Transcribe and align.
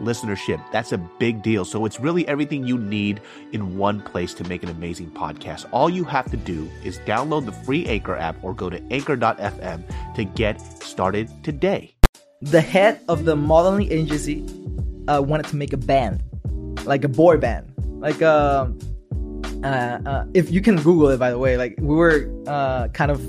listenership. 0.00 0.60
That's 0.72 0.92
a 0.92 0.98
big 0.98 1.42
deal. 1.42 1.64
So 1.64 1.84
it's 1.84 2.00
really 2.00 2.26
everything 2.28 2.66
you 2.66 2.78
need 2.78 3.20
in 3.52 3.76
one 3.76 4.00
place 4.00 4.34
to 4.34 4.44
make 4.44 4.62
an 4.62 4.68
amazing 4.68 5.10
podcast. 5.10 5.66
All 5.72 5.90
you 5.90 6.04
have 6.04 6.30
to 6.30 6.36
do 6.36 6.70
is 6.84 6.98
download 7.00 7.46
the 7.46 7.52
free 7.52 7.86
Anchor 7.86 8.16
app 8.16 8.42
or 8.42 8.54
go 8.54 8.70
to 8.70 8.82
anchor.fm 8.90 10.14
to 10.14 10.24
get 10.24 10.60
started 10.82 11.30
today. 11.44 11.94
The 12.40 12.60
head 12.60 13.00
of 13.08 13.24
the 13.24 13.36
modeling 13.36 13.90
agency 13.92 14.44
uh, 15.08 15.22
wanted 15.22 15.46
to 15.46 15.56
make 15.56 15.72
a 15.72 15.76
band, 15.76 16.22
like 16.84 17.04
a 17.04 17.08
boy 17.08 17.36
band, 17.36 17.72
like 18.00 18.20
uh, 18.20 18.66
uh, 19.62 19.66
uh, 20.06 20.24
if 20.34 20.50
you 20.50 20.60
can 20.60 20.76
Google 20.76 21.08
it, 21.10 21.18
by 21.18 21.30
the 21.30 21.38
way, 21.38 21.56
like 21.56 21.76
we 21.78 21.94
were 21.94 22.28
uh, 22.46 22.88
kind 22.88 23.10
of 23.10 23.20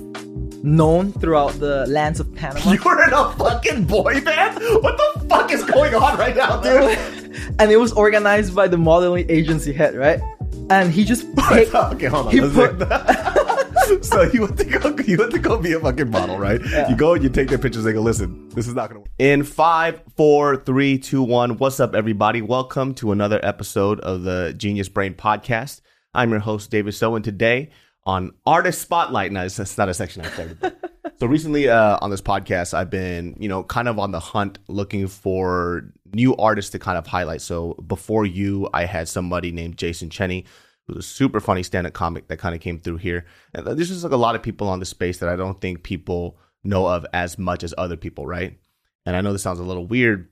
known 0.63 1.11
throughout 1.11 1.51
the 1.59 1.85
lands 1.87 2.19
of 2.19 2.33
Panama. 2.33 2.71
You 2.73 2.81
were 2.83 3.03
in 3.03 3.13
a 3.13 3.31
fucking 3.33 3.83
boy 3.85 4.21
band? 4.21 4.55
What 4.81 4.97
the 4.97 5.25
fuck 5.27 5.51
is 5.51 5.63
going 5.65 5.93
on 5.93 6.17
right 6.17 6.35
now, 6.35 6.61
dude? 6.61 6.97
and 7.59 7.71
it 7.71 7.77
was 7.77 7.91
organized 7.93 8.55
by 8.55 8.67
the 8.67 8.77
modeling 8.77 9.25
agency 9.29 9.73
head, 9.73 9.95
right? 9.95 10.21
And 10.69 10.91
he 10.91 11.03
just 11.03 11.27
picked, 11.49 11.75
okay, 11.75 12.07
hold 12.07 12.27
on. 12.27 12.31
he 12.31 12.39
put- 12.39 14.03
so 14.03 14.21
you 14.23 14.41
went 14.41 14.57
to 14.57 14.65
go 14.65 14.95
you 15.05 15.17
went 15.17 15.31
to 15.31 15.39
go 15.39 15.57
be 15.57 15.73
a 15.73 15.79
fucking 15.79 16.09
model, 16.09 16.39
right? 16.39 16.61
Yeah. 16.71 16.89
You 16.89 16.95
go 16.95 17.13
and 17.13 17.23
you 17.23 17.29
take 17.29 17.49
their 17.49 17.57
pictures, 17.57 17.83
they 17.83 17.91
go, 17.93 18.01
listen, 18.01 18.49
this 18.49 18.67
is 18.67 18.73
not 18.73 18.89
gonna 18.89 19.01
work. 19.01 19.09
In 19.19 19.43
five, 19.43 20.01
four, 20.15 20.55
three, 20.57 20.97
two, 20.97 21.21
one, 21.21 21.57
what's 21.57 21.79
up 21.81 21.93
everybody? 21.93 22.41
Welcome 22.41 22.93
to 22.95 23.11
another 23.11 23.39
episode 23.43 23.99
of 23.99 24.23
the 24.23 24.53
Genius 24.55 24.87
Brain 24.87 25.13
Podcast. 25.13 25.81
I'm 26.13 26.31
your 26.31 26.39
host, 26.39 26.71
David 26.71 26.93
So, 26.93 27.15
and 27.15 27.25
today 27.25 27.69
on 28.05 28.31
Artist 28.45 28.81
Spotlight. 28.81 29.31
Now 29.31 29.43
it's 29.43 29.57
that's 29.57 29.77
not 29.77 29.89
a 29.89 29.93
section 29.93 30.23
I 30.23 30.29
started. 30.29 30.75
so 31.19 31.27
recently 31.27 31.69
uh, 31.69 31.97
on 32.01 32.09
this 32.09 32.21
podcast, 32.21 32.73
I've 32.73 32.89
been, 32.89 33.35
you 33.39 33.49
know, 33.49 33.63
kind 33.63 33.87
of 33.87 33.99
on 33.99 34.11
the 34.11 34.19
hunt 34.19 34.59
looking 34.67 35.07
for 35.07 35.93
new 36.13 36.35
artists 36.35 36.71
to 36.71 36.79
kind 36.79 36.97
of 36.97 37.07
highlight. 37.07 37.41
So 37.41 37.73
before 37.87 38.25
you, 38.25 38.69
I 38.73 38.85
had 38.85 39.07
somebody 39.07 39.51
named 39.51 39.77
Jason 39.77 40.09
Cheney, 40.09 40.45
who's 40.85 40.97
a 40.97 41.01
super 41.01 41.39
funny 41.39 41.63
stand-up 41.63 41.93
comic 41.93 42.27
that 42.27 42.37
kind 42.37 42.53
of 42.53 42.61
came 42.61 42.79
through 42.79 42.97
here. 42.97 43.25
And 43.53 43.65
there's 43.65 43.89
just 43.89 44.03
like 44.03 44.13
a 44.13 44.17
lot 44.17 44.35
of 44.35 44.43
people 44.43 44.67
on 44.67 44.79
the 44.79 44.85
space 44.85 45.19
that 45.19 45.29
I 45.29 45.35
don't 45.35 45.59
think 45.59 45.83
people 45.83 46.37
know 46.63 46.87
of 46.87 47.05
as 47.13 47.37
much 47.37 47.63
as 47.63 47.73
other 47.77 47.97
people, 47.97 48.25
right? 48.25 48.59
And 49.05 49.15
I 49.15 49.21
know 49.21 49.33
this 49.33 49.43
sounds 49.43 49.59
a 49.59 49.63
little 49.63 49.85
weird, 49.85 50.29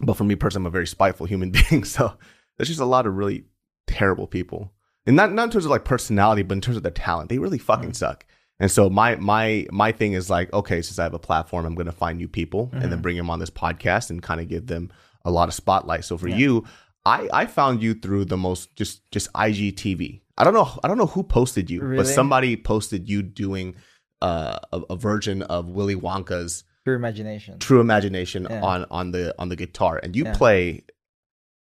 but 0.00 0.16
for 0.16 0.24
me 0.24 0.34
personally, 0.34 0.64
I'm 0.64 0.68
a 0.68 0.70
very 0.70 0.86
spiteful 0.86 1.26
human 1.26 1.50
being. 1.70 1.84
So 1.84 2.16
there's 2.56 2.68
just 2.68 2.80
a 2.80 2.86
lot 2.86 3.06
of 3.06 3.16
really 3.16 3.44
terrible 3.86 4.26
people. 4.26 4.72
And 5.06 5.16
not 5.16 5.32
not 5.32 5.44
in 5.44 5.50
terms 5.50 5.64
of 5.64 5.70
like 5.70 5.84
personality, 5.84 6.42
but 6.42 6.54
in 6.54 6.60
terms 6.60 6.76
of 6.76 6.82
their 6.82 6.92
talent. 6.92 7.28
They 7.28 7.38
really 7.38 7.58
fucking 7.58 7.94
suck. 7.94 8.24
And 8.58 8.70
so 8.70 8.88
my 8.90 9.16
my 9.16 9.66
my 9.70 9.92
thing 9.92 10.14
is 10.14 10.28
like, 10.30 10.52
okay, 10.52 10.82
since 10.82 10.98
I 10.98 11.02
have 11.04 11.14
a 11.14 11.18
platform, 11.18 11.64
I'm 11.66 11.74
gonna 11.74 11.92
find 11.92 12.18
new 12.18 12.28
people 12.28 12.70
and 12.72 12.90
then 12.90 13.00
bring 13.02 13.16
them 13.16 13.30
on 13.30 13.38
this 13.38 13.50
podcast 13.50 14.10
and 14.10 14.22
kind 14.22 14.40
of 14.40 14.48
give 14.48 14.66
them 14.66 14.90
a 15.24 15.30
lot 15.30 15.48
of 15.48 15.54
spotlight. 15.54 16.04
So 16.04 16.16
for 16.16 16.28
you, 16.28 16.64
I 17.04 17.28
I 17.32 17.46
found 17.46 17.82
you 17.82 17.94
through 17.94 18.24
the 18.26 18.36
most 18.36 18.74
just 18.74 19.08
just 19.10 19.32
IGTV. 19.34 20.22
I 20.38 20.44
don't 20.44 20.54
know 20.54 20.68
I 20.82 20.88
don't 20.88 20.98
know 20.98 21.06
who 21.06 21.22
posted 21.22 21.70
you, 21.70 21.80
but 21.96 22.06
somebody 22.06 22.56
posted 22.56 23.08
you 23.08 23.22
doing 23.22 23.76
uh, 24.22 24.58
a, 24.72 24.80
a 24.90 24.96
version 24.96 25.42
of 25.42 25.68
Willy 25.68 25.94
Wonka's 25.94 26.64
Pure 26.84 26.96
Imagination. 26.96 27.58
Pure 27.58 27.80
Imagination 27.80 28.46
Yeah. 28.48 28.62
on 28.62 28.86
on 28.90 29.10
the 29.10 29.34
on 29.38 29.50
the 29.50 29.56
guitar, 29.56 30.00
and 30.02 30.16
you 30.16 30.24
Yeah. 30.24 30.34
play. 30.34 30.84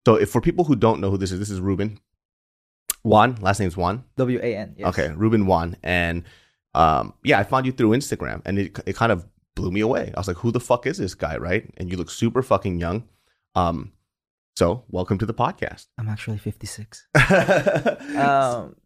So, 0.06 0.16
if 0.16 0.30
for 0.30 0.42
people 0.42 0.64
who 0.64 0.76
don't 0.76 1.00
know 1.00 1.10
who 1.10 1.16
this 1.16 1.32
is, 1.32 1.38
this 1.38 1.50
is 1.50 1.60
Ruben 1.60 1.98
Wan. 3.04 3.36
Last 3.40 3.60
name's 3.60 3.76
Wan. 3.76 4.04
W 4.16 4.40
A 4.42 4.56
N. 4.56 4.74
Yes. 4.76 4.88
Okay, 4.88 5.12
Ruben 5.14 5.46
Wan, 5.46 5.76
and 5.82 6.24
um, 6.74 7.14
yeah, 7.22 7.38
I 7.38 7.44
found 7.44 7.66
you 7.66 7.72
through 7.72 7.90
Instagram, 7.90 8.42
and 8.44 8.58
it 8.58 8.78
it 8.86 8.96
kind 8.96 9.12
of 9.12 9.26
blew 9.54 9.70
me 9.70 9.80
away. 9.80 10.12
I 10.14 10.18
was 10.18 10.26
like, 10.26 10.38
"Who 10.38 10.50
the 10.50 10.60
fuck 10.60 10.86
is 10.86 10.98
this 10.98 11.14
guy?" 11.14 11.36
Right? 11.36 11.72
And 11.76 11.90
you 11.90 11.96
look 11.96 12.10
super 12.10 12.42
fucking 12.42 12.80
young. 12.80 13.04
Um, 13.54 13.92
so 14.56 14.84
welcome 14.88 15.18
to 15.18 15.26
the 15.26 15.34
podcast. 15.34 15.86
I'm 15.98 16.08
actually 16.08 16.38
56. 16.38 17.08
um, 18.16 18.76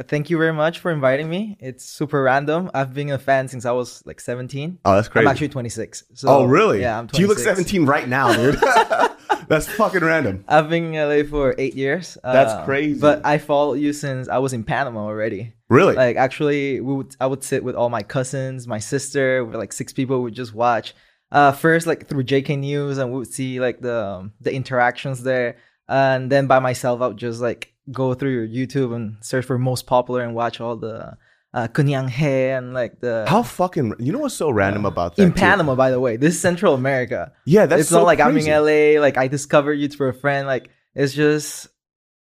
thank 0.00 0.30
you 0.30 0.38
very 0.38 0.52
much 0.52 0.80
for 0.80 0.90
inviting 0.90 1.30
me. 1.30 1.56
It's 1.60 1.84
super 1.84 2.22
random. 2.22 2.70
I've 2.74 2.92
been 2.92 3.10
a 3.10 3.18
fan 3.18 3.48
since 3.48 3.64
I 3.64 3.72
was 3.72 4.02
like 4.04 4.20
17. 4.20 4.80
oh, 4.84 4.94
that's 4.94 5.08
crazy. 5.08 5.26
I'm 5.26 5.30
actually 5.30 5.48
26. 5.48 6.04
So, 6.14 6.28
oh, 6.28 6.44
really? 6.44 6.80
Yeah, 6.80 6.98
I'm 6.98 7.06
26. 7.06 7.20
You 7.20 7.28
look 7.28 7.38
17 7.38 7.86
right 7.86 8.08
now, 8.08 8.32
dude. 8.34 8.56
that's 9.48 9.68
fucking 9.68 10.02
random. 10.02 10.44
I've 10.48 10.68
been 10.68 10.94
in 10.94 11.08
LA 11.08 11.28
for 11.28 11.54
eight 11.58 11.74
years. 11.74 12.18
That's 12.22 12.52
uh, 12.52 12.64
crazy. 12.64 13.00
But 13.00 13.24
I 13.24 13.38
followed 13.38 13.74
you 13.74 13.92
since 13.92 14.28
I 14.28 14.38
was 14.38 14.52
in 14.52 14.64
Panama 14.64 15.00
already. 15.00 15.54
Really? 15.68 15.94
Like 15.94 16.16
actually, 16.16 16.80
we 16.80 16.94
would 16.94 17.16
I 17.20 17.26
would 17.26 17.42
sit 17.42 17.64
with 17.64 17.74
all 17.74 17.88
my 17.88 18.02
cousins, 18.02 18.66
my 18.66 18.78
sister, 18.78 19.44
with 19.44 19.56
like 19.56 19.72
six 19.72 19.92
people. 19.92 20.22
Would 20.22 20.34
just 20.34 20.54
watch. 20.54 20.94
Uh, 21.30 21.50
first 21.50 21.86
like 21.86 22.08
through 22.08 22.24
JK 22.24 22.58
News, 22.58 22.98
and 22.98 23.10
we 23.10 23.18
would 23.18 23.32
see 23.32 23.58
like 23.58 23.80
the 23.80 24.04
um, 24.04 24.32
the 24.40 24.52
interactions 24.52 25.22
there, 25.22 25.56
and 25.88 26.30
then 26.30 26.46
by 26.46 26.58
myself, 26.58 27.00
I 27.00 27.06
would 27.06 27.16
just 27.16 27.40
like 27.40 27.72
go 27.90 28.14
through 28.14 28.30
your 28.30 28.46
YouTube 28.46 28.94
and 28.94 29.16
search 29.22 29.44
for 29.44 29.58
most 29.58 29.86
popular 29.86 30.22
and 30.22 30.34
watch 30.34 30.60
all 30.60 30.76
the 30.76 31.16
uh, 31.54 31.68
Kunyang 31.68 32.08
He 32.08 32.26
and 32.26 32.72
like 32.74 33.00
the 33.00 33.24
How 33.28 33.42
fucking? 33.42 33.94
You 33.98 34.12
know 34.12 34.20
what's 34.20 34.34
so 34.34 34.50
random 34.50 34.84
about 34.86 35.16
that? 35.16 35.22
in 35.22 35.32
too? 35.32 35.38
Panama, 35.38 35.74
by 35.74 35.90
the 35.90 36.00
way. 36.00 36.16
This 36.16 36.34
is 36.34 36.40
Central 36.40 36.74
America. 36.74 37.32
Yeah, 37.44 37.66
that's 37.66 37.82
it's 37.82 37.90
so 37.90 37.98
not 37.98 38.06
like 38.06 38.18
crazy. 38.20 38.50
I'm 38.50 38.64
in 38.66 38.94
LA. 38.96 39.00
Like 39.00 39.16
I 39.18 39.28
discovered 39.28 39.74
you 39.74 39.88
through 39.88 40.08
a 40.08 40.12
friend. 40.14 40.46
Like 40.46 40.70
it's 40.94 41.12
just 41.12 41.68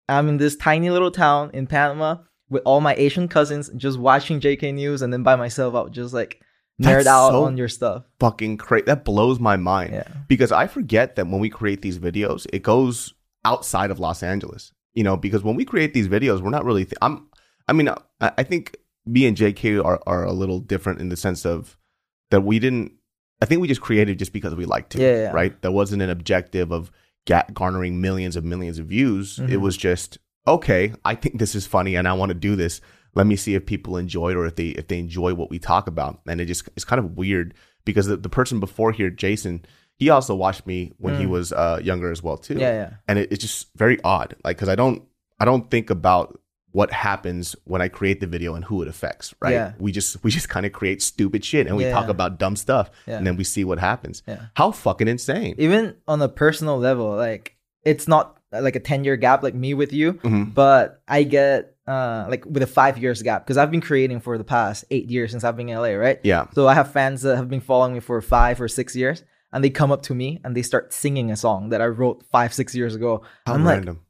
I'm 0.09 0.29
in 0.29 0.37
this 0.37 0.57
tiny 0.57 0.91
little 0.91 1.11
town 1.11 1.51
in 1.55 1.67
Panama 1.67 2.19
with 2.49 2.63
all 2.65 2.81
my 2.81 2.95
Asian 2.95 3.27
cousins, 3.29 3.71
just 3.77 3.99
watching 3.99 4.39
JK 4.41 4.75
News, 4.75 5.03
and 5.03 5.13
then 5.13 5.23
by 5.23 5.35
myself, 5.37 5.75
I 5.75 5.83
would 5.83 5.93
just 5.93 6.15
like 6.15 6.41
nerd 6.81 7.05
That's 7.05 7.07
out 7.07 7.31
so- 7.31 7.45
on 7.45 7.57
your 7.57 7.69
stuff. 7.69 8.05
fucking 8.21 8.59
crazy. 8.59 8.85
That 8.85 9.05
blows 9.05 9.41
my 9.41 9.57
mind. 9.57 9.95
Yeah. 9.95 10.05
Because 10.29 10.53
I 10.53 10.67
forget 10.67 11.17
that 11.17 11.27
when 11.27 11.41
we 11.41 11.49
create 11.49 11.81
these 11.83 11.99
videos, 11.99 12.47
it 12.53 12.63
goes 12.63 13.15
outside 13.45 13.91
of 13.91 13.99
Los 13.99 14.23
Angeles. 14.23 14.73
You 14.95 15.03
know, 15.05 15.17
because 15.17 15.43
when 15.43 15.57
we 15.57 15.65
create 15.65 15.93
these 15.95 16.07
videos, 16.09 16.41
we're 16.43 16.51
not 16.51 16.65
really. 16.65 16.85
Th- 16.85 16.99
I'm. 17.03 17.29
I 17.69 17.73
mean, 17.73 17.89
I, 17.89 17.97
I 18.21 18.43
think 18.45 18.77
me 19.07 19.27
and 19.27 19.37
JK 19.37 19.83
are 19.85 20.01
are 20.07 20.25
a 20.25 20.33
little 20.33 20.59
different 20.61 21.01
in 21.01 21.09
the 21.09 21.17
sense 21.17 21.45
of 21.47 21.77
that 22.31 22.43
we 22.43 22.59
didn't. 22.59 22.93
I 23.41 23.45
think 23.47 23.61
we 23.61 23.69
just 23.69 23.81
created 23.83 24.19
just 24.19 24.33
because 24.33 24.55
we 24.55 24.65
liked 24.65 24.91
to. 24.93 25.01
Yeah, 25.01 25.17
yeah. 25.17 25.31
Right. 25.33 25.61
There 25.63 25.71
wasn't 25.73 26.03
an 26.03 26.11
objective 26.11 26.73
of 26.73 26.91
ga- 27.27 27.45
garnering 27.53 28.01
millions 28.01 28.35
of 28.37 28.45
millions 28.45 28.79
of 28.79 28.87
views. 28.87 29.39
It 29.39 29.51
Mhm. 29.51 29.61
was 29.61 29.77
just 29.77 30.19
okay. 30.47 30.93
I 31.05 31.15
think 31.15 31.39
this 31.39 31.55
is 31.55 31.67
funny, 31.67 31.97
and 31.97 32.09
I 32.09 32.15
want 32.15 32.31
to 32.31 32.35
do 32.35 32.57
this. 32.57 32.81
Let 33.15 33.27
me 33.27 33.37
see 33.37 33.55
if 33.55 33.65
people 33.67 33.97
enjoy 33.97 34.31
it 34.33 34.37
or 34.37 34.47
if 34.47 34.57
they 34.57 34.69
if 34.69 34.89
they 34.89 34.99
enjoy 34.99 35.35
what 35.35 35.51
we 35.51 35.59
talk 35.59 35.87
about. 35.87 36.21
And 36.27 36.41
it 36.41 36.47
just 36.47 36.69
it's 36.77 36.85
kind 36.85 36.99
of 36.99 37.17
weird 37.17 37.55
because 37.85 38.07
the, 38.07 38.17
the 38.17 38.29
person 38.29 38.59
before 38.61 38.93
here, 38.93 39.11
Jason, 39.11 39.65
he 39.99 40.11
also 40.11 40.35
watched 40.35 40.67
me 40.67 40.93
when 40.99 41.19
he 41.19 41.25
Mm. 41.27 41.31
was 41.31 41.53
uh, 41.53 41.81
younger 41.83 42.11
as 42.11 42.23
well 42.23 42.37
too. 42.39 42.55
Yeah, 42.55 42.73
yeah. 42.73 42.91
And 43.09 43.19
it, 43.19 43.31
it's 43.33 43.43
just 43.45 43.69
very 43.77 43.99
odd, 44.03 44.35
like 44.45 44.57
because 44.57 44.69
I 44.69 44.75
don't 44.75 45.03
I 45.39 45.45
don't 45.45 45.71
think 45.71 45.91
about 45.91 46.41
what 46.79 46.91
happens 46.93 47.57
when 47.65 47.81
I 47.87 47.89
create 47.89 48.19
the 48.21 48.27
video 48.27 48.55
and 48.57 48.63
who 48.69 48.83
it 48.83 48.89
affects. 48.95 49.35
Right? 49.45 49.53
Yeah. 49.59 49.73
We 49.79 49.91
just 49.99 50.23
we 50.25 50.31
just 50.31 50.49
kind 50.55 50.67
of 50.67 50.73
create 50.73 51.01
stupid 51.13 51.43
shit 51.51 51.67
and 51.67 51.75
we 51.77 51.85
Yeah. 51.85 51.93
talk 51.99 52.09
about 52.17 52.39
dumb 52.43 52.57
stuff 52.57 52.87
Yeah. 53.07 53.17
and 53.17 53.27
then 53.27 53.37
we 53.41 53.45
see 53.45 53.65
what 53.65 53.79
happens. 53.79 54.23
Yeah. 54.29 54.41
How 54.61 54.69
fucking 54.73 55.09
insane! 55.09 55.55
Even 55.59 55.83
on 56.07 56.21
a 56.21 56.29
personal 56.29 56.77
level, 56.89 57.09
like 57.29 57.57
it's 57.93 58.07
not 58.15 58.25
uh, 58.53 58.61
like 58.67 58.77
a 58.77 58.81
10 58.91 59.05
year 59.05 59.17
gap 59.17 59.43
like 59.43 59.55
me 59.55 59.71
with 59.75 59.93
you, 59.93 60.09
Mhm. 60.15 60.55
but 60.55 61.03
I 61.09 61.23
get 61.25 61.59
uh 61.89 62.27
like 62.33 62.45
with 62.55 62.63
a 62.63 62.73
five 62.81 62.99
years 62.99 63.23
gap 63.23 63.41
because 63.45 63.57
I've 63.61 63.71
been 63.71 63.81
creating 63.91 64.21
for 64.21 64.37
the 64.39 64.45
past 64.57 64.85
eight 64.91 65.09
years 65.15 65.31
since 65.33 65.45
I've 65.45 65.57
been 65.57 65.69
in 65.71 65.77
LA, 65.79 65.95
right? 66.07 66.19
Yeah. 66.33 66.43
So 66.57 66.61
I 66.73 66.75
have 66.75 66.89
fans 66.93 67.23
that 67.23 67.37
have 67.37 67.49
been 67.49 67.65
following 67.71 67.95
me 67.95 68.01
for 68.01 68.21
five 68.21 68.61
or 68.61 68.69
six 68.69 68.95
years, 69.03 69.25
and 69.53 69.63
they 69.65 69.71
come 69.71 69.91
up 69.95 70.03
to 70.09 70.15
me 70.15 70.29
and 70.43 70.51
they 70.57 70.63
start 70.63 70.93
singing 70.93 71.31
a 71.31 71.37
song 71.37 71.71
that 71.71 71.81
I 71.81 71.87
wrote 71.87 72.19
five, 72.37 72.51
six 72.61 72.75
years 72.75 72.95
ago. 72.99 73.23
How 73.47 73.55
I'm 73.55 73.65
like, 73.65 73.77
random. 73.79 74.01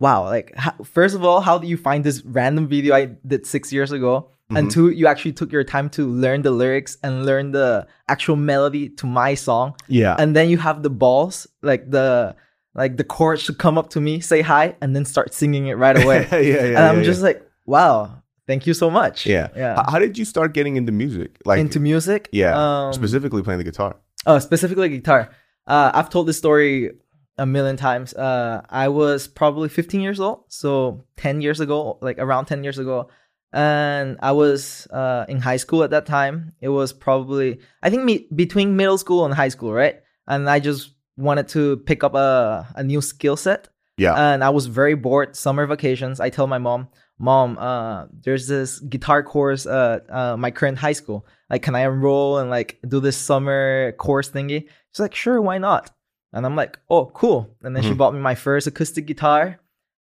Wow, 0.00 0.24
like 0.24 0.52
how, 0.56 0.72
first 0.82 1.14
of 1.14 1.24
all, 1.24 1.40
how 1.40 1.56
do 1.58 1.66
you 1.68 1.76
find 1.76 2.02
this 2.04 2.24
random 2.24 2.66
video 2.66 2.94
I 2.94 3.04
did 3.26 3.46
six 3.46 3.72
years 3.72 3.92
ago? 3.92 4.30
And 4.52 4.66
Mhm. 4.66 4.72
two, 4.72 4.88
you 4.90 5.06
actually 5.06 5.34
took 5.34 5.52
your 5.52 5.62
time 5.62 5.88
to 5.90 6.02
learn 6.08 6.42
the 6.42 6.50
lyrics 6.50 6.98
and 7.04 7.24
learn 7.24 7.52
the 7.52 7.86
actual 8.08 8.34
melody 8.34 8.88
to 8.98 9.06
my 9.06 9.34
song. 9.36 9.74
yeah. 9.86 10.16
And 10.18 10.34
then 10.34 10.50
you 10.50 10.58
have 10.58 10.82
the 10.82 10.90
balls, 10.90 11.46
like 11.62 11.90
the 11.90 12.34
like 12.74 12.96
the 12.96 13.04
chorus 13.04 13.46
to 13.46 13.52
come 13.54 13.76
up 13.78 13.90
to 13.90 14.00
me, 14.00 14.20
say 14.20 14.40
hi, 14.42 14.74
and 14.80 14.94
then 14.94 15.04
start 15.04 15.34
singing 15.34 15.66
it 15.66 15.76
right 15.76 15.96
away. 16.02 16.26
yeah, 16.32 16.38
yeah, 16.38 16.76
and 16.78 16.78
I'm 16.78 16.98
yeah, 16.98 17.10
just 17.10 17.22
like, 17.22 17.42
wow, 17.66 18.16
Thank 18.46 18.66
you 18.66 18.74
so 18.74 18.90
much. 18.90 19.26
Yeah. 19.26 19.46
Yeah. 19.54 19.80
How 19.92 20.00
did 20.00 20.18
you 20.18 20.24
start 20.24 20.54
getting 20.54 20.74
into 20.74 20.90
music? 20.90 21.30
Like 21.44 21.60
Into 21.60 21.78
music? 21.78 22.28
yeah, 22.32 22.52
Um, 22.62 22.92
specifically 22.92 23.42
playing 23.42 23.58
the 23.58 23.64
guitar. 23.70 23.94
Oh, 24.26 24.40
specifically 24.40 24.88
guitar. 24.88 25.30
Uh, 25.68 25.92
I've 25.94 26.10
told 26.10 26.26
this 26.26 26.36
story 26.38 26.90
a 27.40 27.46
million 27.46 27.76
times. 27.76 28.12
Uh, 28.14 28.60
I 28.68 28.88
was 28.88 29.26
probably 29.28 29.68
15 29.68 30.00
years 30.00 30.20
old, 30.20 30.44
so 30.48 31.04
10 31.16 31.40
years 31.40 31.58
ago, 31.60 31.98
like 32.02 32.18
around 32.18 32.44
10 32.46 32.62
years 32.64 32.78
ago, 32.78 33.08
and 33.52 34.16
I 34.22 34.32
was 34.32 34.86
uh, 34.92 35.24
in 35.28 35.38
high 35.40 35.56
school 35.58 35.82
at 35.82 35.90
that 35.90 36.06
time. 36.06 36.52
It 36.60 36.68
was 36.68 36.92
probably 36.92 37.58
I 37.82 37.90
think 37.90 38.04
me- 38.04 38.26
between 38.34 38.76
middle 38.76 38.98
school 38.98 39.24
and 39.24 39.34
high 39.34 39.48
school, 39.50 39.72
right? 39.72 39.96
And 40.26 40.48
I 40.48 40.60
just 40.60 40.90
wanted 41.16 41.48
to 41.56 41.78
pick 41.88 42.04
up 42.04 42.14
a 42.14 42.66
a 42.76 42.82
new 42.82 43.00
skill 43.00 43.36
set 43.36 43.68
Yeah. 43.96 44.14
and 44.14 44.44
I 44.44 44.50
was 44.50 44.66
very 44.66 44.94
bored. 44.94 45.34
Summer 45.36 45.66
vacations. 45.66 46.20
I 46.20 46.30
tell 46.30 46.46
my 46.46 46.58
mom, 46.58 46.88
"Mom, 47.18 47.58
uh, 47.58 48.06
there's 48.24 48.46
this 48.46 48.78
guitar 48.92 49.22
course 49.22 49.66
at 49.66 49.98
uh, 50.18 50.36
my 50.36 50.50
current 50.58 50.78
high 50.78 50.94
school. 51.00 51.26
Like, 51.50 51.62
can 51.66 51.74
I 51.74 51.82
enroll 51.90 52.38
and 52.40 52.48
like 52.50 52.78
do 52.86 53.00
this 53.00 53.16
summer 53.16 53.92
course 53.98 54.30
thingy?" 54.30 54.60
She's 54.92 55.00
like, 55.06 55.14
"Sure, 55.14 55.40
why 55.42 55.58
not?" 55.58 55.90
And 56.32 56.46
I'm 56.46 56.54
like, 56.56 56.78
"Oh, 56.88 57.06
cool." 57.06 57.48
And 57.62 57.74
then 57.74 57.82
she 57.82 57.90
Mhm. 57.90 57.96
bought 57.96 58.14
me 58.14 58.20
my 58.20 58.34
first 58.34 58.66
acoustic 58.66 59.06
guitar, 59.06 59.58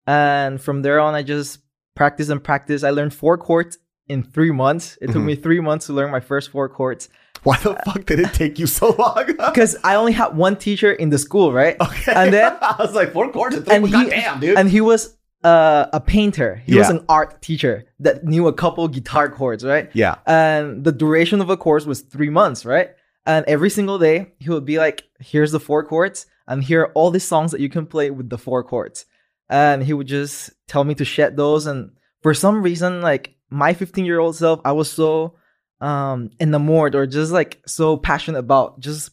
and 0.07 0.61
from 0.61 0.83
there 0.83 1.01
on, 1.01 1.15
I 1.15 1.23
just 1.23 1.61
practice 1.95 2.29
and 2.29 2.43
practice. 2.43 2.83
I 2.85 2.91
learned 2.91 3.15
four 3.15 3.37
chords 3.39 3.79
in 4.09 4.23
three 4.23 4.51
months. 4.51 4.97
It 5.01 5.09
took 5.09 5.23
Mhm. 5.23 5.27
me 5.27 5.35
three 5.37 5.61
months 5.61 5.87
to 5.87 5.93
learn 5.93 6.11
my 6.11 6.21
first 6.21 6.51
four 6.51 6.69
chords 6.69 7.09
Why 7.45 7.57
the 7.59 7.77
fuck 7.85 8.05
did 8.05 8.19
it 8.19 8.33
take 8.33 8.59
you 8.59 8.67
so 8.67 8.97
long? 8.99 9.25
because 9.27 9.77
I 9.85 9.95
only 9.95 10.11
had 10.11 10.37
one 10.37 10.57
teacher 10.57 10.91
in 10.91 11.11
the 11.11 11.19
school, 11.19 11.53
right? 11.53 11.77
okay. 11.81 12.13
And 12.13 12.33
then- 12.33 12.57
I 12.61 12.75
was 12.81 12.95
like, 12.97 13.13
four 13.13 13.31
chords 13.31 13.55
and 13.55 13.65
three. 13.65 13.87
he- 13.87 13.91
goddamn, 13.93 14.41
dude. 14.41 14.59
and 14.59 14.69
he 14.69 14.81
was 14.81 15.17
uh, 15.45 15.87
a 15.93 16.01
painter. 16.01 16.61
He 16.67 16.75
was 16.77 16.91
an 16.91 17.05
art 17.09 17.41
teacher 17.41 17.85
that 18.01 18.25
knew 18.25 18.49
a 18.49 18.53
couple 18.53 18.89
guitar 18.89 19.29
chords, 19.29 19.65
right? 19.65 19.89
yeah. 19.95 20.17
And 20.27 20.83
the 20.83 20.91
duration 20.91 21.41
of 21.41 21.49
a 21.49 21.57
course 21.57 21.87
was 21.87 22.01
three 22.01 22.29
months, 22.29 22.65
right? 22.67 22.91
And 23.29 23.45
every 23.47 23.69
single 23.69 23.99
day 23.99 24.33
he 24.41 24.49
would 24.49 24.65
be 24.65 24.79
like, 24.79 25.05
"Here's 25.21 25.53
the 25.53 25.61
four 25.61 25.85
chords, 25.85 26.27
and 26.49 26.65
here 26.65 26.81
are 26.83 26.93
all 26.95 27.11
these 27.11 27.29
songs 27.29 27.53
that 27.53 27.61
you 27.61 27.69
can 27.69 27.87
play 27.87 28.11
with 28.11 28.31
the 28.31 28.39
four 28.39 28.65
chords." 28.65 29.05
And 29.51 29.85
he 29.85 29.93
would 29.93 30.09
just 30.09 30.51
tell 30.67 30.83
me 30.83 30.95
to 30.95 31.05
shed 31.05 31.37
those. 31.37 31.67
And 31.67 31.91
for 32.23 32.33
some 32.33 32.63
reason, 32.63 33.03
like 33.03 33.37
my 33.51 33.75
15 33.75 34.07
year 34.07 34.19
old 34.19 34.35
self, 34.35 34.61
I 34.65 34.73
was 34.73 34.91
so 34.91 35.35
um 35.81 36.31
enamored 36.41 36.95
or 36.95 37.07
just 37.07 37.31
like 37.31 37.61
so 37.67 37.97
passionate 37.97 38.39
about 38.41 38.81
just 38.81 39.11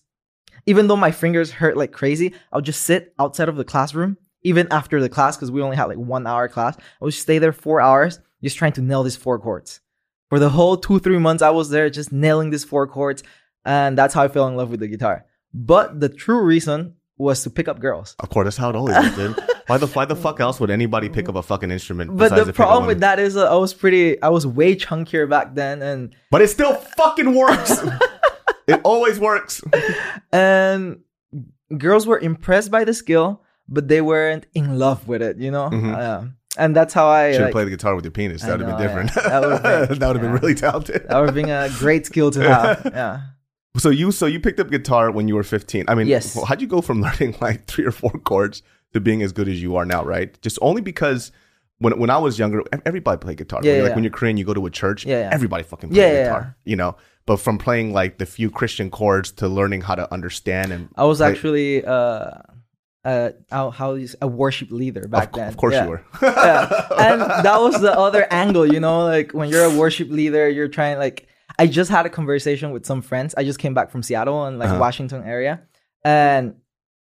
even 0.66 0.88
though 0.88 0.96
my 0.96 1.12
fingers 1.12 1.52
hurt 1.52 1.78
like 1.78 1.92
crazy, 1.92 2.34
I 2.52 2.56
would 2.56 2.66
just 2.66 2.84
sit 2.84 3.14
outside 3.20 3.50
of 3.50 3.58
the 3.58 3.66
classroom, 3.66 4.18
even 4.44 4.68
after 4.72 5.00
the 5.02 5.10
class, 5.10 5.36
because 5.36 5.52
we 5.52 5.62
only 5.62 5.76
had 5.76 5.86
like 5.86 5.98
one 5.98 6.26
hour 6.26 6.48
class. 6.48 6.78
I 6.78 7.06
would 7.06 7.14
stay 7.14 7.38
there 7.38 7.52
four 7.54 7.82
hours, 7.82 8.20
just 8.42 8.58
trying 8.58 8.74
to 8.74 8.82
nail 8.82 9.04
these 9.04 9.18
four 9.18 9.38
chords. 9.40 9.82
For 10.30 10.40
the 10.40 10.50
whole 10.50 10.78
two, 10.78 11.00
three 11.00 11.20
months 11.20 11.44
I 11.44 11.52
was 11.52 11.70
there, 11.70 11.90
just 11.90 12.12
nailing 12.12 12.50
these 12.50 12.64
four 12.64 12.88
chords. 12.88 13.24
And 13.66 13.98
that's 13.98 14.14
how 14.14 14.24
I 14.24 14.28
fell 14.28 14.48
in 14.48 14.56
love 14.56 14.70
with 14.70 14.80
the 14.80 14.88
guitar. 14.88 15.26
But 15.54 16.00
the 16.00 16.10
true 16.10 16.42
reason 16.44 16.96
was 17.18 17.44
to 17.44 17.50
pick 17.50 17.68
up 17.68 17.80
girls. 17.80 18.16
Of 18.20 18.30
course, 18.30 18.46
that's 18.46 18.58
how 18.58 18.70
it 18.70 18.76
always 18.76 18.96
is, 18.98 19.16
dude. 19.16 19.40
Why 19.68 19.78
the 19.80 19.88
why 19.88 20.06
the 20.06 20.16
fuck 20.16 20.40
else 20.40 20.60
would 20.60 20.70
anybody 20.70 21.10
pick 21.10 21.28
up 21.28 21.34
a 21.36 21.42
fucking 21.42 21.72
instrument? 21.72 22.16
But 22.16 22.30
the 22.30 22.36
to 22.36 22.42
pick 22.46 22.50
up 22.50 22.56
problem 22.56 22.86
with 22.86 23.00
that 23.00 23.18
is 23.18 23.36
uh, 23.36 23.52
I 23.52 23.56
was 23.56 23.74
pretty, 23.74 24.22
I 24.22 24.30
was 24.30 24.46
way 24.46 24.76
chunkier 24.76 25.28
back 25.28 25.56
then. 25.56 25.82
And, 25.82 26.16
But 26.30 26.44
it 26.44 26.50
still 26.50 26.76
fucking 26.76 27.34
works. 27.34 27.72
it 28.68 28.80
always 28.84 29.20
works. 29.20 29.64
and 30.32 31.00
girls 31.78 32.06
were 32.06 32.20
impressed 32.20 32.70
by 32.70 32.84
the 32.84 32.94
skill, 32.94 33.42
but 33.68 33.88
they 33.88 34.02
weren't 34.02 34.46
in 34.54 34.78
love 34.78 35.08
with 35.08 35.24
it, 35.24 35.38
you 35.38 35.50
know? 35.50 35.70
Mhm. 35.72 35.98
Uh, 35.98 36.28
and 36.60 36.76
that's 36.76 36.94
how 36.94 37.08
I, 37.08 37.32
Should 37.34 37.42
like, 37.42 37.52
played 37.52 37.66
the 37.68 37.72
guitar 37.72 37.96
with 37.96 38.06
your 38.06 38.12
penis. 38.12 38.44
That 38.44 38.60
would 38.60 38.68
have 38.68 38.78
been 38.78 38.88
different. 38.88 39.12
yeah. 39.16 39.40
That 39.40 39.42
been- 39.42 40.08
would 40.08 40.16
have 40.18 40.22
been 40.22 40.32
really 40.34 40.54
talented. 40.56 41.08
that 41.10 41.18
would 41.20 41.26
have 41.30 41.36
been 41.36 41.50
a 41.50 41.70
great 41.80 42.06
skill 42.06 42.30
to 42.32 42.42
have. 42.42 42.92
Yeah. 42.94 43.22
So 43.78 43.90
you 43.90 44.12
so 44.12 44.26
you 44.26 44.40
picked 44.40 44.60
up 44.60 44.70
guitar 44.70 45.12
when 45.12 45.28
you 45.28 45.36
were 45.36 45.44
15. 45.44 45.86
I 45.88 45.96
mean, 45.96 46.08
Yes. 46.08 46.38
how'd 46.48 46.62
you 46.62 46.68
go 46.68 46.82
from 46.82 47.02
learning 47.06 47.36
like 47.42 47.66
three 47.66 47.86
or 47.86 47.92
four 47.92 48.12
chords 48.12 48.64
to 48.94 49.00
being 49.00 49.22
as 49.22 49.32
good 49.34 49.48
as 49.48 49.62
you 49.62 49.76
are 49.76 49.86
now, 49.86 50.04
right? 50.04 50.40
Just 50.42 50.58
only 50.62 50.82
because 50.82 51.32
when 51.80 52.00
when 52.00 52.10
I 52.10 52.18
was 52.18 52.40
younger, 52.40 52.64
everybody 52.86 53.18
played 53.20 53.38
guitar. 53.38 53.60
Yeah, 53.64 53.72
When 53.72 53.78
yeah. 53.80 53.84
like 53.88 53.96
when 53.96 54.04
you're 54.04 54.14
Korean, 54.14 54.38
you 54.38 54.46
go 54.46 54.54
to 54.54 54.66
a 54.66 54.70
church, 54.72 55.06
Yeah, 55.06 55.30
everybody 55.32 55.64
fucking 55.64 55.90
plays 55.90 56.26
guitar, 56.26 56.56
you 56.64 56.76
know. 56.78 56.96
But 57.26 57.38
from 57.38 57.58
playing 57.58 57.92
like 57.92 58.18
the 58.20 58.26
few 58.26 58.50
Christian 58.52 58.90
chords 58.92 59.32
to 59.34 59.48
learning 59.48 59.82
how 59.82 59.96
to 59.96 60.12
understand 60.14 60.72
and 60.72 60.90
I 60.96 61.06
was 61.06 61.18
play- 61.18 61.28
actually 61.32 61.84
uh, 61.86 62.32
uh, 63.04 63.32
how, 63.52 63.72
how 63.72 63.96
you 63.96 64.06
s- 64.06 64.16
a 64.22 64.28
worship 64.28 64.70
leader 64.72 65.08
back 65.08 65.30
of, 65.30 65.34
then. 65.34 65.48
of 65.50 65.58
course 65.58 65.74
Yeah. 65.74 65.84
you 65.86 65.90
were. 65.90 66.02
yeah. 66.22 66.70
And 66.98 67.22
that 67.22 67.60
was 67.60 67.82
the 67.82 67.92
other 67.98 68.26
angle, 68.32 68.66
you 68.72 68.80
know, 68.80 69.04
like 69.06 69.32
when 69.34 69.50
you're 69.50 69.66
a 69.66 69.76
worship 69.78 70.10
leader, 70.10 70.48
you're 70.48 70.68
trying 70.70 70.98
like 71.00 71.28
I 71.58 71.68
just 71.68 71.90
had 71.90 72.06
a 72.06 72.10
conversation 72.10 72.72
with 72.72 72.86
some 72.86 73.02
friends. 73.02 73.34
I 73.38 73.44
just 73.44 73.60
came 73.60 73.74
back 73.74 73.92
from 73.92 74.04
Seattle 74.04 74.46
and 74.46 74.60
like 74.60 74.70
Uh-huh. 74.70 74.80
Washington 74.80 75.24
area. 75.24 75.62
And 76.04 76.56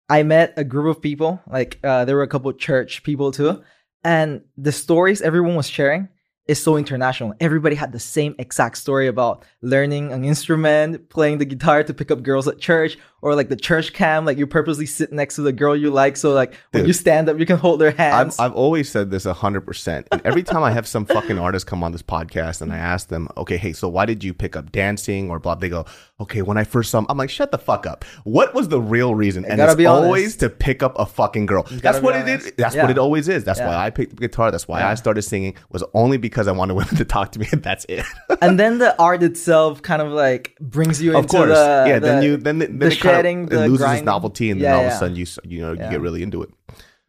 I 0.09 0.23
met 0.23 0.55
a 0.57 0.65
group 0.65 0.97
of 0.97 1.03
people, 1.03 1.41
like 1.47 1.79
uh, 1.85 2.05
there 2.07 2.17
were 2.17 2.23
a 2.23 2.29
couple 2.29 2.51
church 2.53 3.03
people 3.03 3.31
too. 3.31 3.63
And 4.05 4.43
the 4.57 4.73
stories 4.73 5.21
everyone 5.21 5.55
was 5.57 5.69
sharing 5.69 6.09
is 6.47 6.63
so 6.63 6.79
international. 6.79 7.35
Everybody 7.41 7.77
had 7.77 7.93
the 7.93 7.99
same 7.99 8.35
exact 8.39 8.79
story 8.79 9.07
about 9.07 9.45
learning 9.61 10.13
an 10.13 10.25
instrument, 10.25 11.11
playing 11.11 11.39
the 11.39 11.45
guitar 11.45 11.85
to 11.85 11.93
pick 11.93 12.11
up 12.11 12.23
girls 12.23 12.49
at 12.49 12.59
church, 12.59 12.97
or 13.21 13.35
like 13.35 13.49
the 13.49 13.57
church 13.57 13.93
cam, 13.93 14.25
like 14.25 14.39
you 14.39 14.47
purposely 14.47 14.87
sit 14.87 15.13
next 15.13 15.35
to 15.37 15.43
the 15.43 15.53
girl 15.53 15.75
you 15.75 15.91
like, 15.91 16.17
so 16.17 16.33
like 16.33 16.55
when 16.71 16.83
Dude. 16.83 16.89
you 16.89 16.93
stand 16.93 17.29
up, 17.29 17.39
you 17.39 17.47
can 17.47 17.57
hold 17.57 17.81
their 17.81 17.89
I've, 17.91 17.97
hands. 17.97 18.39
I've 18.39 18.53
always 18.55 18.89
said 18.89 19.11
this 19.11 19.27
100%. 19.27 20.07
And 20.13 20.23
every 20.25 20.43
time 20.43 20.63
I 20.63 20.71
have 20.71 20.87
some 20.87 21.05
fucking 21.05 21.39
artist 21.39 21.67
come 21.67 21.83
on 21.83 21.93
this 21.93 22.03
podcast 22.03 22.63
and 22.63 22.73
I 22.73 22.77
ask 22.79 23.09
them, 23.09 23.29
okay, 23.37 23.57
hey, 23.57 23.73
so 23.73 23.89
why 23.89 24.07
did 24.07 24.23
you 24.23 24.33
pick 24.35 24.55
up 24.57 24.71
dancing 24.73 25.31
or 25.31 25.39
blah? 25.39 25.57
They 25.57 25.69
go, 25.69 25.85
okay, 26.21 26.43
when 26.43 26.57
I 26.59 26.65
first 26.65 26.91
saw 26.91 26.99
him, 26.99 27.07
I'm 27.09 27.19
like, 27.19 27.31
shut 27.31 27.51
the 27.51 27.59
fuck 27.59 27.87
up. 27.87 28.05
What 28.25 28.55
was 28.55 28.69
the 28.69 28.81
real 28.81 29.15
reason? 29.15 29.45
And 29.45 29.61
it's 29.61 29.85
always 29.87 30.37
to 30.37 30.49
pick 30.51 30.83
up 30.83 30.99
a 30.99 31.07
fucking 31.07 31.47
girl. 31.47 31.65
That's 31.71 32.01
what 32.01 32.15
it 32.17 32.29
is. 32.29 32.53
That's 32.57 32.75
Yeah. 32.75 32.83
what 32.83 32.91
it 32.91 32.99
always 32.99 33.29
is. 33.29 33.45
That's 33.45 33.61
why 33.61 33.75
I 33.75 33.91
picked 33.91 34.13
up 34.13 34.21
guitar. 34.21 34.51
That's 34.51 34.69
why 34.69 34.81
Yeah. 34.81 34.91
I 34.91 34.95
started 34.95 35.23
singing 35.23 35.55
was 35.71 35.83
only 35.95 36.19
because 36.19 36.47
I 36.49 36.53
wanted 36.53 36.75
women 36.75 36.95
to 36.97 37.05
talk 37.05 37.33
to 37.33 37.39
me 37.41 37.49
and 37.53 37.63
that's 37.63 37.85
it. 37.89 38.05
and 38.41 38.59
then 38.59 38.79
the 38.79 38.97
art 39.01 39.23
itself 39.23 39.83
kind 39.83 40.03
of 40.03 40.13
like 40.13 40.57
brings 40.61 41.03
you 41.03 41.13
of 41.17 41.25
into 41.25 41.37
course. 41.37 41.49
the 41.51 41.85
yeah, 41.89 41.99
then 41.99 42.23
you, 42.23 42.37
then, 42.37 42.59
the, 42.59 42.67
then 42.67 42.91
it 43.15 43.23
kind 43.23 43.45
of, 43.45 43.51
the 43.51 43.65
it 43.65 43.69
loses 43.69 43.79
grinding. 43.79 43.99
its 44.03 44.07
novelty 44.07 44.51
and 44.51 44.61
then 44.61 44.71
Yeah, 44.71 44.77
all 44.77 44.87
of 44.87 44.93
a 44.93 44.97
sudden 44.97 45.17
you, 45.17 45.27
you 45.45 45.61
know, 45.61 45.73
you 45.73 45.79
get 45.91 46.01
really 46.01 46.23
into 46.23 46.43
it. 46.43 46.51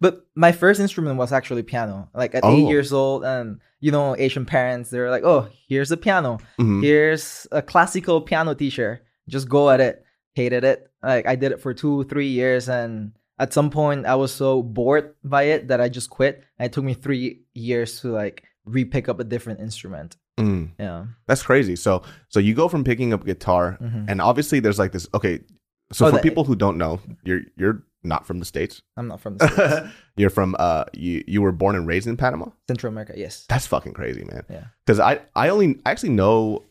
But 0.02 0.26
my 0.36 0.52
first 0.54 0.80
instrument 0.80 1.18
was 1.18 1.32
actually 1.34 1.64
piano. 1.64 2.10
Like 2.14 2.34
at 2.36 2.44
Oh. 2.46 2.56
eight 2.56 2.68
years 2.70 2.94
old, 2.94 3.24
and 3.26 3.60
you 3.82 3.92
know, 3.92 4.16
Asian 4.18 4.46
parents, 4.46 4.90
they're 4.90 5.10
like, 5.12 5.24
"Oh, 5.24 5.48
here's 5.68 5.92
a 5.92 5.98
piano. 5.98 6.40
Mhm. 6.60 6.82
Here's 6.84 7.48
a 7.52 7.62
classical 7.62 8.22
piano 8.22 8.54
teacher. 8.54 9.02
Just 9.28 9.50
go 9.50 9.70
at 9.70 9.80
it." 9.82 10.04
Hated 10.36 10.64
it. 10.64 10.90
Like 11.04 11.28
I 11.28 11.36
did 11.36 11.52
it 11.52 11.60
for 11.60 11.74
two, 11.74 12.04
three 12.06 12.28
years, 12.30 12.70
and 12.70 13.12
at 13.40 13.52
some 13.52 13.70
point, 13.70 14.06
I 14.06 14.16
was 14.16 14.32
so 14.32 14.62
bored 14.64 15.16
by 15.24 15.44
it 15.44 15.68
that 15.68 15.82
I 15.82 15.90
just 15.90 16.10
quit. 16.10 16.44
And 16.58 16.66
it 16.68 16.72
took 16.74 16.84
me 16.86 16.94
three 16.94 17.42
years 17.54 18.00
to 18.02 18.12
like 18.12 18.44
re-pick 18.66 19.10
up 19.10 19.20
a 19.20 19.24
different 19.26 19.60
instrument. 19.60 20.16
Mm. 20.38 20.70
Yeah. 20.80 21.06
That's 21.28 21.42
crazy. 21.44 21.76
So 21.76 22.04
so 22.30 22.40
you 22.40 22.54
go 22.54 22.70
from 22.70 22.84
picking 22.86 23.12
up 23.12 23.26
guitar 23.26 23.78
Mhm. 23.82 24.06
and 24.08 24.22
obviously 24.22 24.60
there's 24.62 24.80
like 24.80 24.92
this 24.94 25.08
okay. 25.14 25.40
So 25.92 26.06
Oh, 26.06 26.10
for 26.12 26.18
the- 26.18 26.22
people 26.24 26.44
who 26.44 26.56
don't 26.56 26.78
know, 26.78 27.00
you're 27.24 27.42
you're 27.58 27.84
not 28.04 28.26
from 28.26 28.40
the 28.40 28.46
states. 28.46 28.82
I'm 28.96 29.08
not 29.08 29.20
from 29.20 29.38
the 29.38 29.48
States. 29.48 29.94
you're 30.18 30.30
from 30.30 30.56
uh 30.60 30.86
you 30.94 31.24
you 31.28 31.42
were 31.42 31.52
born 31.52 31.76
and 31.76 31.86
raised 31.88 32.08
in 32.08 32.16
Panama. 32.18 32.48
Central 32.68 32.92
America. 32.92 33.14
Yes. 33.18 33.46
That's 33.50 33.66
fucking 33.68 33.94
crazy, 33.94 34.24
man. 34.24 34.44
Yeah. 34.50 34.66
Cuz 34.88 35.00
I 35.00 35.20
I 35.36 35.50
only 35.50 35.80
I 35.86 35.92
actually 35.92 36.10
know 36.12 36.64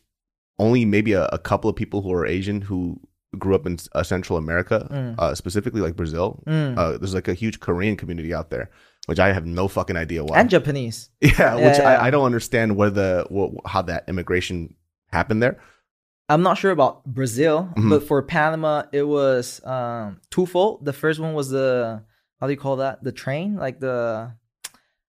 only 0.58 0.84
maybe 0.84 1.12
a, 1.12 1.26
a 1.26 1.38
couple 1.38 1.68
of 1.70 1.76
people 1.76 2.02
who 2.02 2.12
are 2.12 2.26
Asian 2.26 2.60
who 2.62 2.98
grew 3.38 3.54
up 3.54 3.66
in 3.66 3.76
uh, 3.94 4.02
Central 4.02 4.38
America, 4.38 4.88
Mm. 4.90 5.14
uh, 5.18 5.34
specifically 5.34 5.80
like 5.82 5.94
Brazil. 5.96 6.42
Mm. 6.46 6.78
Uh, 6.78 6.96
there's 6.98 7.14
like 7.14 7.28
a 7.28 7.34
huge 7.34 7.60
Korean 7.60 7.94
community 7.96 8.32
out 8.32 8.48
there, 8.50 8.70
which 9.06 9.18
I 9.20 9.32
have 9.32 9.44
no 9.46 9.68
fucking 9.68 9.96
idea 9.96 10.24
why. 10.24 10.40
and 10.40 10.48
Japanese. 10.50 11.10
yeah, 11.20 11.54
which 11.54 11.76
Yeah, 11.78 11.82
yeah. 11.82 12.00
I, 12.00 12.06
I 12.06 12.10
don't 12.10 12.24
understand 12.24 12.74
where 12.76 12.90
the 12.90 13.26
wh- 13.30 13.68
how 13.70 13.82
that 13.82 14.08
immigration 14.08 14.74
happened 15.12 15.42
there. 15.42 15.58
I'm 16.28 16.42
not 16.42 16.58
sure 16.58 16.70
about 16.70 17.04
Brazil, 17.06 17.70
Mhm. 17.76 17.88
but 17.90 18.02
for 18.06 18.22
Panama, 18.22 18.82
it 18.92 19.04
was 19.04 19.64
um, 19.64 20.20
twofold. 20.30 20.84
The 20.84 20.92
first 20.92 21.20
one 21.20 21.32
was 21.34 21.48
the 21.50 22.02
how 22.40 22.46
do 22.46 22.52
you 22.52 22.58
call 22.58 22.76
that? 22.76 23.02
The 23.02 23.12
train, 23.12 23.56
like 23.56 23.80
the 23.80 24.32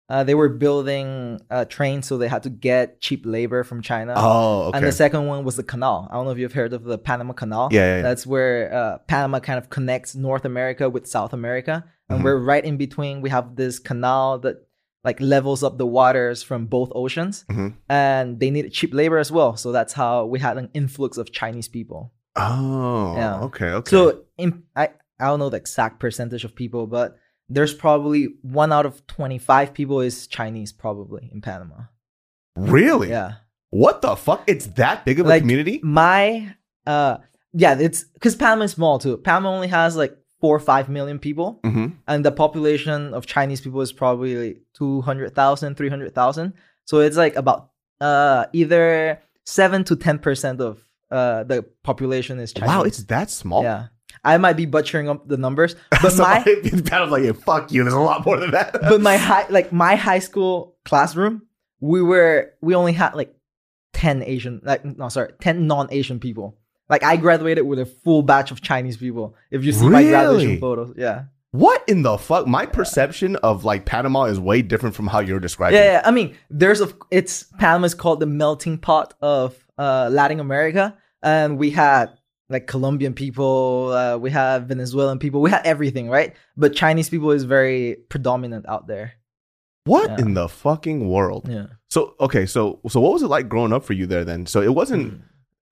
uh, 0.10 0.24
they 0.24 0.34
were 0.34 0.50
building 0.50 1.40
a 1.52 1.66
train, 1.68 2.02
so 2.02 2.18
they 2.18 2.28
had 2.28 2.42
to 2.42 2.50
get 2.50 3.00
cheap 3.00 3.22
labor 3.28 3.64
from 3.64 3.80
China. 3.84 4.16
Oh, 4.18 4.64
okay. 4.70 4.78
And 4.80 4.88
the 4.88 4.92
second 4.92 5.28
one 5.28 5.44
was 5.44 5.56
the 5.56 5.62
canal. 5.62 6.08
I 6.10 6.16
don't 6.16 6.26
know 6.26 6.32
if 6.32 6.40
you've 6.40 6.54
heard 6.54 6.74
of 6.74 6.84
the 6.84 6.98
Panama 6.98 7.34
Canal. 7.34 7.70
Yeah, 7.72 7.82
yeah, 7.82 7.96
yeah. 7.98 8.02
That's 8.02 8.26
where 8.26 8.74
uh, 8.74 8.98
Panama 9.08 9.40
kind 9.40 9.60
of 9.60 9.70
connects 9.70 10.16
North 10.16 10.46
America 10.46 10.90
with 10.90 11.06
South 11.06 11.32
America, 11.34 11.86
and 12.10 12.22
Mhm. 12.22 12.24
we're 12.24 12.38
right 12.40 12.66
in 12.66 12.78
between. 12.78 13.22
We 13.22 13.30
have 13.30 13.56
this 13.56 13.78
canal 13.78 14.40
that 14.40 14.66
like 15.04 15.20
levels 15.22 15.64
up 15.64 15.78
the 15.78 15.86
waters 15.86 16.44
from 16.44 16.66
both 16.66 16.92
oceans, 16.94 17.46
Mhm. 17.50 17.76
and 17.90 18.40
they 18.40 18.50
needed 18.52 18.74
cheap 18.74 18.94
labor 18.94 19.18
as 19.18 19.32
well. 19.32 19.56
So 19.56 19.72
that's 19.72 19.94
how 19.94 20.26
we 20.26 20.40
had 20.40 20.58
an 20.58 20.70
influx 20.74 21.18
of 21.18 21.32
Chinese 21.32 21.68
people. 21.70 22.12
Oh, 22.36 23.16
Yeah. 23.16 23.40
okay, 23.44 23.70
okay. 23.72 23.90
So 23.90 24.24
in, 24.38 24.64
I 24.76 24.90
I 25.22 25.26
don't 25.28 25.40
know 25.40 25.50
the 25.50 25.58
exact 25.58 26.00
percentage 26.00 26.44
of 26.46 26.56
people, 26.56 26.88
but 26.88 27.18
there's 27.50 27.74
probably 27.74 28.36
one 28.42 28.72
out 28.72 28.86
of 28.86 29.06
twenty 29.08 29.38
five 29.38 29.74
people 29.74 30.00
is 30.02 30.28
Chinese 30.28 30.72
probably 30.72 31.30
in 31.34 31.42
Panama. 31.42 31.84
Really? 32.56 33.10
Yeah. 33.10 33.34
What 33.72 34.02
the 34.02 34.16
fuck? 34.16 34.44
It's 34.48 34.68
that 34.82 35.06
big 35.06 35.20
of 35.20 35.26
a 35.26 35.30
Like, 35.30 35.42
community? 35.44 35.80
My 35.84 36.56
uh 36.88 37.18
yeah, 37.54 37.78
it's 37.80 38.04
because 38.04 38.36
Panama 38.36 38.64
is 38.66 38.72
small 38.72 39.00
too. 39.00 39.18
Panama 39.18 39.50
only 39.50 39.68
has 39.68 39.96
like 39.96 40.16
four 40.42 40.56
or 40.56 40.60
five 40.60 40.90
million 40.90 41.20
people, 41.20 41.60
hmm 41.64 41.88
and 42.08 42.24
the 42.26 42.32
population 42.32 43.14
of 43.14 43.26
Chinese 43.26 43.62
people 43.62 43.82
is 43.82 43.92
probably 43.92 44.36
like 44.36 44.62
200,000, 44.74 45.76
300,000. 45.76 46.54
So 46.86 47.00
it's 47.00 47.18
like 47.18 47.36
about 47.36 47.70
uh 48.02 48.46
either 48.54 49.20
seven 49.46 49.84
to 49.86 49.96
ten 49.96 50.20
percent 50.20 50.62
of 50.62 50.84
uh 51.12 51.44
the 51.44 51.64
population 51.84 52.40
is 52.40 52.54
Chinese. 52.54 52.68
Wow, 52.70 52.84
it's 52.84 53.04
that 53.06 53.30
small. 53.30 53.64
yeah. 53.64 53.88
I 54.24 54.38
might 54.38 54.58
be 54.58 54.66
butchering 54.66 55.08
up 55.08 55.28
the 55.30 55.38
numbers, 55.38 55.76
but 56.02 56.12
so 56.12 56.24
my 56.24 56.44
Pat 56.86 57.02
was 57.02 57.12
like, 57.12 57.24
yeah, 57.24 57.32
fuck 57.32 57.72
you. 57.72 57.84
There's 57.84 57.94
a 57.94 58.00
lot 58.00 58.26
more 58.26 58.38
than 58.38 58.52
that. 58.52 58.74
but 58.74 59.00
my 59.02 59.16
high 59.18 59.46
like 59.50 59.72
my 59.72 59.96
high 59.96 60.20
school 60.20 60.76
classroom, 60.84 61.44
we 61.80 62.02
were 62.02 62.52
we 62.62 62.76
only 62.76 62.92
had 62.94 63.14
like 63.16 63.34
ten 63.94 64.22
Asian 64.24 64.60
like 64.64 64.84
no 64.84 65.08
sorry 65.10 65.32
ten 65.40 65.68
non 65.68 65.88
Asian 65.92 66.20
people. 66.20 66.58
Like 66.90 67.04
I 67.04 67.18
graduated 67.18 67.66
with 67.66 67.80
a 67.80 67.86
full 67.86 68.24
batch 68.24 68.52
of 68.52 68.62
Chinese 68.62 68.98
people. 68.98 69.36
If 69.52 69.64
you 69.64 69.72
see 69.72 69.88
my 69.88 70.04
graduation 70.04 70.60
photos, 70.60 70.94
yeah. 70.98 71.26
what 71.52 71.84
in 71.88 72.02
the 72.02 72.18
fuck? 72.18 72.48
My 72.48 72.66
perception 72.66 73.36
of 73.38 73.64
like 73.64 73.86
Panama 73.86 74.24
is 74.24 74.40
way 74.40 74.62
different 74.62 74.96
from 74.96 75.08
how 75.08 75.20
you're 75.20 75.40
describing. 75.40 75.78
Yeah, 75.78 75.92
yeah. 75.94 76.02
I 76.04 76.12
mean, 76.12 76.36
there's 76.50 76.82
a 76.82 76.92
it's 77.12 77.44
Panama 77.60 77.86
is 77.86 77.94
called 77.94 78.20
the 78.20 78.26
melting 78.26 78.80
pot 78.80 79.14
of 79.22 79.56
uh, 79.78 80.10
Latin 80.12 80.40
America, 80.40 80.98
and 81.22 81.58
we 81.58 81.70
had 81.70 82.10
like 82.50 82.66
Colombian 82.66 83.14
people, 83.14 83.92
uh, 83.92 84.18
we 84.18 84.32
have 84.32 84.64
Venezuelan 84.64 85.20
people, 85.20 85.40
we 85.40 85.52
had 85.52 85.64
everything, 85.68 86.10
right? 86.10 86.36
But 86.58 86.74
Chinese 86.74 87.08
people 87.08 87.30
is 87.30 87.44
very 87.44 87.98
predominant 88.10 88.66
out 88.68 88.88
there. 88.88 89.14
What 89.86 90.10
Yeah. 90.10 90.18
in 90.26 90.34
the 90.34 90.50
fucking 90.50 91.08
world? 91.08 91.48
Yeah. 91.48 91.68
So 91.90 92.16
okay, 92.20 92.46
so 92.48 92.80
so 92.90 93.00
what 93.00 93.14
was 93.14 93.22
it 93.22 93.28
like 93.28 93.48
growing 93.50 93.74
up 93.74 93.84
for 93.84 93.94
you 93.94 94.08
there 94.08 94.26
then? 94.26 94.46
So 94.48 94.62
it 94.62 94.74
wasn't. 94.74 95.22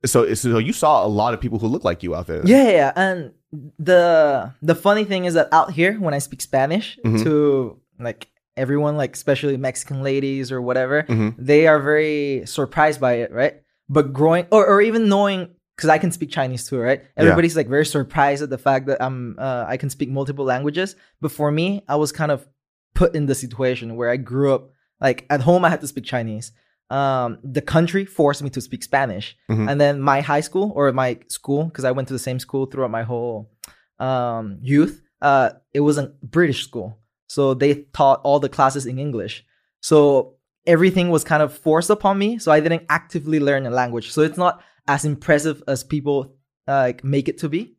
So 0.07 0.33
so 0.33 0.57
you 0.57 0.73
saw 0.73 1.05
a 1.05 1.11
lot 1.21 1.33
of 1.33 1.39
people 1.39 1.59
who 1.59 1.67
look 1.67 1.83
like 1.83 2.01
you 2.03 2.15
out 2.15 2.27
there. 2.27 2.41
Yeah, 2.45 2.63
yeah, 2.63 2.69
yeah. 2.71 2.91
And 2.95 3.31
the 3.79 4.53
the 4.61 4.75
funny 4.75 5.03
thing 5.05 5.25
is 5.25 5.33
that 5.35 5.47
out 5.51 5.71
here, 5.71 5.93
when 5.99 6.13
I 6.13 6.19
speak 6.19 6.41
Spanish 6.41 6.97
Mhm. 7.05 7.23
to 7.23 7.79
like 7.99 8.27
everyone, 8.55 8.97
like 8.97 9.15
especially 9.15 9.55
Mexican 9.57 10.01
ladies 10.03 10.51
or 10.51 10.61
whatever, 10.61 11.03
Mhm. 11.03 11.35
they 11.37 11.67
are 11.67 11.79
very 11.79 12.43
surprised 12.45 12.99
by 12.99 13.13
it, 13.23 13.31
right? 13.31 13.55
But 13.89 14.13
growing 14.13 14.45
or, 14.51 14.65
or 14.65 14.81
even 14.81 15.07
knowing 15.09 15.49
because 15.75 15.89
I 15.89 15.99
can 15.99 16.11
speak 16.11 16.31
Chinese 16.31 16.67
too, 16.67 16.79
right? 16.79 17.03
Everybody's 17.15 17.55
like 17.55 17.67
very 17.69 17.85
surprised 17.85 18.41
at 18.41 18.49
the 18.49 18.57
fact 18.57 18.87
that 18.87 18.97
I'm 19.01 19.35
uh, 19.37 19.65
I 19.67 19.77
can 19.77 19.89
speak 19.89 20.09
multiple 20.09 20.45
languages. 20.45 20.95
But 21.21 21.31
for 21.31 21.51
me, 21.51 21.83
I 21.87 21.95
was 21.95 22.11
kind 22.11 22.31
of 22.31 22.47
put 22.95 23.13
in 23.15 23.27
the 23.27 23.35
situation 23.35 23.95
where 23.95 24.09
I 24.09 24.17
grew 24.17 24.53
up 24.55 24.71
like 24.99 25.25
at 25.29 25.41
home 25.41 25.63
I 25.65 25.69
had 25.69 25.81
to 25.81 25.87
speak 25.87 26.05
Chinese. 26.05 26.51
Um, 26.89 27.39
the 27.43 27.61
country 27.61 28.05
forced 28.05 28.41
me 28.41 28.49
to 28.51 28.61
speak 28.61 28.81
Spanish, 28.83 29.35
Mhm. 29.49 29.69
and 29.69 29.79
then 29.81 29.99
my 29.99 30.21
high 30.21 30.39
school 30.41 30.71
or 30.75 30.91
my 30.93 31.19
school 31.27 31.65
because 31.65 31.83
I 31.83 31.91
went 31.91 32.07
to 32.07 32.13
the 32.13 32.19
same 32.19 32.39
school 32.39 32.65
throughout 32.65 32.91
my 32.91 33.03
whole 33.03 33.51
um, 33.99 34.59
youth. 34.61 35.01
Uh, 35.21 35.49
it 35.73 35.79
was 35.81 35.97
a 35.97 36.13
British 36.23 36.63
school, 36.63 36.97
so 37.27 37.53
they 37.53 37.85
taught 37.93 38.21
all 38.23 38.39
the 38.39 38.47
classes 38.49 38.85
in 38.85 38.99
English. 38.99 39.43
So 39.81 40.35
everything 40.65 41.09
was 41.09 41.23
kind 41.23 41.41
of 41.43 41.51
forced 41.53 41.89
upon 41.89 42.17
me, 42.19 42.37
so 42.37 42.51
I 42.51 42.59
didn't 42.59 42.83
actively 42.89 43.39
learn 43.39 43.65
a 43.65 43.69
language. 43.71 44.11
So 44.11 44.21
it's 44.21 44.37
not 44.37 44.61
as 44.87 45.03
impressive 45.03 45.63
as 45.67 45.83
people 45.83 46.35
uh, 46.67 46.81
like 46.87 47.03
make 47.03 47.27
it 47.27 47.37
to 47.39 47.49
be. 47.49 47.75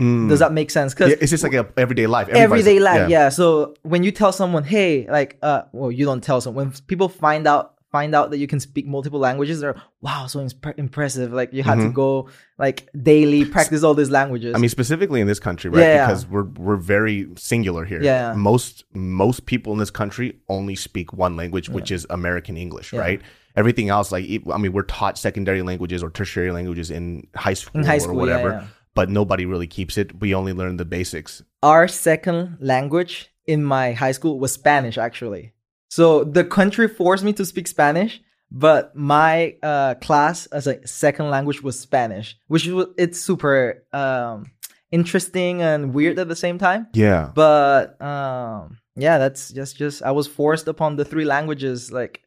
Mm. 0.00 0.28
Does 0.30 0.38
that 0.38 0.52
make 0.52 0.70
sense? 0.70 0.94
Because 0.94 1.10
Yeah, 1.10 1.16
it's 1.20 1.30
just 1.30 1.42
like 1.42 1.52
a 1.54 1.66
everyday 1.76 2.06
life. 2.06 2.28
Everybody's- 2.28 2.66
everyday 2.66 2.78
life 2.80 3.10
yeah. 3.10 3.28
so 3.28 3.74
when 3.82 4.02
you 4.02 4.12
tell 4.12 4.32
someone 4.32 4.64
hey 4.64 5.06
like 5.10 5.36
uh 5.42 5.62
well 5.72 5.90
you 5.90 6.04
don't 6.06 6.22
tell 6.22 6.40
someone 6.40 6.66
when 6.68 6.74
people 6.86 7.08
find 7.08 7.46
out 7.46 7.74
find 7.92 8.14
out 8.14 8.30
that 8.30 8.38
you 8.38 8.46
can 8.46 8.60
speak 8.60 8.86
multiple 8.86 9.18
languages 9.18 9.60
they're 9.60 9.74
wow 10.00 10.26
so 10.26 10.38
impre- 10.38 10.78
impressive 10.78 11.32
like 11.32 11.52
you 11.52 11.62
had 11.62 11.74
to 11.76 11.86
Mhm. 11.90 11.94
go 11.94 12.28
like 12.58 12.88
daily 13.02 13.44
practice 13.44 13.82
all 13.82 13.94
these 13.94 14.10
languages 14.10 14.54
I 14.54 14.58
mean, 14.58 14.68
specifically 14.68 15.20
in 15.20 15.26
this 15.26 15.40
country, 15.40 15.70
right? 15.70 15.80
Yeah. 15.80 16.06
Because 16.06 16.26
we're 16.26 16.44
we're 16.66 16.76
very 16.76 17.28
singular 17.36 17.84
here. 17.84 18.02
Yeah. 18.02 18.34
Most 18.34 18.84
most 18.94 19.46
people 19.46 19.72
in 19.72 19.78
this 19.78 19.90
country 19.90 20.38
only 20.48 20.76
speak 20.76 21.12
one 21.12 21.36
language, 21.36 21.68
which 21.68 21.90
is 21.90 22.06
American 22.10 22.56
English, 22.56 22.92
Yeah. 22.92 23.00
right? 23.00 23.20
Everything 23.56 23.88
else, 23.88 24.12
like 24.12 24.24
i 24.54 24.58
mean, 24.58 24.72
we're 24.72 24.82
taught 24.98 25.18
secondary 25.18 25.62
languages 25.62 26.02
or 26.04 26.10
tertiary 26.10 26.52
languages 26.52 26.90
in 26.90 27.26
high 27.34 27.54
school, 27.54 27.80
in 27.80 27.86
high 27.86 27.96
or 27.96 28.00
school 28.00 28.16
whatever, 28.16 28.50
yeah, 28.50 28.60
yeah. 28.60 28.66
but 28.94 29.10
nobody 29.10 29.44
really 29.46 29.66
keeps 29.66 29.98
it. 29.98 30.20
We 30.20 30.34
only 30.34 30.52
learn 30.52 30.76
the 30.76 30.84
basics. 30.84 31.42
our 31.62 31.88
second 31.88 32.56
language 32.60 33.14
in 33.46 33.64
my 33.64 33.86
high 34.02 34.12
school 34.18 34.38
was 34.38 34.52
spanish 34.52 34.96
actually 35.08 35.52
so 35.90 36.24
the 36.24 36.44
country 36.44 36.86
forced 36.88 37.24
me 37.24 37.32
to 37.34 37.44
speak 37.44 37.66
spanish 37.68 38.20
but 38.52 38.94
my 38.96 39.54
uh, 39.62 39.94
class 40.06 40.46
as 40.46 40.66
a 40.66 40.74
second 40.86 41.28
language 41.30 41.60
was 41.62 41.78
spanish 41.78 42.36
which 42.48 42.66
was 42.66 42.86
it's 42.96 43.20
super 43.20 43.84
um, 43.92 44.46
interesting 44.92 45.62
and 45.62 45.92
weird 45.94 46.18
at 46.18 46.28
the 46.28 46.36
same 46.36 46.58
time 46.58 46.86
Yeah. 46.94 47.30
but 47.34 48.00
um 48.02 48.78
yeah 48.96 49.18
that's 49.18 49.50
just 49.52 49.76
just 49.76 50.02
i 50.02 50.10
was 50.10 50.26
forced 50.26 50.66
upon 50.68 50.96
the 50.96 51.04
three 51.04 51.24
languages 51.24 51.92
like 51.92 52.22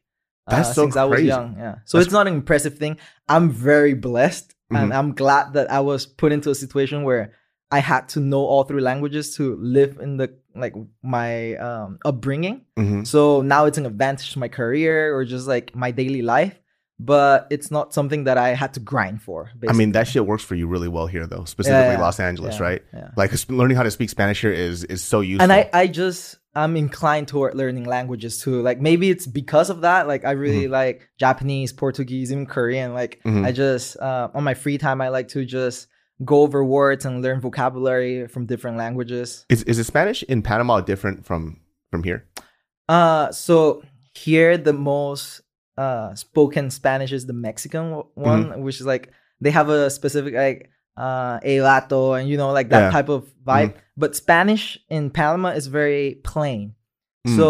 uh, 0.46 0.56
That's 0.56 0.74
so 0.74 0.82
since 0.82 0.96
i 0.96 1.04
was 1.04 1.22
young 1.22 1.56
yeah 1.58 1.76
so 1.84 1.98
That's- 1.98 2.06
it's 2.06 2.12
not 2.12 2.26
an 2.26 2.34
impressive 2.34 2.78
thing 2.78 2.98
i'm 3.28 3.50
very 3.50 3.94
blessed 3.94 4.54
and 4.70 4.90
Mhm. 4.92 4.96
i'm 4.98 5.12
glad 5.14 5.52
that 5.54 5.70
i 5.70 5.80
was 5.80 6.06
put 6.06 6.32
into 6.32 6.50
a 6.50 6.54
situation 6.54 7.02
where 7.04 7.32
i 7.76 7.80
had 7.92 8.04
to 8.14 8.18
know 8.30 8.42
all 8.50 8.64
three 8.64 8.84
languages 8.90 9.24
to 9.36 9.42
live 9.76 9.92
in 10.06 10.10
the 10.20 10.28
like 10.64 10.74
my 11.16 11.30
um 11.68 11.90
upbringing 12.10 12.56
hmm 12.80 13.02
so 13.12 13.20
now 13.54 13.62
it's 13.68 13.78
an 13.82 13.86
advantage 13.92 14.28
to 14.34 14.38
my 14.44 14.48
career 14.60 14.94
or 15.16 15.20
just 15.34 15.46
like 15.54 15.66
my 15.84 15.90
daily 16.00 16.22
life 16.36 16.56
but 17.00 17.36
it's 17.54 17.70
not 17.76 17.92
something 17.98 18.24
that 18.28 18.38
i 18.38 18.50
had 18.62 18.72
to 18.76 18.80
grind 18.80 19.18
for 19.26 19.38
I 19.68 19.72
mean, 19.80 19.92
that 19.92 20.06
shit 20.10 20.24
works 20.32 20.44
for 20.48 20.54
you 20.60 20.66
really 20.74 20.90
well 20.96 21.08
here, 21.14 21.26
though. 21.32 21.44
Specifically, 21.56 21.94
yeah. 21.98 22.06
Los 22.06 22.20
Angeles, 22.20 22.54
Yeah, 22.58 22.66
right? 22.68 22.82
yeah 22.98 23.10
Like 23.16 23.32
learning 23.60 23.76
how 23.78 23.82
to 23.82 23.90
speak 23.98 24.10
Spanish 24.10 24.40
here 24.44 24.52
is 24.68 24.84
is 24.94 25.02
so 25.12 25.18
useful. 25.20 25.42
and 25.44 25.52
I, 25.58 25.62
I 25.82 25.84
just 26.02 26.38
i'm 26.62 26.76
inclined 26.76 27.26
toward 27.32 27.52
learning 27.62 27.82
languages 27.96 28.32
too 28.44 28.56
like 28.68 28.78
maybe 28.88 29.06
it's 29.14 29.26
because 29.42 29.68
of 29.74 29.78
that 29.88 30.06
like 30.12 30.22
i 30.30 30.30
really 30.44 30.68
like 30.80 30.98
japanese 31.24 31.70
portuguese 31.72 32.30
even 32.32 32.46
korean 32.46 32.88
like 33.00 33.12
Mhm. 33.24 33.44
i 33.48 33.50
just 33.64 33.86
uh, 34.08 34.28
on 34.36 34.42
my 34.50 34.54
free 34.62 34.78
time 34.78 34.98
i 35.06 35.08
like 35.18 35.28
to 35.34 35.40
just 35.58 35.78
go 36.24 36.40
over 36.42 36.64
words 36.64 37.04
and 37.04 37.22
learn 37.22 37.40
vocabulary 37.40 38.26
from 38.28 38.46
different 38.46 38.76
languages 38.76 39.44
is 39.48 39.62
is 39.64 39.76
the 39.76 39.84
Spanish 39.84 40.22
in 40.24 40.42
Panama 40.42 40.80
different 40.80 41.24
from 41.26 41.60
from 41.90 42.02
here? 42.02 42.24
uh 42.88 43.30
so 43.32 43.82
here 44.14 44.58
the 44.58 44.72
most 44.72 45.40
uh 45.78 46.14
spoken 46.14 46.70
spanish 46.70 47.12
is 47.12 47.24
the 47.26 47.32
mexican 47.32 48.02
one 48.14 48.44
Mm-hmm. 48.50 48.60
which 48.62 48.78
is 48.80 48.86
like 48.86 49.10
they 49.40 49.50
have 49.50 49.68
a 49.70 49.88
specific 49.90 50.34
like 50.34 50.70
uh 50.96 51.40
elato 51.40 52.18
and 52.18 52.28
you 52.28 52.36
know 52.36 52.52
like 52.52 52.68
that 52.68 52.78
Yeah. 52.78 52.84
Mm-hmm. 52.88 52.96
type 52.96 53.08
of 53.08 53.22
vibe 53.42 53.74
but 53.96 54.14
spanish 54.14 54.78
in 54.88 55.10
panama 55.10 55.48
is 55.50 55.66
very 55.66 56.20
plain 56.24 56.74
Mm. 57.26 57.36
so 57.36 57.48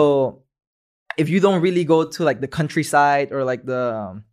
if 1.18 1.28
you 1.28 1.40
don't 1.40 1.60
really 1.60 1.84
go 1.84 2.06
to 2.08 2.22
like 2.24 2.40
the 2.40 2.46
countryside 2.48 3.32
or 3.32 3.42
like 3.44 3.66
the 3.66 3.82
um, 3.94 4.24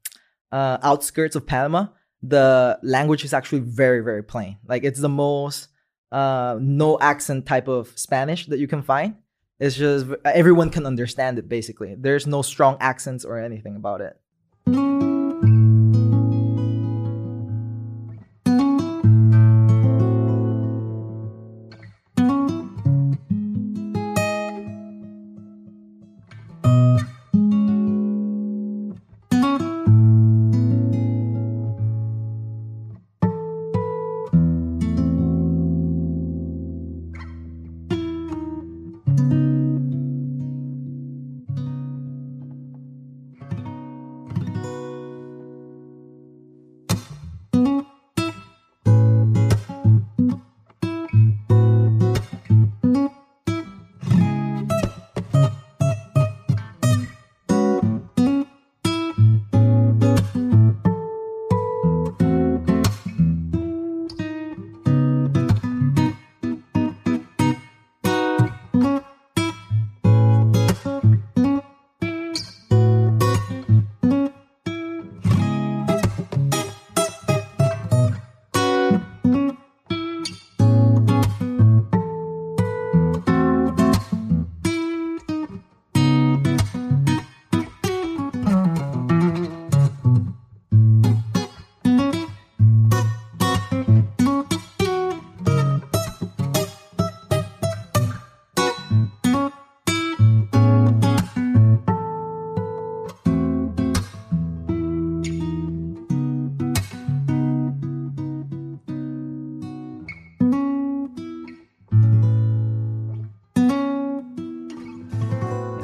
uh 0.51 0.77
outskirts 0.83 1.35
of 1.35 1.47
panama 1.47 1.87
the 2.23 2.79
language 2.83 3.23
is 3.25 3.33
actually 3.33 3.59
very 3.59 4.01
very 4.01 4.23
plain. 4.23 4.57
Like 4.67 4.83
it's 4.83 4.99
the 4.99 5.09
most 5.09 5.69
uh 6.11 6.57
no 6.59 6.99
accent 6.99 7.45
type 7.45 7.67
of 7.67 7.97
spanish 7.97 8.47
that 8.47 8.59
you 8.59 8.67
can 8.67 8.81
find. 8.81 9.15
It's 9.59 9.75
just 9.75 10.07
everyone 10.25 10.69
can 10.69 10.85
understand 10.85 11.39
it 11.39 11.47
basically. 11.47 11.95
There's 11.95 12.27
no 12.27 12.41
strong 12.41 12.77
accents 12.79 13.25
or 13.25 13.39
anything 13.39 13.75
about 13.75 14.01
it 14.01 14.17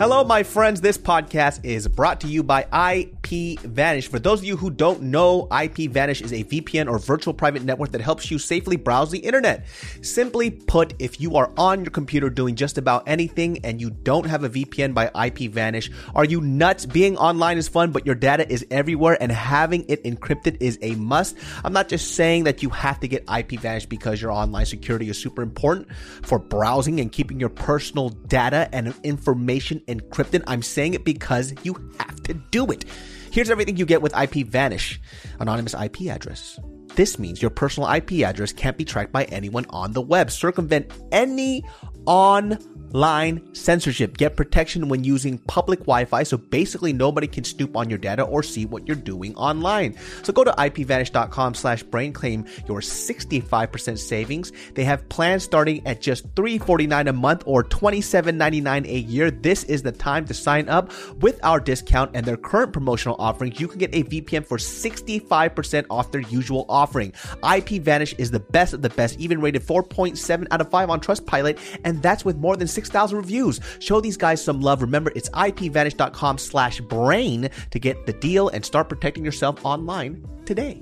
Hello, 0.10 0.24
my 0.24 0.42
friends. 0.42 0.80
This 0.80 0.98
podcast 0.98 1.66
is 1.66 1.86
brought 1.86 2.22
to 2.22 2.28
you 2.28 2.42
by 2.42 2.62
IP 2.96 3.60
Vanish. 3.60 4.08
For 4.08 4.20
those 4.20 4.40
of 4.40 4.46
you 4.46 4.56
who 4.56 4.70
don't 4.70 5.02
know, 5.02 5.50
IP 5.52 5.92
Vanish 5.92 6.22
is 6.22 6.32
a 6.32 6.46
VPN 6.46 6.90
or 6.90 6.98
virtual 6.98 7.34
private 7.34 7.64
network 7.64 7.92
that 7.92 8.00
helps 8.00 8.32
you 8.32 8.40
safely 8.40 8.78
browse 8.78 9.12
the 9.12 9.20
internet. 9.20 9.66
Simply 10.02 10.50
put, 10.50 10.94
if 10.98 11.20
you 11.20 11.36
are 11.36 11.52
on 11.58 11.84
your 11.84 11.92
computer 11.92 12.30
doing 12.30 12.56
just 12.56 12.78
about 12.78 13.04
anything 13.06 13.66
and 13.66 13.82
you 13.82 13.90
don't 13.90 14.26
have 14.28 14.46
a 14.46 14.50
VPN 14.50 14.94
by 14.94 15.12
IP 15.26 15.52
Vanish, 15.52 15.92
are 16.16 16.24
you 16.24 16.40
nuts? 16.40 16.86
Being 16.86 17.18
online 17.18 17.58
is 17.58 17.68
fun, 17.68 17.92
but 17.92 18.06
your 18.06 18.16
data 18.16 18.50
is 18.50 18.66
everywhere 18.72 19.18
and 19.20 19.30
having 19.30 19.84
it 19.90 20.06
encrypted 20.06 20.56
is 20.62 20.80
a 20.82 20.96
must. 20.96 21.36
I'm 21.66 21.74
not 21.74 21.90
just 21.90 22.16
saying 22.16 22.46
that 22.46 22.64
you 22.64 22.70
have 22.70 23.02
to 23.02 23.10
get 23.10 23.26
IP 23.30 23.60
Vanish 23.60 23.86
because 23.86 24.22
your 24.22 24.32
online 24.32 24.68
security 24.68 25.10
is 25.10 25.18
super 25.18 25.42
important 25.42 25.90
for 26.22 26.40
browsing 26.40 27.02
and 27.02 27.12
keeping 27.12 27.42
your 27.42 27.50
personal 27.50 28.08
data 28.08 28.70
and 28.72 28.94
information 29.04 29.82
encrypted. 30.00 30.44
I'm 30.48 30.62
saying 30.62 30.94
it 30.94 31.06
because 31.06 31.54
you 31.64 31.74
have 32.00 32.22
to 32.24 32.34
do 32.52 32.66
it. 32.72 32.86
Here's 33.32 33.50
everything 33.50 33.78
you 33.78 33.86
get 33.86 34.02
with 34.02 34.18
IP 34.18 34.48
Vanish 34.48 35.00
anonymous 35.40 35.74
IP 35.74 36.08
address. 36.08 36.60
This 36.96 37.20
means 37.20 37.42
your 37.42 37.52
personal 37.52 37.92
IP 37.92 38.24
address 38.24 38.52
can't 38.52 38.78
be 38.78 38.86
tracked 38.86 39.12
by 39.12 39.26
anyone 39.26 39.66
on 39.70 39.92
the 39.92 40.02
web. 40.02 40.32
Circumvent 40.32 40.92
any 41.12 41.64
online 42.08 43.54
censorship. 43.54 44.18
Get 44.18 44.38
protection 44.38 44.88
when 44.88 45.04
using 45.04 45.38
public 45.40 45.80
Wi-Fi, 45.80 46.24
so 46.24 46.38
basically 46.38 46.94
nobody 46.94 47.28
can 47.28 47.44
snoop 47.44 47.76
on 47.76 47.90
your 47.90 48.00
data 48.00 48.24
or 48.24 48.42
see 48.42 48.66
what 48.66 48.88
you're 48.88 48.96
doing 48.96 49.36
online. 49.36 49.96
So 50.24 50.32
go 50.32 50.46
to 50.46 50.52
ipvanish.com 50.52 51.54
slash 51.54 51.84
brain 51.84 52.14
claim 52.14 52.46
your 52.68 52.80
65% 52.80 53.98
savings. 53.98 54.54
They 54.74 54.86
have 54.86 55.08
plans 55.10 55.44
starting 55.44 55.86
at 55.86 56.02
just 56.02 56.24
349 56.36 57.10
a 57.10 57.14
month 57.14 57.44
or 57.46 57.64
$27.99 57.64 58.86
a 58.86 59.00
year. 59.00 59.30
This 59.30 59.66
is 59.66 59.84
the 59.84 59.92
time 59.92 60.26
to 60.26 60.34
sign 60.34 60.70
up 60.70 60.92
with 61.22 61.40
our 61.44 61.60
discount 61.60 62.12
and 62.14 62.26
their 62.26 62.38
current 62.38 62.72
promotional 62.72 63.18
offerings. 63.20 63.60
You 63.60 63.68
can 63.68 63.80
get 63.80 63.94
a 63.94 64.04
VPN 64.04 64.46
for 64.46 64.58
65% 64.58 65.86
off 65.90 66.12
their 66.12 66.22
usual 66.22 66.66
offering. 66.70 67.12
IPVanish 67.44 68.18
is 68.18 68.32
the 68.32 68.40
best 68.40 68.74
of 68.74 68.82
the 68.82 68.90
best, 68.90 69.20
even 69.20 69.42
rated 69.42 69.64
4.7 69.64 70.48
out 70.52 70.62
of 70.62 70.70
5 70.70 70.90
on 70.90 71.02
Trustpilot, 71.02 71.60
and 71.84 71.97
that's 72.02 72.24
with 72.26 72.38
more 72.38 72.56
than 72.58 72.68
6,000 72.68 73.18
reviews. 73.18 73.60
Show 73.80 74.02
these 74.02 74.18
guys 74.18 74.44
some 74.44 74.62
love. 74.62 74.82
Remember, 74.82 75.12
it's 75.16 75.30
ipvanish.com 75.30 76.38
slash 76.38 76.80
brain 76.82 77.50
to 77.72 77.80
get 77.80 78.06
the 78.06 78.14
deal 78.14 78.50
and 78.50 78.64
start 78.66 78.90
protecting 78.90 79.24
yourself 79.26 79.64
online 79.66 80.26
today. 80.46 80.82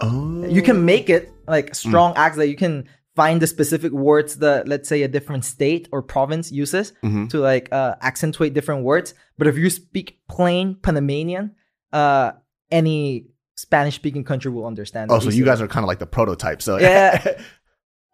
Oh. 0.00 0.44
You 0.46 0.62
can 0.62 0.84
make 0.84 1.08
it 1.10 1.32
like 1.46 1.74
strong 1.74 2.14
Mm. 2.14 2.18
acts 2.18 2.36
that 2.36 2.48
you 2.48 2.56
can 2.56 2.88
find 3.14 3.42
the 3.42 3.46
specific 3.46 3.92
words 3.92 4.36
that 4.38 4.66
let's 4.66 4.88
say 4.88 5.02
a 5.02 5.08
different 5.08 5.44
state 5.44 5.88
or 5.92 6.02
province 6.02 6.50
uses 6.50 6.92
Mm-hmm. 7.04 7.26
to 7.28 7.38
like 7.40 7.68
uh, 7.72 7.94
accentuate 8.00 8.54
different 8.54 8.84
words. 8.84 9.14
But 9.38 9.46
if 9.46 9.56
you 9.56 9.68
speak 9.70 10.18
plain 10.28 10.76
Panamanian, 10.82 11.54
uh, 11.92 12.32
any 12.70 13.26
Spanish 13.56 13.94
speaking 13.96 14.24
country 14.24 14.50
will 14.50 14.66
understand. 14.66 15.10
Oh, 15.12 15.18
so 15.18 15.28
you 15.28 15.44
guys 15.44 15.60
are 15.60 15.68
kind 15.68 15.84
of 15.84 15.88
like 15.88 15.98
the 15.98 16.06
prototype. 16.06 16.62
So 16.62 16.78
Yeah. 16.78 17.38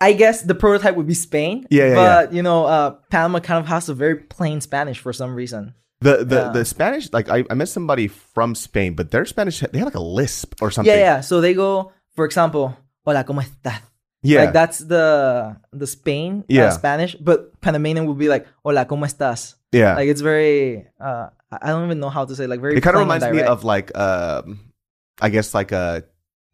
I 0.01 0.13
guess 0.13 0.43
the 0.43 0.55
prototype 0.55 0.95
would 0.97 1.07
be 1.09 1.15
Spain. 1.15 1.67
Yeah, 1.71 1.89
yeah, 1.89 1.95
but 1.95 2.33
you 2.33 2.43
know, 2.43 2.67
uh, 2.67 2.91
Panama 3.11 3.41
kind 3.41 3.59
of 3.59 3.67
has 3.67 3.89
a 3.89 3.95
very 3.95 4.17
plain 4.17 4.61
Spanish 4.61 4.99
for 5.01 5.13
some 5.13 5.35
reason. 5.35 5.75
the 6.01 6.23
the, 6.25 6.37
Yeah. 6.37 6.49
the 6.55 6.65
Spanish, 6.65 7.11
like 7.13 7.29
I, 7.29 7.45
I 7.51 7.55
met 7.55 7.69
somebody 7.69 8.07
from 8.07 8.55
Spain, 8.55 8.95
but 8.95 9.11
their 9.11 9.25
Spanish 9.27 9.59
they 9.61 9.79
have 9.79 9.87
like 9.91 9.99
a 9.99 10.01
lisp 10.03 10.55
or 10.63 10.71
something. 10.71 10.95
Yeah, 10.95 11.19
yeah. 11.19 11.21
So 11.21 11.41
they 11.41 11.55
go, 11.55 11.91
for 12.15 12.25
example, 12.25 12.77
"Hola, 13.05 13.25
cómo 13.25 13.43
estás?" 13.43 13.83
yeah. 14.23 14.45
Like 14.47 14.53
that's 14.53 14.79
the 14.79 15.57
the 15.75 15.87
Spain 15.89 16.45
Yeah. 16.47 16.67
uh, 16.67 16.71
Spanish, 16.71 17.17
but 17.19 17.59
Panamanian 17.61 18.07
would 18.07 18.19
be 18.19 18.29
like 18.29 18.47
"Hola, 18.63 18.87
cómo 18.87 19.03
estás?" 19.11 19.57
yeah. 19.73 19.97
Like 19.99 20.07
it's 20.09 20.21
very 20.23 20.87
uh, 21.03 21.35
I 21.51 21.59
I 21.63 21.67
don't 21.75 21.87
even 21.91 21.99
know 21.99 22.11
how 22.11 22.23
to 22.25 22.35
say 22.39 22.47
like 22.47 22.61
very. 22.63 22.77
it 22.79 22.83
kind 22.87 22.95
of 22.95 23.03
reminds 23.03 23.27
me 23.27 23.43
of 23.43 23.65
like 23.67 23.91
um, 23.99 24.71
I 25.21 25.31
guess 25.35 25.51
like 25.55 25.73
a 25.75 26.05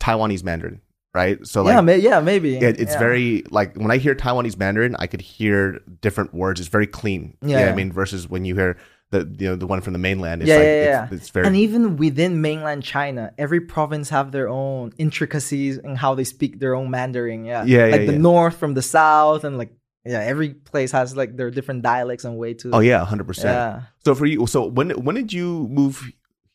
Taiwanese 0.00 0.40
Mandarin, 0.44 0.80
right? 1.14 1.44
So 1.46 1.62
like 1.62 1.74
yeah, 1.74 1.80
may- 1.80 1.98
yeah, 1.98 2.20
maybe. 2.20 2.56
it, 2.56 2.80
it's 2.80 2.92
Yeah. 2.94 2.98
very 2.98 3.44
like 3.50 3.76
when 3.76 3.90
I 3.90 3.96
hear 3.98 4.14
Taiwanese 4.14 4.58
Mandarin, 4.58 4.96
I 4.98 5.06
could 5.06 5.20
hear 5.20 5.80
different 6.00 6.34
words. 6.34 6.60
It's 6.60 6.68
very 6.68 6.86
clean. 6.86 7.36
Yeah, 7.40 7.48
You 7.48 7.54
know 7.54 7.60
what 7.60 7.66
yeah. 7.66 7.72
I 7.72 7.76
mean, 7.76 7.92
versus 7.92 8.28
when 8.28 8.44
you 8.44 8.54
hear 8.54 8.76
the 9.10 9.20
you 9.38 9.48
know 9.48 9.54
the 9.56 9.66
one 9.66 9.80
from 9.80 9.92
the 9.92 9.98
mainland. 9.98 10.42
It's 10.42 10.48
Yeah, 10.48 10.56
like 10.56 10.64
yeah, 10.64 10.72
it's, 11.04 11.12
yeah. 11.12 11.16
it's 11.16 11.28
very 11.30 11.46
and 11.46 11.56
even 11.56 11.96
within 11.96 12.40
mainland 12.40 12.82
China, 12.82 13.32
every 13.38 13.60
province 13.60 14.08
have 14.10 14.32
their 14.32 14.48
own 14.48 14.92
intricacies 14.98 15.78
in 15.78 15.94
how 15.96 16.14
they 16.14 16.24
speak 16.24 16.58
their 16.58 16.74
own 16.74 16.90
Mandarin. 16.90 17.44
Yeah, 17.44 17.64
Yeah, 17.64 17.86
like 17.86 18.06
the 18.06 18.18
north 18.18 18.56
from 18.56 18.74
the 18.74 18.82
south, 18.82 19.44
and 19.44 19.56
like 19.56 19.72
yeah, 20.04 20.20
every 20.20 20.50
place 20.54 20.90
has 20.92 21.16
like 21.16 21.36
their 21.36 21.50
different 21.50 21.82
dialects 21.82 22.24
and 22.24 22.36
way 22.36 22.54
to. 22.54 22.72
oh 22.72 22.80
yeah, 22.80 23.04
hundred 23.04 23.26
percent. 23.26 23.54
yeah. 23.54 23.82
So 24.04 24.14
for 24.14 24.26
you, 24.26 24.46
so 24.46 24.66
when 24.66 24.90
when 24.90 25.14
did 25.14 25.32
you 25.32 25.68
move 25.68 26.10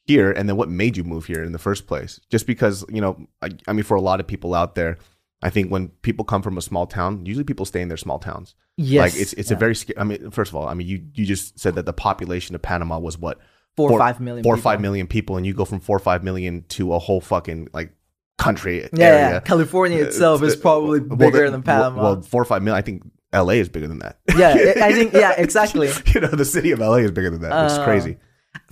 here, 0.09 0.31
and 0.31 0.47
then 0.49 0.57
what 0.57 0.69
made 0.69 0.97
you 0.97 1.03
move 1.03 1.25
here 1.25 1.43
in 1.43 1.51
the 1.53 1.59
first 1.69 1.87
place? 1.87 2.19
Just 2.29 2.45
because 2.47 2.83
you 2.89 3.01
know, 3.01 3.13
I, 3.41 3.49
I 3.67 3.73
mean, 3.73 3.83
for 3.83 3.95
a 3.95 4.01
lot 4.01 4.19
of 4.19 4.27
people 4.27 4.53
out 4.53 4.75
there, 4.75 4.97
I 5.41 5.49
think 5.49 5.69
when 5.71 5.89
people 6.07 6.25
come 6.25 6.41
from 6.41 6.57
a 6.57 6.61
small 6.61 6.85
town, 6.87 7.25
usually 7.25 7.45
people 7.45 7.65
stay 7.65 7.81
in 7.81 7.87
their 7.87 7.97
small 8.05 8.19
towns. 8.19 8.55
Yes, 8.75 9.13
Like 9.13 9.21
it's 9.21 9.33
it's 9.33 9.51
yeah. 9.51 9.57
a 9.57 9.59
very. 9.59 9.75
I 9.97 10.03
mean, 10.03 10.31
first 10.31 10.51
of 10.51 10.55
all, 10.55 10.67
I 10.67 10.73
mean, 10.73 10.87
you 10.87 11.03
you 11.13 11.25
just 11.25 11.59
said 11.59 11.75
that 11.75 11.85
the 11.85 11.93
population 11.93 12.55
of 12.55 12.61
Panama 12.61 12.97
was 12.99 13.17
what 13.17 13.39
four 13.77 13.91
or 13.91 13.99
five 13.99 14.19
million. 14.19 14.43
four 14.43 14.53
or 14.53 14.57
people. 14.57 14.71
five 14.71 14.81
million 14.81 15.07
people, 15.07 15.37
and 15.37 15.45
you 15.45 15.53
go 15.53 15.65
from 15.65 15.79
four 15.79 15.95
or 15.95 15.99
five 16.11 16.23
million 16.23 16.63
to 16.69 16.93
a 16.93 16.99
whole 16.99 17.21
fucking 17.21 17.69
like 17.73 17.93
country 18.37 18.77
Yeah, 18.93 19.05
area. 19.05 19.29
yeah. 19.31 19.39
California 19.41 20.01
itself 20.03 20.41
is 20.43 20.55
probably 20.55 20.99
well, 21.01 21.17
bigger 21.17 21.45
the- 21.45 21.51
than 21.51 21.63
Panama. 21.63 22.01
Well, 22.01 22.21
four 22.21 22.41
or 22.41 22.45
five 22.45 22.63
million. 22.63 22.77
I 22.77 22.81
think 22.81 23.03
L.A. 23.33 23.59
is 23.59 23.69
bigger 23.69 23.87
than 23.87 23.99
that. 23.99 24.17
yeah, 24.37 24.53
I 24.81 24.91
think 24.97 25.13
yeah, 25.13 25.33
exactly. 25.37 25.89
you 26.13 26.21
know, 26.21 26.29
the 26.29 26.45
city 26.45 26.71
of 26.71 26.81
L.A. 26.81 27.01
is 27.01 27.11
bigger 27.11 27.29
than 27.29 27.41
that. 27.41 27.65
It's 27.65 27.73
Uh, 27.75 27.83
crazy. 27.83 28.17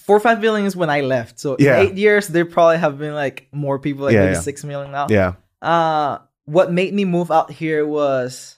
Four 0.08 0.16
or 0.16 0.20
five 0.22 0.40
million 0.42 0.66
is 0.66 0.76
when 0.76 0.90
I 0.90 1.02
left. 1.02 1.38
So 1.40 1.58
Yeah. 1.60 1.78
in 1.82 1.88
eight 1.88 1.94
years, 1.96 2.28
there 2.30 2.46
probably 2.46 2.78
have 2.78 2.98
been 2.98 3.14
like 3.14 3.48
more 3.52 3.78
people, 3.78 4.06
like 4.06 4.14
Yeah, 4.14 4.22
maybe 4.22 4.34
yeah. 4.36 4.40
six 4.42 4.64
million 4.64 4.92
now. 4.92 5.08
Yeah. 5.10 5.34
Uh, 5.62 6.20
what 6.46 6.72
made 6.72 6.94
me 6.94 7.04
move 7.06 7.30
out 7.30 7.52
here 7.52 7.86
was 7.86 8.58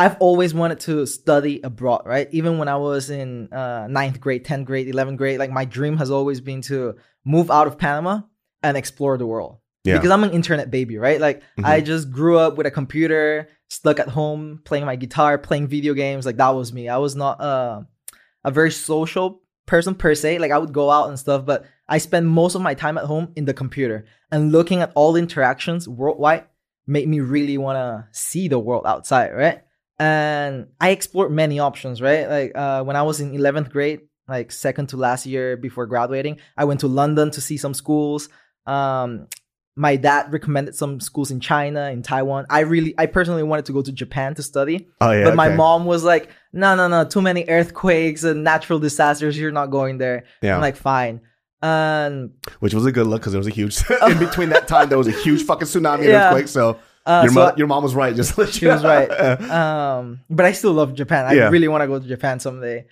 I've 0.00 0.16
always 0.20 0.54
wanted 0.54 0.80
to 0.80 1.06
study 1.06 1.60
abroad, 1.62 2.02
right? 2.06 2.28
Even 2.32 2.58
when 2.58 2.68
I 2.68 2.76
was 2.76 3.08
in 3.10 3.52
uh, 3.52 3.86
ninth 3.88 4.20
grade, 4.20 4.44
10th 4.44 4.64
grade, 4.64 4.86
11th 4.92 5.16
grade, 5.16 5.38
like 5.38 5.50
my 5.50 5.64
dream 5.64 5.96
has 5.96 6.10
always 6.10 6.40
been 6.40 6.60
to 6.62 6.94
move 7.24 7.50
out 7.50 7.66
of 7.66 7.78
Panama 7.78 8.20
and 8.62 8.76
explore 8.76 9.16
the 9.18 9.26
world. 9.26 9.58
Yeah. 9.84 9.94
Because 9.96 10.10
I'm 10.10 10.22
an 10.24 10.30
internet 10.30 10.70
baby, 10.70 10.98
right? 10.98 11.20
Like 11.20 11.42
Mhm. 11.58 11.64
I 11.64 11.80
just 11.80 12.10
grew 12.10 12.36
up 12.38 12.56
with 12.56 12.66
a 12.66 12.70
computer, 12.70 13.48
stuck 13.70 13.98
at 14.00 14.08
home, 14.08 14.60
playing 14.64 14.86
my 14.86 14.96
guitar, 14.96 15.36
playing 15.38 15.68
video 15.68 15.94
games. 15.94 16.26
Like 16.26 16.36
that 16.36 16.50
was 16.50 16.72
me. 16.72 16.88
I 16.88 16.98
was 16.98 17.14
not 17.16 17.40
uh, 17.40 17.82
a 18.44 18.50
very 18.50 18.70
social 18.72 19.40
person 19.68 19.94
per 19.94 20.14
se. 20.16 20.38
Like 20.38 20.50
I 20.50 20.58
would 20.58 20.72
go 20.72 20.90
out 20.90 21.08
and 21.08 21.18
stuff, 21.18 21.46
but 21.46 21.64
I 21.88 21.98
spend 21.98 22.26
most 22.26 22.56
of 22.56 22.62
my 22.62 22.74
time 22.74 22.98
at 22.98 23.04
home 23.04 23.32
in 23.36 23.44
the 23.44 23.54
computer 23.54 24.06
and 24.32 24.50
looking 24.50 24.80
at 24.82 24.90
all 24.96 25.14
interactions 25.14 25.86
worldwide 25.88 26.46
made 26.86 27.06
me 27.06 27.20
really 27.20 27.58
want 27.58 27.76
to 27.76 28.08
see 28.18 28.48
the 28.48 28.58
world 28.58 28.86
outside, 28.86 29.30
right? 29.32 29.62
And 30.00 30.68
I 30.80 30.90
explored 30.90 31.30
many 31.30 31.60
options, 31.60 32.02
right? 32.02 32.28
Like 32.28 32.52
uh, 32.56 32.82
when 32.82 32.96
I 32.96 33.02
was 33.02 33.20
in 33.20 33.32
11th 33.32 33.70
grade, 33.70 34.00
like 34.26 34.50
second 34.50 34.88
to 34.88 34.96
last 34.96 35.26
year 35.26 35.56
before 35.56 35.86
graduating, 35.86 36.40
I 36.56 36.64
went 36.64 36.80
to 36.80 36.88
London 36.88 37.30
to 37.32 37.40
see 37.40 37.56
some 37.56 37.74
schools. 37.74 38.28
Um, 38.66 39.28
my 39.78 39.94
dad 39.96 40.32
recommended 40.32 40.74
some 40.74 40.98
schools 41.00 41.30
in 41.30 41.38
China, 41.40 41.82
in 41.90 42.02
Taiwan. 42.02 42.46
I 42.50 42.60
really, 42.60 42.94
I 42.98 43.06
personally 43.06 43.44
wanted 43.44 43.66
to 43.66 43.72
go 43.72 43.80
to 43.82 43.92
Japan 43.92 44.34
to 44.34 44.42
study, 44.42 44.88
Oh 45.00 45.12
yeah. 45.12 45.24
but 45.24 45.36
my 45.36 45.46
okay. 45.48 45.56
mom 45.56 45.84
was 45.86 46.02
like, 46.02 46.30
"No, 46.52 46.74
no, 46.74 46.88
no, 46.88 47.04
too 47.04 47.22
many 47.22 47.44
earthquakes 47.48 48.24
and 48.24 48.42
natural 48.42 48.78
disasters. 48.80 49.38
You're 49.38 49.52
not 49.52 49.66
going 49.70 49.98
there." 49.98 50.24
Yeah. 50.42 50.56
I'm 50.56 50.60
like, 50.60 50.76
"Fine." 50.76 51.20
And 51.62 52.32
Which 52.60 52.74
was 52.74 52.86
a 52.86 52.92
good 52.92 53.06
look 53.06 53.20
because 53.22 53.32
there 53.32 53.38
was 53.40 53.46
a 53.46 53.50
huge 53.60 53.78
in 54.10 54.18
between 54.18 54.48
that 54.50 54.68
time 54.68 54.88
there 54.88 54.98
was 54.98 55.08
a 55.08 55.12
huge 55.24 55.42
fucking 55.42 55.66
tsunami 55.68 56.00
and 56.00 56.04
Yeah. 56.14 56.26
earthquake. 56.28 56.48
So, 56.48 56.78
uh, 57.06 57.22
your 57.24 57.32
so 57.32 57.40
mo- 57.40 57.46
I- 57.52 57.56
your 57.56 57.66
mom 57.66 57.82
was 57.82 57.94
right. 57.94 58.14
Just 58.14 58.36
let 58.38 58.48
She 58.50 58.66
was 58.66 58.84
right. 58.84 59.10
um, 59.60 60.20
but 60.30 60.44
I 60.46 60.52
still 60.52 60.72
love 60.72 60.94
Japan. 60.94 61.24
I 61.26 61.32
Yeah. 61.34 61.48
really 61.50 61.68
want 61.68 61.82
to 61.82 61.86
go 61.88 61.98
to 61.98 62.06
Japan 62.06 62.38
someday. 62.40 62.86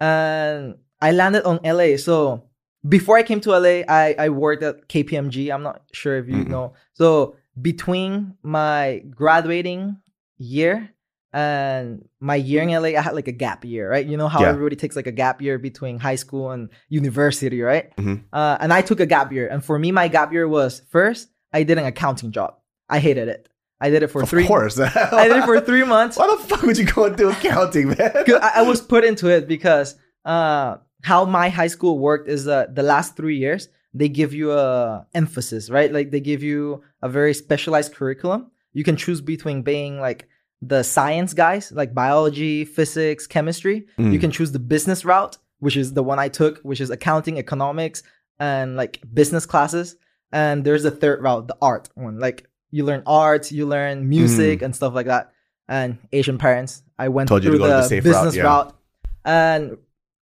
And 0.00 0.76
I 1.00 1.12
landed 1.12 1.44
on 1.44 1.60
LA. 1.64 1.96
So 1.96 2.44
before 2.88 3.16
I 3.16 3.22
came 3.22 3.40
to 3.42 3.50
LA, 3.50 3.82
I, 3.88 4.14
I 4.18 4.28
worked 4.30 4.62
at 4.62 4.88
KPMG. 4.88 5.52
I'm 5.52 5.62
not 5.62 5.82
sure 5.92 6.16
if 6.18 6.26
you 6.28 6.34
Mm-mm. 6.36 6.48
know. 6.48 6.74
So 6.94 7.36
between 7.60 8.34
my 8.42 9.02
graduating 9.10 9.98
year 10.38 10.90
and 11.32 12.06
my 12.20 12.34
year 12.34 12.62
in 12.62 12.68
LA, 12.70 12.98
I 12.98 13.00
had 13.00 13.14
like 13.14 13.28
a 13.28 13.32
gap 13.32 13.64
year, 13.64 13.90
right? 13.90 14.04
You 14.06 14.16
know 14.16 14.28
how 14.28 14.40
Yeah. 14.42 14.48
everybody 14.50 14.76
takes 14.76 14.96
like 14.96 15.06
a 15.06 15.12
gap 15.12 15.40
year 15.40 15.58
between 15.58 15.98
high 15.98 16.16
school 16.16 16.50
and 16.50 16.68
university, 16.88 17.60
right? 17.62 17.94
Mhm. 17.96 18.24
Uh, 18.32 18.58
and 18.60 18.72
I 18.72 18.82
took 18.82 19.00
a 19.00 19.06
gap 19.06 19.32
year. 19.32 19.46
And 19.48 19.64
for 19.64 19.78
me, 19.78 19.92
my 19.92 20.08
gap 20.08 20.32
year 20.32 20.46
was 20.48 20.82
first, 20.90 21.28
I 21.52 21.62
did 21.62 21.78
an 21.78 21.84
accounting 21.86 22.32
job. 22.32 22.56
I 22.88 22.98
hated 22.98 23.28
it. 23.28 23.48
I 23.80 23.90
did 23.90 24.02
it 24.02 24.08
for 24.08 24.22
of 24.22 24.28
three. 24.28 24.46
course. 24.46 24.78
I 24.80 25.28
did 25.28 25.38
it 25.38 25.44
for 25.44 25.60
three 25.60 25.84
months. 25.84 26.16
Why 26.16 26.28
the 26.36 26.42
fuck 26.44 26.62
would 26.62 26.78
you 26.78 26.84
go 26.84 27.06
and 27.06 27.16
do 27.16 27.30
accounting, 27.30 27.88
man? 27.88 28.12
I, 28.40 28.52
I 28.56 28.62
was 28.62 28.80
put 28.80 29.02
into 29.04 29.28
it 29.28 29.48
because 29.48 29.96
uh, 30.24 30.76
how 31.02 31.24
my 31.24 31.48
high 31.48 31.66
school 31.66 31.98
worked 31.98 32.28
is 32.28 32.44
that 32.46 32.74
the 32.74 32.82
last 32.82 33.16
three 33.16 33.36
years 33.36 33.68
they 33.94 34.08
give 34.08 34.32
you 34.32 34.52
a 34.52 35.06
emphasis, 35.14 35.68
right? 35.68 35.92
Like 35.92 36.10
they 36.10 36.20
give 36.20 36.42
you 36.42 36.82
a 37.02 37.08
very 37.08 37.34
specialized 37.34 37.94
curriculum. 37.94 38.50
You 38.72 38.84
can 38.84 38.96
choose 38.96 39.20
between 39.20 39.62
being 39.62 40.00
like 40.00 40.28
the 40.62 40.82
science 40.82 41.34
guys, 41.34 41.72
like 41.72 41.92
biology, 41.92 42.64
physics, 42.64 43.26
chemistry. 43.26 43.86
Mm. 43.98 44.12
You 44.12 44.18
can 44.18 44.30
choose 44.30 44.52
the 44.52 44.58
business 44.58 45.04
route, 45.04 45.36
which 45.58 45.76
is 45.76 45.92
the 45.92 46.02
one 46.02 46.18
I 46.18 46.28
took, 46.28 46.60
which 46.60 46.80
is 46.80 46.88
accounting, 46.88 47.36
economics, 47.36 48.02
and 48.38 48.76
like 48.76 49.02
business 49.12 49.44
classes. 49.44 49.96
And 50.30 50.64
there's 50.64 50.84
the 50.84 50.90
third 50.90 51.22
route, 51.22 51.48
the 51.48 51.56
art 51.60 51.90
one. 51.94 52.18
Like 52.18 52.48
you 52.70 52.84
learn 52.84 53.02
art, 53.06 53.52
you 53.52 53.66
learn 53.66 54.08
music 54.08 54.62
and 54.62 54.74
stuff 54.74 54.94
like 54.94 55.06
that. 55.06 55.32
And 55.68 55.98
Asian 56.12 56.38
parents, 56.38 56.82
I 56.98 57.08
went. 57.08 57.28
Told 57.28 57.44
you 57.44 57.50
to 57.50 57.58
through 57.58 57.66
the, 57.66 57.74
the 57.74 57.82
safe 57.82 58.04
route, 58.04 58.12
business 58.12 58.36
yeah. 58.36 58.42
route. 58.44 58.76
And 59.24 59.76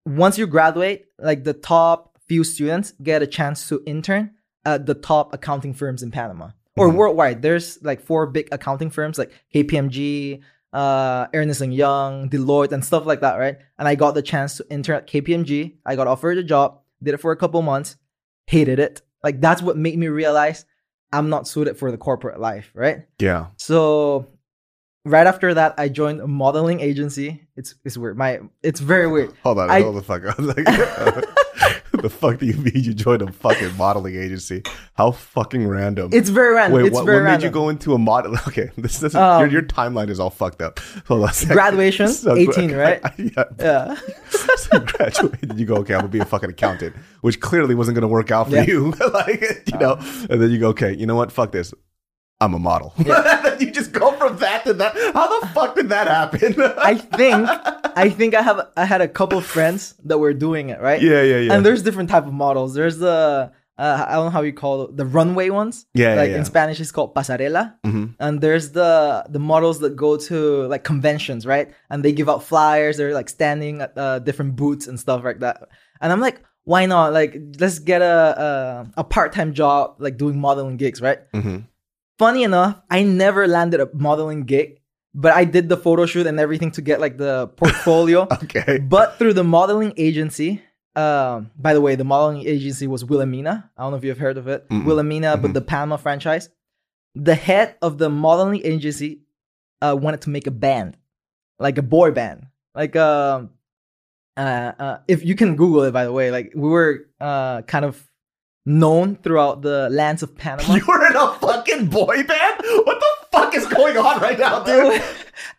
once 0.06 0.38
you 0.38 0.46
graduate, 0.46 1.06
like 1.18 1.44
the 1.44 1.52
top 1.52 2.18
few 2.26 2.44
students 2.44 2.92
get 3.02 3.22
a 3.22 3.26
chance 3.26 3.68
to 3.68 3.82
intern 3.86 4.30
at 4.64 4.86
the 4.86 4.94
top 4.94 5.32
accounting 5.34 5.74
firms 5.74 6.02
in 6.02 6.10
Panama 6.10 6.50
or 6.76 6.88
Mhm. 6.88 6.96
worldwide. 6.96 7.42
There's 7.42 7.82
like 7.82 8.00
four 8.00 8.26
big 8.26 8.48
accounting 8.52 8.90
firms 8.90 9.18
like 9.18 9.32
KPMG, 9.52 10.40
uh, 10.72 11.26
Ernst 11.34 11.60
and 11.60 11.74
Young, 11.74 12.28
Deloitte, 12.30 12.72
and 12.72 12.84
stuff 12.84 13.04
like 13.06 13.20
that, 13.22 13.36
right? 13.36 13.58
And 13.78 13.88
I 13.88 13.94
got 13.96 14.14
the 14.14 14.22
chance 14.22 14.56
to 14.58 14.66
intern 14.70 14.96
at 14.96 15.06
KPMG. 15.06 15.78
I 15.84 15.96
got 15.96 16.06
offered 16.06 16.38
a 16.38 16.44
job, 16.44 16.80
did 17.02 17.14
it 17.14 17.18
for 17.18 17.32
a 17.32 17.36
couple 17.36 17.60
months, 17.62 17.96
hated 18.46 18.78
it. 18.78 19.02
Like 19.24 19.40
that's 19.40 19.62
what 19.62 19.76
made 19.76 19.98
me 19.98 20.08
realize 20.08 20.64
I'm 21.12 21.28
not 21.28 21.48
suited 21.48 21.76
for 21.76 21.90
the 21.90 21.98
corporate 21.98 22.38
life, 22.38 22.70
right? 22.74 23.02
Yeah. 23.18 23.46
So 23.56 24.28
right 25.04 25.26
after 25.26 25.54
that, 25.54 25.74
I 25.78 25.88
joined 25.88 26.20
a 26.20 26.26
modeling 26.26 26.80
agency. 26.80 27.46
It's 27.56 27.74
it's 27.84 27.96
weird. 27.96 28.16
My 28.16 28.40
it's 28.62 28.80
very 28.80 29.06
weird. 29.06 29.32
Hold 29.42 29.58
on, 29.58 29.70
I- 29.70 29.82
hold 29.82 29.96
the 29.96 30.02
fuck 30.02 30.22
on. 30.38 30.46
Like, 30.46 30.64
the 32.02 32.08
fuck 32.08 32.38
do 32.38 32.46
you 32.46 32.54
mean 32.54 32.72
you 32.76 32.94
joined 32.94 33.20
a 33.20 33.30
fucking 33.30 33.76
modeling 33.76 34.16
agency? 34.16 34.62
How 34.94 35.10
fucking 35.10 35.66
random. 35.68 36.10
It's 36.12 36.30
very 36.30 36.54
random. 36.54 36.78
Wait, 36.80 36.86
it's 36.86 36.94
what, 36.94 37.04
very 37.04 37.18
what 37.18 37.24
made 37.24 37.30
random. 37.30 37.46
you 37.48 37.52
go 37.52 37.68
into 37.68 37.94
a 37.94 37.98
model? 37.98 38.36
Okay, 38.48 38.70
this 38.76 39.00
doesn't. 39.00 39.20
Um, 39.20 39.42
your, 39.42 39.50
your 39.50 39.62
timeline 39.62 40.08
is 40.08 40.18
all 40.18 40.30
fucked 40.30 40.62
up. 40.62 40.80
Hold 41.08 41.24
on. 41.24 41.30
Graduation, 41.48 42.08
18, 42.28 42.72
right? 42.72 43.00
yeah. 43.18 43.44
Yeah. 43.58 43.94
so 44.56 44.68
you 44.78 44.80
graduated. 44.80 45.58
You 45.58 45.66
go, 45.66 45.76
okay, 45.76 45.94
I'm 45.94 46.00
gonna 46.00 46.08
be 46.12 46.18
a 46.20 46.24
fucking 46.24 46.50
accountant, 46.50 46.96
which 47.20 47.40
clearly 47.40 47.74
wasn't 47.74 47.96
gonna 47.96 48.08
work 48.08 48.30
out 48.30 48.48
for 48.48 48.56
Yeah. 48.56 48.64
you. 48.64 48.90
like, 49.12 49.42
you 49.70 49.78
know, 49.78 49.96
and 50.30 50.40
then 50.40 50.50
you 50.50 50.58
go, 50.58 50.68
okay, 50.68 50.94
you 50.96 51.06
know 51.06 51.14
what? 51.16 51.30
Fuck 51.30 51.52
this. 51.52 51.74
I'm 52.40 52.54
a 52.54 52.58
model. 52.58 52.94
then 52.98 53.60
you 53.60 53.70
just 53.70 53.92
go 53.92 54.12
from 54.12 54.38
that 54.38 54.64
to 54.64 54.72
that. 54.74 54.94
How 55.14 55.40
the 55.40 55.46
fuck 55.48 55.74
did 55.74 55.90
that 55.90 56.06
happen? 56.06 56.54
I 56.78 56.94
think 56.94 57.48
I 57.96 58.08
think 58.08 58.34
I 58.34 58.42
have 58.42 58.68
I 58.76 58.84
had 58.86 59.00
a 59.00 59.08
couple 59.08 59.38
of 59.38 59.44
friends 59.44 59.94
that 60.04 60.18
were 60.18 60.32
doing 60.32 60.70
it, 60.70 60.80
right? 60.80 61.00
yeah, 61.02 61.22
yeah, 61.22 61.38
yeah. 61.38 61.52
And 61.52 61.64
there's 61.64 61.82
different 61.82 62.08
type 62.08 62.26
of 62.26 62.32
models. 62.32 62.74
There's 62.74 62.98
the 62.98 63.52
uh, 63.80 64.04
I 64.08 64.12
don't 64.14 64.26
know 64.26 64.30
how 64.30 64.42
you 64.42 64.52
call 64.52 64.82
it, 64.82 64.96
the 64.96 65.06
runway 65.06 65.48
ones. 65.48 65.86
Yeah, 65.94 66.10
yeah, 66.14 66.20
like 66.20 66.30
yeah. 66.30 66.36
in 66.38 66.44
Spanish 66.44 66.80
it's 66.80 66.92
called 66.92 67.14
pasarela. 67.14 67.74
Mhm. 67.84 68.14
And 68.18 68.40
there's 68.40 68.72
the 68.72 69.24
the 69.28 69.38
models 69.38 69.80
that 69.80 69.96
go 69.96 70.16
to 70.16 70.66
like 70.68 70.84
conventions, 70.84 71.46
right? 71.46 71.72
And 71.90 72.04
they 72.04 72.12
give 72.12 72.28
out 72.28 72.42
flyers. 72.42 72.96
They're 72.96 73.14
like 73.14 73.28
standing 73.28 73.80
at 73.80 73.96
uh, 73.96 74.18
different 74.18 74.56
booths 74.56 74.86
and 74.86 75.00
stuff 75.00 75.24
like 75.24 75.40
that. 75.40 75.68
And 76.00 76.12
I'm 76.12 76.20
like, 76.20 76.42
why 76.64 76.84
not? 76.86 77.12
Like, 77.12 77.36
let's 77.58 77.78
get 77.78 78.02
a 78.02 78.86
a, 78.96 79.00
a 79.00 79.04
part 79.04 79.32
time 79.32 79.54
job, 79.54 79.96
like 79.98 80.16
doing 80.18 80.38
modeling 80.38 80.76
gigs, 80.76 81.00
right? 81.00 81.20
Mhm. 81.32 81.64
Funny 82.20 82.42
enough, 82.50 82.74
I 82.96 83.02
never 83.02 83.42
landed 83.48 83.80
a 83.80 83.88
modeling 83.94 84.42
gig, 84.52 84.68
but 85.14 85.32
I 85.40 85.44
did 85.56 85.68
the 85.72 85.76
photo 85.86 86.04
shoot 86.06 86.26
and 86.30 86.38
everything 86.38 86.70
to 86.76 86.82
get 86.88 87.00
like 87.04 87.16
the 87.16 87.48
portfolio. 87.60 88.20
Okay. 88.44 88.78
but 88.96 89.16
through 89.18 89.34
the 89.40 89.44
modeling 89.56 89.92
agency, 89.96 90.50
um, 90.96 91.50
by 91.56 91.72
the 91.76 91.80
way, 91.80 91.94
the 91.96 92.04
modeling 92.04 92.42
agency 92.46 92.86
was 92.86 93.00
Wilhelmina. 93.08 93.54
I 93.76 93.82
don't 93.82 93.90
know 93.92 93.96
if 93.98 94.04
you've 94.04 94.18
heard 94.26 94.38
of 94.42 94.46
it. 94.54 94.68
Mm-mm. 94.68 94.84
Wilhelmina, 94.86 95.36
but 95.42 95.50
Mhm. 95.50 95.54
the 95.58 95.64
Panama 95.72 95.96
franchise. 95.96 96.48
The 97.14 97.34
head 97.48 97.68
of 97.86 97.96
the 98.02 98.10
modeling 98.10 98.60
agency 98.72 99.22
uh, 99.82 99.96
wanted 100.04 100.20
to 100.26 100.30
make 100.30 100.46
a 100.46 100.50
band, 100.66 100.96
like 101.58 101.78
a 101.78 101.82
boy 101.96 102.10
band, 102.12 102.46
like 102.74 102.94
um, 102.96 103.50
uh, 104.36 104.72
uh, 104.84 104.96
if 105.08 105.24
you 105.24 105.34
can 105.34 105.56
Google 105.56 105.82
it, 105.88 105.92
by 105.92 106.04
the 106.04 106.12
way, 106.12 106.30
like 106.30 106.52
we 106.54 106.68
were 106.68 106.92
uh, 107.20 107.62
kind 107.62 107.84
of 107.84 107.94
known 108.70 109.16
throughout 109.16 109.62
the 109.62 109.88
lands 109.90 110.22
of 110.22 110.36
Panama. 110.36 110.74
You 110.76 110.84
were 110.86 111.04
in 111.06 111.16
a 111.16 111.32
fucking 111.34 111.86
boy 111.88 112.22
band? 112.22 112.56
What 112.86 113.00
the 113.00 113.06
fuck 113.32 113.54
is 113.54 113.66
going 113.66 113.96
on 113.96 114.20
right 114.20 114.38
now, 114.38 114.62
dude? 114.68 115.02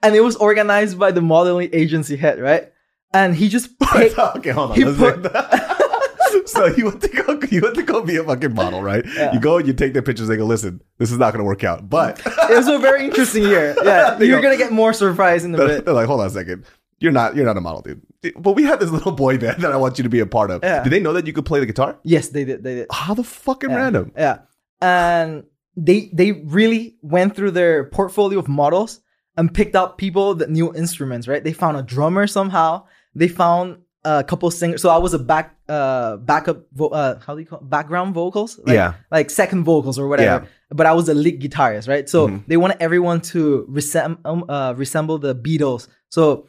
and 0.03 0.15
it 0.15 0.21
was 0.21 0.35
organized 0.37 0.97
by 0.97 1.11
the 1.11 1.21
modeling 1.21 1.69
agency 1.73 2.15
head, 2.17 2.39
right? 2.39 2.71
And 3.13 3.35
he 3.35 3.49
just 3.49 3.77
picked. 3.93 4.17
okay, 4.17 4.51
hold 4.51 4.71
on. 4.71 4.77
he 4.77 4.83
put- 4.85 5.29
so 6.45 6.65
you 6.67 6.85
went 6.85 7.01
to 7.01 7.09
go 7.09 7.39
you 7.51 7.61
went 7.61 7.75
to 7.75 7.83
go 7.83 8.01
be 8.01 8.15
a 8.15 8.23
fucking 8.23 8.53
model, 8.53 8.81
right? 8.81 9.03
Yeah. 9.15 9.33
You 9.33 9.39
go 9.39 9.57
and 9.57 9.67
you 9.67 9.73
take 9.73 9.93
the 9.93 10.01
pictures, 10.01 10.27
they 10.29 10.37
go, 10.37 10.45
listen, 10.45 10.81
this 10.97 11.11
is 11.11 11.17
not 11.17 11.33
gonna 11.33 11.43
work 11.43 11.63
out. 11.65 11.89
But 11.89 12.19
it 12.25 12.55
was 12.55 12.67
a 12.67 12.79
very 12.79 13.03
interesting 13.05 13.43
year. 13.43 13.75
Yeah, 13.83 14.17
you're 14.19 14.37
go- 14.37 14.43
gonna 14.43 14.57
get 14.57 14.71
more 14.71 14.93
surprise 14.93 15.43
in 15.43 15.51
the 15.51 15.57
bit. 15.57 15.85
they're 15.85 15.93
like, 15.93 16.07
hold 16.07 16.21
on 16.21 16.27
a 16.27 16.29
second. 16.29 16.65
You're 16.99 17.11
not 17.11 17.35
you're 17.35 17.45
not 17.45 17.57
a 17.57 17.61
model, 17.61 17.81
dude. 17.81 18.01
But 18.37 18.53
we 18.53 18.63
have 18.63 18.79
this 18.79 18.91
little 18.91 19.11
boy 19.11 19.37
band 19.37 19.61
that 19.63 19.71
I 19.71 19.77
want 19.77 19.97
you 19.97 20.03
to 20.03 20.09
be 20.09 20.19
a 20.19 20.25
part 20.27 20.51
of. 20.51 20.63
Yeah. 20.63 20.83
Did 20.83 20.91
they 20.93 20.99
know 20.99 21.13
that 21.13 21.25
you 21.25 21.33
could 21.33 21.45
play 21.45 21.59
the 21.59 21.65
guitar? 21.65 21.97
Yes, 22.03 22.29
they 22.29 22.45
did. 22.45 22.63
They 22.63 22.75
did. 22.75 22.87
How 22.91 23.13
the 23.15 23.23
fucking 23.23 23.69
Yeah. 23.71 23.75
random? 23.77 24.11
Yeah, 24.15 24.37
and 24.81 25.43
they 25.75 26.09
they 26.13 26.31
really 26.31 26.97
went 27.01 27.35
through 27.35 27.51
their 27.51 27.85
portfolio 27.85 28.39
of 28.39 28.47
models 28.47 28.99
and 29.37 29.51
picked 29.53 29.75
out 29.75 29.97
people 29.97 30.35
that 30.35 30.49
knew 30.49 30.73
instruments. 30.75 31.27
Right? 31.27 31.43
They 31.43 31.53
found 31.53 31.77
a 31.77 31.81
drummer 31.81 32.27
somehow. 32.27 32.85
They 33.15 33.27
found 33.27 33.77
a 34.03 34.23
couple 34.23 34.49
singers. 34.51 34.81
So 34.81 34.89
I 34.89 34.97
was 34.97 35.13
a 35.13 35.19
back 35.19 35.55
uh 35.69 36.17
backup 36.17 36.63
vo- 36.73 36.89
uh 36.89 37.19
how 37.25 37.33
do 37.33 37.39
you 37.39 37.45
call 37.47 37.59
it? 37.59 37.69
background 37.69 38.13
vocals? 38.13 38.59
Like, 38.59 38.73
Yeah. 38.75 38.93
like 39.11 39.29
second 39.29 39.63
vocals 39.63 39.97
or 39.97 40.07
whatever. 40.07 40.43
Yeah. 40.45 40.49
But 40.69 40.85
I 40.85 40.93
was 40.93 41.07
a 41.09 41.13
lead 41.13 41.41
guitarist, 41.41 41.87
right? 41.87 42.07
So 42.09 42.27
Mhm. 42.27 42.43
they 42.47 42.57
wanted 42.57 42.77
everyone 42.81 43.21
to 43.33 43.65
resem- 43.71 44.17
um, 44.25 44.45
uh, 44.49 44.73
resemble 44.77 45.17
the 45.17 45.33
Beatles. 45.35 45.87
So 46.09 46.47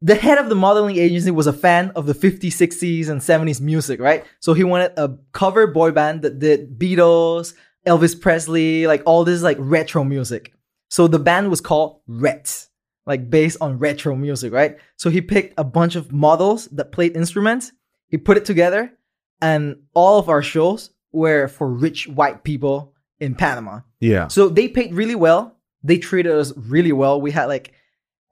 the 0.00 0.14
head 0.14 0.38
of 0.38 0.48
the 0.48 0.54
modeling 0.54 0.96
agency 0.96 1.30
was 1.30 1.46
a 1.46 1.52
fan 1.52 1.90
of 1.96 2.06
the 2.06 2.14
50s, 2.14 2.52
60s, 2.52 3.08
and 3.08 3.20
70s 3.20 3.60
music, 3.60 4.00
right? 4.00 4.24
So 4.40 4.54
he 4.54 4.64
wanted 4.64 4.92
a 4.96 5.16
cover 5.32 5.66
boy 5.66 5.90
band 5.90 6.22
that 6.22 6.38
did 6.38 6.78
Beatles, 6.78 7.54
Elvis 7.86 8.20
Presley, 8.20 8.86
like 8.86 9.02
all 9.06 9.24
this 9.24 9.42
like 9.42 9.56
retro 9.60 10.04
music. 10.04 10.52
So 10.88 11.08
the 11.08 11.18
band 11.18 11.50
was 11.50 11.60
called 11.60 12.00
Rets, 12.06 12.68
like 13.06 13.28
based 13.28 13.58
on 13.60 13.78
retro 13.78 14.14
music, 14.14 14.52
right? 14.52 14.78
So 14.96 15.10
he 15.10 15.20
picked 15.20 15.54
a 15.58 15.64
bunch 15.64 15.96
of 15.96 16.12
models 16.12 16.66
that 16.68 16.92
played 16.92 17.16
instruments. 17.16 17.72
He 18.08 18.16
put 18.16 18.36
it 18.36 18.44
together, 18.44 18.92
and 19.42 19.76
all 19.94 20.18
of 20.18 20.28
our 20.28 20.42
shows 20.42 20.90
were 21.12 21.48
for 21.48 21.68
rich 21.68 22.08
white 22.08 22.44
people 22.44 22.94
in 23.20 23.34
Panama. 23.34 23.80
Yeah. 24.00 24.28
So 24.28 24.48
they 24.48 24.68
paid 24.68 24.94
really 24.94 25.14
well. 25.14 25.56
They 25.82 25.98
treated 25.98 26.32
us 26.32 26.52
really 26.56 26.92
well. 26.92 27.20
We 27.20 27.32
had 27.32 27.46
like 27.46 27.72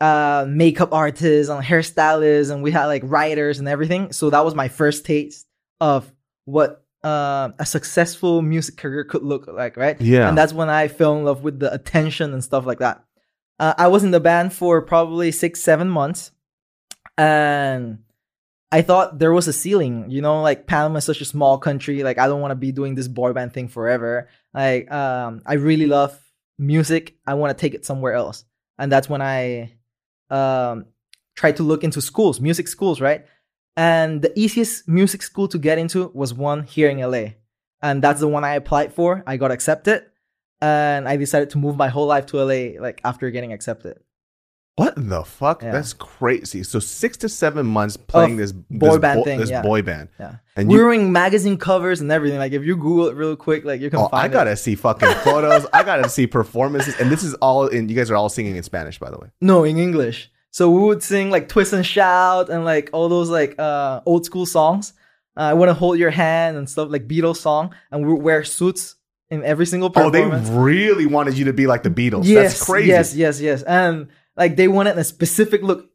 uh 0.01 0.45
makeup 0.49 0.93
artists 0.93 1.51
and 1.51 1.65
hairstylists 1.65 2.51
and 2.51 2.63
we 2.63 2.71
had 2.71 2.87
like 2.87 3.03
writers 3.05 3.59
and 3.59 3.69
everything. 3.69 4.13
So 4.13 4.31
that 4.31 4.45
was 4.45 4.55
my 4.55 4.69
first 4.69 5.07
taste 5.07 5.47
of 5.81 6.13
what 6.45 6.85
uh, 7.05 7.53
a 7.59 7.67
successful 7.67 8.43
music 8.43 8.77
career 8.77 9.05
could 9.05 9.23
look 9.23 9.47
like, 9.47 9.77
right? 9.77 10.01
Yeah. 10.01 10.29
And 10.29 10.37
that's 10.37 10.53
when 10.53 10.69
I 10.69 10.89
fell 10.89 11.17
in 11.17 11.25
love 11.25 11.43
with 11.43 11.61
the 11.61 11.73
attention 11.73 12.33
and 12.33 12.43
stuff 12.43 12.67
like 12.67 12.79
that. 12.81 13.05
Uh, 13.61 13.75
I 13.79 13.87
was 13.89 14.03
in 14.03 14.11
the 14.11 14.21
band 14.21 14.53
for 14.53 14.83
probably 14.83 15.31
six, 15.31 15.61
seven 15.61 15.89
months. 15.89 16.33
And 17.17 18.01
I 18.73 18.83
thought 18.83 19.19
there 19.19 19.33
was 19.33 19.47
a 19.47 19.53
ceiling, 19.53 20.11
you 20.11 20.21
know, 20.21 20.43
like 20.43 20.67
Panama 20.67 20.99
is 20.99 21.05
such 21.05 21.21
a 21.21 21.25
small 21.25 21.59
country. 21.59 22.03
Like 22.03 22.19
I 22.19 22.27
don't 22.27 22.41
want 22.41 22.51
to 22.51 22.57
be 22.57 22.73
doing 22.73 22.95
this 22.95 23.09
boy 23.09 23.33
band 23.33 23.53
thing 23.53 23.69
forever. 23.69 24.29
Like 24.53 24.91
um, 24.91 25.43
I 25.47 25.55
really 25.55 25.87
love 25.87 26.19
music. 26.59 27.17
I 27.27 27.35
want 27.35 27.57
to 27.57 27.61
take 27.61 27.75
it 27.75 27.87
somewhere 27.87 28.15
else. 28.15 28.45
And 28.79 28.91
that's 28.91 29.09
when 29.09 29.23
I 29.23 29.76
um, 30.31 30.87
tried 31.35 31.57
to 31.57 31.63
look 31.63 31.85
into 31.85 32.01
schools, 32.01 32.41
music 32.41 32.69
schools, 32.69 33.01
right? 33.01 33.27
And 33.77 34.23
the 34.23 34.33
easiest 34.39 34.89
music 34.89 35.23
school 35.23 35.49
to 35.49 35.59
get 35.59 35.79
into 35.79 36.11
was 36.15 36.33
one 36.33 36.63
here 36.63 36.89
in 36.89 36.99
LA. 36.99 37.35
And 37.83 38.03
that's 38.03 38.21
the 38.21 38.29
one 38.29 38.43
I 38.43 38.55
applied 38.55 38.95
for. 38.95 39.23
I 39.27 39.37
got 39.37 39.51
accepted. 39.51 40.05
And 40.63 41.07
I 41.07 41.17
decided 41.17 41.51
to 41.51 41.59
move 41.59 41.77
my 41.77 41.89
whole 41.89 42.07
life 42.07 42.27
to 42.27 42.39
LA 42.39 42.81
like 42.81 43.01
after 43.05 43.31
getting 43.31 43.53
accepted. 43.53 43.99
What 44.77 44.93
the 44.97 45.25
fuck? 45.25 45.63
Yeah. 45.63 45.73
That's 45.73 45.95
crazy. 45.95 46.63
So 46.63 46.81
six 46.81 47.17
to 47.19 47.31
seven 47.31 47.65
months 47.65 47.97
playing 47.97 48.33
Of 48.33 48.39
this 48.39 48.53
boy 48.53 48.91
this 48.91 48.99
band 48.99 49.21
bo- 49.21 49.25
thing, 49.25 49.41
this 49.41 49.49
yeah. 49.49 49.63
boy 49.63 49.81
band. 49.81 50.11
Yeah. 50.21 50.37
And 50.55 50.69
we 50.69 50.75
you, 50.75 50.85
were 50.85 50.93
in 50.93 51.13
magazine 51.13 51.57
covers 51.57 52.03
and 52.03 52.13
everything. 52.13 52.39
Like 52.39 52.53
if 52.53 52.63
you 52.63 52.77
Google 52.77 53.09
it 53.09 53.15
real 53.15 53.37
quick, 53.37 53.65
like 53.65 53.81
you 53.81 53.89
can 53.89 54.01
oh, 54.01 54.09
find 54.09 54.25
I 54.25 54.29
gotta 54.29 54.55
see 54.55 54.75
fucking 54.75 55.09
photos. 55.25 55.67
I 55.73 55.83
gotta 55.83 56.11
see 56.11 56.27
performances. 56.27 56.95
And 57.01 57.11
this 57.11 57.23
is 57.23 57.33
all 57.35 57.67
in. 57.69 57.89
You 57.89 57.97
guys 57.97 58.11
are 58.11 58.17
all 58.17 58.29
singing 58.29 58.57
in 58.57 58.63
Spanish, 58.63 58.99
by 58.99 59.11
the 59.11 59.17
way. 59.17 59.29
No, 59.41 59.65
in 59.65 59.79
English. 59.79 60.31
So 60.51 60.71
we 60.71 60.81
would 60.83 61.03
sing 61.03 61.31
like 61.31 61.49
twist 61.49 61.73
and 61.73 61.85
shout 61.85 62.51
and 62.51 62.67
like 62.67 62.91
all 62.93 63.09
those 63.09 63.31
like 63.31 63.59
uh 63.59 64.03
old 64.05 64.27
school 64.27 64.45
songs. 64.45 64.93
Uh, 65.39 65.41
I 65.41 65.55
want 65.55 65.71
to 65.71 65.75
hold 65.75 65.99
your 65.99 66.11
hand 66.11 66.59
and 66.59 66.69
stuff 66.69 66.91
like 66.91 67.09
Beatles 67.09 67.37
song, 67.37 67.75
and 67.91 68.07
we 68.07 68.13
would 68.13 68.23
wear 68.23 68.45
suits 68.45 68.97
in 69.31 69.43
every 69.43 69.67
single 69.67 69.89
performance. 69.91 70.49
Oh, 70.49 70.53
they 70.53 70.59
really 70.59 71.07
wanted 71.07 71.37
you 71.39 71.47
to 71.47 71.53
be 71.53 71.67
like 71.67 71.83
the 71.83 71.91
Beatles. 71.91 72.25
yes, 72.25 72.53
That's 72.59 72.65
crazy. 72.65 72.89
yes, 72.89 73.15
yes, 73.15 73.41
yes, 73.41 73.63
and 73.63 74.09
like 74.37 74.57
they 74.57 74.69
wanted 74.69 74.99
a 74.99 75.05
specific 75.05 75.63
look. 75.63 75.91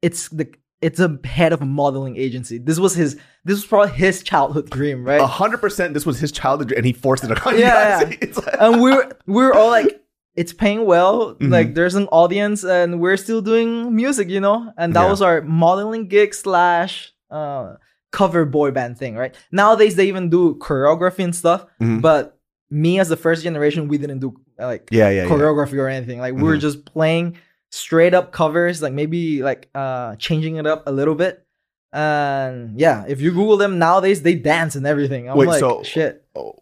It's 0.00 0.28
the 0.28 0.52
it's 0.80 0.98
a 0.98 1.18
head 1.24 1.52
of 1.52 1.62
a 1.62 1.66
modeling 1.66 2.16
agency. 2.16 2.58
This 2.58 2.78
was 2.80 2.94
his. 2.94 3.14
This 3.44 3.56
was 3.56 3.66
probably 3.66 3.92
his 3.92 4.22
childhood 4.22 4.68
dream, 4.70 5.04
right? 5.04 5.20
A 5.20 5.26
hundred 5.26 5.58
percent. 5.58 5.94
This 5.94 6.04
was 6.06 6.18
his 6.18 6.32
childhood, 6.32 6.68
dream, 6.68 6.78
and 6.78 6.86
he 6.86 6.92
forced 6.92 7.24
it 7.24 7.46
on 7.46 7.54
you 7.54 7.60
Yeah, 7.60 8.00
yeah. 8.00 8.26
Like- 8.36 8.56
and 8.60 8.80
we 8.82 8.90
were 8.90 9.16
we 9.26 9.34
were 9.42 9.54
all 9.54 9.70
like 9.70 10.00
it's 10.34 10.52
paying 10.52 10.86
well 10.86 11.34
Mhm. 11.36 11.50
like 11.50 11.74
there's 11.74 11.94
an 11.94 12.08
audience 12.10 12.64
and 12.64 13.00
we're 13.00 13.18
still 13.18 13.42
doing 13.42 13.94
music 13.94 14.30
you 14.30 14.40
know 14.40 14.72
and 14.78 14.94
that 14.94 15.02
Yeah. 15.04 15.10
was 15.10 15.20
our 15.20 15.42
modeling 15.42 16.08
gig 16.08 16.32
slash 16.34 17.12
uh 17.30 17.74
cover 18.12 18.44
boy 18.44 18.70
band 18.70 18.98
thing, 18.98 19.14
right? 19.16 19.34
Nowadays 19.52 19.94
they 19.96 20.06
even 20.08 20.30
do 20.30 20.54
choreography 20.56 21.22
and 21.24 21.34
stuff, 21.36 21.66
Mhm. 21.80 22.00
but 22.00 22.38
me 22.70 22.98
as 22.98 23.08
the 23.10 23.16
first 23.16 23.42
generation, 23.42 23.88
we 23.88 23.98
didn't 23.98 24.18
do 24.20 24.34
like 24.66 24.88
Yeah, 24.90 25.08
yeah, 25.10 25.22
yeah. 25.24 25.28
choreography 25.28 25.74
or 25.78 25.88
anything. 25.88 26.18
Like 26.18 26.34
we 26.34 26.42
were 26.42 26.56
Mhm. 26.56 26.60
just 26.60 26.84
playing 26.84 27.36
straight 27.70 28.14
up 28.14 28.32
covers, 28.32 28.82
like 28.82 28.92
maybe 28.92 29.42
like 29.42 29.68
uh 29.74 30.16
changing 30.16 30.56
it 30.56 30.66
up 30.66 30.86
a 30.86 30.92
little 30.92 31.14
bit. 31.14 31.44
And 31.92 32.78
yeah, 32.80 33.04
if 33.06 33.20
you 33.20 33.30
Google 33.32 33.56
them 33.58 33.78
nowadays, 33.78 34.22
they 34.22 34.34
dance 34.34 34.74
and 34.76 34.86
everything. 34.86 35.28
I'm 35.28 35.36
Wait, 35.36 35.48
like, 35.48 35.60
so- 35.60 35.82
shit. 35.82 36.24
Oh, 36.34 36.54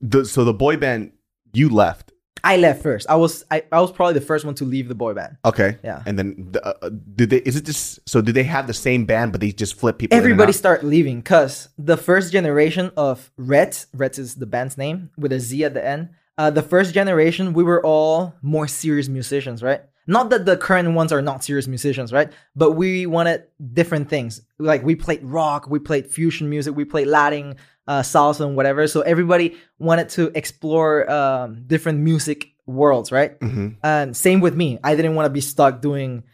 the, 0.00 0.24
so 0.24 0.44
the 0.44 0.54
boy 0.54 0.76
band 0.76 1.12
you 1.52 1.68
left. 1.68 2.12
I 2.44 2.56
left 2.56 2.82
first. 2.82 3.06
I 3.08 3.14
was 3.14 3.44
I, 3.52 3.62
I 3.70 3.80
was 3.80 3.92
probably 3.92 4.14
the 4.14 4.20
first 4.26 4.44
one 4.44 4.56
to 4.56 4.64
leave 4.64 4.88
the 4.88 4.96
boy 4.96 5.14
band. 5.14 5.36
Okay. 5.44 5.78
Yeah. 5.84 6.02
And 6.04 6.18
then 6.18 6.48
the, 6.50 6.60
uh, 6.66 6.90
did 7.14 7.30
they? 7.30 7.36
Is 7.36 7.54
it 7.54 7.64
just 7.64 8.00
so? 8.08 8.20
Did 8.20 8.34
they 8.34 8.42
have 8.42 8.66
the 8.66 8.74
same 8.74 9.04
band, 9.04 9.30
but 9.30 9.40
they 9.40 9.52
just 9.52 9.78
flip 9.78 9.98
people? 9.98 10.18
Everybody 10.18 10.52
start 10.52 10.82
leaving 10.82 11.18
because 11.20 11.68
the 11.78 11.96
first 11.96 12.32
generation 12.32 12.90
of 12.96 13.30
Reds, 13.36 13.86
Reds 13.94 14.18
is 14.18 14.34
the 14.34 14.46
band's 14.46 14.76
name 14.76 15.10
with 15.16 15.30
a 15.32 15.38
Z 15.38 15.62
at 15.62 15.74
the 15.74 15.86
end. 15.86 16.08
Uh, 16.42 16.50
the 16.50 16.60
first 16.60 16.92
generation, 16.92 17.52
we 17.52 17.62
were 17.62 17.80
all 17.86 18.34
more 18.42 18.66
serious 18.66 19.08
musicians, 19.08 19.62
right? 19.62 19.82
Not 20.08 20.30
that 20.30 20.44
the 20.44 20.56
current 20.56 20.92
ones 20.92 21.12
are 21.12 21.22
not 21.22 21.44
serious 21.44 21.68
musicians, 21.68 22.12
right? 22.12 22.32
But 22.56 22.72
we 22.72 23.06
wanted 23.06 23.44
different 23.72 24.08
things. 24.08 24.42
Like 24.58 24.82
we 24.82 24.96
played 24.96 25.22
rock, 25.22 25.68
we 25.70 25.78
played 25.78 26.08
fusion 26.08 26.50
music, 26.50 26.74
we 26.74 26.84
played 26.84 27.06
Latin, 27.06 27.54
uh, 27.86 28.02
salsa, 28.02 28.44
and 28.44 28.56
whatever. 28.56 28.88
So 28.88 29.02
everybody 29.02 29.56
wanted 29.78 30.08
to 30.16 30.32
explore 30.34 31.08
um, 31.08 31.62
different 31.68 32.00
music 32.00 32.48
worlds, 32.66 33.12
right? 33.12 33.38
Mhm. 33.38 33.76
And 33.84 34.16
same 34.16 34.40
with 34.40 34.56
me. 34.56 34.80
I 34.82 34.96
didn't 34.96 35.14
want 35.14 35.26
to 35.26 35.30
be 35.30 35.40
stuck 35.40 35.80
doing 35.80 36.24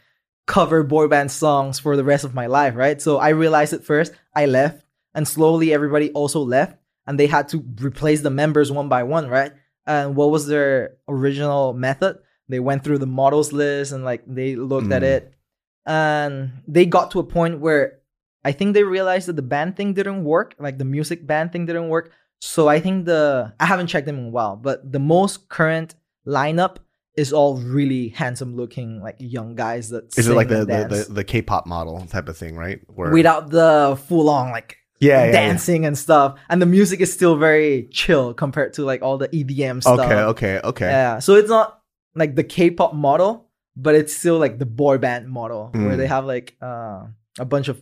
cover 0.47 0.81
boy 0.81 1.07
band 1.07 1.29
songs 1.29 1.77
for 1.77 1.95
the 1.95 2.03
rest 2.03 2.23
of 2.23 2.33
my 2.33 2.47
life, 2.47 2.73
right? 2.75 2.99
So 2.99 3.19
I 3.19 3.29
realized 3.29 3.73
it 3.73 3.83
first. 3.83 4.11
I 4.35 4.47
left, 4.47 4.83
and 5.13 5.27
slowly 5.27 5.71
everybody 5.71 6.09
also 6.13 6.39
left, 6.39 6.73
and 7.05 7.19
they 7.19 7.27
had 7.27 7.49
to 7.49 7.63
replace 7.79 8.21
the 8.21 8.31
members 8.31 8.71
one 8.71 8.89
by 8.89 9.03
one, 9.03 9.27
right? 9.27 9.51
And 9.85 10.15
what 10.15 10.29
was 10.31 10.47
their 10.47 10.97
original 11.07 11.73
method? 11.73 12.19
They 12.47 12.59
went 12.59 12.83
through 12.83 12.97
the 12.99 13.07
models 13.07 13.53
list 13.53 13.91
and 13.91 14.03
like 14.03 14.23
they 14.27 14.55
looked 14.55 14.91
at 14.91 15.01
Mm. 15.03 15.05
it, 15.05 15.33
and 15.85 16.51
they 16.67 16.85
got 16.85 17.11
to 17.11 17.19
a 17.19 17.23
point 17.23 17.59
where 17.59 17.99
I 18.43 18.51
think 18.51 18.73
they 18.73 18.83
realized 18.83 19.27
that 19.27 19.35
the 19.35 19.41
band 19.41 19.75
thing 19.75 19.93
didn't 19.93 20.23
work, 20.23 20.55
like 20.59 20.77
the 20.77 20.85
music 20.85 21.25
band 21.27 21.51
thing 21.51 21.65
didn't 21.65 21.89
work. 21.89 22.11
So 22.41 22.67
I 22.69 22.79
think 22.79 23.05
the 23.05 23.53
I 23.59 23.65
haven't 23.65 23.87
checked 23.87 24.05
them 24.05 24.17
in 24.17 24.25
a 24.27 24.29
while, 24.29 24.55
but 24.55 24.91
the 24.91 24.99
most 24.99 25.49
current 25.49 25.95
lineup 26.25 26.77
is 27.17 27.33
all 27.33 27.57
really 27.57 28.09
handsome 28.09 28.55
looking 28.55 29.01
like 29.01 29.15
young 29.19 29.55
guys 29.55 29.89
that 29.89 30.17
Is 30.17 30.27
it 30.27 30.33
like 30.35 30.47
the, 30.47 30.59
the, 30.65 30.87
the 30.87 31.13
the 31.13 31.23
K-pop 31.23 31.67
model 31.67 32.05
type 32.07 32.29
of 32.29 32.37
thing, 32.37 32.55
right? 32.55 32.79
Where 32.87 33.11
without 33.11 33.49
the 33.49 33.99
full 34.07 34.29
on 34.29 34.51
like 34.51 34.77
yeah, 34.99 35.19
yeah, 35.19 35.25
yeah. 35.25 35.31
dancing 35.31 35.85
and 35.85 35.97
stuff 35.97 36.37
and 36.49 36.61
the 36.61 36.65
music 36.65 36.99
is 36.99 37.11
still 37.13 37.35
very 37.37 37.87
chill 37.91 38.33
compared 38.33 38.73
to 38.73 38.83
like 38.83 39.01
all 39.01 39.17
the 39.17 39.27
EDM 39.29 39.81
stuff 39.81 39.99
Okay, 39.99 40.21
okay, 40.21 40.59
okay. 40.63 40.85
yeah 40.89 41.19
so 41.19 41.35
it's 41.35 41.49
not 41.49 41.81
like 42.15 42.35
the 42.35 42.43
K-pop 42.43 42.93
model 42.93 43.47
but 43.75 43.95
it's 43.95 44.15
still 44.15 44.37
like 44.39 44.59
the 44.59 44.65
boy 44.65 44.97
band 44.97 45.29
model 45.29 45.69
where 45.73 45.93
Mm. 45.93 45.97
they 45.97 46.07
have 46.07 46.25
like 46.25 46.55
uh, 46.61 47.03
a 47.39 47.45
bunch 47.45 47.67
of 47.69 47.81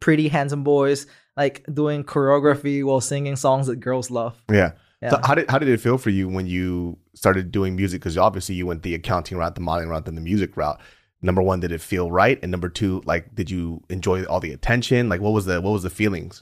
pretty 0.00 0.28
handsome 0.28 0.62
boys 0.64 1.06
like 1.36 1.64
doing 1.72 2.04
choreography 2.04 2.84
while 2.84 3.00
singing 3.00 3.36
songs 3.36 3.66
that 3.66 3.76
girls 3.80 4.10
love 4.10 4.40
Yeah. 4.50 4.72
yeah 5.02 5.10
So 5.10 5.20
how 5.24 5.34
did 5.34 5.50
how 5.50 5.58
did 5.58 5.68
it 5.68 5.80
feel 5.80 5.98
for 5.98 6.10
you 6.10 6.28
when 6.28 6.46
you 6.46 6.98
started 7.14 7.50
doing 7.52 7.74
music? 7.76 8.00
Because 8.00 8.18
obviously 8.18 8.54
you 8.54 8.66
went 8.66 8.82
the 8.82 8.94
accounting 8.94 9.38
route, 9.38 9.54
the 9.54 9.60
modeling 9.60 9.88
route, 9.88 10.04
then 10.04 10.14
the 10.14 10.20
music 10.20 10.56
route. 10.56 10.78
Number 11.24 11.40
one, 11.42 11.58
did 11.60 11.72
it 11.72 11.80
feel 11.80 12.10
right? 12.10 12.38
And 12.42 12.50
number 12.52 12.68
two, 12.68 13.02
like, 13.06 13.34
did 13.34 13.50
you 13.50 13.82
enjoy 13.88 14.24
all 14.24 14.40
the 14.40 14.52
attention? 14.52 15.08
Like, 15.08 15.20
what 15.22 15.32
was 15.32 15.46
the 15.46 15.60
what 15.60 15.70
was 15.72 15.82
the 15.82 15.90
feelings? 15.90 16.38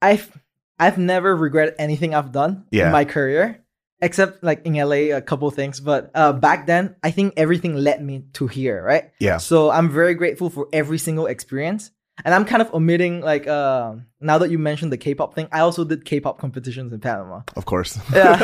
I've 0.00 0.30
I've 0.78 0.96
never 0.98 1.34
regretted 1.36 1.74
anything 1.78 2.14
I've 2.14 2.32
done 2.32 2.64
Yeah. 2.70 2.86
in 2.86 2.92
my 2.92 3.04
career, 3.04 3.62
except 4.00 4.42
like 4.42 4.64
in 4.64 4.74
LA 4.74 5.14
a 5.16 5.20
couple 5.20 5.50
things. 5.50 5.80
But 5.80 6.10
uh, 6.14 6.32
back 6.32 6.66
then, 6.66 6.94
I 7.02 7.10
think 7.10 7.34
everything 7.36 7.74
led 7.74 8.02
me 8.02 8.24
to 8.34 8.46
here, 8.46 8.82
right? 8.82 9.10
Yeah. 9.18 9.38
So 9.38 9.68
I'm 9.70 9.90
very 9.90 10.14
grateful 10.14 10.48
for 10.48 10.68
every 10.72 10.98
single 10.98 11.26
experience. 11.26 11.90
And 12.24 12.34
I'm 12.34 12.44
kind 12.44 12.60
of 12.60 12.72
omitting 12.74 13.22
like 13.22 13.46
uh, 13.46 13.94
now 14.20 14.38
that 14.38 14.50
you 14.50 14.58
mentioned 14.58 14.92
the 14.92 14.98
K-pop 14.98 15.34
thing, 15.34 15.48
I 15.52 15.60
also 15.60 15.84
did 15.84 16.04
K-pop 16.04 16.38
competitions 16.38 16.92
in 16.92 17.00
Panama. 17.00 17.40
Of 17.56 17.64
course. 17.64 17.98
Yeah. 18.14 18.36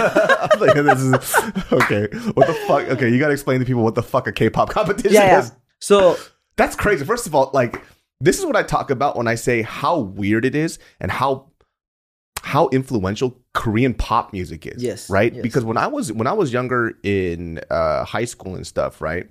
Like, 0.58 0.74
this 0.74 0.98
is 1.00 1.12
okay. 1.72 2.08
What 2.32 2.46
the 2.46 2.56
fuck? 2.66 2.88
Okay, 2.88 3.08
you 3.10 3.18
got 3.18 3.26
to 3.28 3.34
explain 3.34 3.60
to 3.60 3.66
people 3.66 3.82
what 3.84 3.94
the 3.94 4.02
fuck 4.02 4.26
a 4.26 4.32
K-pop 4.32 4.70
competition 4.70 5.12
Yeah, 5.12 5.26
yeah. 5.26 5.38
is. 5.40 5.52
So 5.80 6.16
That's 6.56 6.74
crazy. 6.74 7.04
First 7.04 7.26
of 7.26 7.34
all, 7.34 7.50
like 7.52 7.82
this 8.20 8.38
is 8.38 8.46
what 8.46 8.56
I 8.56 8.62
talk 8.62 8.90
about 8.90 9.16
when 9.16 9.28
I 9.28 9.34
say 9.34 9.60
how 9.62 9.98
weird 9.98 10.44
it 10.46 10.54
is 10.54 10.78
and 11.00 11.10
how 11.10 11.50
how 12.42 12.68
influential 12.68 13.38
Korean 13.54 13.92
pop 13.92 14.32
music 14.32 14.66
is. 14.66 14.82
Yes, 14.82 15.10
Right? 15.10 15.34
yes. 15.34 15.42
Because 15.42 15.64
when 15.64 15.76
I 15.76 15.86
was 15.88 16.12
when 16.12 16.26
I 16.26 16.32
was 16.32 16.52
younger 16.52 16.94
in 17.02 17.60
uh, 17.70 18.04
high 18.04 18.24
school 18.24 18.54
and 18.54 18.66
stuff, 18.66 19.00
right? 19.00 19.28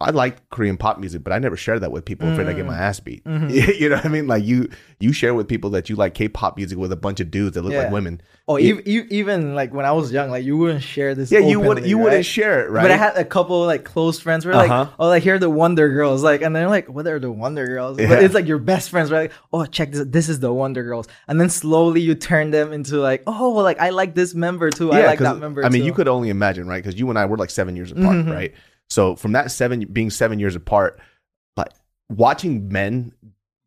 I 0.00 0.10
liked 0.10 0.50
Korean 0.50 0.76
pop 0.76 0.98
music, 0.98 1.22
but 1.22 1.32
I 1.32 1.38
never 1.38 1.56
shared 1.56 1.80
that 1.82 1.92
with 1.92 2.04
people. 2.04 2.28
Afraid 2.30 2.48
I 2.48 2.52
get 2.52 2.66
my 2.66 2.76
ass 2.76 2.98
beat. 2.98 3.24
Mhm. 3.24 3.78
you 3.78 3.88
know 3.88 3.94
what 3.94 4.04
I 4.04 4.08
mean? 4.08 4.26
Like 4.26 4.44
you, 4.44 4.68
you 4.98 5.12
share 5.12 5.34
with 5.34 5.46
people 5.46 5.70
that 5.70 5.88
you 5.88 5.94
like 5.94 6.14
K-pop 6.14 6.56
music 6.56 6.76
with 6.78 6.90
a 6.90 6.96
bunch 6.96 7.20
of 7.20 7.30
dudes 7.30 7.54
that 7.54 7.62
look 7.62 7.72
like 7.72 7.92
women. 7.92 8.20
oh, 8.48 8.56
Yeah. 8.56 8.74
even, 8.86 9.06
even 9.12 9.54
like 9.54 9.72
when 9.72 9.86
I 9.86 9.92
was 9.92 10.12
young, 10.12 10.30
like 10.30 10.44
you 10.44 10.56
wouldn't 10.58 10.82
share 10.82 11.14
this. 11.14 11.30
Yeah, 11.30 11.38
you 11.38 11.60
would, 11.60 11.68
openly, 11.78 11.88
you 11.88 11.98
right? 11.98 12.04
wouldn't 12.04 12.26
share 12.26 12.64
it, 12.66 12.70
right? 12.70 12.82
But 12.82 12.90
I 12.90 12.96
had 12.96 13.16
a 13.16 13.24
couple 13.24 13.64
like 13.64 13.84
close 13.84 14.18
friends 14.18 14.44
where 14.44 14.54
like, 14.56 14.68
Uh-huh. 14.70 14.90
oh, 14.98 15.06
like 15.06 15.22
here 15.22 15.36
are 15.36 15.38
the 15.38 15.48
Wonder 15.48 15.88
Girls, 15.88 16.24
like, 16.24 16.42
and 16.42 16.54
they're 16.54 16.68
like, 16.68 16.88
what 16.88 17.06
are 17.06 17.20
the 17.20 17.30
Wonder 17.30 17.64
Girls? 17.64 17.98
Yeah. 18.00 18.08
But 18.08 18.24
it's 18.24 18.34
like 18.34 18.48
your 18.48 18.58
best 18.58 18.90
friends, 18.90 19.12
right? 19.12 19.30
Like, 19.30 19.32
oh, 19.52 19.64
check 19.64 19.92
this, 19.92 20.04
this 20.08 20.28
is 20.28 20.40
the 20.40 20.52
Wonder 20.52 20.82
Girls, 20.82 21.06
and 21.28 21.40
then 21.40 21.48
slowly 21.48 22.00
you 22.00 22.16
turn 22.16 22.50
them 22.50 22.72
into 22.72 22.96
like, 22.96 23.22
oh, 23.28 23.50
like 23.52 23.78
I 23.80 23.90
like 23.90 24.16
this 24.16 24.34
member 24.34 24.70
too, 24.70 24.90
I 24.92 25.06
like 25.06 25.20
that 25.20 25.38
member. 25.38 25.64
I 25.64 25.68
mean, 25.68 25.82
too. 25.82 25.86
you 25.86 25.92
could 25.94 26.08
only 26.08 26.30
imagine, 26.30 26.66
right? 26.66 26.82
Because 26.82 26.98
you 26.98 27.08
and 27.10 27.18
I 27.18 27.26
were 27.26 27.36
like 27.38 27.50
seven 27.50 27.76
years 27.76 27.92
apart, 27.92 28.16
Mhm. 28.16 28.32
right? 28.34 28.52
So 28.90 29.16
from 29.16 29.32
that 29.32 29.50
seven 29.50 29.80
being 29.92 30.10
seven 30.10 30.38
years 30.38 30.56
apart, 30.56 31.00
like 31.56 31.70
watching 32.08 32.68
men 32.68 33.12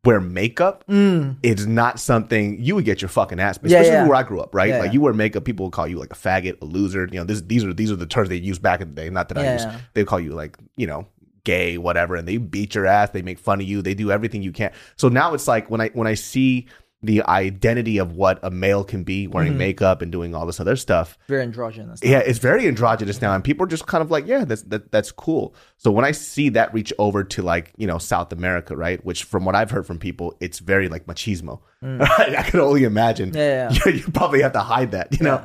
wear 0.05 0.21
makeup 0.21 0.85
Mm, 0.87 1.35
is 1.43 1.67
not 1.67 1.99
something 1.99 2.63
you 2.63 2.75
would 2.75 2.85
get 2.85 3.01
your 3.01 3.09
fucking 3.09 3.39
ass. 3.41 3.57
beat, 3.57 3.71
Yeah, 3.71 3.79
Especially 3.79 3.97
yeah. 3.97 4.07
where 4.07 4.15
I 4.15 4.23
grew 4.23 4.39
up, 4.39 4.55
right? 4.55 4.69
Yeah, 4.69 4.79
like 4.79 4.93
you 4.93 5.01
wear 5.01 5.11
makeup, 5.13 5.43
people 5.43 5.65
would 5.65 5.73
call 5.73 5.85
you 5.87 5.97
like 5.97 6.11
a 6.13 6.15
faggot, 6.15 6.61
a 6.61 6.65
loser. 6.65 7.09
You 7.11 7.19
know, 7.19 7.25
this 7.25 7.41
these 7.41 7.65
are 7.65 7.73
these 7.73 7.91
are 7.91 7.95
the 7.97 8.05
terms 8.05 8.29
they 8.29 8.37
used 8.37 8.61
back 8.61 8.79
in 8.79 8.89
the 8.89 8.95
day. 8.95 9.09
Not 9.09 9.27
that 9.29 9.37
I 9.37 9.51
use. 9.53 9.65
They 9.93 10.05
call 10.05 10.19
you 10.19 10.31
like 10.33 10.57
you 10.77 10.87
know 10.87 11.07
gay, 11.43 11.77
whatever, 11.77 12.15
and 12.15 12.27
they 12.27 12.37
beat 12.37 12.75
your 12.75 12.85
ass. 12.85 13.09
They 13.09 13.21
make 13.21 13.39
fun 13.39 13.59
of 13.61 13.67
you. 13.67 13.81
They 13.81 13.93
do 13.95 14.11
everything 14.11 14.43
you 14.43 14.51
can. 14.51 14.71
So 14.97 15.09
now 15.09 15.33
it's 15.33 15.47
like 15.47 15.69
when 15.69 15.81
I 15.81 15.89
when 15.89 16.07
I 16.07 16.13
see 16.13 16.67
the 17.03 17.21
identity 17.27 17.99
of 17.99 18.13
what 18.13 18.39
a 18.41 18.49
male 18.49 18.83
can 18.83 19.03
be 19.03 19.27
wearing 19.27 19.53
Mhm. 19.53 19.57
makeup 19.57 20.01
and 20.01 20.11
doing 20.11 20.33
all 20.33 20.47
this 20.47 20.59
other 20.59 20.75
stuff 20.75 21.15
very 21.27 21.43
androgynous. 21.43 21.99
yeah, 22.03 22.17
it's 22.19 22.39
very 22.39 22.67
androgynous 22.67 23.21
now, 23.21 23.35
and 23.35 23.43
people 23.43 23.63
are 23.65 23.69
just 23.69 23.85
kind 23.85 24.01
of 24.01 24.09
like, 24.09 24.25
yeah, 24.25 24.43
that's 24.45 24.63
that, 24.63 24.91
that's 24.91 25.11
cool. 25.11 25.53
So 25.77 25.91
when 25.91 26.05
I 26.05 26.11
see 26.11 26.49
that 26.49 26.73
reach 26.73 26.91
over 26.97 27.23
to 27.23 27.41
like 27.43 27.71
you 27.77 27.85
know 27.85 27.99
South 27.99 28.33
America, 28.33 28.75
right, 28.75 29.03
which 29.05 29.23
from 29.25 29.45
what 29.45 29.53
I've 29.55 29.69
heard 29.69 29.85
from 29.85 29.99
people, 29.99 30.35
it's 30.39 30.57
very 30.59 30.89
like 30.89 31.05
machismo. 31.05 31.59
Right? 31.83 32.09
I 32.39 32.41
can 32.43 32.59
only 32.59 32.83
imagine. 32.83 33.31
Mm. 33.31 33.35
Yeah, 33.35 33.71
yeah. 33.85 33.91
you 33.93 34.11
probably 34.11 34.41
have 34.41 34.53
to 34.53 34.61
hide 34.61 34.91
that, 34.91 35.17
you 35.19 35.23
know. 35.23 35.43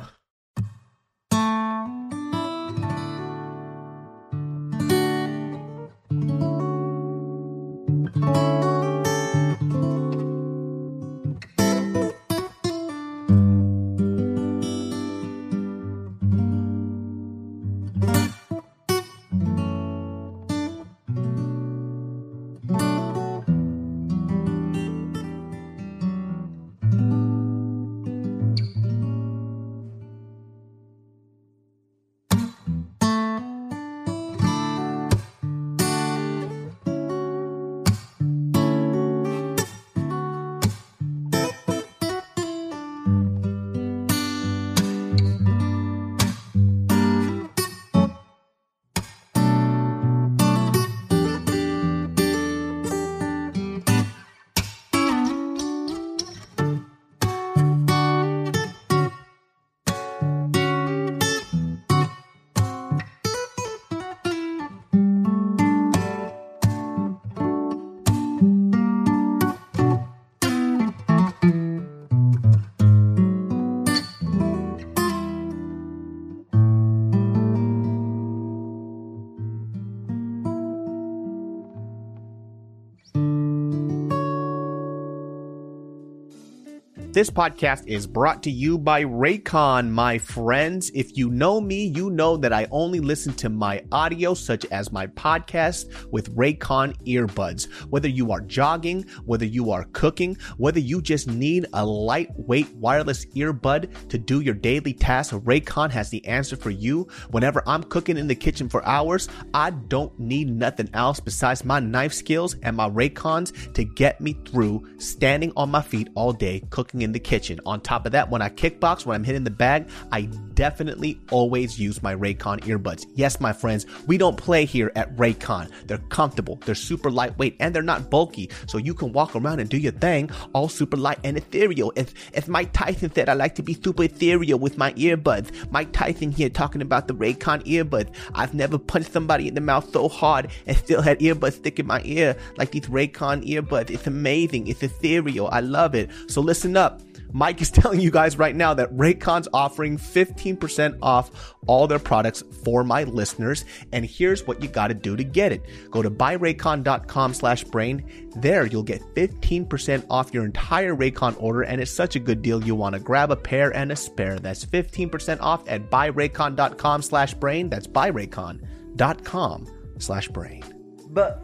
This 87.13 87.29
podcast 87.29 87.83
is 87.85 88.07
brought 88.07 88.41
to 88.41 88.49
you 88.49 88.75
by 88.75 89.03
Raycon, 89.03 89.91
my 89.91 90.17
friends. 90.17 90.89
If 90.95 91.15
you 91.15 91.29
know 91.29 91.61
me, 91.61 91.85
you 91.85 92.09
know 92.09 92.37
that 92.37 92.51
I 92.51 92.65
only 92.71 92.99
listen 92.99 93.35
to 93.35 93.49
my 93.49 93.83
audio, 93.91 94.33
such 94.33 94.65
as 94.71 94.91
my 94.91 95.05
podcast, 95.05 96.11
with 96.11 96.35
Raycon 96.35 96.95
earbuds. 97.05 97.71
Whether 97.91 98.07
you 98.07 98.31
are 98.31 98.41
jogging, 98.41 99.05
whether 99.25 99.45
you 99.45 99.69
are 99.69 99.83
cooking, 99.91 100.39
whether 100.57 100.79
you 100.79 101.03
just 101.03 101.27
need 101.27 101.67
a 101.73 101.85
lightweight 101.85 102.73
wireless 102.77 103.27
earbud 103.27 104.09
to 104.09 104.17
do 104.17 104.41
your 104.41 104.55
daily 104.55 104.95
tasks, 104.95 105.35
Raycon 105.35 105.91
has 105.91 106.09
the 106.09 106.25
answer 106.25 106.55
for 106.55 106.71
you. 106.71 107.07
Whenever 107.29 107.61
I'm 107.67 107.83
cooking 107.83 108.17
in 108.17 108.27
the 108.27 108.33
kitchen 108.33 108.69
for 108.69 108.83
hours, 108.87 109.29
I 109.53 109.69
don't 109.69 110.19
need 110.19 110.49
nothing 110.49 110.89
else 110.95 111.19
besides 111.19 111.63
my 111.63 111.79
knife 111.79 112.13
skills 112.13 112.55
and 112.63 112.75
my 112.75 112.89
Raycons 112.89 113.71
to 113.75 113.83
get 113.83 114.19
me 114.19 114.35
through 114.45 114.83
standing 114.97 115.53
on 115.55 115.69
my 115.69 115.83
feet 115.83 116.09
all 116.15 116.33
day 116.33 116.63
cooking 116.71 117.02
in 117.03 117.11
the 117.11 117.19
kitchen. 117.19 117.59
On 117.65 117.79
top 117.79 118.05
of 118.05 118.11
that, 118.13 118.29
when 118.29 118.41
I 118.41 118.49
kickbox, 118.49 119.05
when 119.05 119.15
I'm 119.15 119.23
hitting 119.23 119.43
the 119.43 119.51
bag, 119.51 119.89
I 120.11 120.23
definitely 120.53 121.19
always 121.31 121.79
use 121.79 122.01
my 122.01 122.15
Raycon 122.15 122.61
earbuds. 122.61 123.05
Yes, 123.15 123.39
my 123.39 123.53
friends, 123.53 123.85
we 124.07 124.17
don't 124.17 124.37
play 124.37 124.65
here 124.65 124.91
at 124.95 125.15
Raycon. 125.15 125.69
They're 125.87 125.97
comfortable, 126.09 126.59
they're 126.65 126.75
super 126.75 127.11
lightweight, 127.11 127.57
and 127.59 127.73
they're 127.73 127.81
not 127.83 128.09
bulky, 128.09 128.49
so 128.67 128.77
you 128.77 128.93
can 128.93 129.13
walk 129.13 129.35
around 129.35 129.59
and 129.59 129.69
do 129.69 129.77
your 129.77 129.91
thing 129.91 130.29
all 130.53 130.69
super 130.69 130.97
light 130.97 131.19
and 131.23 131.37
ethereal. 131.37 131.91
If 131.95 132.13
if 132.33 132.47
Mike 132.47 132.73
Tyson 132.73 133.13
said 133.13 133.29
I 133.29 133.33
like 133.33 133.55
to 133.55 133.63
be 133.63 133.73
super 133.73 134.03
ethereal 134.03 134.59
with 134.59 134.77
my 134.77 134.93
earbuds, 134.93 135.71
Mike 135.71 135.91
Tyson 135.91 136.31
here 136.31 136.49
talking 136.49 136.81
about 136.81 137.07
the 137.07 137.15
Raycon 137.15 137.63
earbuds. 137.65 138.13
I've 138.33 138.53
never 138.53 138.77
punched 138.77 139.11
somebody 139.11 139.47
in 139.47 139.55
the 139.55 139.61
mouth 139.61 139.91
so 139.91 140.07
hard 140.07 140.49
and 140.65 140.77
still 140.77 141.01
had 141.01 141.19
earbuds 141.19 141.53
stick 141.53 141.79
in 141.79 141.87
my 141.87 142.01
ear 142.05 142.35
like 142.57 142.71
these 142.71 142.87
Raycon 142.87 143.47
earbuds. 143.47 143.89
It's 143.89 144.07
amazing. 144.07 144.67
It's 144.67 144.83
ethereal. 144.83 145.49
I 145.51 145.59
love 145.59 145.95
it. 145.95 146.09
So 146.27 146.41
listen 146.41 146.77
up. 146.77 146.92
Mike 147.33 147.61
is 147.61 147.69
telling 147.79 147.99
you 147.99 148.09
guys 148.11 148.37
right 148.37 148.55
now 148.55 148.73
that 148.75 148.89
Raycon's 148.95 149.47
offering 149.53 149.97
15% 149.97 150.97
off 151.01 151.53
all 151.67 151.87
their 151.87 151.99
products 151.99 152.43
for 152.63 152.83
my 152.83 153.03
listeners. 153.03 153.65
And 153.91 154.05
here's 154.05 154.45
what 154.47 154.61
you 154.61 154.69
got 154.69 154.87
to 154.87 154.93
do 154.93 155.15
to 155.17 155.23
get 155.23 155.51
it. 155.51 155.63
Go 155.91 156.01
to 156.01 156.09
buyraycon.com 156.11 157.33
slash 157.33 157.63
brain. 157.65 158.31
There 158.37 158.65
you'll 158.65 158.83
get 158.83 159.01
15% 159.15 160.05
off 160.09 160.33
your 160.33 160.45
entire 160.45 160.95
Raycon 160.95 161.35
order. 161.41 161.63
And 161.63 161.81
it's 161.81 161.91
such 161.91 162.15
a 162.15 162.19
good 162.19 162.41
deal. 162.41 162.63
You 162.63 162.75
want 162.75 162.93
to 162.93 162.99
grab 162.99 163.31
a 163.31 163.35
pair 163.35 163.75
and 163.75 163.91
a 163.91 163.95
spare. 163.95 164.39
That's 164.39 164.65
15% 164.65 165.39
off 165.41 165.67
at 165.67 165.89
buyraycon.com 165.89 167.01
slash 167.01 167.33
brain. 167.33 167.69
That's 167.69 167.87
buyraycon.com 167.87 169.67
slash 169.99 170.27
brain. 170.29 170.63
But 171.09 171.41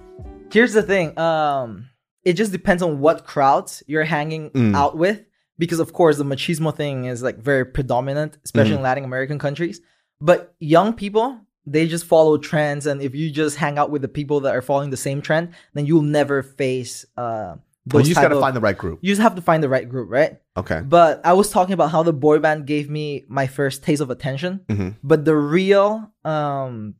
here's 0.51 0.73
the 0.73 0.83
thing. 0.83 1.17
Um, 1.17 1.89
it 2.23 2.33
just 2.33 2.51
depends 2.51 2.83
on 2.83 2.99
what 2.99 3.25
crowds 3.25 3.83
you're 3.87 4.03
hanging 4.03 4.49
Mm. 4.51 4.75
out 4.75 4.97
with. 4.97 5.23
Because 5.59 5.79
of 5.79 5.93
course 5.93 6.17
the 6.17 6.23
machismo 6.33 6.75
thing 6.75 7.05
is 7.05 7.21
like 7.21 7.37
very 7.51 7.65
predominant, 7.77 8.31
especially 8.45 8.71
Mm-hmm. 8.71 8.77
in 8.77 8.89
Latin 8.89 9.03
American 9.11 9.37
countries. 9.37 9.81
But 10.29 10.39
young 10.59 10.93
people, 10.93 11.27
they 11.65 11.87
just 11.87 12.05
follow 12.05 12.37
trends, 12.37 12.83
and 12.89 13.01
if 13.07 13.13
you 13.13 13.29
just 13.29 13.55
hang 13.57 13.77
out 13.77 13.91
with 13.91 14.01
the 14.01 14.07
people 14.19 14.37
that 14.41 14.55
are 14.55 14.61
following 14.69 14.89
the 14.89 14.97
same 15.07 15.21
trend, 15.21 15.45
then 15.75 15.85
you'll 15.85 16.01
never 16.21 16.37
face 16.43 17.05
uh 17.25 17.55
But 17.85 17.99
you 17.99 18.13
just 18.13 18.21
got 18.21 18.29
to 18.29 18.35
of- 18.39 18.41
find 18.47 18.55
the 18.55 18.65
right 18.69 18.77
group. 18.83 18.97
You 19.03 19.09
just 19.15 19.21
have 19.27 19.35
to 19.35 19.41
find 19.49 19.61
the 19.65 19.69
right 19.75 19.87
group, 19.93 20.07
right? 20.19 20.31
Okay. 20.61 20.79
But 20.97 21.13
I 21.31 21.33
was 21.33 21.49
talking 21.55 21.73
about 21.73 21.89
how 21.95 22.01
the 22.03 22.13
boy 22.27 22.37
band 22.39 22.65
gave 22.73 22.85
me 22.89 23.05
my 23.39 23.47
first 23.57 23.77
taste 23.87 24.01
of 24.05 24.09
attention, 24.15 24.51
Mhm. 24.73 24.95
but 25.03 25.19
the 25.29 25.35
real 25.59 25.87
um, 26.33 26.95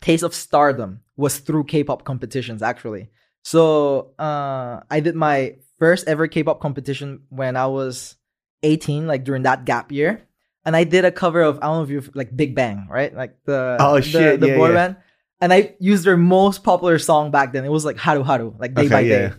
taste 0.00 0.22
of 0.28 0.32
stardom 0.34 1.00
was 1.16 1.38
through 1.46 1.64
K-pop 1.72 2.04
competitions, 2.10 2.60
actually. 2.62 3.04
So 3.52 4.12
uh, 4.18 4.80
I 4.90 5.00
did 5.00 5.14
my 5.28 5.56
first 5.80 6.06
ever 6.06 6.28
K-pop 6.28 6.60
competition 6.60 7.22
when 7.30 7.56
I 7.56 7.66
was 7.66 8.14
18, 8.62 9.08
like 9.08 9.24
during 9.24 9.42
that 9.42 9.64
gap 9.64 9.90
year, 9.90 10.22
and 10.64 10.76
I 10.76 10.84
did 10.84 11.04
a 11.04 11.10
cover 11.10 11.40
of 11.42 11.56
I 11.58 11.66
don't 11.66 11.76
know 11.78 11.82
if 11.82 11.90
you 11.90 12.04
like 12.14 12.30
Big 12.36 12.54
Bang, 12.54 12.86
right? 12.88 13.12
Like 13.12 13.34
the 13.46 13.76
Oh, 13.80 13.96
the, 13.96 14.02
shit, 14.02 14.38
the 14.40 14.48
yeah, 14.48 14.56
boy 14.56 14.68
yeah. 14.68 14.74
band, 14.74 14.96
and 15.40 15.52
I 15.52 15.74
used 15.80 16.04
their 16.04 16.16
most 16.16 16.62
popular 16.62 16.98
song 17.00 17.30
back 17.32 17.52
then. 17.52 17.64
It 17.64 17.70
was 17.72 17.84
like 17.84 17.96
Haru 17.96 18.22
Haru, 18.22 18.54
like 18.58 18.74
day 18.74 18.82
Okay, 18.86 18.88
by 18.94 19.00
yeah. 19.00 19.28
day. 19.28 19.34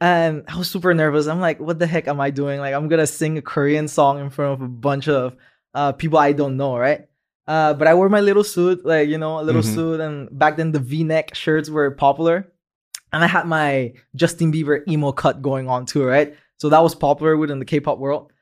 And 0.00 0.44
I 0.48 0.56
was 0.58 0.68
super 0.70 0.92
nervous. 0.92 1.26
I'm 1.26 1.40
like, 1.40 1.60
what 1.60 1.78
the 1.78 1.86
heck 1.86 2.08
am 2.08 2.20
I 2.20 2.30
doing? 2.30 2.60
Like, 2.60 2.74
I'm 2.74 2.88
gonna 2.88 3.06
sing 3.06 3.38
a 3.38 3.42
Korean 3.42 3.88
song 3.88 4.20
in 4.20 4.30
front 4.30 4.54
of 4.54 4.62
a 4.62 4.68
bunch 4.68 5.08
of 5.08 5.36
uh, 5.74 5.92
people 5.92 6.18
I 6.18 6.32
don't 6.32 6.56
know, 6.56 6.76
right? 6.78 7.06
Uh, 7.46 7.74
but 7.74 7.86
I 7.86 7.94
wore 7.94 8.08
my 8.08 8.20
little 8.20 8.44
suit, 8.44 8.84
like 8.86 9.08
you 9.08 9.18
know, 9.18 9.40
a 9.40 9.42
little 9.44 9.62
Mhm. 9.62 9.74
suit, 9.74 10.00
and 10.00 10.28
back 10.32 10.56
then 10.56 10.72
the 10.72 10.78
V-neck 10.78 11.34
shirts 11.34 11.68
were 11.68 11.90
popular, 11.90 12.46
and 13.14 13.22
I 13.24 13.26
had 13.28 13.46
my 13.46 13.92
Justin 14.16 14.52
Bieber 14.52 14.86
emo 14.88 15.12
cut 15.12 15.40
going 15.40 15.68
on 15.68 15.86
too, 15.86 16.04
right? 16.04 16.34
So 16.56 16.68
that 16.68 16.82
was 16.82 16.94
popular 16.94 17.36
within 17.36 17.58
the 17.60 17.64
K-pop 17.64 17.98
world. 17.98 18.32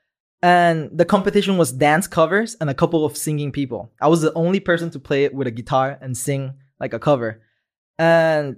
And 0.42 0.90
the 0.92 1.04
competition 1.04 1.56
was 1.58 1.70
dance 1.72 2.06
covers 2.08 2.56
and 2.60 2.68
a 2.68 2.74
couple 2.74 3.04
of 3.04 3.16
singing 3.16 3.52
people. 3.52 3.92
I 4.00 4.08
was 4.08 4.22
the 4.22 4.32
only 4.34 4.60
person 4.60 4.90
to 4.90 4.98
play 4.98 5.24
it 5.24 5.34
with 5.34 5.46
a 5.46 5.50
guitar 5.52 5.98
and 6.00 6.16
sing 6.16 6.54
like 6.80 6.94
a 6.94 6.98
cover. 6.98 7.42
And 7.98 8.56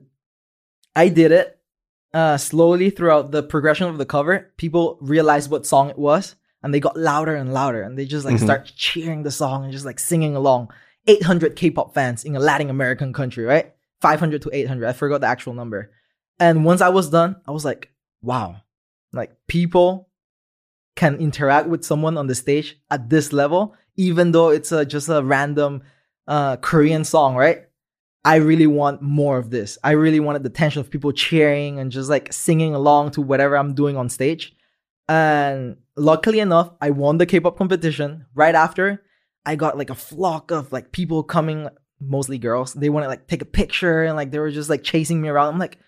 I 0.97 1.09
did 1.09 1.33
it 1.33 1.59
uh, 2.15 2.37
slowly 2.39 2.91
throughout 2.91 3.33
the 3.33 3.43
progression 3.43 3.89
of 3.89 3.99
the 3.99 4.07
cover. 4.07 4.53
People 4.57 4.99
realized 5.01 5.51
what 5.51 5.67
song 5.67 5.91
it 5.91 5.99
was 5.99 6.37
and 6.63 6.73
they 6.73 6.81
got 6.81 6.97
louder 6.97 7.35
and 7.35 7.53
louder 7.53 7.83
and 7.83 7.99
they 7.99 8.07
just 8.07 8.25
like 8.25 8.37
Mhm. 8.37 8.45
start 8.45 8.73
cheering 8.77 9.25
the 9.25 9.31
song 9.33 9.65
and 9.65 9.73
just 9.73 9.85
like 9.85 9.99
singing 9.99 10.37
along. 10.37 10.71
800 11.07 11.55
K-pop 11.57 11.93
fans 11.93 12.25
in 12.25 12.35
a 12.37 12.41
Latin 12.41 12.71
American 12.71 13.13
country, 13.13 13.45
right? 13.45 13.75
500 14.01 14.41
to 14.43 14.51
800. 14.53 14.89
I 14.89 14.93
forgot 14.93 15.21
the 15.21 15.27
actual 15.27 15.53
number. 15.55 15.91
And 16.39 16.65
once 16.65 16.81
I 16.81 16.89
was 16.89 17.11
done, 17.11 17.37
I 17.47 17.53
was 17.53 17.65
like, 17.65 17.91
wow, 18.23 18.57
like 19.13 19.33
people 19.47 20.09
can 20.97 21.17
interact 21.17 21.69
with 21.69 21.85
someone 21.85 22.17
on 22.17 22.27
the 22.27 22.35
stage 22.35 22.77
at 22.91 23.11
this 23.11 23.33
level, 23.33 23.75
even 23.97 24.33
though 24.33 24.51
it's 24.51 24.73
a, 24.73 24.85
just 24.85 25.09
a 25.09 25.23
random 25.23 25.83
uh, 26.27 26.57
Korean 26.57 27.05
song, 27.05 27.35
right? 27.37 27.65
I 28.25 28.37
really 28.37 28.67
want 28.67 29.03
more 29.03 29.37
of 29.37 29.51
this. 29.51 29.77
I 29.85 29.93
really 29.93 30.21
wanted 30.21 30.43
the 30.43 30.51
tension 30.51 30.81
of 30.81 30.91
people 30.91 31.13
cheering 31.13 31.79
and 31.79 31.93
just 31.93 32.09
like 32.09 32.33
singing 32.33 32.75
along 32.75 33.11
to 33.13 33.21
whatever 33.21 33.57
I'm 33.57 33.75
doing 33.75 33.97
on 33.97 34.09
stage. 34.09 34.55
And 35.09 35.77
luckily 35.97 36.41
enough, 36.41 36.71
I 36.81 36.91
won 36.91 37.19
the 37.19 37.27
K-pop 37.27 37.59
competition. 37.59 38.25
Right 38.35 38.55
after, 38.55 39.03
I 39.45 39.57
got 39.57 39.77
like 39.77 39.91
a 39.91 39.95
flock 39.95 40.51
of 40.51 40.73
like 40.73 40.91
people 40.91 41.23
coming, 41.23 41.69
mostly 42.01 42.39
girls. 42.39 42.73
They 42.73 42.89
want 42.89 43.05
to 43.05 43.09
like 43.09 43.27
take 43.27 43.43
a 43.43 43.47
picture 43.47 44.05
and 44.05 44.17
like 44.17 44.31
they 44.31 44.39
were 44.39 44.51
just 44.51 44.71
like 44.71 44.83
chasing 44.83 45.21
me 45.21 45.29
around. 45.29 45.53
I'm 45.53 45.59
like, 45.59 45.79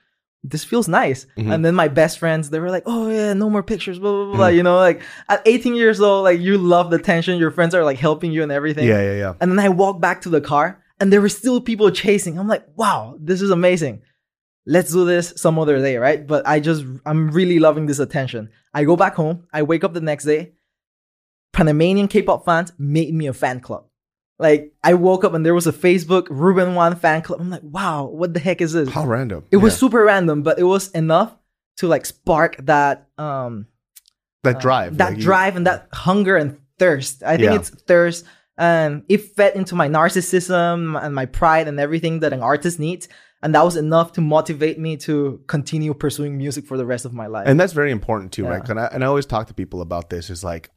this 0.44 0.64
feels 0.64 0.86
nice. 0.86 1.26
Mhm. 1.36 1.52
And 1.52 1.64
then 1.64 1.74
my 1.74 1.88
best 1.88 2.18
friends, 2.18 2.50
they 2.50 2.60
were 2.60 2.70
like, 2.70 2.84
oh 2.86 3.08
yeah, 3.10 3.32
no 3.32 3.50
more 3.50 3.62
pictures, 3.62 3.98
blah, 3.98 4.12
blah, 4.12 4.36
blah. 4.36 4.48
Mhm. 4.48 4.56
You 4.56 4.62
know, 4.62 4.76
like 4.76 5.02
at 5.28 5.42
18 5.46 5.74
years 5.74 6.00
old, 6.00 6.24
like 6.24 6.40
you 6.40 6.56
love 6.58 6.90
the 6.90 6.98
tension. 6.98 7.38
Your 7.38 7.50
friends 7.50 7.74
are 7.74 7.82
like 7.84 7.98
helping 7.98 8.30
you 8.32 8.42
and 8.42 8.52
everything. 8.52 8.86
Yeah, 8.86 9.02
yeah, 9.02 9.16
yeah. 9.16 9.32
And 9.40 9.50
then 9.50 9.58
I 9.58 9.68
walked 9.68 10.00
back 10.00 10.20
to 10.22 10.28
the 10.28 10.40
car 10.40 10.82
and 11.00 11.12
there 11.12 11.20
were 11.20 11.28
still 11.28 11.60
people 11.60 11.90
chasing. 11.90 12.38
I'm 12.38 12.48
like, 12.48 12.64
wow, 12.76 13.16
this 13.20 13.42
is 13.42 13.50
amazing. 13.50 14.02
Let's 14.66 14.92
do 14.92 15.04
this 15.04 15.32
some 15.36 15.58
other 15.58 15.78
day, 15.78 15.96
right? 15.96 16.26
But 16.26 16.46
I 16.46 16.60
just, 16.60 16.84
I'm 17.04 17.30
really 17.30 17.58
loving 17.58 17.86
this 17.86 17.98
attention. 17.98 18.50
I 18.74 18.84
go 18.84 18.96
back 18.96 19.14
home. 19.14 19.46
I 19.52 19.62
wake 19.62 19.84
up 19.84 19.94
the 19.94 20.00
next 20.00 20.24
day. 20.24 20.52
Panamanian 21.52 22.08
K-pop 22.08 22.44
fans 22.44 22.72
made 22.78 23.14
me 23.14 23.26
a 23.26 23.32
fan 23.32 23.60
club. 23.60 23.84
Like 24.38 24.74
I 24.84 24.94
woke 24.94 25.24
up 25.24 25.32
and 25.34 25.44
there 25.46 25.54
was 25.54 25.66
a 25.66 25.72
Facebook 25.72 26.26
Ruben 26.30 26.74
Wan 26.74 26.96
fan 26.96 27.22
club. 27.22 27.40
I'm 27.40 27.50
like, 27.50 27.62
wow, 27.62 28.04
what 28.04 28.34
the 28.34 28.40
heck 28.40 28.60
is 28.60 28.72
this? 28.74 28.88
How 28.90 29.06
random. 29.06 29.44
it 29.50 29.56
was 29.58 29.72
Yeah. 29.74 29.78
super 29.78 30.04
random, 30.04 30.42
but 30.42 30.58
it 30.58 30.64
was 30.64 30.90
enough 30.90 31.34
to 31.78 31.86
like 31.88 32.04
spark 32.06 32.56
that 32.66 33.08
um 33.18 33.66
that 34.44 34.56
uh, 34.56 34.60
drive. 34.60 34.98
that 34.98 35.08
like 35.10 35.16
you- 35.18 35.22
drive 35.22 35.56
and 35.56 35.66
that 35.66 35.88
hunger 35.92 36.36
and 36.36 36.58
thirst. 36.78 37.22
I 37.22 37.36
think 37.38 37.50
Yeah. 37.50 37.54
it's 37.56 37.70
thirst. 37.70 38.24
And 38.58 39.02
it 39.08 39.36
fed 39.36 39.54
into 39.56 39.74
my 39.74 39.88
narcissism 39.88 40.98
and 41.02 41.14
my 41.14 41.26
pride 41.26 41.68
and 41.68 41.78
everything 41.80 42.20
that 42.20 42.32
an 42.32 42.40
artist 42.42 42.78
needs. 42.78 43.08
And 43.42 43.54
that 43.54 43.64
was 43.64 43.76
enough 43.76 44.12
to 44.12 44.22
motivate 44.22 44.78
me 44.78 44.96
to 44.98 45.40
continue 45.46 45.92
pursuing 45.92 46.38
music 46.38 46.66
for 46.66 46.76
the 46.78 46.86
rest 46.86 47.04
of 47.04 47.12
my 47.12 47.26
life. 47.26 47.46
And 47.46 47.60
that's 47.60 47.74
very 47.74 47.90
important 47.90 48.32
too, 48.32 48.46
right? 48.46 48.66
And 48.68 48.80
I, 48.80 48.86
and 48.86 49.04
I 49.04 49.06
always 49.08 49.26
talk 49.26 49.46
to 49.48 49.54
people 49.54 49.82
about 49.82 50.08
this 50.08 50.30
is 50.30 50.42
like, 50.42 50.70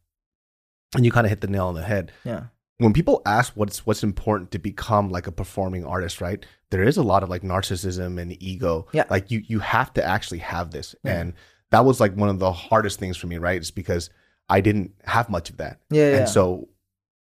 and 0.95 1.05
you 1.05 1.11
kind 1.11 1.25
of 1.25 1.29
hit 1.29 1.39
the 1.41 1.47
nail 1.47 1.67
on 1.67 1.75
the 1.75 1.83
head. 1.83 2.11
yeah. 2.25 2.43
When 2.79 2.93
people 2.93 3.21
ask 3.25 3.53
what's 3.55 3.85
what's 3.85 4.03
important 4.03 4.51
to 4.51 4.59
become 4.59 5.09
like 5.09 5.27
a 5.27 5.31
performing 5.31 5.85
artist, 5.85 6.21
right? 6.21 6.45
There 6.71 6.83
is 6.83 6.97
a 6.97 7.03
lot 7.03 7.23
of 7.23 7.29
like 7.29 7.41
narcissism 7.41 8.19
and 8.19 8.41
ego. 8.41 8.87
Yeah. 8.93 9.03
Like 9.09 9.31
you 9.31 9.43
you 9.45 9.59
have 9.59 9.93
to 9.93 10.03
actually 10.03 10.39
have 10.39 10.71
this. 10.71 10.95
Yeah. 11.03 11.19
And 11.19 11.33
that 11.71 11.85
was 11.85 11.99
like 11.99 12.15
one 12.15 12.29
of 12.29 12.39
the 12.39 12.51
hardest 12.51 12.97
things 12.99 13.17
for 13.17 13.27
me, 13.27 13.37
right? 13.37 13.57
It's 13.57 13.71
because 13.71 14.09
I 14.49 14.61
didn't 14.61 14.93
have 15.03 15.29
much 15.29 15.49
of 15.49 15.57
that. 15.57 15.81
Yeah. 15.89 16.11
yeah. 16.11 16.17
And 16.19 16.29
so 16.29 16.69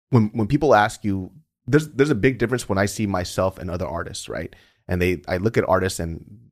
when 0.09 0.31
when 0.33 0.47
people 0.47 0.73
ask 0.73 1.03
you, 1.03 1.31
there's 1.67 1.89
there's 1.89 2.09
a 2.09 2.15
big 2.15 2.37
difference 2.37 2.67
when 2.69 2.77
I 2.77 2.85
see 2.85 3.05
myself 3.05 3.57
and 3.57 3.69
other 3.69 3.87
artists, 3.87 4.29
right? 4.29 4.55
And 4.87 5.01
they 5.01 5.21
I 5.27 5.37
look 5.37 5.57
at 5.57 5.67
artists 5.67 5.99
and 5.99 6.42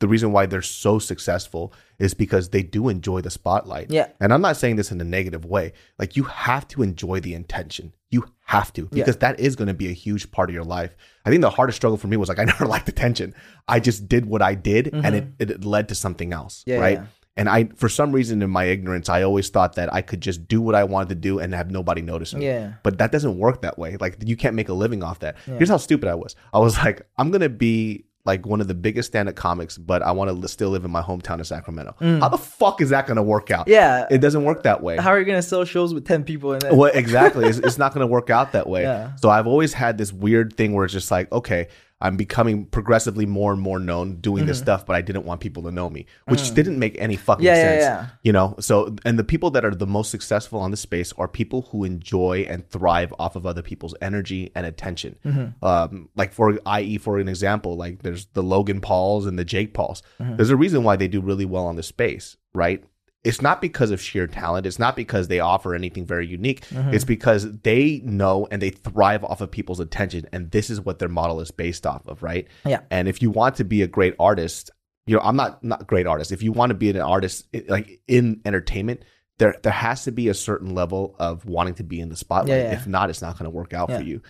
the 0.00 0.08
reason 0.08 0.32
why 0.32 0.46
they're 0.46 0.62
so 0.62 0.98
successful 0.98 1.72
is 1.98 2.14
because 2.14 2.48
they 2.50 2.62
do 2.62 2.88
enjoy 2.88 3.20
the 3.20 3.30
spotlight. 3.30 3.90
Yeah. 3.90 4.08
And 4.20 4.32
I'm 4.32 4.40
not 4.40 4.56
saying 4.56 4.76
this 4.76 4.90
in 4.90 5.00
a 5.00 5.04
negative 5.04 5.44
way. 5.44 5.72
Like 5.98 6.16
you 6.16 6.24
have 6.24 6.66
to 6.68 6.82
enjoy 6.82 7.20
the 7.20 7.34
intention. 7.34 7.92
You 8.10 8.24
have 8.46 8.72
to 8.72 8.82
Yeah. 8.82 8.88
because 9.04 9.18
that 9.18 9.38
is 9.38 9.54
going 9.56 9.68
to 9.68 9.74
be 9.74 9.88
a 9.88 9.92
huge 9.92 10.30
part 10.32 10.48
of 10.50 10.54
your 10.54 10.64
life. 10.64 10.96
I 11.24 11.30
think 11.30 11.42
the 11.42 11.50
hardest 11.50 11.76
struggle 11.76 11.98
for 11.98 12.08
me 12.08 12.16
was 12.16 12.28
like 12.28 12.38
I 12.44 12.44
never 12.44 12.66
liked 12.66 12.88
attention. 12.88 13.34
I 13.68 13.78
just 13.78 14.08
did 14.08 14.24
what 14.26 14.42
I 14.42 14.54
did 14.54 14.88
and 14.92 15.14
it, 15.14 15.26
it 15.38 15.64
led 15.64 15.88
to 15.90 15.94
something 15.94 16.32
else, 16.32 16.60
Mm-hmm. 16.60 16.70
Yeah, 16.70 16.78
right? 16.78 16.98
yeah. 16.98 17.06
And 17.36 17.48
I, 17.48 17.66
for 17.76 17.88
some 17.88 18.10
reason, 18.12 18.42
in 18.42 18.50
my 18.50 18.64
ignorance, 18.64 19.08
I 19.08 19.22
always 19.22 19.48
thought 19.48 19.76
that 19.76 19.94
I 19.94 20.02
could 20.02 20.20
just 20.20 20.46
do 20.48 20.60
what 20.60 20.74
I 20.74 20.84
wanted 20.84 21.10
to 21.10 21.14
do 21.14 21.38
and 21.38 21.54
have 21.54 21.70
nobody 21.70 22.02
notice 22.02 22.34
me. 22.34 22.44
Yeah. 22.44 22.72
But 22.82 22.98
that 22.98 23.12
doesn't 23.12 23.38
work 23.38 23.62
that 23.62 23.78
way. 23.78 23.96
Like 23.98 24.16
you 24.26 24.36
can't 24.36 24.56
make 24.56 24.68
a 24.68 24.74
living 24.74 25.02
off 25.02 25.20
that. 25.20 25.36
Yeah. 25.46 25.56
Here's 25.56 25.70
how 25.70 25.76
stupid 25.78 26.08
I 26.08 26.16
was. 26.16 26.34
I 26.52 26.58
was 26.58 26.76
like, 26.84 27.02
I'm 27.16 27.30
gonna 27.30 27.48
be 27.48 28.04
like 28.30 28.46
one 28.46 28.60
of 28.60 28.68
the 28.68 28.74
biggest 28.74 29.08
stand-up 29.08 29.34
comics, 29.34 29.76
but 29.76 30.02
I 30.02 30.12
want 30.12 30.42
to 30.42 30.48
still 30.48 30.70
live 30.70 30.84
in 30.84 30.90
my 30.90 31.02
hometown 31.02 31.40
of 31.40 31.46
Sacramento. 31.48 31.94
How 32.20 32.28
the 32.28 32.38
fuck 32.38 32.80
is 32.80 32.90
that 32.90 33.06
gonna 33.08 33.22
work 33.24 33.50
out? 33.50 33.66
Mm. 33.66 33.72
Yeah. 33.72 34.06
It 34.10 34.18
doesn't 34.18 34.44
work 34.44 34.62
that 34.62 34.82
way. 34.82 34.96
How 34.98 35.10
are 35.10 35.18
you 35.18 35.24
gonna 35.24 35.42
sell 35.42 35.64
shows 35.64 35.92
with 35.92 36.06
ten 36.06 36.22
people 36.22 36.52
in 36.54 36.64
it? 36.64 36.72
Well, 36.72 36.92
exactly. 36.94 37.46
It's, 37.46 37.58
it's 37.58 37.76
not 37.78 37.92
going 37.92 38.06
to 38.06 38.06
work 38.06 38.30
out 38.30 38.52
that 38.52 38.68
way. 38.68 38.82
Yeah. 38.90 39.14
So 39.16 39.28
I've 39.28 39.46
always 39.46 39.72
had 39.74 39.98
this 39.98 40.12
weird 40.12 40.56
thing 40.56 40.72
where 40.72 40.84
it's 40.84 40.94
just 40.94 41.10
like, 41.10 41.30
okay, 41.32 41.68
I'm 42.02 42.16
becoming 42.16 42.64
progressively 42.64 43.26
more 43.26 43.52
and 43.52 43.60
more 43.60 43.78
known 43.78 44.16
doing 44.16 44.46
this 44.46 44.58
stuff, 44.58 44.86
but 44.86 44.96
I 44.96 45.02
didn't 45.02 45.24
want 45.26 45.40
people 45.40 45.62
to 45.64 45.70
know 45.70 45.90
me, 45.90 46.06
which 46.26 46.54
didn't 46.54 46.78
make 46.78 46.96
any 46.98 47.16
fucking 47.16 47.44
Mm-hmm. 47.44 47.56
Yeah, 47.56 47.62
yeah, 47.62 47.80
sense. 47.80 47.82
yeah. 47.82 48.16
You 48.22 48.32
know, 48.32 48.54
so 48.60 48.96
and 49.04 49.18
the 49.18 49.24
people 49.24 49.50
that 49.50 49.64
are 49.64 49.74
the 49.74 49.86
most 49.86 50.10
successful 50.10 50.60
on 50.60 50.70
the 50.70 50.76
space 50.76 51.12
are 51.18 51.28
people 51.28 51.62
who 51.70 51.84
enjoy 51.84 52.46
and 52.48 52.68
thrive 52.70 53.12
off 53.18 53.36
of 53.36 53.44
other 53.46 53.62
people's 53.62 53.94
energy 54.00 54.50
and 54.54 54.64
attention. 54.66 55.18
Mm-hmm. 55.24 55.64
Um, 55.64 56.08
like 56.16 56.32
for 56.32 56.58
i.e. 56.66 56.98
for 56.98 57.18
an 57.18 57.28
example, 57.28 57.76
like 57.76 58.02
there's 58.02 58.26
the 58.32 58.42
Logan 58.42 58.80
Pauls 58.80 59.26
and 59.26 59.38
the 59.38 59.44
Jake 59.44 59.74
Pauls. 59.74 60.02
Mm-hmm. 60.20 60.36
There's 60.36 60.50
a 60.50 60.56
reason 60.56 60.82
why 60.84 60.96
they 60.96 61.08
do 61.08 61.20
really 61.20 61.44
well 61.44 61.66
on 61.66 61.76
the 61.76 61.82
space, 61.82 62.36
right? 62.54 62.82
It's 63.22 63.42
not 63.42 63.60
because 63.60 63.90
of 63.90 64.00
sheer 64.00 64.26
talent. 64.26 64.64
It's 64.66 64.78
not 64.78 64.96
because 64.96 65.28
they 65.28 65.40
offer 65.40 65.74
anything 65.74 66.06
very 66.06 66.26
unique. 66.26 66.66
Mm-hmm. 66.68 66.94
It's 66.94 67.04
because 67.04 67.52
they 67.60 68.00
know 68.02 68.48
and 68.50 68.62
they 68.62 68.70
thrive 68.70 69.24
off 69.24 69.42
of 69.42 69.50
people's 69.50 69.80
attention, 69.80 70.26
and 70.32 70.50
this 70.50 70.70
is 70.70 70.80
what 70.80 70.98
their 70.98 71.08
model 71.08 71.40
is 71.40 71.50
based 71.50 71.86
off 71.86 72.06
of, 72.06 72.22
right? 72.22 72.48
Yeah. 72.64 72.80
And 72.90 73.08
if 73.08 73.20
you 73.20 73.30
want 73.30 73.56
to 73.56 73.64
be 73.64 73.82
a 73.82 73.86
great 73.86 74.14
artist, 74.18 74.70
you 75.06 75.16
know, 75.16 75.22
I'm 75.22 75.36
not 75.36 75.62
not 75.62 75.86
great 75.86 76.06
artist. 76.06 76.32
If 76.32 76.42
you 76.42 76.52
want 76.52 76.70
to 76.70 76.74
be 76.74 76.88
an 76.88 76.96
artist 76.98 77.46
like 77.68 78.00
in 78.08 78.40
entertainment, 78.46 79.04
there 79.38 79.54
there 79.62 79.72
has 79.72 80.04
to 80.04 80.12
be 80.12 80.28
a 80.28 80.34
certain 80.34 80.74
level 80.74 81.14
of 81.18 81.44
wanting 81.44 81.74
to 81.74 81.82
be 81.84 82.00
in 82.00 82.08
the 82.08 82.16
spotlight. 82.16 82.56
Yeah, 82.56 82.62
yeah. 82.70 82.72
If 82.72 82.86
not, 82.86 83.10
it's 83.10 83.20
not 83.20 83.34
going 83.34 83.44
to 83.44 83.50
work 83.50 83.74
out 83.74 83.90
Yeah. 83.90 83.98
for 83.98 84.04
you. 84.04 84.22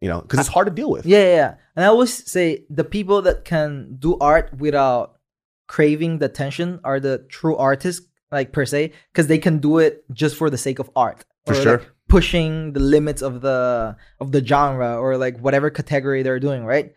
You 0.00 0.08
know, 0.08 0.20
because 0.20 0.40
it's 0.40 0.48
hard 0.48 0.66
to 0.66 0.72
deal 0.72 0.90
with. 0.90 1.06
Yeah, 1.06 1.18
yeah, 1.22 1.34
yeah. 1.36 1.54
And 1.76 1.84
I 1.84 1.88
always 1.88 2.28
say 2.28 2.64
the 2.68 2.82
people 2.82 3.22
that 3.22 3.44
can 3.44 3.98
do 4.00 4.18
art 4.18 4.52
without 4.58 5.18
craving 5.68 6.18
the 6.18 6.26
attention 6.26 6.80
are 6.82 6.98
the 6.98 7.18
true 7.28 7.56
artists, 7.56 8.04
like 8.32 8.52
per 8.52 8.64
se, 8.64 8.92
because 9.12 9.26
they 9.28 9.38
can 9.38 9.58
do 9.58 9.78
it 9.78 10.04
just 10.12 10.34
for 10.36 10.50
the 10.50 10.58
sake 10.58 10.78
of 10.78 10.90
art. 10.96 11.24
For 11.46 11.52
Or, 11.52 11.56
like, 11.56 11.62
sure. 11.64 11.82
pushing 12.08 12.72
the 12.72 12.80
limits 12.80 13.20
of 13.22 13.40
the 13.42 13.96
of 14.20 14.32
the 14.32 14.44
genre 14.44 14.96
or 14.98 15.16
like 15.16 15.38
whatever 15.40 15.70
category 15.70 16.22
they're 16.22 16.40
doing, 16.40 16.64
right? 16.64 16.94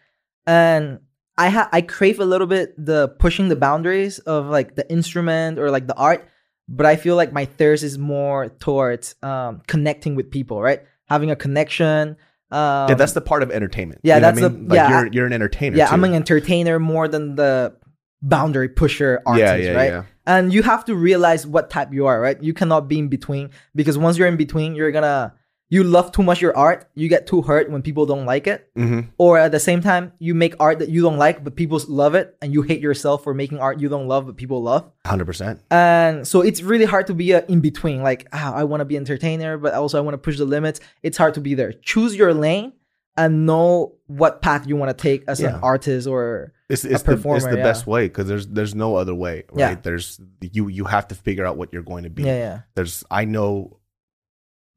And 0.47 0.99
I 1.37 1.49
ha- 1.49 1.69
I 1.71 1.81
crave 1.81 2.19
a 2.19 2.25
little 2.25 2.47
bit 2.47 2.73
the 2.77 3.09
pushing 3.19 3.49
the 3.49 3.55
boundaries 3.55 4.19
of 4.19 4.45
like 4.47 4.75
the 4.75 4.89
instrument 4.91 5.59
or 5.59 5.69
like 5.71 5.87
the 5.87 5.95
art, 5.95 6.27
but 6.69 6.85
I 6.85 6.95
feel 6.95 7.15
like 7.15 7.33
my 7.33 7.45
thirst 7.45 7.83
is 7.83 7.97
more 7.97 8.49
towards 8.49 9.15
um 9.23 9.61
connecting 9.67 10.15
with 10.15 10.31
people, 10.31 10.61
right? 10.61 10.81
Having 11.09 11.31
a 11.31 11.35
connection. 11.35 12.15
Um, 12.51 12.87
yeah, 12.89 12.93
that's 12.95 13.13
the 13.13 13.21
part 13.21 13.41
of 13.43 13.49
entertainment. 13.51 14.01
yeah, 14.03 14.15
You 14.15 14.21
know 14.21 14.27
that's 14.27 14.37
I 14.37 14.41
the- 14.41 14.49
mean? 14.51 14.67
like 14.69 14.77
yeah, 14.77 14.89
you're 14.91 15.07
you're 15.11 15.25
an 15.25 15.33
entertainer. 15.33 15.75
yeah, 15.75 15.87
too. 15.87 15.93
I'm 15.93 16.03
an 16.03 16.13
entertainer 16.13 16.79
more 16.79 17.07
than 17.07 17.35
the 17.35 17.75
boundary 18.21 18.69
pusher 18.69 19.21
artist, 19.25 19.43
Yeah, 19.45 19.55
yeah, 19.55 19.71
right? 19.77 19.91
yeah. 19.91 20.03
And 20.27 20.53
you 20.53 20.63
have 20.63 20.85
to 20.85 20.95
realize 20.95 21.45
what 21.45 21.69
type 21.69 21.93
you 21.93 22.07
are, 22.07 22.19
right? 22.19 22.41
You 22.41 22.53
cannot 22.53 22.87
be 22.87 22.99
in 22.99 23.07
between 23.07 23.51
because 23.75 23.97
once 23.97 24.17
you're 24.17 24.27
in 24.27 24.37
between, 24.37 24.75
you're 24.75 24.91
gonna 24.91 25.33
you 25.69 25.83
love 25.83 26.11
too 26.11 26.21
much 26.21 26.41
your 26.41 26.55
art, 26.55 26.87
you 26.93 27.09
get 27.09 27.25
too 27.25 27.41
hurt 27.41 27.71
when 27.71 27.81
people 27.81 28.05
don't 28.05 28.25
like 28.25 28.45
it, 28.45 28.69
hmm 28.75 29.01
or 29.17 29.37
at 29.37 29.51
the 29.51 29.59
same 29.59 29.81
time, 29.81 30.13
you 30.19 30.35
make 30.35 30.55
art 30.59 30.79
that 30.79 30.89
you 30.89 31.01
don't 31.01 31.17
like 31.17 31.43
but 31.43 31.55
people 31.55 31.81
love 31.87 32.15
it, 32.15 32.37
and 32.41 32.53
you 32.53 32.61
hate 32.61 32.81
yourself 32.81 33.23
for 33.23 33.33
making 33.33 33.59
art 33.59 33.79
you 33.79 33.89
don't 33.89 34.07
love 34.07 34.25
but 34.27 34.37
people 34.37 34.61
love. 34.61 34.89
Hundred 35.05 35.25
percent. 35.25 35.61
And 35.71 36.27
so 36.27 36.41
it's 36.41 36.61
really 36.61 36.85
hard 36.85 37.07
to 37.07 37.13
be 37.13 37.31
a 37.31 37.45
in 37.47 37.61
between. 37.61 38.03
Like, 38.03 38.27
ah, 38.31 38.53
I 38.53 38.63
want 38.63 38.81
to 38.81 38.85
be 38.85 38.95
entertainer, 38.97 39.57
but 39.57 39.73
also 39.73 39.97
I 39.97 40.01
want 40.01 40.13
to 40.13 40.19
push 40.19 40.37
the 40.37 40.45
limits. 40.45 40.79
It's 41.03 41.17
hard 41.17 41.33
to 41.35 41.41
be 41.41 41.53
there. 41.55 41.73
Choose 41.73 42.15
your 42.15 42.33
lane 42.33 42.73
and 43.17 43.45
know 43.45 43.93
what 44.07 44.41
path 44.41 44.67
you 44.67 44.75
want 44.75 44.95
to 44.95 45.01
take 45.01 45.23
as 45.27 45.39
Yeah. 45.39 45.55
an 45.55 45.61
artist 45.61 46.07
or 46.07 46.53
It's 46.69 46.83
it's 46.83 47.03
the, 47.03 47.13
it's 47.13 47.45
the 47.45 47.57
yeah. 47.57 47.63
best 47.63 47.87
way 47.87 48.07
because 48.07 48.27
there's 48.27 48.47
there's 48.47 48.75
no 48.75 48.95
other 48.95 49.15
way, 49.15 49.43
right? 49.51 49.59
Yeah. 49.71 49.75
There's 49.81 50.19
you 50.41 50.67
you 50.67 50.85
have 50.85 51.07
to 51.09 51.15
figure 51.15 51.45
out 51.45 51.57
what 51.57 51.71
you're 51.73 51.83
going 51.83 52.03
to 52.03 52.09
be. 52.09 52.23
yeah, 52.23 52.37
yeah. 52.37 52.59
There's 52.75 53.03
I 53.11 53.25
know 53.25 53.79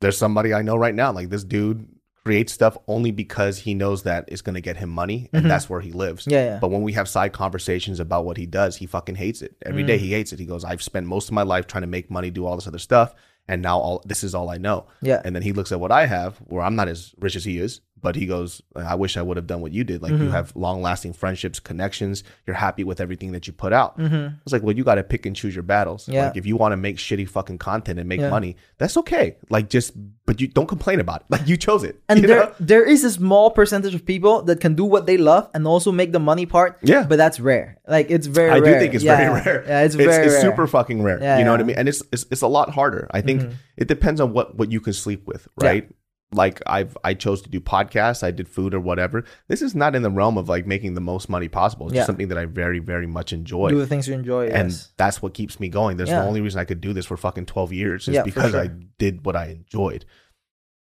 there's 0.00 0.16
somebody 0.16 0.54
I 0.54 0.62
know 0.62 0.76
right 0.76 0.94
now 0.94 1.12
like 1.12 1.28
this 1.30 1.44
dude 1.44 1.86
creates 2.24 2.52
stuff 2.52 2.76
only 2.88 3.10
because 3.10 3.58
he 3.58 3.74
knows 3.74 4.02
that 4.02 4.24
it's 4.28 4.42
going 4.42 4.54
to 4.54 4.60
get 4.60 4.76
him 4.76 4.90
money 4.90 5.30
and 5.32 5.44
Mhm. 5.46 5.48
that's 5.48 5.70
where 5.70 5.80
he 5.80 5.92
lives. 5.92 6.26
Yeah, 6.26 6.44
yeah. 6.44 6.58
But 6.60 6.70
when 6.70 6.82
we 6.82 6.92
have 6.92 7.08
side 7.08 7.32
conversations 7.32 8.00
about 8.00 8.26
what 8.26 8.36
he 8.36 8.44
does, 8.44 8.76
he 8.76 8.86
fucking 8.86 9.14
hates 9.14 9.40
it. 9.40 9.56
Every 9.64 9.82
Mm. 9.82 9.86
day 9.86 9.98
he 9.98 10.12
hates 10.12 10.32
it. 10.32 10.38
He 10.38 10.44
goes, 10.44 10.62
"I've 10.64 10.82
spent 10.82 11.06
most 11.06 11.28
of 11.28 11.32
my 11.34 11.42
life 11.42 11.66
trying 11.66 11.82
to 11.82 11.88
make 11.88 12.10
money, 12.10 12.30
do 12.30 12.44
all 12.44 12.54
this 12.56 12.66
other 12.66 12.78
stuff, 12.78 13.14
and 13.48 13.62
now 13.62 13.78
all 13.78 14.02
this 14.04 14.22
is 14.22 14.34
all 14.34 14.50
I 14.50 14.58
know." 14.58 14.86
Yeah. 15.00 15.22
And 15.24 15.34
then 15.34 15.42
he 15.42 15.52
looks 15.52 15.72
at 15.72 15.80
what 15.80 15.90
I 15.90 16.04
have, 16.06 16.36
where 16.46 16.62
I'm 16.62 16.76
not 16.76 16.88
as 16.88 17.14
rich 17.18 17.34
as 17.34 17.44
he 17.46 17.58
is, 17.58 17.80
but 18.00 18.16
he 18.16 18.26
goes, 18.26 18.62
I 18.76 18.94
wish 18.94 19.16
I 19.16 19.22
would 19.22 19.36
have 19.36 19.46
done 19.46 19.60
what 19.60 19.72
you 19.72 19.84
did. 19.84 20.02
Like 20.02 20.12
you 20.12 20.18
Mhm. 20.18 20.30
have 20.30 20.54
long 20.54 20.82
lasting 20.82 21.12
friendships, 21.14 21.58
connections, 21.60 22.22
you're 22.46 22.56
happy 22.56 22.84
with 22.84 23.00
everything 23.00 23.32
that 23.32 23.46
you 23.46 23.52
put 23.52 23.72
out. 23.72 23.98
Mm-hmm. 23.98 24.36
It's 24.44 24.52
like, 24.52 24.62
well, 24.62 24.76
you 24.76 24.84
got 24.84 24.96
to 24.96 25.02
pick 25.02 25.26
and 25.26 25.34
choose 25.34 25.54
your 25.54 25.62
battles. 25.64 26.08
Yeah. 26.08 26.26
Like 26.26 26.36
if 26.36 26.46
you 26.46 26.56
want 26.56 26.72
to 26.72 26.76
make 26.76 26.96
shitty 26.96 27.28
fucking 27.28 27.58
content 27.58 27.98
and 27.98 28.08
make 28.08 28.20
Yeah. 28.20 28.30
money, 28.30 28.56
that's 28.78 28.96
okay. 28.98 29.36
Like 29.50 29.68
just, 29.68 29.92
but 30.26 30.40
you 30.40 30.46
don't 30.48 30.68
complain 30.68 31.00
about 31.00 31.22
it. 31.22 31.26
Like 31.30 31.48
you 31.48 31.56
chose 31.56 31.82
it. 31.84 32.00
And 32.08 32.22
there 32.28 32.44
know? 32.44 32.52
there 32.60 32.84
is 32.84 33.04
a 33.04 33.10
small 33.10 33.50
percentage 33.50 33.94
of 33.94 34.04
people 34.04 34.42
that 34.42 34.60
can 34.60 34.74
do 34.74 34.84
what 34.84 35.06
they 35.06 35.16
love 35.16 35.48
and 35.54 35.66
also 35.66 35.90
make 35.92 36.12
the 36.12 36.20
money 36.20 36.46
part. 36.46 36.78
Yeah. 36.82 37.04
But 37.08 37.16
that's 37.16 37.40
rare. 37.40 37.78
Like 37.88 38.10
it's 38.10 38.26
very 38.26 38.50
I 38.50 38.58
rare. 38.58 38.74
do 38.74 38.80
think 38.80 38.94
it's 38.94 39.04
Yeah, 39.04 39.16
very 39.16 39.34
rare. 39.42 39.64
Yeah, 39.66 39.82
it's 39.82 39.94
it's, 39.94 40.04
very 40.04 40.24
it's 40.26 40.34
rare. 40.34 40.42
super 40.42 40.66
fucking 40.66 41.02
rare. 41.02 41.18
You 41.38 41.44
know 41.44 41.50
what 41.52 41.60
I. 41.60 41.62
Mm-hmm. 41.62 41.66
mean? 41.68 41.76
And 41.78 41.88
it's, 41.88 42.02
it's 42.12 42.26
it's 42.30 42.42
a 42.42 42.46
lot 42.48 42.70
harder. 42.70 43.08
I 43.10 43.20
think 43.22 43.42
it 43.76 43.88
depends 43.88 44.20
on 44.20 44.32
what 44.32 44.56
what 44.56 44.70
you 44.70 44.80
can 44.80 44.92
sleep 44.92 45.26
with, 45.26 45.48
right? 45.60 45.88
Like 46.30 46.60
I've 46.66 46.96
I 47.02 47.14
chose 47.14 47.40
to 47.42 47.48
do 47.48 47.58
podcasts, 47.58 48.22
I 48.22 48.30
did 48.30 48.48
food 48.48 48.74
or 48.74 48.80
whatever. 48.80 49.24
This 49.48 49.62
is 49.62 49.74
not 49.74 49.94
in 49.96 50.02
the 50.02 50.10
realm 50.10 50.36
of 50.36 50.46
like 50.48 50.66
making 50.66 50.92
the 50.92 51.00
most 51.00 51.30
money 51.30 51.48
possible. 51.48 51.86
It's 51.86 51.94
Yeah. 51.94 52.00
just 52.00 52.06
something 52.08 52.28
that 52.28 52.36
I 52.36 52.44
very 52.44 52.80
very 52.80 53.06
much 53.06 53.32
enjoy. 53.32 53.70
do 53.70 53.78
the 53.78 53.86
things 53.86 54.06
you 54.06 54.12
enjoy. 54.14 54.48
and 54.48 54.68
yes. 54.70 54.92
that's 54.98 55.22
what 55.22 55.32
keeps 55.32 55.58
me 55.58 55.68
going. 55.70 55.96
There's 55.96 56.10
Yeah. 56.10 56.20
the 56.20 56.26
only 56.26 56.42
reason 56.42 56.60
I 56.60 56.64
could 56.64 56.82
do 56.82 56.92
this 56.92 57.06
for 57.06 57.16
fucking 57.16 57.46
12 57.46 57.72
years 57.72 58.08
is 58.08 58.14
Yeah, 58.14 58.24
because 58.24 58.54
I 58.54 58.66
did 58.98 59.24
what 59.24 59.36
I 59.36 59.46
enjoyed. 59.46 60.04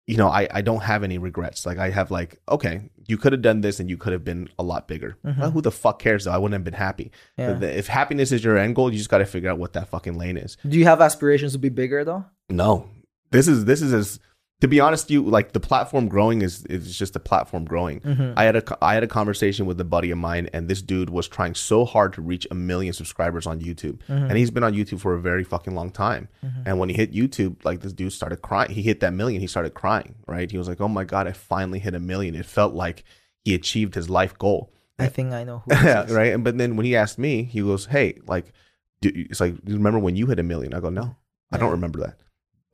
You 0.09 0.17
know, 0.17 0.29
I, 0.29 0.47
I 0.53 0.63
don't 0.63 0.83
have 0.83 1.03
any 1.03 1.19
regrets. 1.19 1.65
Like 1.67 1.79
I 1.79 1.91
have 1.91 2.11
like, 2.13 2.41
okay, 2.49 2.91
you 3.09 3.17
could 3.17 3.33
have 3.33 3.43
done 3.43 3.61
this 3.61 3.79
and 3.81 3.89
you 3.91 3.97
could 3.97 4.13
have 4.13 4.25
been 4.25 4.49
a 4.59 4.63
lot 4.65 4.87
bigger. 4.89 5.17
Well, 5.25 5.51
who 5.53 5.61
the 5.61 5.73
fuck 5.73 6.01
cares 6.01 6.25
though? 6.25 6.33
I 6.33 6.39
wouldn't 6.39 6.55
have 6.55 6.65
been 6.65 6.75
happy. 6.75 7.11
Mm-hmm. 7.39 7.41
Yeah. 7.41 7.53
The- 7.55 7.59
the- 7.67 7.79
If 7.79 7.87
happiness 7.89 8.31
is 8.33 8.43
your 8.45 8.57
end 8.59 8.75
goal, 8.77 8.91
you 8.93 8.99
just 8.99 9.11
got 9.11 9.19
to 9.19 9.27
figure 9.27 9.51
out 9.51 9.59
what 9.59 9.73
that 9.75 9.89
fucking 9.89 10.17
lane 10.19 10.37
is. 10.37 10.57
Do 10.69 10.77
you 10.79 10.85
have 10.85 11.01
aspirations 11.01 11.53
to 11.53 11.59
be 11.59 11.69
bigger 11.69 12.05
though? 12.05 12.25
No, 12.49 12.89
this 13.33 13.47
is 13.49 13.65
this 13.65 13.83
is 13.83 13.93
as 13.93 14.21
to 14.63 14.69
be 14.69 14.81
honest, 14.81 15.11
you 15.11 15.23
like 15.23 15.53
the 15.53 15.61
platform 15.61 16.09
growing 16.09 16.41
is 16.41 16.65
is 16.67 16.97
just 16.99 17.15
a 17.15 17.21
platform 17.21 17.65
growing. 17.67 18.01
Mm-hmm. 18.01 18.33
I 18.39 18.45
had 18.45 18.57
a 18.57 18.63
I 18.85 18.95
had 18.95 19.03
a 19.03 19.07
conversation 19.07 19.67
with 19.67 19.79
a 19.81 19.85
buddy 19.85 20.11
of 20.11 20.19
mine, 20.19 20.49
and 20.55 20.67
this 20.67 20.81
dude 20.81 21.11
was 21.11 21.29
trying 21.29 21.55
so 21.55 21.85
hard 21.85 22.15
to 22.15 22.23
reach 22.23 22.47
a 22.51 22.55
million 22.55 22.95
subscribers 22.95 23.47
on 23.47 23.61
YouTube, 23.61 23.99
Mm-hmm. 24.09 24.13
and 24.29 24.37
he's 24.39 24.51
been 24.51 24.65
on 24.65 24.73
YouTube 24.73 25.01
for 25.01 25.13
a 25.15 25.21
very 25.21 25.45
fucking 25.45 25.75
long 25.75 25.91
time. 25.91 26.29
And 26.65 26.79
when 26.79 26.89
he 26.89 26.95
hit 26.95 27.13
YouTube, 27.13 27.63
like 27.65 27.81
this 27.81 27.93
dude 27.93 28.13
started 28.13 28.41
crying. 28.41 28.71
He 28.71 28.83
hit 28.83 29.01
that 29.01 29.13
million, 29.13 29.41
he 29.41 29.47
started 29.47 29.75
crying. 29.75 30.15
Right? 30.27 30.51
He 30.51 30.57
was 30.59 30.69
like, 30.69 30.81
"Oh 30.81 30.89
my 30.89 31.05
god, 31.05 31.27
I 31.27 31.33
finally 31.33 31.79
hit 31.79 31.95
a 31.95 32.01
million. 32.01 32.35
It 32.35 32.47
felt 32.47 32.73
like 32.75 33.05
he 33.45 33.55
achieved 33.55 33.95
his 33.95 34.09
life 34.09 34.39
goal." 34.39 34.73
I 34.99 35.09
think 35.09 35.35
I 35.35 35.45
know 35.45 35.59
who 35.67 35.75
yeah, 35.75 36.11
right. 36.11 36.33
And 36.33 36.43
but 36.43 36.57
then 36.57 36.77
when 36.77 36.87
he 36.87 36.97
asked 36.97 37.19
me, 37.19 37.43
he 37.45 37.61
goes, 37.61 37.85
"Hey, 37.87 38.19
like, 38.27 38.55
do, 39.03 39.11
it's 39.15 39.41
like, 39.41 39.55
remember 39.67 39.99
when 39.99 40.17
you 40.17 40.25
hit 40.29 40.39
a 40.39 40.43
million? 40.43 40.73
I 40.73 40.81
go, 40.81 40.89
"No, 40.89 41.17
I 41.53 41.59
don't 41.59 41.73
remember 41.73 42.01
that." 42.01 42.17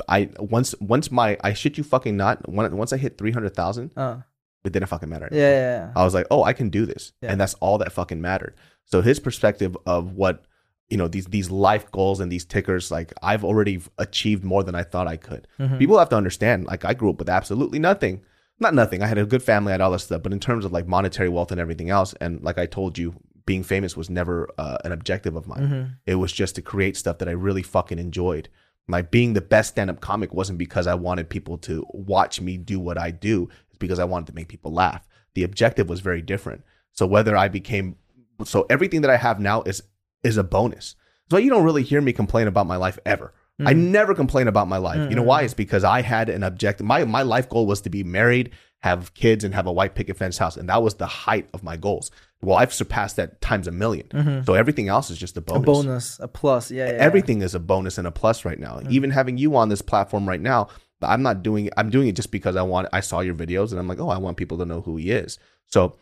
I 0.08 0.30
once 0.38 0.74
once 0.80 1.10
my 1.10 1.36
I 1.42 1.52
shit 1.52 1.78
you 1.78 1.84
fucking 1.84 2.16
not. 2.16 2.48
When, 2.48 2.76
once 2.76 2.92
I 2.92 2.96
hit 2.96 3.18
three 3.18 3.32
hundred 3.32 3.54
thousand, 3.54 3.90
Uh, 3.96 4.18
it 4.64 4.72
didn't 4.72 4.88
fucking 4.88 5.08
matter. 5.08 5.28
yeah, 5.32 5.38
yeah, 5.40 5.76
yeah. 5.86 5.92
I 5.96 6.04
was 6.04 6.14
like, 6.14 6.26
"Oh, 6.30 6.42
I 6.44 6.52
can 6.52 6.70
do 6.70 6.86
this," 6.86 7.12
Yeah. 7.22 7.32
and 7.32 7.40
that's 7.40 7.54
all 7.54 7.78
that 7.78 7.92
fucking 7.92 8.20
mattered. 8.20 8.54
So 8.84 9.02
his 9.02 9.18
perspective 9.20 9.76
of 9.86 10.12
what 10.12 10.44
you 10.90 10.96
know 10.98 11.08
these 11.08 11.26
these 11.26 11.50
life 11.50 11.90
goals 11.90 12.20
and 12.20 12.30
these 12.30 12.44
tickers, 12.44 12.90
like 12.90 13.12
I've 13.22 13.44
already 13.44 13.80
achieved 13.98 14.44
more 14.44 14.62
than 14.62 14.74
I 14.74 14.82
thought 14.82 15.06
I 15.08 15.16
could. 15.16 15.46
Mhm. 15.58 15.78
People 15.78 15.98
have 15.98 16.10
to 16.10 16.16
understand. 16.16 16.66
Like 16.66 16.84
I 16.84 16.94
grew 16.94 17.10
up 17.10 17.18
with 17.18 17.28
absolutely 17.28 17.78
nothing. 17.78 18.22
Not 18.60 18.74
nothing. 18.74 19.02
I 19.02 19.06
had 19.06 19.18
a 19.18 19.24
good 19.26 19.42
family. 19.42 19.70
I 19.72 19.74
had 19.74 19.80
all 19.80 19.90
this 19.90 20.04
stuff. 20.04 20.22
But 20.22 20.32
in 20.32 20.38
terms 20.40 20.64
of 20.64 20.72
like 20.72 20.86
monetary 20.86 21.28
wealth 21.28 21.50
and 21.50 21.60
everything 21.60 21.90
else, 21.90 22.14
and 22.20 22.40
like 22.42 22.58
I 22.58 22.66
told 22.66 22.98
you, 22.98 23.14
being 23.46 23.62
famous 23.64 23.96
was 23.96 24.08
never 24.10 24.48
uh, 24.58 24.78
an 24.84 24.92
objective 24.92 25.34
of 25.34 25.46
mine. 25.48 25.68
Mhm. 25.68 25.90
It 26.06 26.14
was 26.16 26.30
just 26.30 26.54
to 26.56 26.62
create 26.62 26.96
stuff 26.96 27.18
that 27.18 27.28
I 27.28 27.32
really 27.32 27.62
fucking 27.62 27.98
enjoyed. 27.98 28.48
Like 28.88 29.10
being 29.10 29.32
the 29.32 29.40
best 29.40 29.70
stand 29.70 29.90
up 29.90 30.00
comic 30.00 30.34
wasn't 30.34 30.58
because 30.58 30.86
I 30.86 30.94
wanted 30.94 31.28
people 31.28 31.56
to 31.58 31.86
watch 31.90 32.40
me 32.40 32.56
do 32.56 32.80
what 32.80 32.98
I 32.98 33.10
do. 33.10 33.48
It's 33.68 33.78
because 33.78 33.98
I 33.98 34.04
wanted 34.04 34.26
to 34.26 34.34
make 34.34 34.48
people 34.48 34.72
laugh. 34.72 35.06
The 35.34 35.44
objective 35.44 35.88
was 35.88 36.00
very 36.00 36.20
different. 36.20 36.62
So 36.92 37.06
whether 37.06 37.36
I 37.36 37.48
became 37.48 37.96
so 38.44 38.66
everything 38.68 39.02
that 39.02 39.10
I 39.10 39.16
have 39.16 39.40
now 39.40 39.62
is 39.62 39.82
is 40.22 40.36
a 40.36 40.44
bonus. 40.44 40.96
So 41.30 41.36
you 41.38 41.48
don't 41.48 41.64
really 41.64 41.82
hear 41.82 42.00
me 42.00 42.12
complain 42.12 42.48
about 42.48 42.66
my 42.66 42.76
life 42.76 42.98
ever. 43.06 43.32
I 43.60 43.74
mm. 43.74 43.90
never 43.90 44.14
complain 44.14 44.48
about 44.48 44.68
my 44.68 44.78
life. 44.78 45.08
You 45.08 45.16
know 45.16 45.22
why? 45.22 45.38
Mm-hmm. 45.38 45.44
It's 45.46 45.54
because 45.54 45.84
I 45.84 46.02
had 46.02 46.28
an 46.28 46.42
objective. 46.42 46.86
My 46.86 47.04
my 47.04 47.22
life 47.22 47.48
goal 47.48 47.66
was 47.66 47.80
to 47.82 47.90
be 47.90 48.02
married, 48.02 48.50
have 48.80 49.14
kids, 49.14 49.44
and 49.44 49.54
have 49.54 49.66
a 49.66 49.72
white 49.72 49.94
picket 49.94 50.16
fence 50.16 50.38
house. 50.38 50.56
And 50.56 50.68
that 50.68 50.82
was 50.82 50.94
the 50.94 51.06
height 51.06 51.48
of 51.52 51.62
my 51.62 51.76
goals. 51.76 52.10
Well, 52.42 52.56
I've 52.56 52.74
surpassed 52.74 53.16
that 53.16 53.40
times 53.40 53.68
a 53.68 53.70
1000000 53.70 54.44
So 54.44 54.54
everything 54.54 54.88
else 54.88 55.10
is 55.10 55.18
just 55.18 55.36
a 55.36 55.40
bonus. 55.40 55.60
Mm-hmm. 55.60 55.70
A 55.70 55.72
bonus, 55.72 56.20
a 56.20 56.28
plus. 56.28 56.70
Yeah, 56.70 56.86
yeah. 56.86 56.98
Everything 56.98 57.42
is 57.42 57.54
a 57.54 57.60
bonus 57.60 57.98
and 57.98 58.06
a 58.06 58.10
plus 58.10 58.44
right 58.44 58.58
now. 58.58 58.80
Even 58.90 59.10
having 59.10 59.38
you 59.38 59.54
on 59.56 59.68
this 59.68 59.80
platform 59.80 60.28
right 60.28 60.40
now, 60.40 60.68
I'm 61.00 61.22
not 61.22 61.42
doing 61.42 61.70
I'm 61.76 61.90
doing 61.90 62.08
it 62.08 62.16
just 62.16 62.30
because 62.30 62.56
I 62.56 62.62
want 62.62 62.88
I 62.92 63.00
saw 63.00 63.20
your 63.20 63.34
videos 63.34 63.70
and 63.70 63.78
I'm 63.78 63.88
like, 63.88 64.00
oh, 64.00 64.08
I 64.08 64.18
want 64.18 64.36
people 64.36 64.58
to 64.58 64.64
know 64.64 64.80
who 64.80 64.96
he 64.96 65.10
is. 65.10 65.38
So 65.66 65.96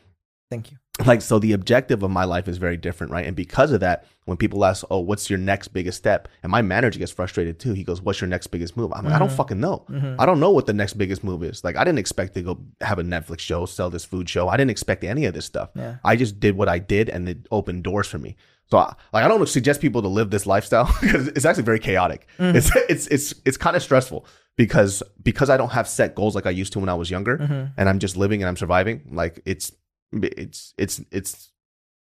Thank 0.51 0.73
you. 0.73 0.79
Like 1.07 1.23
so 1.23 1.39
the 1.39 1.53
objective 1.53 2.03
of 2.03 2.11
my 2.11 2.25
life 2.25 2.49
is 2.49 2.59
very 2.59 2.77
different 2.77 3.13
right? 3.13 3.27
And 3.27 3.37
because 3.37 3.73
of 3.73 3.81
that 3.81 4.07
when 4.25 4.37
people 4.37 4.65
ask 4.65 4.85
oh 4.91 5.01
what's 5.01 5.31
your 5.31 5.39
next 5.39 5.69
biggest 5.69 5.99
step? 5.99 6.29
And 6.43 6.51
my 6.51 6.63
manager 6.63 6.99
gets 6.99 7.13
frustrated 7.13 7.59
too. 7.59 7.73
He 7.73 7.85
goes 7.85 8.01
what's 8.01 8.21
your 8.21 8.29
next 8.29 8.49
biggest 8.49 8.77
move? 8.77 8.93
I'm 8.93 9.05
like 9.05 9.15
i 9.15 9.19
don't 9.19 9.29
mm-hmm. 9.29 9.37
fucking 9.37 9.61
know. 9.61 9.85
Mm-hmm. 9.91 10.21
I 10.21 10.27
don't 10.27 10.41
know 10.41 10.51
what 10.51 10.67
the 10.67 10.73
next 10.73 10.95
biggest 10.95 11.25
move 11.25 11.43
is. 11.43 11.65
Like 11.65 11.77
i 11.77 11.85
didn't 11.85 11.99
expect 11.99 12.35
to 12.35 12.43
go 12.43 12.61
have 12.81 12.99
a 12.99 13.03
netflix 13.03 13.41
show 13.41 13.67
sell 13.67 13.91
this 13.91 14.05
food 14.05 14.29
show. 14.29 14.49
I 14.49 14.57
didn't 14.57 14.71
expect 14.71 15.05
any 15.05 15.25
of 15.27 15.35
this 15.35 15.45
stuff. 15.45 15.71
Yeah. 15.75 15.97
i 16.05 16.17
just 16.17 16.41
did 16.41 16.57
what 16.57 16.69
i 16.69 16.79
did 16.79 17.09
and 17.09 17.29
it 17.29 17.47
opened 17.51 17.85
doors 17.85 18.07
for 18.07 18.19
me. 18.19 18.37
So 18.71 18.79
I- 18.79 18.95
like 19.13 19.25
i 19.25 19.29
don't 19.29 19.49
suggest 19.49 19.81
people 19.81 20.03
to 20.03 20.09
live 20.09 20.31
this 20.31 20.47
lifestyle 20.47 20.95
because 21.01 21.29
it's 21.29 21.45
actually 21.45 21.65
very 21.65 21.81
chaotic. 21.81 22.27
Mm. 22.39 22.55
It's 22.55 22.71
it's 22.89 23.07
it's 23.09 23.35
it's 23.45 23.57
kind 23.57 23.77
of 23.77 23.83
stressful 23.83 24.27
because 24.57 25.03
because 25.23 25.49
i 25.49 25.57
don't 25.57 25.71
have 25.71 25.89
set 25.89 26.15
goals 26.15 26.35
like 26.35 26.45
i 26.45 26.51
used 26.51 26.73
to 26.73 26.81
when 26.81 26.89
i 26.89 26.95
was 26.95 27.11
younger 27.11 27.39
mm-hmm. 27.39 27.67
and 27.79 27.89
i'm 27.89 27.99
just 27.99 28.17
living 28.17 28.43
and 28.43 28.49
i'm 28.49 28.57
surviving. 28.57 29.03
Like 29.11 29.41
it's 29.47 29.73
it's 30.13 30.75
it's 30.79 31.01
it's 31.11 31.53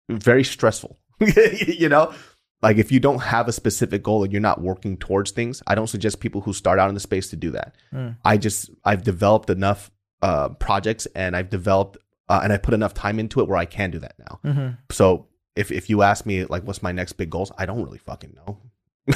very 0.10 0.44
stressful 0.44 0.98
you 1.68 1.90
know 1.90 2.14
like 2.62 2.78
if 2.78 2.92
you 2.92 3.00
don't 3.00 3.20
have 3.22 3.48
a 3.48 3.52
specific 3.52 4.02
goal 4.04 4.24
and 4.24 4.32
you're 4.32 4.42
not 4.42 4.62
working 4.62 4.96
towards 4.98 5.32
things 5.32 5.62
i 5.68 5.76
don't 5.76 5.88
suggest 5.88 6.20
people 6.20 6.42
who 6.42 6.54
start 6.54 6.80
out 6.80 6.88
in 6.90 6.94
the 6.94 7.00
space 7.02 7.30
to 7.30 7.36
do 7.36 7.52
that 7.52 7.76
i 8.24 8.38
just 8.38 8.70
i've 8.86 9.04
developed 9.04 9.50
enough 9.50 9.92
uh 10.22 10.50
projects 10.50 11.06
and 11.16 11.36
i've 11.36 11.50
developed 11.50 11.98
uh, 12.30 12.40
and 12.44 12.54
i 12.54 12.58
put 12.58 12.74
enough 12.74 12.94
time 12.94 13.20
into 13.20 13.42
it 13.42 13.48
where 13.48 13.58
i 13.58 13.66
can 13.66 13.92
do 13.92 14.00
that 14.00 14.16
now 14.20 14.40
Mm-hmm. 14.46 14.68
so 14.92 15.28
if 15.56 15.72
if 15.72 15.90
you 15.90 16.02
ask 16.04 16.26
me 16.26 16.46
like 16.46 16.64
what's 16.64 16.82
my 16.82 16.92
next 16.94 17.14
big 17.14 17.30
goals 17.30 17.52
i 17.58 17.66
don't 17.66 17.84
really 17.84 17.98
fucking 18.00 18.34
know 18.36 18.58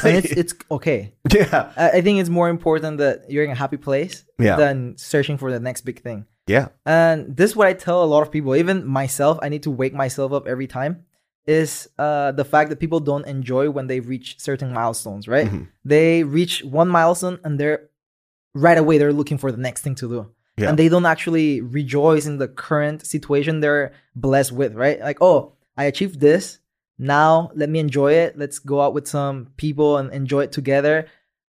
And 0.03 0.17
it's 0.17 0.31
it's 0.41 0.53
okay. 0.69 1.13
yeah 1.33 1.71
I 1.77 1.89
I 1.97 2.01
think 2.01 2.19
it's 2.21 2.29
more 2.29 2.49
important 2.49 2.97
that 2.99 3.29
you're 3.29 3.43
in 3.43 3.51
a 3.51 3.55
happy 3.55 3.77
place 3.77 4.23
Yeah. 4.39 4.55
than 4.57 4.95
searching 4.97 5.37
for 5.37 5.51
the 5.51 5.59
next 5.59 5.81
big 5.81 5.99
thing. 6.01 6.25
Yeah 6.47 6.69
And 6.85 7.35
this 7.37 7.51
is 7.51 7.55
what 7.55 7.67
I 7.67 7.73
tell 7.73 8.03
a 8.03 8.05
lot 8.05 8.21
of 8.21 8.31
people, 8.31 8.55
even 8.55 8.85
myself, 8.85 9.39
I 9.41 9.49
need 9.49 9.63
to 9.63 9.71
wake 9.71 9.93
myself 9.93 10.31
up 10.33 10.47
every 10.47 10.67
time. 10.67 11.05
Is 11.47 11.89
uh, 11.97 12.31
the 12.33 12.45
fact 12.45 12.69
that 12.69 12.79
people 12.79 12.99
don't 12.99 13.25
enjoy 13.25 13.69
when 13.71 13.87
they 13.87 13.99
reach 13.99 14.39
certain 14.39 14.71
milestones, 14.71 15.27
right? 15.27 15.47
Mhm. 15.47 15.67
They 15.83 16.23
reach 16.23 16.63
one 16.63 16.87
milestone 16.87 17.39
and 17.43 17.59
they're 17.59 17.89
right 18.53 18.77
away 18.77 18.97
they're 18.99 19.13
looking 19.13 19.37
for 19.39 19.51
the 19.51 19.57
next 19.57 19.81
thing 19.81 19.95
to 19.95 20.07
do. 20.07 20.31
Yeah. 20.57 20.69
And 20.69 20.77
they 20.77 20.89
don't 20.89 21.05
actually 21.05 21.61
rejoice 21.61 22.25
in 22.27 22.37
the 22.37 22.47
current 22.47 23.05
situation 23.05 23.59
they're 23.59 23.91
blessed 24.15 24.51
with, 24.51 24.75
right? 24.75 24.99
Like, 24.99 25.19
oh, 25.21 25.53
I 25.77 25.85
achieved 25.85 26.19
this. 26.19 26.59
Now 26.99 27.49
let 27.55 27.69
me 27.69 27.79
enjoy 27.79 28.13
it. 28.13 28.37
Let's 28.37 28.59
go 28.59 28.81
out 28.81 28.93
with 28.93 29.07
some 29.07 29.47
people 29.57 29.97
and 29.97 30.13
enjoy 30.13 30.41
it 30.43 30.51
together. 30.51 31.07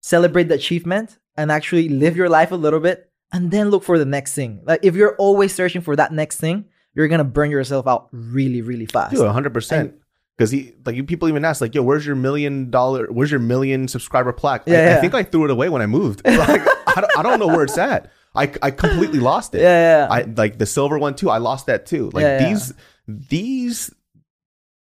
Celebrate 0.01 0.47
the 0.49 0.55
achievement 0.55 1.17
and 1.35 1.51
actually 1.51 1.89
live 1.89 2.15
your 2.15 2.29
life 2.29 2.51
a 2.51 2.55
little 2.55 2.79
bit 2.79 3.09
and 3.31 3.51
then 3.51 3.69
look 3.69 3.83
for 3.83 3.97
the 3.97 4.05
next 4.05 4.33
thing. 4.35 4.61
Like 4.63 4.81
if 4.83 4.95
you're 4.95 5.15
always 5.17 5.53
searching 5.53 5.81
for 5.81 5.95
that 5.95 6.11
next 6.11 6.37
thing, 6.37 6.65
you're 6.93 7.07
gonna 7.07 7.23
burn 7.23 7.51
yourself 7.51 7.87
out 7.87 8.07
really, 8.11 8.61
really 8.61 8.85
fast. 8.85 9.15
Dude, 9.15 9.27
hundred 9.27 9.53
percent. 9.53 9.95
Because 10.37 10.49
he 10.51 10.73
like 10.85 10.95
you 10.95 11.03
people 11.03 11.27
even 11.29 11.45
ask 11.45 11.61
like, 11.61 11.75
yo, 11.75 11.83
where's 11.83 12.05
your 12.05 12.15
million 12.15 12.71
dollar? 12.71 13.07
Where's 13.11 13.29
your 13.31 13.39
million 13.39 13.87
subscriber 13.87 14.33
plaque? 14.33 14.63
I- 14.67 14.71
Yeah, 14.71 14.95
I, 14.97 15.01
think 15.01 15.13
I 15.13 15.23
threw 15.23 15.45
it 15.45 15.51
away 15.51 15.69
when 15.69 15.81
I 15.81 15.85
moved. 15.85 16.21
Like, 16.25 16.61
I, 16.87 17.01
don't, 17.01 17.17
I 17.19 17.23
don't 17.23 17.39
know 17.39 17.47
where 17.47 17.63
it's 17.63 17.77
at. 17.77 18.11
I, 18.35 18.51
I 18.61 18.71
completely 18.71 19.19
lost 19.19 19.55
it. 19.55 19.61
Yeah, 19.61 20.07
yeah. 20.07 20.07
I 20.09 20.21
like 20.23 20.57
the 20.57 20.65
silver 20.65 20.97
one 20.97 21.15
too. 21.15 21.29
I 21.29 21.37
lost 21.37 21.67
that 21.67 21.85
too. 21.85 22.09
Like 22.13 22.23
Yeah, 22.23 22.39
yeah. 22.41 22.49
these 22.49 22.73
these 23.07 23.93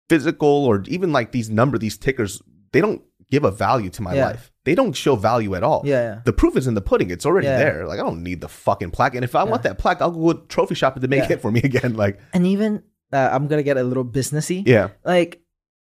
physical 0.08 0.48
or 0.66 0.82
even 0.86 1.12
like 1.12 1.32
these 1.32 1.50
number 1.50 1.78
these 1.78 1.96
tickers, 1.96 2.40
they 2.72 2.80
don't 2.80 3.02
give 3.30 3.44
a 3.44 3.50
value 3.50 3.90
to 3.90 4.02
my 4.02 4.14
Yeah. 4.14 4.26
life. 4.26 4.52
They 4.64 4.74
don't 4.74 4.92
show 4.94 5.16
value 5.16 5.54
at 5.54 5.62
all. 5.62 5.82
Yeah, 5.84 6.02
yeah. 6.02 6.20
The 6.24 6.32
proof 6.32 6.56
is 6.56 6.66
in 6.66 6.74
the 6.74 6.80
pudding. 6.80 7.10
It's 7.10 7.24
already 7.26 7.46
Yeah. 7.46 7.58
there. 7.58 7.86
Like 7.86 7.98
I 8.00 8.02
don't 8.02 8.22
need 8.22 8.40
the 8.40 8.48
fucking 8.48 8.90
plaque. 8.90 9.14
And 9.14 9.24
if 9.24 9.34
I 9.34 9.44
want 9.44 9.62
that 9.64 9.78
plaque, 9.78 10.00
I'll 10.00 10.10
go 10.10 10.32
to 10.32 10.46
trophy 10.48 10.74
shopping 10.74 11.02
to 11.02 11.08
make 11.08 11.30
it 11.30 11.40
for 11.40 11.50
me 11.50 11.60
again. 11.64 11.94
Like 11.96 12.18
and 12.32 12.46
even 12.46 12.82
uh, 13.12 13.28
I'm 13.32 13.46
gonna 13.48 13.62
get 13.62 13.76
a 13.76 13.82
little 13.84 14.04
businessy. 14.04 14.62
yeah. 14.66 14.88
Like 15.04 15.40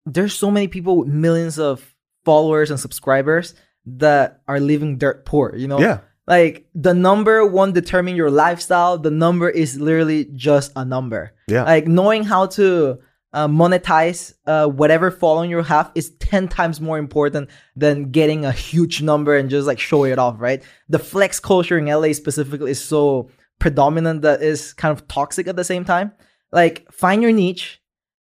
there's 0.04 0.34
so 0.34 0.50
many 0.50 0.68
people 0.68 0.98
with 0.98 1.08
millions 1.08 1.58
of 1.58 1.94
followers 2.24 2.70
and 2.70 2.78
subscribers 2.78 3.54
that 3.86 4.40
are 4.48 4.60
living 4.60 4.98
dirt 4.98 5.24
poor. 5.24 5.54
You 5.56 5.68
know, 5.68 5.78
Yeah. 5.80 5.98
Like 6.26 6.66
the 6.74 6.92
number 6.92 7.46
won't 7.46 7.74
determine 7.74 8.16
your 8.16 8.30
lifestyle. 8.30 8.98
The 8.98 9.12
number 9.12 9.48
is 9.48 9.78
literally 9.80 10.26
just 10.34 10.72
a 10.74 10.84
number. 10.84 11.32
Yeah. 11.48 11.62
Like 11.62 11.86
knowing 11.86 12.24
how 12.24 12.46
to 12.58 12.98
uh, 13.32 13.48
monetize 13.48 14.34
uh, 14.46 14.66
whatever 14.66 15.10
following 15.10 15.50
you 15.50 15.60
have 15.62 15.90
is 15.94 16.10
10 16.20 16.48
times 16.48 16.80
more 16.80 16.98
important 16.98 17.50
than 17.74 18.10
getting 18.10 18.44
a 18.44 18.52
huge 18.52 19.02
number 19.02 19.36
and 19.36 19.50
just 19.50 19.66
like 19.66 19.78
showing 19.78 20.12
it 20.12 20.18
off, 20.18 20.36
right? 20.40 20.62
The 20.88 20.98
flex 20.98 21.38
culture 21.40 21.76
in 21.78 21.86
LA 21.86 22.12
specifically 22.12 22.70
is 22.70 22.82
so 22.82 23.30
predominant 23.58 24.22
that 24.22 24.42
is 24.42 24.72
kind 24.74 24.92
of 24.92 25.06
toxic 25.08 25.46
at 25.48 25.56
the 25.56 25.64
same 25.64 25.84
time. 25.84 26.12
Like 26.52 26.90
find 26.92 27.20
your 27.22 27.32
niche, 27.32 27.82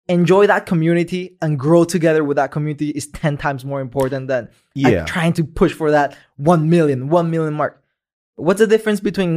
enjoy 0.08 0.46
that 0.46 0.66
community 0.66 1.36
and 1.40 1.58
grow 1.58 1.84
together 1.84 2.24
with 2.24 2.36
that 2.36 2.50
community 2.50 2.90
is 2.90 3.06
10 3.08 3.36
times 3.38 3.64
more 3.64 3.80
important 3.80 4.28
than 4.28 4.48
like, 4.74 4.92
Yeah. 4.92 5.04
trying 5.04 5.32
to 5.34 5.44
push 5.44 5.72
for 5.72 5.90
that 5.90 6.16
1 6.36 6.68
million, 6.68 7.08
1 7.08 7.30
million 7.30 7.54
mark. 7.54 7.82
What's 8.36 8.58
the 8.60 8.66
difference 8.66 9.00
between 9.00 9.36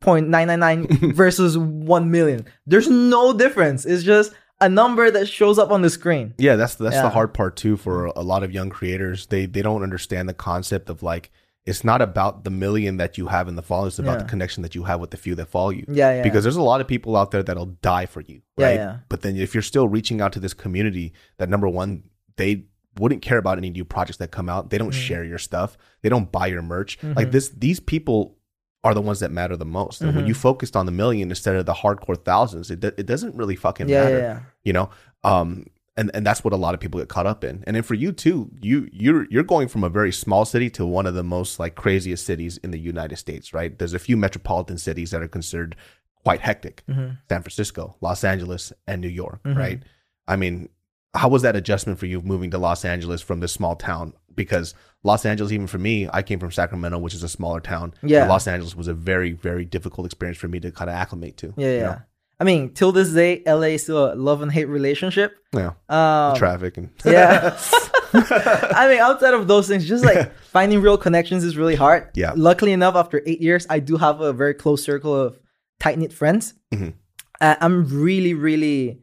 999.999 0.00 1.12
versus 1.14 1.56
1 1.58 2.10
million? 2.10 2.46
There's 2.66 2.88
no 2.88 3.32
difference. 3.32 3.84
It's 3.84 4.02
just 4.02 4.32
a 4.60 4.68
number 4.68 5.10
that 5.10 5.26
shows 5.26 5.58
up 5.58 5.70
on 5.70 5.82
the 5.82 5.90
screen. 5.90 6.34
Yeah, 6.38 6.56
that's 6.56 6.74
that's 6.74 6.96
the 6.96 7.08
hard 7.10 7.32
part 7.32 7.56
too 7.56 7.76
for 7.76 8.06
a 8.06 8.20
lot 8.22 8.42
of 8.42 8.52
young 8.52 8.68
creators. 8.70 9.26
They 9.26 9.46
they 9.46 9.62
don't 9.62 9.82
understand 9.82 10.28
the 10.28 10.34
concept 10.34 10.90
of 10.90 11.02
like 11.02 11.30
it's 11.66 11.84
not 11.84 12.02
about 12.02 12.44
the 12.44 12.50
million 12.50 12.96
that 12.98 13.16
you 13.18 13.26
have 13.28 13.46
in 13.48 13.54
the 13.54 13.62
followers, 13.62 13.92
it's 13.94 13.98
about 14.00 14.18
Yeah. 14.18 14.22
the 14.24 14.28
connection 14.28 14.62
that 14.62 14.74
you 14.74 14.84
have 14.84 14.98
with 15.00 15.10
the 15.10 15.16
few 15.16 15.34
that 15.36 15.46
follow 15.48 15.70
you. 15.70 15.84
Yeah, 15.88 16.16
yeah. 16.16 16.22
Because 16.22 16.42
there's 16.42 16.56
a 16.56 16.62
lot 16.62 16.80
of 16.80 16.88
people 16.88 17.16
out 17.16 17.30
there 17.30 17.42
that'll 17.42 17.66
die 17.82 18.06
for 18.06 18.20
you, 18.22 18.40
right? 18.58 18.74
yeah. 18.76 18.98
But 19.08 19.20
then 19.22 19.36
if 19.36 19.54
you're 19.54 19.62
still 19.62 19.86
reaching 19.88 20.20
out 20.20 20.32
to 20.32 20.40
this 20.40 20.54
community, 20.54 21.12
that 21.38 21.48
number 21.50 21.68
one, 21.68 22.04
they 22.36 22.64
wouldn't 22.98 23.22
care 23.22 23.38
about 23.38 23.56
any 23.58 23.70
new 23.70 23.84
projects 23.84 24.16
that 24.18 24.30
come 24.30 24.48
out. 24.48 24.70
They 24.70 24.78
don't 24.78 24.90
Mm-hmm. 24.90 25.00
share 25.00 25.24
your 25.24 25.38
stuff. 25.38 25.76
They 26.02 26.08
don't 26.08 26.32
buy 26.32 26.46
your 26.48 26.62
merch. 26.62 26.98
Like 27.02 27.30
this, 27.30 27.50
these 27.50 27.78
people 27.78 28.36
are 28.82 28.94
the 28.94 29.00
ones 29.00 29.20
that 29.20 29.30
matter 29.30 29.56
the 29.56 29.64
most. 29.66 30.00
And 30.00 30.08
when 30.14 30.20
Mm-hmm. 30.24 30.28
you 30.28 30.34
focused 30.34 30.74
on 30.76 30.86
the 30.86 30.92
million 30.92 31.30
instead 31.30 31.54
of 31.56 31.66
the 31.66 31.74
hardcore 31.74 32.16
thousands, 32.24 32.70
it, 32.70 32.82
it 32.84 33.06
doesn't 33.06 33.34
really 33.34 33.56
fucking 33.56 33.88
Yeah, 33.88 34.02
matter 34.04 34.18
yeah, 34.18 34.22
yeah. 34.34 34.40
you 34.64 34.72
know 34.72 34.90
um 35.24 35.66
and 35.98 36.10
and 36.14 36.24
that's 36.24 36.42
what 36.44 36.54
a 36.54 36.56
lot 36.56 36.72
of 36.72 36.80
people 36.80 36.98
get 36.98 37.08
caught 37.10 37.26
up 37.26 37.44
in 37.44 37.62
and 37.66 37.76
then 37.76 37.82
for 37.82 37.92
you 37.94 38.10
too 38.10 38.50
you 38.62 38.88
you're 38.92 39.26
you're 39.30 39.42
going 39.42 39.68
from 39.68 39.84
a 39.84 39.88
very 39.90 40.12
small 40.12 40.44
city 40.46 40.70
to 40.70 40.86
one 40.86 41.04
of 41.04 41.14
the 41.14 41.22
most 41.22 41.58
like 41.58 41.74
craziest 41.74 42.24
cities 42.24 42.56
in 42.58 42.70
the 42.70 42.78
united 42.78 43.16
states 43.16 43.52
right 43.52 43.78
there's 43.78 43.92
a 43.92 43.98
few 43.98 44.16
metropolitan 44.16 44.78
cities 44.78 45.10
that 45.10 45.20
are 45.20 45.28
considered 45.28 45.76
quite 46.24 46.40
hectic 46.40 46.82
Mm-hmm. 46.88 47.14
san 47.28 47.42
francisco 47.42 47.96
los 48.00 48.24
angeles 48.24 48.72
and 48.86 49.02
new 49.02 49.08
york 49.08 49.40
right 49.44 49.82
i 50.26 50.36
mean 50.36 50.70
how 51.12 51.28
was 51.28 51.42
that 51.42 51.56
adjustment 51.56 51.98
for 51.98 52.06
you 52.06 52.22
moving 52.22 52.50
to 52.52 52.56
los 52.58 52.84
angeles 52.84 53.20
from 53.20 53.40
this 53.40 53.52
small 53.52 53.76
town 53.76 54.14
because 54.34 54.74
los 55.02 55.24
angeles 55.24 55.50
even 55.52 55.66
for 55.66 55.78
me 55.78 56.08
i 56.12 56.22
came 56.22 56.38
from 56.38 56.50
sacramento 56.50 56.98
which 56.98 57.14
is 57.14 57.22
a 57.22 57.28
smaller 57.28 57.60
town 57.60 57.92
Yeah. 58.02 58.26
los 58.28 58.46
angeles 58.46 58.74
was 58.76 58.88
a 58.88 58.94
very 58.94 59.32
very 59.32 59.64
difficult 59.64 60.06
experience 60.06 60.38
for 60.38 60.48
me 60.48 60.60
to 60.60 60.70
kind 60.70 60.88
of 60.90 60.96
acclimate 60.96 61.36
to 61.38 61.54
Yeah, 61.56 61.72
yeah. 61.72 61.82
know? 61.82 61.98
I 62.40 62.44
mean, 62.44 62.72
till 62.72 62.90
this 62.90 63.12
day, 63.12 63.42
LA 63.46 63.74
is 63.76 63.82
still 63.82 64.14
a 64.14 64.14
love 64.14 64.40
and 64.40 64.50
hate 64.50 64.64
relationship. 64.64 65.34
yeah 65.52 65.72
Um, 65.90 66.34
traffic 66.38 66.78
and 66.78 66.88
yeah. 67.04 67.54
I 68.14 68.88
mean, 68.88 68.98
outside 68.98 69.34
of 69.34 69.46
those 69.46 69.68
things, 69.68 69.86
just 69.86 70.04
like 70.06 70.32
finding 70.50 70.80
real 70.80 70.96
connections 70.96 71.44
is 71.44 71.58
really 71.58 71.74
hard. 71.76 72.08
Yeah. 72.14 72.32
Luckily 72.34 72.72
enough, 72.72 72.94
after 72.96 73.20
eight 73.26 73.42
years, 73.42 73.66
I 73.68 73.78
do 73.80 73.98
have 73.98 74.22
a 74.22 74.32
very 74.32 74.54
close 74.54 74.82
circle 74.82 75.14
of 75.14 75.38
tight 75.80 75.98
knit 75.98 76.14
friends. 76.14 76.54
Mhm. 76.72 76.94
Uh, 77.42 77.56
I'm 77.60 77.84
really, 78.02 78.32
really, 78.32 79.02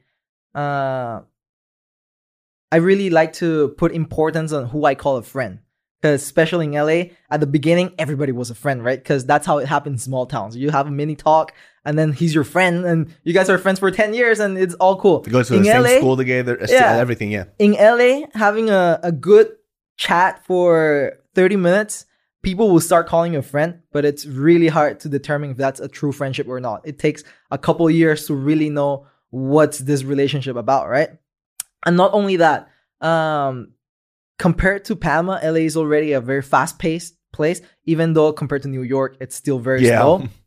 uh, 0.55 1.21
I 2.71 2.77
really 2.77 3.09
like 3.09 3.33
to 3.33 3.69
put 3.77 3.91
importance 3.91 4.51
on 4.51 4.67
who 4.67 4.85
I 4.85 4.95
call 4.95 5.17
a 5.17 5.23
friend. 5.23 5.59
Because 5.99 6.21
especially 6.21 6.65
in 6.67 6.73
LA, 6.73 7.15
at 7.31 7.39
the 7.39 7.47
beginning, 7.47 7.91
everybody 7.97 8.31
was 8.31 8.51
a 8.51 8.55
friend, 8.55 8.85
right? 8.85 8.99
Because 9.01 9.25
that's 9.25 9.47
how 9.47 9.57
it 9.57 9.67
happens 9.67 9.93
in 9.95 9.97
small 9.97 10.27
towns. 10.27 10.55
You 10.55 10.69
have 10.69 10.85
a 10.85 10.91
mini 10.91 11.15
talk, 11.15 11.53
and 11.85 11.97
then 11.97 12.13
he's 12.13 12.35
your 12.35 12.43
friend, 12.43 12.85
and 12.85 13.11
you 13.23 13.33
guys 13.33 13.49
are 13.49 13.57
friends 13.57 13.79
for 13.79 13.89
ten 13.89 14.13
years, 14.13 14.39
and 14.39 14.59
it's 14.59 14.75
all 14.75 14.99
cool. 14.99 15.21
Go 15.21 15.41
to 15.41 15.55
in 15.55 15.63
the 15.63 15.69
same 15.69 15.81
LA, 15.81 15.97
school 15.97 16.15
together, 16.15 16.61
uh, 16.61 16.67
Yeah. 16.69 16.97
everything. 16.97 17.31
Yeah, 17.31 17.45
in 17.57 17.71
LA, 17.73 18.27
having 18.35 18.69
a, 18.69 18.99
a 19.01 19.11
good 19.11 19.55
chat 19.95 20.45
for 20.45 21.13
30 21.33 21.55
minutes, 21.55 22.05
people 22.43 22.69
will 22.69 22.79
start 22.79 23.07
calling 23.07 23.33
you 23.33 23.39
a 23.39 23.41
friend, 23.41 23.79
but 23.91 24.05
it's 24.05 24.27
really 24.27 24.67
hard 24.67 24.99
to 24.99 25.09
determine 25.09 25.49
if 25.49 25.57
that's 25.57 25.79
a 25.79 25.87
true 25.87 26.11
friendship 26.11 26.47
or 26.47 26.59
not. 26.59 26.81
It 26.85 26.99
takes 26.99 27.23
a 27.49 27.57
couple 27.57 27.89
years 27.89 28.27
to 28.27 28.35
really 28.35 28.69
know 28.69 29.07
what's 29.31 29.79
this 29.79 30.03
relationship 30.03 30.55
about, 30.55 30.89
right? 30.89 31.09
And 31.87 31.97
not 31.97 32.13
only 32.13 32.35
that, 32.37 32.67
um, 33.01 33.71
compared 34.37 34.85
to 34.85 34.95
Panama, 34.95 35.39
LA 35.41 35.65
is 35.65 35.75
already 35.77 36.11
a 36.11 36.21
very 36.21 36.41
fast 36.43 36.77
paced 36.77 37.15
place, 37.33 37.61
even 37.85 38.13
though 38.13 38.31
compared 38.33 38.61
to 38.63 38.67
New 38.67 38.83
York, 38.83 39.17
it's 39.19 39.35
still 39.35 39.57
very 39.57 39.81
Yeah. 39.87 40.01
slow. 40.01 40.27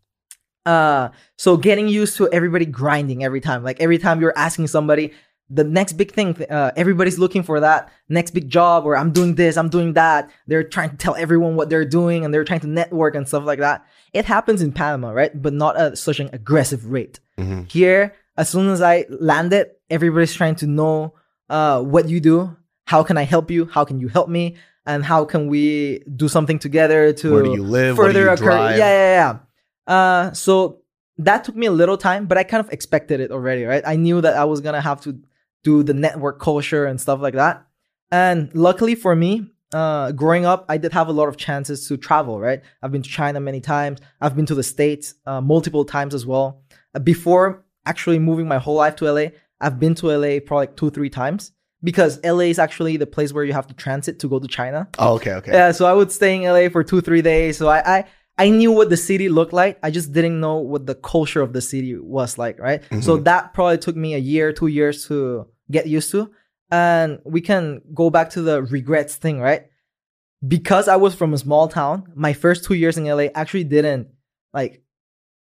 Uh, 0.66 1.08
so 1.38 1.56
getting 1.56 1.88
used 1.88 2.18
to 2.18 2.28
everybody 2.30 2.66
grinding 2.66 3.24
every 3.24 3.40
time. 3.40 3.64
Like 3.64 3.80
every 3.80 3.96
time 3.96 4.20
you're 4.20 4.36
asking 4.36 4.66
somebody 4.66 5.12
the 5.48 5.64
next 5.64 5.94
big 5.94 6.12
thing, 6.12 6.36
uh, 6.50 6.70
everybody's 6.76 7.18
looking 7.18 7.42
for 7.42 7.60
that 7.60 7.88
next 8.10 8.32
big 8.32 8.50
job, 8.50 8.84
or 8.84 8.94
I'm 8.94 9.10
doing 9.10 9.34
this, 9.36 9.56
I'm 9.56 9.70
doing 9.70 9.94
that. 9.94 10.30
They're 10.46 10.62
trying 10.62 10.90
to 10.90 10.96
tell 10.98 11.16
everyone 11.16 11.56
what 11.56 11.70
they're 11.70 11.86
doing, 11.86 12.24
and 12.24 12.32
they're 12.32 12.44
trying 12.44 12.60
to 12.60 12.66
network 12.68 13.14
and 13.16 13.26
stuff 13.26 13.44
like 13.46 13.58
that. 13.60 13.84
It 14.12 14.26
happens 14.26 14.60
in 14.60 14.70
Panama, 14.70 15.10
right? 15.12 15.32
But 15.42 15.54
not 15.54 15.78
at 15.78 15.96
such 15.96 16.20
an 16.20 16.28
aggressive 16.34 16.84
rate. 16.86 17.20
Mhm. 17.38 17.68
Here, 17.68 18.14
as 18.36 18.50
soon 18.50 18.68
as 18.68 18.82
I 18.82 19.06
landed, 19.08 19.68
everybody's 19.88 20.34
trying 20.34 20.56
to 20.56 20.66
know 20.66 21.14
uh, 21.50 21.82
what 21.82 22.08
you 22.08 22.20
do. 22.20 22.56
How 22.86 23.02
can 23.02 23.18
I 23.18 23.24
help 23.24 23.50
you? 23.50 23.66
How 23.66 23.84
can 23.84 24.00
you 24.00 24.08
help 24.08 24.28
me? 24.28 24.56
And 24.86 25.04
how 25.04 25.24
can 25.24 25.48
we 25.48 26.02
do 26.16 26.28
something 26.28 26.58
together 26.58 27.12
to 27.12 27.32
Where 27.32 27.42
do 27.42 27.52
you 27.52 27.62
live? 27.62 27.98
Where 27.98 28.08
do 28.08 28.14
further 28.14 28.26
you 28.26 28.32
occur? 28.32 28.76
Yeah, 28.76 28.76
yeah, 28.76 29.38
yeah. 29.86 29.94
Uh, 29.94 30.32
so 30.32 30.80
that 31.18 31.44
took 31.44 31.54
me 31.54 31.66
a 31.66 31.70
little 31.70 31.98
time, 31.98 32.26
but 32.26 32.38
I 32.38 32.44
kind 32.44 32.64
of 32.64 32.72
expected 32.72 33.20
it 33.20 33.30
already, 33.30 33.64
right? 33.64 33.82
I 33.86 33.96
knew 33.96 34.20
that 34.22 34.34
I 34.34 34.44
was 34.44 34.60
gonna 34.60 34.80
have 34.80 35.02
to 35.02 35.20
do 35.62 35.82
the 35.82 35.92
network 35.92 36.40
culture 36.40 36.86
and 36.86 36.98
stuff 37.00 37.20
like 37.20 37.34
that. 37.34 37.66
And 38.10 38.50
luckily 38.54 38.94
for 38.94 39.14
me, 39.14 39.50
uh, 39.72 40.12
growing 40.12 40.44
up, 40.44 40.64
I 40.68 40.78
did 40.78 40.92
have 40.92 41.08
a 41.08 41.12
lot 41.12 41.28
of 41.28 41.36
chances 41.36 41.86
to 41.88 41.96
travel, 41.96 42.40
right? 42.40 42.62
I've 42.82 42.90
been 42.90 43.02
to 43.02 43.08
China 43.08 43.38
many 43.40 43.60
times. 43.60 44.00
I've 44.20 44.34
been 44.34 44.46
to 44.46 44.54
the 44.54 44.62
States 44.62 45.14
uh, 45.26 45.40
multiple 45.40 45.84
times 45.84 46.14
as 46.14 46.26
well. 46.26 46.62
Before 47.04 47.64
actually 47.86 48.18
moving 48.18 48.48
my 48.48 48.58
whole 48.58 48.74
life 48.74 48.96
to 48.96 49.12
LA, 49.12 49.26
I've 49.60 49.78
been 49.78 49.94
to 49.96 50.06
LA 50.06 50.40
probably 50.40 50.66
like 50.66 50.76
two, 50.76 50.90
three 50.90 51.10
times 51.10 51.52
because 51.82 52.18
LA 52.24 52.50
is 52.50 52.58
actually 52.58 52.96
the 52.96 53.06
place 53.06 53.32
where 53.32 53.44
you 53.44 53.52
have 53.52 53.66
to 53.66 53.74
transit 53.74 54.18
to 54.20 54.28
go 54.28 54.38
to 54.38 54.48
China. 54.48 54.88
Oh, 54.98 55.14
okay, 55.14 55.34
okay. 55.34 55.52
Yeah, 55.52 55.72
so 55.72 55.86
I 55.86 55.92
would 55.92 56.12
stay 56.12 56.36
in 56.36 56.42
LA 56.42 56.68
for 56.68 56.84
two, 56.84 57.00
three 57.00 57.22
days. 57.22 57.56
So 57.56 57.68
I, 57.68 57.98
I, 57.98 58.04
I 58.38 58.48
knew 58.48 58.72
what 58.72 58.90
the 58.90 58.96
city 58.96 59.28
looked 59.28 59.52
like. 59.52 59.78
I 59.82 59.90
just 59.90 60.12
didn't 60.12 60.40
know 60.40 60.56
what 60.56 60.86
the 60.86 60.94
culture 60.94 61.42
of 61.42 61.52
the 61.52 61.60
city 61.60 61.96
was 61.96 62.38
like, 62.38 62.58
right? 62.58 62.82
So 63.02 63.16
that 63.24 63.52
probably 63.54 63.78
took 63.78 63.96
me 63.96 64.14
a 64.14 64.18
year, 64.18 64.52
two 64.52 64.68
years 64.68 65.06
to 65.08 65.46
get 65.70 65.86
used 65.86 66.10
to. 66.12 66.30
And 66.70 67.20
we 67.24 67.40
can 67.40 67.82
go 67.92 68.10
back 68.10 68.30
to 68.30 68.42
the 68.42 68.62
regrets 68.62 69.16
thing, 69.16 69.40
right? 69.40 69.66
Because 70.46 70.88
I 70.88 70.96
was 70.96 71.14
from 71.14 71.34
a 71.34 71.38
small 71.38 71.68
town, 71.68 72.12
my 72.14 72.32
first 72.32 72.64
two 72.64 72.74
years 72.74 72.96
in 72.96 73.04
LA 73.04 73.26
actually 73.34 73.64
didn't 73.64 74.08
like 74.54 74.82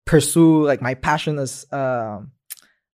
pursue 0.05 0.65
like 0.65 0.81
my 0.81 0.93
passion 0.93 1.39
as 1.39 1.65
um 1.71 2.31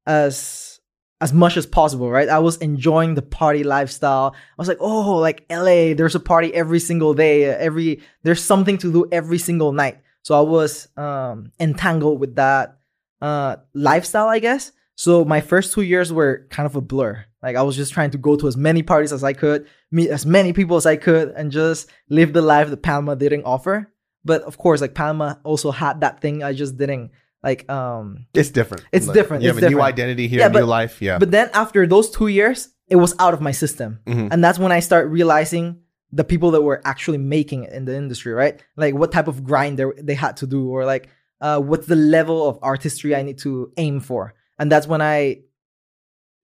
as 0.05 0.78
as 1.21 1.33
much 1.33 1.57
as 1.57 1.65
possible, 1.65 2.09
right? 2.09 2.29
I 2.29 2.39
was 2.39 2.57
enjoying 2.57 3.15
the 3.15 3.21
party 3.21 3.63
lifestyle. 3.63 4.33
I 4.35 4.55
was 4.57 4.67
like, 4.67 4.77
oh, 4.79 5.17
like 5.17 5.45
LA, 5.49 5.93
there's 5.93 6.15
a 6.15 6.19
party 6.19 6.53
every 6.53 6.79
single 6.79 7.13
day, 7.13 7.43
every 7.45 8.01
there's 8.23 8.43
something 8.43 8.77
to 8.79 8.91
do 8.91 9.05
every 9.11 9.37
single 9.37 9.71
night. 9.71 9.99
So 10.21 10.35
I 10.35 10.41
was 10.41 10.87
um 10.97 11.51
entangled 11.59 12.19
with 12.19 12.35
that 12.35 12.77
uh 13.21 13.57
lifestyle, 13.73 14.27
I 14.27 14.39
guess. 14.39 14.71
So 14.95 15.23
my 15.25 15.41
first 15.41 15.73
two 15.73 15.81
years 15.81 16.11
were 16.11 16.47
kind 16.49 16.65
of 16.65 16.75
a 16.75 16.81
blur. 16.81 17.25
Like 17.41 17.55
I 17.55 17.63
was 17.63 17.75
just 17.75 17.93
trying 17.93 18.11
to 18.11 18.17
go 18.17 18.35
to 18.35 18.47
as 18.47 18.57
many 18.57 18.83
parties 18.83 19.13
as 19.13 19.23
I 19.23 19.33
could, 19.33 19.67
meet 19.91 20.09
as 20.09 20.25
many 20.25 20.53
people 20.53 20.77
as 20.77 20.85
I 20.85 20.97
could, 20.97 21.29
and 21.29 21.51
just 21.51 21.89
live 22.09 22.33
the 22.33 22.41
life 22.41 22.69
that 22.69 22.83
Panama 22.83 23.15
didn't 23.15 23.43
offer. 23.43 23.91
But 24.25 24.41
of 24.43 24.57
course, 24.57 24.81
like 24.81 24.93
Panama 24.93 25.35
also 25.43 25.71
had 25.71 26.01
that 26.01 26.21
thing 26.21 26.43
I 26.43 26.53
just 26.53 26.77
didn't 26.77 27.11
like 27.43 27.69
um 27.69 28.25
It's 28.33 28.49
different. 28.51 28.83
It's 28.91 29.07
Like, 29.07 29.13
different, 29.13 29.43
You 29.43 29.49
it's 29.51 29.59
have 29.59 29.71
a 29.71 29.75
new 29.75 29.81
identity 29.81 30.27
here, 30.27 30.39
Yeah, 30.39 30.47
a 30.47 30.49
new 30.49 30.59
but- 30.59 30.67
life. 30.67 31.01
Yeah. 31.01 31.17
But 31.19 31.31
then 31.31 31.49
after 31.53 31.85
those 31.87 32.09
two 32.09 32.27
years, 32.27 32.69
it 32.87 32.95
was 32.97 33.13
out 33.19 33.33
of 33.33 33.41
my 33.41 33.51
system. 33.51 33.99
Mhm. 34.07 34.29
And 34.31 34.43
that's 34.43 34.59
when 34.59 34.71
I 34.71 34.79
start 34.81 35.09
realizing 35.09 35.77
the 36.11 36.23
people 36.23 36.51
that 36.51 36.61
were 36.63 36.81
actually 36.85 37.19
making 37.19 37.63
it 37.65 37.71
in 37.73 37.85
the 37.85 37.95
industry, 37.95 38.33
right? 38.33 38.59
Like 38.75 38.95
what 38.95 39.11
type 39.11 39.27
of 39.27 39.43
grind 39.43 39.77
they, 39.77 39.85
they 40.01 40.15
had 40.15 40.37
to 40.37 40.47
do, 40.47 40.67
or 40.69 40.83
like 40.85 41.07
uh, 41.41 41.59
what's 41.59 41.87
the 41.87 41.95
level 41.95 42.49
of 42.49 42.57
artistry 42.61 43.15
I 43.15 43.21
need 43.21 43.37
to 43.39 43.71
aim 43.77 43.99
for. 44.01 44.33
And 44.57 44.69
that's 44.71 44.87
when 44.87 45.01
I 45.01 45.41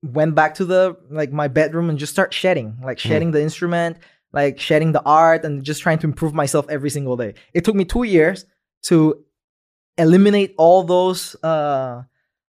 went 0.02 0.34
back 0.34 0.54
to 0.54 0.64
the 0.64 0.96
like 1.10 1.32
my 1.32 1.48
bedroom 1.48 1.90
and 1.90 1.98
just 1.98 2.12
start 2.12 2.32
shedding, 2.32 2.76
like 2.82 2.98
shedding 2.98 3.32
the 3.32 3.42
instrument, 3.42 3.98
like 4.32 4.60
shedding 4.60 4.92
the 4.92 5.02
art, 5.04 5.44
and 5.44 5.62
just 5.64 5.82
trying 5.82 5.98
to 5.98 6.06
improve 6.06 6.32
myself 6.32 6.66
every 6.68 6.90
single 6.90 7.16
day. 7.16 7.34
It 7.52 7.64
took 7.64 7.74
me 7.74 7.84
two 7.84 8.04
years 8.04 8.46
to 8.84 9.24
eliminate 9.98 10.54
all 10.58 10.82
those 10.82 11.36
uh, 11.42 12.02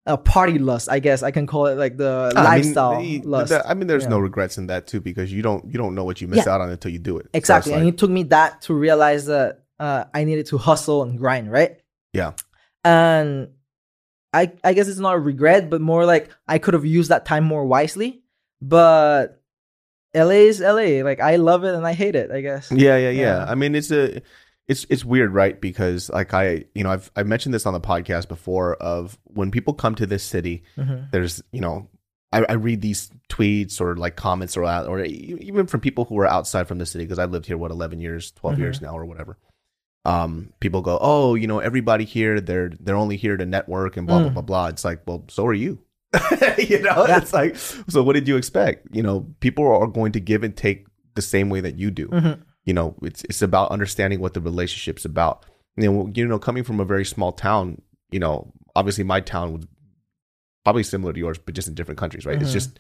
uh 0.07 0.17
party 0.17 0.59
lust, 0.59 0.89
I 0.91 0.99
guess 0.99 1.23
I 1.23 1.31
can 1.31 1.47
call 1.47 1.67
it 1.67 1.77
like 1.77 1.97
the 1.97 2.33
I 2.35 2.41
mean, 2.41 2.45
lifestyle 2.45 3.01
the- 3.01 3.23
lust. 3.23 3.51
the- 3.51 3.69
I 3.69 3.75
mean, 3.75 3.87
there's 3.87 4.05
Yeah. 4.05 4.11
no 4.11 4.19
regrets 4.19 4.59
in 4.59 4.67
that 4.69 4.87
too 4.87 5.01
because 5.01 5.33
you 5.33 5.43
don't 5.43 5.65
you 5.67 5.79
don't 5.79 5.95
know 5.95 6.05
what 6.05 6.21
you 6.21 6.29
miss 6.29 6.47
Yeah. 6.47 6.55
out 6.55 6.61
on 6.61 6.71
until 6.71 6.91
you 6.91 6.99
do 6.99 7.19
it. 7.19 7.25
So 7.25 7.29
it's 7.35 7.39
Exactly. 7.39 7.73
and 7.75 7.87
it 7.89 7.99
took 7.99 8.11
me 8.11 8.25
that 8.25 8.63
to 8.63 8.75
realize 8.75 9.27
that 9.27 9.61
uh, 9.79 10.05
I 10.15 10.25
needed 10.25 10.47
to 10.47 10.59
hustle 10.59 11.03
and 11.03 11.19
grind, 11.19 11.51
right? 11.51 11.81
Yeah. 12.13 12.33
And 12.85 13.49
I 14.33 14.53
I 14.65 14.73
guess 14.75 14.89
it's 14.89 14.99
not 15.01 15.15
a 15.15 15.19
regret, 15.19 15.71
but 15.71 15.81
more 15.81 16.05
like 16.07 16.31
I 16.49 16.59
could 16.59 16.75
have 16.75 16.85
used 16.85 17.11
that 17.11 17.25
time 17.27 17.45
more 17.45 17.65
wisely. 17.67 18.23
But 18.61 19.41
LA 20.15 20.47
is 20.47 20.61
LA. 20.61 21.03
Like 21.03 21.21
I 21.21 21.37
love 21.37 21.65
it 21.65 21.75
and 21.75 21.87
I 21.87 21.93
hate 21.95 22.15
it, 22.15 22.31
I 22.31 22.41
guess. 22.41 22.71
Yeah, 22.71 22.97
yeah, 22.97 23.11
yeah. 23.11 23.23
Yeah. 23.23 23.45
I 23.49 23.55
mean, 23.55 23.75
it's 23.75 23.91
a, 23.91 24.21
it's 24.69 24.87
it's 24.89 25.05
weird, 25.05 25.33
right? 25.35 25.61
Because 25.61 26.09
like 26.11 26.33
I, 26.35 26.65
you 26.75 26.85
know, 26.85 26.91
I've 26.91 27.11
I 27.17 27.23
mentioned 27.25 27.53
this 27.55 27.67
on 27.67 27.73
the 27.75 27.81
podcast 27.81 28.29
before. 28.29 28.75
Of 28.77 29.19
when 29.25 29.51
people 29.51 29.75
come 29.75 29.95
to 29.97 30.07
this 30.07 30.23
city, 30.23 30.63
Mhm. 30.79 31.11
there's, 31.11 31.43
you 31.53 31.61
know, 31.61 31.89
I, 32.33 32.45
I 32.49 32.53
read 32.53 32.81
these 32.81 33.11
tweets 33.29 33.81
or 33.81 33.97
like 33.97 34.17
comments 34.17 34.57
or 34.57 34.65
or 34.65 35.05
even 35.05 35.67
from 35.67 35.81
people 35.81 36.05
who 36.05 36.19
are 36.19 36.27
outside 36.27 36.69
from 36.69 36.79
the 36.79 36.87
city 36.87 37.05
because 37.05 37.19
I 37.19 37.25
lived 37.27 37.47
here 37.47 37.59
what 37.59 37.71
eleven 37.71 38.01
years, 38.01 38.31
12 38.33 38.59
years 38.59 38.81
now, 38.81 38.97
or 38.97 39.05
whatever. 39.05 39.37
Um, 40.05 40.53
people 40.59 40.83
go, 40.83 40.99
oh, 41.01 41.35
you 41.37 41.47
know, 41.47 41.61
everybody 41.61 42.05
here, 42.05 42.41
they're 42.41 42.71
they're 42.81 42.97
only 42.97 43.17
here 43.17 43.37
to 43.37 43.47
network 43.47 43.97
and 43.97 44.07
blah 44.07 44.21
blah 44.21 44.31
Mm. 44.31 44.35
blah 44.35 44.43
blah. 44.43 44.67
It's 44.69 44.85
like, 44.85 45.03
well, 45.07 45.25
so 45.29 45.47
are 45.47 45.55
you. 45.55 45.79
you 46.59 46.81
know, 46.83 47.07
Yeah. 47.09 47.19
it's 47.19 47.33
like, 47.33 47.57
so 47.57 48.03
what 48.03 48.15
did 48.15 48.27
you 48.29 48.37
expect? 48.37 48.89
You 48.95 49.03
know, 49.03 49.27
people 49.41 49.67
are 49.67 49.87
going 49.87 50.13
to 50.13 50.21
give 50.21 50.43
and 50.43 50.57
take 50.57 50.87
the 51.15 51.23
same 51.23 51.49
way 51.51 51.61
that 51.61 51.79
you 51.79 51.91
do 51.91 52.09
Mhm. 52.09 52.41
You 52.65 52.73
know 52.75 52.95
it's 53.03 53.23
it's 53.25 53.43
about 53.43 53.71
understanding 53.71 54.21
what 54.21 54.35
the 54.35 54.41
relationship's 54.41 55.05
about 55.05 55.45
you 55.77 55.91
know 55.91 56.11
you 56.15 56.27
know 56.27 56.39
coming 56.39 56.65
from 56.65 56.81
a 56.81 56.85
very 56.85 57.05
small 57.05 57.33
town 57.33 57.81
you 58.11 58.21
know 58.21 58.53
obviously 58.77 59.05
my 59.05 59.21
town 59.21 59.53
was 59.53 59.67
probably 60.65 60.83
similar 60.83 61.13
to 61.13 61.19
yours 61.19 61.39
but 61.39 61.55
just 61.55 61.69
in 61.69 61.75
different 61.75 61.99
countries 61.99 62.25
right 62.27 62.41
it's 62.41 62.51
Mhm. 62.51 62.55
just 62.55 62.79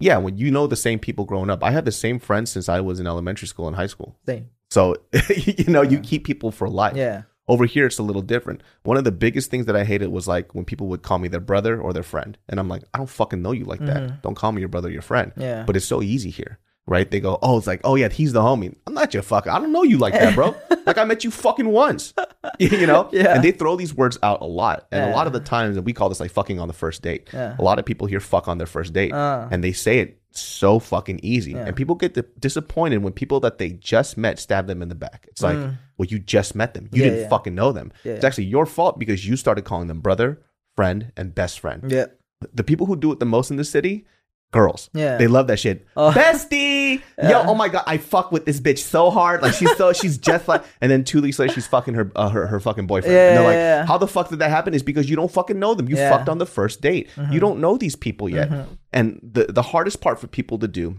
yeah 0.00 0.18
when 0.18 0.36
you 0.36 0.50
know 0.50 0.66
the 0.66 0.76
same 0.76 0.98
people 0.98 1.24
growing 1.24 1.50
up 1.50 1.62
i 1.62 1.70
had 1.70 1.84
the 1.84 1.92
same 1.92 2.18
friends 2.18 2.50
since 2.50 2.68
i 2.68 2.80
was 2.80 2.98
in 3.00 3.06
elementary 3.06 3.48
school 3.48 3.66
and 3.66 3.76
high 3.76 3.86
school 3.86 4.18
Same. 4.26 4.50
so 4.70 4.96
you 5.36 5.64
know 5.68 5.82
you 5.82 5.98
keep 6.00 6.24
people 6.24 6.50
for 6.50 6.68
life 6.68 6.96
Yeah. 6.96 7.22
over 7.48 7.64
here 7.64 7.86
it's 7.86 7.98
a 7.98 8.02
little 8.02 8.22
different 8.22 8.62
one 8.82 8.96
of 8.96 9.04
the 9.04 9.12
biggest 9.12 9.50
things 9.50 9.66
that 9.66 9.76
i 9.76 9.84
hated 9.84 10.08
was 10.08 10.26
like 10.26 10.54
when 10.54 10.64
people 10.64 10.88
would 10.88 11.02
call 11.02 11.18
me 11.18 11.28
their 11.28 11.40
brother 11.40 11.80
or 11.80 11.92
their 11.92 12.02
friend 12.02 12.36
and 12.48 12.58
i'm 12.58 12.68
like 12.68 12.82
i 12.92 12.98
don't 12.98 13.08
fucking 13.08 13.40
know 13.40 13.52
you 13.52 13.64
like 13.64 13.80
that 13.80 14.02
Mhm. 14.02 14.22
don't 14.22 14.34
call 14.34 14.50
me 14.52 14.60
your 14.60 14.68
brother 14.68 14.88
or 14.88 14.92
your 14.92 15.02
friend 15.02 15.32
Yeah. 15.36 15.62
but 15.64 15.76
it's 15.76 15.86
so 15.86 16.02
easy 16.02 16.30
here, 16.30 16.58
right? 16.86 17.10
They 17.10 17.20
go, 17.20 17.38
oh, 17.42 17.58
it's 17.58 17.66
like, 17.66 17.80
oh 17.84 17.94
yeah, 17.96 18.08
he's 18.08 18.32
the 18.32 18.40
homie. 18.40 18.74
I'm 18.86 18.94
not 18.94 19.12
your 19.14 19.22
fucker. 19.22 19.48
I 19.48 19.58
don't 19.58 19.72
know 19.72 19.82
you 19.82 19.98
like 19.98 20.12
that, 20.14 20.34
bro. 20.34 20.54
like 20.86 20.98
I 20.98 21.04
met 21.04 21.24
you 21.24 21.30
fucking 21.30 21.68
once, 21.68 22.14
you 22.58 22.86
know. 22.86 23.08
Yeah. 23.12 23.34
And 23.34 23.44
they 23.44 23.50
throw 23.52 23.76
these 23.76 23.94
words 23.94 24.18
out 24.22 24.40
a 24.40 24.46
lot, 24.46 24.86
and 24.92 25.10
a 25.10 25.14
lot 25.14 25.26
of 25.26 25.32
the 25.32 25.40
times, 25.40 25.76
and 25.76 25.84
we 25.84 25.92
call 25.92 26.08
this 26.08 26.20
like 26.20 26.30
fucking 26.30 26.60
on 26.60 26.68
the 26.68 26.74
first 26.74 27.02
date. 27.02 27.28
Yeah. 27.32 27.56
A 27.58 27.62
lot 27.62 27.78
of 27.78 27.84
people 27.84 28.06
here 28.06 28.20
fuck 28.20 28.48
on 28.48 28.58
their 28.58 28.66
first 28.66 28.92
date, 28.92 29.12
Uh. 29.12 29.48
and 29.50 29.62
they 29.64 29.72
say 29.72 29.98
it 29.98 30.20
so 30.30 30.78
fucking 30.78 31.18
easy, 31.22 31.52
Yeah. 31.52 31.64
and 31.66 31.74
people 31.76 31.94
get 31.94 32.14
di- 32.14 32.22
disappointed 32.38 32.98
when 32.98 33.12
people 33.14 33.40
that 33.40 33.56
they 33.58 33.70
just 33.70 34.16
met 34.18 34.38
stab 34.38 34.66
them 34.66 34.82
in 34.82 34.88
the 34.90 34.94
back. 34.94 35.26
It's 35.30 35.42
like, 35.42 35.56
Mm. 35.56 35.78
well, 35.96 36.06
you 36.06 36.18
just 36.18 36.54
met 36.54 36.74
them. 36.74 36.88
You 36.92 37.02
Yeah, 37.02 37.08
didn't 37.10 37.22
yeah. 37.22 37.28
fucking 37.30 37.54
know 37.54 37.72
them. 37.72 37.90
Yeah. 38.04 38.12
It's 38.12 38.24
actually 38.24 38.44
your 38.44 38.66
fault 38.66 38.98
because 38.98 39.26
you 39.26 39.36
started 39.36 39.64
calling 39.64 39.88
them 39.88 40.00
brother, 40.00 40.42
friend, 40.76 41.10
and 41.16 41.34
best 41.34 41.58
friend. 41.58 41.90
Yeah. 41.90 42.06
The 42.52 42.62
people 42.64 42.84
who 42.86 42.96
do 42.96 43.10
it 43.12 43.18
the 43.18 43.24
most 43.24 43.50
in 43.50 43.56
the 43.56 43.64
city, 43.64 44.04
girls. 44.52 44.88
Yeah. 44.94 45.16
They 45.16 45.26
love 45.26 45.46
that 45.48 45.58
shit. 45.58 45.86
Oh. 45.98 46.10
Bestie! 46.12 47.00
Yo, 47.22 47.42
oh 47.46 47.54
my 47.54 47.68
god, 47.68 47.84
I 47.86 47.96
fuck 47.96 48.30
with 48.30 48.44
this 48.44 48.60
bitch 48.60 48.78
so 48.78 49.10
hard. 49.10 49.40
Like 49.42 49.54
she's 49.54 49.74
so 49.76 49.92
she's 50.00 50.18
just 50.18 50.46
like 50.46 50.62
and 50.80 50.90
then 50.90 51.04
two 51.04 51.22
weeks 51.22 51.38
later 51.38 51.52
she's 51.54 51.66
fucking 51.66 51.94
her 51.94 52.12
uh, 52.14 52.28
her, 52.28 52.46
her 52.46 52.60
fucking 52.60 52.86
boyfriend. 52.86 53.14
Yeah, 53.14 53.28
and 53.28 53.36
they're 53.38 53.44
like, 53.44 53.54
yeah, 53.54 53.80
yeah. 53.80 53.86
how 53.86 53.96
the 53.98 54.06
fuck 54.06 54.28
did 54.28 54.38
that 54.40 54.50
happen? 54.50 54.74
Is 54.74 54.82
because 54.82 55.08
you 55.08 55.16
don't 55.16 55.30
fucking 55.30 55.58
know 55.58 55.74
them. 55.74 55.88
You 55.88 55.96
Yeah. 55.96 56.10
Mm-hmm. 56.10 56.16
fucked 56.18 56.28
on 56.28 56.38
the 56.38 56.46
first 56.46 56.80
date. 56.82 57.08
You 57.30 57.40
don't 57.40 57.60
know 57.60 57.76
these 57.76 57.96
people 57.96 58.28
yet. 58.28 58.50
And 58.92 59.20
the 59.22 59.46
the 59.46 59.62
hardest 59.62 60.00
part 60.00 60.18
for 60.20 60.26
people 60.26 60.58
to 60.58 60.68
do 60.68 60.96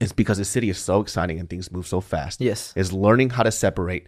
is 0.00 0.12
because 0.12 0.38
the 0.38 0.44
city 0.44 0.70
is 0.70 0.78
so 0.78 1.00
exciting 1.00 1.38
and 1.40 1.48
things 1.50 1.70
move 1.72 1.86
so 1.86 2.00
fast. 2.00 2.40
Yes. 2.40 2.72
Is 2.76 2.92
learning 2.92 3.30
how 3.30 3.42
to 3.42 3.50
separate 3.52 4.06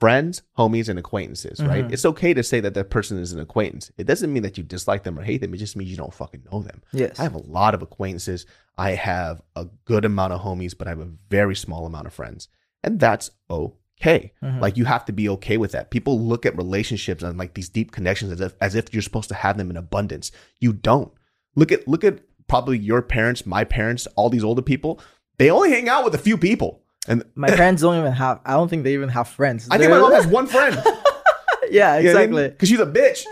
friends, 0.00 0.42
homies, 0.56 0.88
and 0.88 0.98
acquaintances, 0.98 1.60
right? 1.60 1.86
Mhm. 1.86 1.92
It's 1.92 2.04
okay 2.04 2.32
to 2.32 2.42
say 2.44 2.60
that 2.60 2.74
that 2.74 2.88
person 2.90 3.18
is 3.18 3.32
an 3.32 3.40
acquaintance. 3.40 3.90
It 3.98 4.06
doesn't 4.06 4.32
mean 4.32 4.44
that 4.44 4.56
you 4.56 4.62
dislike 4.62 5.02
them 5.02 5.18
or 5.18 5.22
hate 5.22 5.40
them. 5.40 5.52
It 5.54 5.58
just 5.58 5.76
means 5.76 5.90
you 5.90 5.96
don't 5.96 6.14
fucking 6.14 6.44
know 6.52 6.62
them. 6.62 6.82
Yes. 6.92 7.18
I 7.18 7.24
have 7.24 7.34
a 7.34 7.38
lot 7.46 7.74
of 7.74 7.82
acquaintances. 7.82 8.46
I 8.76 8.92
have 8.92 9.42
a 9.56 9.66
good 9.86 10.04
amount 10.04 10.32
of 10.34 10.40
homies, 10.42 10.76
but 10.78 10.86
I 10.86 10.90
have 10.90 11.00
a 11.00 11.10
very 11.30 11.56
small 11.56 11.84
amount 11.84 12.06
of 12.06 12.12
friends. 12.14 12.46
And 12.84 13.00
that's 13.00 13.32
okay. 13.50 14.32
Mhm. 14.40 14.60
Like 14.60 14.76
you 14.76 14.84
have 14.84 15.04
to 15.06 15.12
be 15.12 15.28
okay 15.30 15.56
with 15.56 15.72
that. 15.72 15.90
People 15.90 16.20
look 16.20 16.46
at 16.46 16.56
relationships 16.56 17.24
and 17.24 17.36
like 17.36 17.54
these 17.54 17.68
deep 17.68 17.90
connections 17.90 18.30
as 18.30 18.40
if 18.40 18.54
as 18.60 18.76
if 18.76 18.92
you're 18.92 19.02
supposed 19.02 19.28
to 19.30 19.34
have 19.34 19.58
them 19.58 19.68
in 19.70 19.76
abundance. 19.76 20.30
You 20.60 20.72
don't. 20.72 21.10
Look 21.56 21.72
at 21.72 21.88
look 21.88 22.04
at 22.04 22.20
probably 22.46 22.78
your 22.78 23.02
parents, 23.02 23.44
my 23.44 23.64
parents, 23.64 24.06
all 24.14 24.30
these 24.30 24.44
older 24.44 24.62
people. 24.62 25.00
They 25.38 25.50
only 25.50 25.70
hang 25.70 25.88
out 25.88 26.04
with 26.04 26.14
a 26.14 26.18
few 26.18 26.38
people. 26.38 26.82
And 27.08 27.24
My 27.34 27.48
parents 27.48 27.82
don't 27.82 27.98
even 27.98 28.12
have. 28.12 28.40
I 28.44 28.52
don't 28.52 28.68
think 28.68 28.84
they 28.84 28.94
even 28.94 29.08
have 29.08 29.28
friends. 29.28 29.68
I 29.70 29.78
think 29.78 29.90
my 29.90 29.98
mom 29.98 30.12
has 30.12 30.26
one 30.26 30.46
friend. 30.46 30.80
yeah, 31.70 31.96
exactly. 31.96 32.48
Because 32.48 32.68
she's 32.68 32.80
a 32.80 32.86
bitch. 32.86 33.24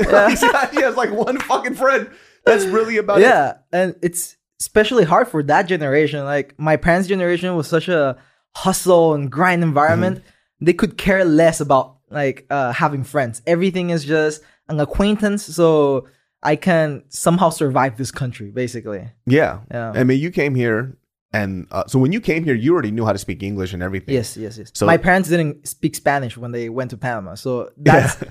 she 0.72 0.80
has 0.80 0.96
like 0.96 1.10
one 1.10 1.38
fucking 1.38 1.74
friend. 1.74 2.10
That's 2.44 2.64
really 2.64 2.96
about 2.96 3.20
yeah, 3.20 3.26
it. 3.50 3.56
Yeah, 3.72 3.80
and 3.80 3.94
it's 4.02 4.36
especially 4.60 5.04
hard 5.04 5.28
for 5.28 5.42
that 5.44 5.62
generation. 5.62 6.24
Like 6.24 6.58
my 6.58 6.76
parents' 6.76 7.08
generation 7.08 7.54
was 7.56 7.68
such 7.68 7.88
a 7.88 8.16
hustle 8.54 9.14
and 9.14 9.30
grind 9.30 9.62
environment. 9.62 10.18
Mm-hmm. 10.18 10.64
They 10.64 10.72
could 10.72 10.96
care 10.96 11.24
less 11.24 11.60
about 11.60 11.96
like 12.10 12.46
uh, 12.50 12.72
having 12.72 13.04
friends. 13.04 13.42
Everything 13.46 13.90
is 13.90 14.04
just 14.04 14.42
an 14.68 14.80
acquaintance. 14.80 15.44
So 15.44 16.08
I 16.42 16.56
can 16.56 17.04
somehow 17.08 17.50
survive 17.50 17.96
this 17.96 18.10
country, 18.10 18.50
basically. 18.50 19.08
Yeah. 19.26 19.60
Yeah. 19.70 19.92
I 19.94 20.04
mean, 20.04 20.20
you 20.20 20.30
came 20.30 20.54
here, 20.54 20.96
and 21.32 21.66
uh, 21.70 21.84
so 21.86 21.98
when 21.98 22.12
you 22.12 22.20
came 22.20 22.44
here, 22.44 22.54
you 22.54 22.72
already 22.72 22.90
knew 22.90 23.04
how 23.04 23.12
to 23.12 23.18
speak 23.18 23.42
English 23.42 23.72
and 23.72 23.82
everything. 23.82 24.14
Yes, 24.14 24.36
yes, 24.36 24.58
yes. 24.58 24.70
So- 24.74 24.86
my 24.86 24.96
parents 24.96 25.28
didn't 25.28 25.66
speak 25.66 25.94
Spanish 25.94 26.36
when 26.36 26.52
they 26.52 26.68
went 26.68 26.90
to 26.90 26.96
Panama, 26.96 27.34
so 27.34 27.70
that's 27.76 28.22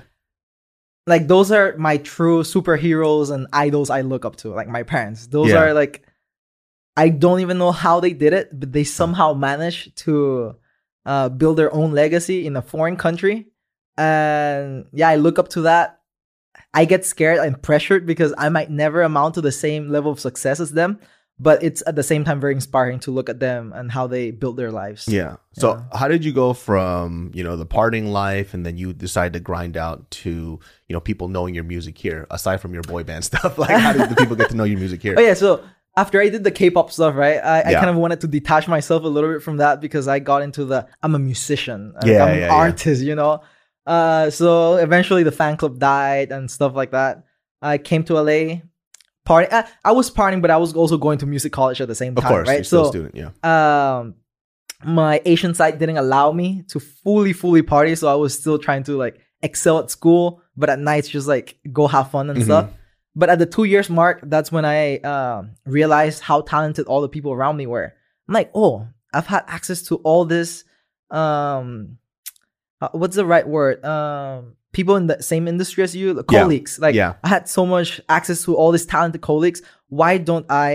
like 1.06 1.28
those 1.28 1.50
are 1.52 1.76
my 1.76 1.98
true 1.98 2.42
superheroes 2.42 3.30
and 3.30 3.46
idols 3.52 3.90
I 3.90 4.00
look 4.00 4.24
up 4.24 4.36
to. 4.36 4.48
Like 4.50 4.68
my 4.68 4.82
parents, 4.82 5.26
those 5.28 5.50
Yeah. 5.50 5.62
are 5.62 5.74
like 5.74 6.04
I 6.96 7.10
don't 7.10 7.40
even 7.40 7.58
know 7.58 7.72
how 7.72 8.00
they 8.00 8.12
did 8.14 8.32
it, 8.32 8.58
but 8.58 8.72
they 8.72 8.84
somehow 8.84 9.34
managed 9.34 9.96
to 9.98 10.56
uh, 11.04 11.28
build 11.28 11.58
their 11.58 11.72
own 11.72 11.92
legacy 11.92 12.46
in 12.46 12.56
a 12.56 12.62
foreign 12.62 12.96
country. 12.96 13.48
And 13.98 14.86
yeah, 14.92 15.08
I 15.08 15.16
look 15.16 15.38
up 15.38 15.48
to 15.50 15.62
that. 15.62 16.00
I 16.72 16.86
get 16.86 17.04
scared 17.04 17.38
and 17.38 17.60
pressured 17.62 18.06
because 18.06 18.32
I 18.36 18.48
might 18.48 18.70
never 18.70 19.02
amount 19.02 19.34
to 19.34 19.40
the 19.42 19.52
same 19.52 19.90
level 19.90 20.10
of 20.10 20.20
success 20.20 20.58
as 20.58 20.72
them. 20.72 20.98
But 21.38 21.62
it's 21.62 21.82
at 21.86 21.96
the 21.96 22.02
same 22.02 22.24
time 22.24 22.40
very 22.40 22.54
inspiring 22.54 22.98
to 23.00 23.10
look 23.10 23.28
at 23.28 23.40
them 23.40 23.72
and 23.74 23.92
how 23.92 24.06
they 24.06 24.30
built 24.30 24.56
their 24.56 24.70
lives. 24.72 25.06
Yeah. 25.06 25.36
So 25.52 25.74
Yeah. 25.74 25.98
how 25.98 26.08
did 26.08 26.24
you 26.24 26.32
go 26.32 26.54
from 26.54 27.30
you 27.34 27.44
know 27.44 27.56
the 27.56 27.66
partying 27.66 28.10
life, 28.10 28.54
and 28.54 28.64
then 28.64 28.78
you 28.78 28.92
decide 28.94 29.32
to 29.34 29.40
grind 29.40 29.76
out 29.76 30.10
to 30.22 30.30
you 30.88 30.92
know 30.94 31.00
people 31.00 31.28
knowing 31.28 31.54
your 31.54 31.64
music 31.64 31.98
here, 31.98 32.26
aside 32.30 32.60
from 32.62 32.72
your 32.72 32.82
boy 32.82 33.04
band 33.04 33.24
stuff? 33.30 33.58
Like 33.58 33.70
how 33.70 33.92
did 33.92 34.08
the 34.08 34.16
people 34.16 34.34
get 34.36 34.48
to 34.50 34.56
know 34.56 34.64
your 34.64 34.78
music 34.78 35.02
here? 35.02 35.14
Oh 35.18 35.20
yeah, 35.20 35.34
so 35.34 35.62
after 35.94 36.20
I 36.20 36.28
did 36.28 36.44
the 36.44 36.50
K-pop 36.50 36.90
stuff, 36.92 37.14
right, 37.16 37.38
I, 37.38 37.60
I 37.70 37.72
kind 37.74 37.88
of 37.90 37.96
wanted 37.96 38.20
to 38.22 38.26
detach 38.28 38.68
myself 38.68 39.02
a 39.04 39.08
little 39.08 39.30
bit 39.32 39.42
from 39.42 39.56
that 39.58 39.80
because 39.80 40.08
I 40.08 40.18
got 40.18 40.42
into 40.42 40.64
the 40.66 40.86
I'm 41.02 41.14
a 41.14 41.18
musician, 41.18 41.92
like, 41.94 42.04
Yeah, 42.06 42.24
I'm 42.24 42.32
an 42.34 42.38
yeah, 42.40 42.46
yeah. 42.48 42.54
artist, 42.54 43.02
you 43.02 43.14
know. 43.14 43.42
Uh, 43.86 44.28
so 44.30 44.76
eventually 44.76 45.22
the 45.22 45.32
fan 45.32 45.56
club 45.56 45.78
died 45.78 46.32
and 46.32 46.50
stuff 46.50 46.74
like 46.74 46.90
that. 46.92 47.24
I 47.62 47.78
came 47.78 48.04
to 48.04 48.14
LA, 48.20 48.60
party. 49.26 49.48
I, 49.52 49.68
I 49.84 49.92
was 49.92 50.10
partying, 50.10 50.40
but 50.40 50.50
I 50.50 50.56
was 50.56 50.72
also 50.74 50.96
going 50.96 51.18
to 51.18 51.26
music 51.26 51.52
college 51.52 51.80
at 51.82 51.88
the 51.88 51.94
same 51.94 52.16
Of 52.16 52.22
time, 52.22 52.32
course, 52.32 52.48
right? 52.48 52.54
you're 52.58 52.64
still 52.64 52.84
so 52.84 52.88
a 52.88 52.92
student. 52.92 53.14
Yeah. 53.22 53.98
um 53.98 54.14
my 54.84 55.22
asian 55.24 55.54
side 55.54 55.78
didn't 55.78 55.96
allow 55.96 56.30
me 56.32 56.62
to 56.68 56.78
fully 56.78 57.32
fully 57.32 57.62
party 57.62 57.94
so 57.94 58.08
i 58.08 58.14
was 58.14 58.38
still 58.38 58.58
trying 58.58 58.82
to 58.82 58.92
like 59.04 59.18
excel 59.42 59.78
at 59.78 59.90
school 59.90 60.42
but 60.54 60.68
at 60.68 60.78
nights 60.78 61.08
just 61.08 61.26
like 61.26 61.56
go 61.72 61.86
have 61.86 62.10
fun 62.10 62.28
and 62.28 62.40
Mhm. 62.40 62.44
stuff 62.44 62.66
but 63.14 63.30
at 63.30 63.38
the 63.38 63.46
two 63.46 63.64
years 63.64 63.88
mark 63.88 64.20
that's 64.24 64.52
when 64.52 64.66
i 64.66 64.98
um 64.98 65.52
realized 65.64 66.20
how 66.20 66.42
talented 66.42 66.84
all 66.86 67.00
the 67.00 67.08
people 67.08 67.32
around 67.32 67.56
me 67.56 67.66
were 67.66 67.94
i'm 68.28 68.34
like 68.34 68.50
oh 68.54 68.86
i've 69.14 69.26
had 69.26 69.44
access 69.48 69.80
to 69.88 69.96
all 70.04 70.26
this 70.26 70.64
um 71.10 71.96
uh, 72.82 72.90
what's 72.92 73.16
the 73.16 73.24
right 73.24 73.48
word 73.48 73.82
um 73.82 74.55
people 74.78 74.94
in 75.00 75.06
the 75.12 75.18
same 75.32 75.44
industry 75.52 75.82
as 75.88 75.92
you 76.00 76.06
the 76.20 76.24
Yeah. 76.30 76.40
colleagues. 76.42 76.72
Like 76.86 76.94
Yeah. 77.00 77.12
i 77.24 77.28
had 77.36 77.44
so 77.58 77.62
much 77.74 77.88
access 78.18 78.38
to 78.44 78.50
all 78.60 78.70
these 78.76 78.86
talented 78.94 79.22
colleagues. 79.30 79.60
Why 80.00 80.12
don't 80.28 80.46
i 80.50 80.68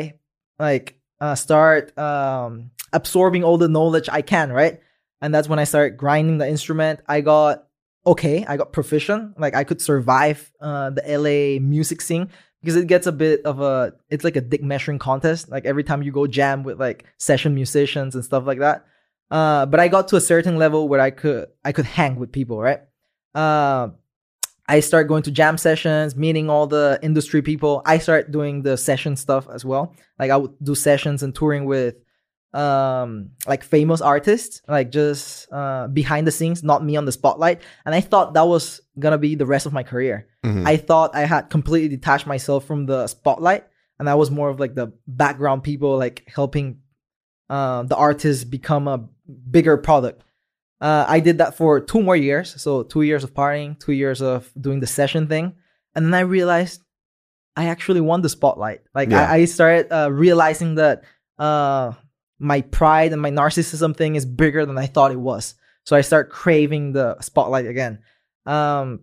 like 0.67 0.85
uh, 1.23 1.35
start 1.45 1.83
um 2.07 2.71
absorbing 2.99 3.43
all 3.47 3.57
the 3.63 3.71
knowledge 3.77 4.07
i 4.19 4.21
can 4.33 4.47
right? 4.61 4.75
And 5.21 5.29
that's 5.33 5.47
when 5.51 5.59
i 5.63 5.65
started 5.71 5.91
grinding 6.03 6.37
the 6.41 6.47
instrument. 6.55 6.95
I 7.15 7.17
got 7.33 7.53
okay 8.13 8.37
i 8.51 8.53
got 8.61 8.69
proficient. 8.79 9.23
Like 9.43 9.53
i 9.61 9.63
could 9.67 9.81
survive 9.91 10.37
uh 10.67 10.89
the 10.97 11.03
la 11.23 11.37
music 11.75 11.99
scene 12.07 12.25
because 12.61 12.75
it 12.81 12.87
gets 12.93 13.07
a 13.13 13.15
bit 13.25 13.37
of 13.51 13.55
a 13.71 13.93
it's 14.13 14.23
like 14.27 14.37
a 14.41 14.45
dick 14.51 14.63
measuring 14.73 14.99
contest. 15.09 15.41
Like 15.55 15.65
every 15.71 15.83
time 15.89 16.01
you 16.05 16.11
go 16.19 16.25
jam 16.37 16.57
with 16.67 16.77
like 16.85 16.99
session 17.29 17.51
musicians 17.61 18.11
and 18.15 18.23
stuff 18.29 18.43
like 18.51 18.59
that. 18.65 18.77
Uh 19.37 19.63
but 19.71 19.79
i 19.83 19.87
got 19.95 20.03
to 20.09 20.15
a 20.21 20.25
certain 20.33 20.55
level 20.65 20.81
where 20.89 21.01
i 21.09 21.11
could 21.21 21.43
i 21.69 21.71
could 21.75 21.85
hang 21.97 22.13
with 22.21 22.31
people 22.39 22.57
right 22.69 22.81
uh 23.35 23.89
I 24.67 24.79
start 24.79 25.09
going 25.09 25.23
to 25.23 25.31
jam 25.31 25.57
sessions, 25.57 26.15
meeting 26.15 26.49
all 26.49 26.65
the 26.65 26.97
industry 27.01 27.41
people. 27.41 27.81
I 27.85 27.97
start 27.97 28.31
doing 28.31 28.61
the 28.61 28.77
session 28.77 29.17
stuff 29.17 29.49
as 29.53 29.65
well. 29.65 29.93
Like 30.17 30.31
I 30.31 30.37
would 30.37 30.53
do 30.63 30.75
sessions 30.75 31.23
and 31.23 31.35
touring 31.35 31.65
with 31.65 31.95
um 32.53 33.31
like 33.47 33.63
famous 33.63 34.01
artists, 34.01 34.61
like 34.67 34.91
just 34.91 35.51
uh 35.51 35.87
behind 35.87 36.27
the 36.27 36.31
scenes, 36.31 36.63
not 36.63 36.83
me 36.83 36.95
on 36.95 37.05
the 37.05 37.11
spotlight. 37.11 37.61
And 37.85 37.95
I 37.95 38.01
thought 38.01 38.33
that 38.33 38.47
was 38.47 38.81
gonna 38.99 39.17
be 39.17 39.35
the 39.35 39.45
rest 39.45 39.65
of 39.65 39.73
my 39.73 39.83
career. 39.83 40.27
Mhm. 40.45 40.65
I 40.65 40.77
thought 40.77 41.15
I 41.15 41.25
had 41.25 41.49
completely 41.49 41.89
detached 41.89 42.27
myself 42.27 42.65
from 42.65 42.85
the 42.85 43.07
spotlight 43.07 43.65
and 43.99 44.09
I 44.09 44.15
was 44.15 44.31
more 44.31 44.49
of 44.49 44.59
like 44.59 44.75
the 44.75 44.91
background 45.07 45.63
people 45.63 45.97
like 45.97 46.23
helping 46.27 46.79
uh, 47.49 47.83
the 47.83 47.95
artists 47.97 48.43
become 48.45 48.87
a 48.87 49.05
bigger 49.49 49.75
product. 49.77 50.23
Uh, 50.81 51.05
I 51.07 51.19
did 51.19 51.37
that 51.37 51.55
for 51.55 51.79
two 51.79 52.01
more 52.01 52.15
years. 52.15 52.59
So 52.59 52.83
two 52.83 53.03
years 53.03 53.23
of 53.23 53.33
partying, 53.33 53.79
two 53.79 53.91
years 53.91 54.21
of 54.21 54.51
doing 54.59 54.79
the 54.79 54.87
session 54.87 55.27
thing. 55.27 55.53
And 55.93 56.07
then 56.07 56.13
I 56.13 56.21
realized 56.21 56.81
I 57.55 57.65
actually 57.65 58.01
won 58.01 58.21
the 58.21 58.29
spotlight. 58.29 58.81
Like 58.95 59.11
Yeah. 59.11 59.29
I, 59.29 59.35
I 59.35 59.45
started 59.45 59.91
uh, 59.91 60.11
realizing 60.11 60.75
that 60.75 61.03
uh, 61.37 61.93
my 62.39 62.61
pride 62.61 63.13
and 63.13 63.21
my 63.21 63.29
narcissism 63.29 63.95
thing 63.95 64.15
is 64.15 64.25
bigger 64.25 64.65
than 64.65 64.77
I 64.77 64.87
thought 64.87 65.11
it 65.11 65.19
was. 65.19 65.53
So 65.85 65.95
I 65.95 66.01
start 66.01 66.31
craving 66.31 66.93
the 66.93 67.19
spotlight 67.21 67.67
again. 67.67 67.99
Um, 68.45 69.01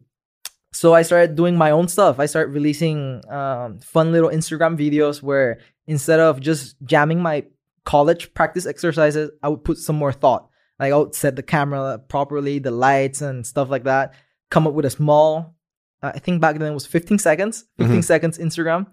so 0.72 0.94
I 0.94 1.02
started 1.02 1.36
doing 1.36 1.56
my 1.56 1.70
own 1.70 1.88
stuff. 1.88 2.18
I 2.18 2.26
started 2.26 2.52
releasing 2.52 3.22
um, 3.30 3.78
fun 3.78 4.12
little 4.12 4.30
Instagram 4.30 4.76
videos 4.76 5.22
where 5.22 5.60
instead 5.86 6.20
of 6.20 6.40
just 6.40 6.76
jamming 6.82 7.22
my 7.22 7.44
college 7.84 8.34
practice 8.34 8.66
exercises, 8.66 9.30
I 9.42 9.48
would 9.48 9.64
put 9.64 9.78
some 9.78 9.96
more 9.96 10.12
thought. 10.12 10.47
Like 10.78 10.92
would 10.94 11.14
set 11.14 11.36
the 11.36 11.42
camera 11.42 11.98
properly, 12.08 12.58
the 12.58 12.70
lights 12.70 13.20
and 13.22 13.46
stuff 13.46 13.68
like 13.70 13.84
that. 13.84 14.14
Come 14.50 14.66
up 14.66 14.74
with 14.74 14.84
a 14.84 14.90
small, 14.90 15.54
uh, 16.02 16.12
I 16.14 16.18
think 16.20 16.40
back 16.40 16.58
then 16.58 16.70
it 16.70 16.74
was 16.74 16.86
15 16.86 17.18
seconds, 17.18 17.64
15 17.78 17.98
Mhm. 18.00 18.04
seconds 18.04 18.38
Instagram, 18.38 18.86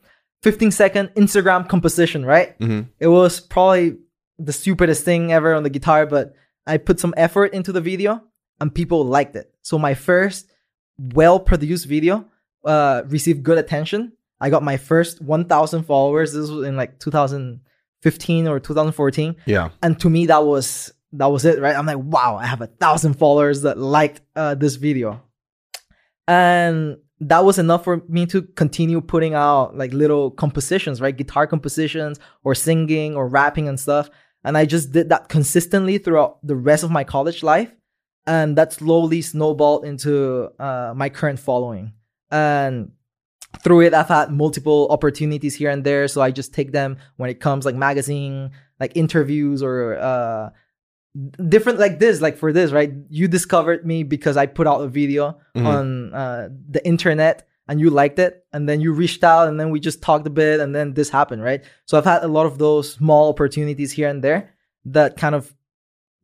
15 0.43 0.71
second 0.71 1.09
Instagram 1.15 1.67
composition, 1.69 2.25
right? 2.25 2.57
Mhm. 2.59 2.87
It 2.99 3.07
was 3.07 3.39
probably 3.39 3.97
the 4.39 4.51
stupidest 4.53 5.05
thing 5.05 5.31
ever 5.31 5.53
on 5.53 5.63
the 5.63 5.69
guitar, 5.69 6.05
but 6.05 6.33
I 6.67 6.77
put 6.77 6.99
some 6.99 7.13
effort 7.15 7.53
into 7.53 7.71
the 7.71 7.81
video 7.81 8.21
and 8.59 8.73
people 8.73 9.05
liked 9.05 9.35
it. 9.35 9.53
So 9.61 9.77
my 9.77 9.93
first 9.93 10.49
well 11.13 11.39
produced 11.39 11.85
video 11.87 12.25
uh, 12.65 13.03
received 13.07 13.43
good 13.43 13.59
attention. 13.59 14.13
I 14.41 14.49
got 14.49 14.63
my 14.63 14.75
first 14.77 15.21
1,000 15.21 15.83
followers. 15.83 16.33
This 16.33 16.49
was 16.49 16.67
in 16.67 16.75
like 16.75 16.97
2015 16.99 18.47
or 18.47 18.59
2014 18.59 19.35
Yeah. 19.45 19.69
and 19.83 19.99
to 19.99 20.09
me 20.09 20.25
that 20.25 20.43
was 20.45 20.91
that 21.17 21.27
was 21.27 21.45
it 21.45 21.59
right? 21.59 21.75
I'm 21.75 21.85
like 21.85 21.97
wow 21.97 22.37
i 22.41 22.45
have 22.45 22.61
a 22.61 22.67
thousand 22.67 23.15
followers 23.15 23.61
that 23.63 23.77
liked 23.77 24.21
uh, 24.35 24.55
this 24.55 24.75
video. 24.75 25.21
And 26.27 26.97
that 27.19 27.45
was 27.45 27.59
enough 27.59 27.83
for 27.83 28.03
me 28.09 28.25
to 28.27 28.41
continue 28.41 28.99
putting 28.99 29.33
out 29.33 29.77
like 29.77 29.93
little 29.93 30.31
compositions 30.31 31.01
right? 31.01 31.15
Guitar 31.15 31.47
compositions 31.47 32.19
or 32.43 32.55
singing 32.55 33.15
or 33.15 33.27
rapping 33.27 33.67
and 33.67 33.79
stuff. 33.79 34.09
And 34.43 34.57
i 34.57 34.65
just 34.65 34.91
did 34.91 35.09
that 35.09 35.29
consistently 35.29 35.97
throughout 35.97 36.45
the 36.45 36.55
rest 36.55 36.83
of 36.83 36.91
my 36.91 37.03
college 37.03 37.43
life. 37.43 37.71
And 38.27 38.57
that 38.57 38.73
slowly 38.73 39.21
snowballed 39.21 39.85
into 39.85 40.49
uh, 40.59 40.93
my 40.95 41.09
current 41.09 41.39
following. 41.39 41.93
And 42.31 42.91
through 43.63 43.81
it 43.81 43.93
i've 43.93 44.09
had 44.09 44.31
multiple 44.31 44.87
opportunities 44.89 45.55
here 45.55 45.69
and 45.69 45.83
there. 45.83 46.07
So 46.07 46.21
i 46.21 46.31
just 46.31 46.53
take 46.53 46.71
them 46.71 46.97
when 47.17 47.29
it 47.29 47.39
comes 47.39 47.65
like 47.65 47.75
magazine 47.75 48.51
like 48.79 48.91
interviews 48.95 49.63
or 49.63 49.97
uh 49.97 50.49
different 51.47 51.79
like 51.79 51.99
this 51.99 52.19
like 52.21 52.37
for 52.37 52.51
this 52.51 52.71
right 52.71 52.91
you 53.09 53.27
discovered 53.27 53.85
me 53.85 54.03
because 54.03 54.35
i 54.35 54.45
put 54.45 54.67
out 54.67 54.81
a 54.81 54.87
video 54.87 55.37
Mhm. 55.55 55.65
on 55.65 56.13
uh 56.13 56.49
the 56.69 56.85
internet 56.85 57.47
and 57.69 57.79
you 57.79 57.89
liked 57.89 58.19
it 58.19 58.43
and 58.51 58.67
then 58.67 58.81
you 58.81 58.91
reached 58.91 59.23
out 59.23 59.47
and 59.47 59.57
then 59.59 59.69
we 59.69 59.79
just 59.79 60.01
talked 60.01 60.27
a 60.27 60.29
bit 60.29 60.59
and 60.59 60.75
then 60.75 60.93
this 60.93 61.09
happened 61.09 61.41
right 61.41 61.63
so 61.85 61.97
i've 61.97 62.03
had 62.05 62.21
a 62.23 62.27
lot 62.27 62.45
of 62.45 62.57
those 62.57 62.91
small 62.93 63.29
opportunities 63.29 63.93
here 63.93 64.09
and 64.09 64.21
there 64.23 64.53
that 64.83 65.15
kind 65.15 65.35
of 65.35 65.55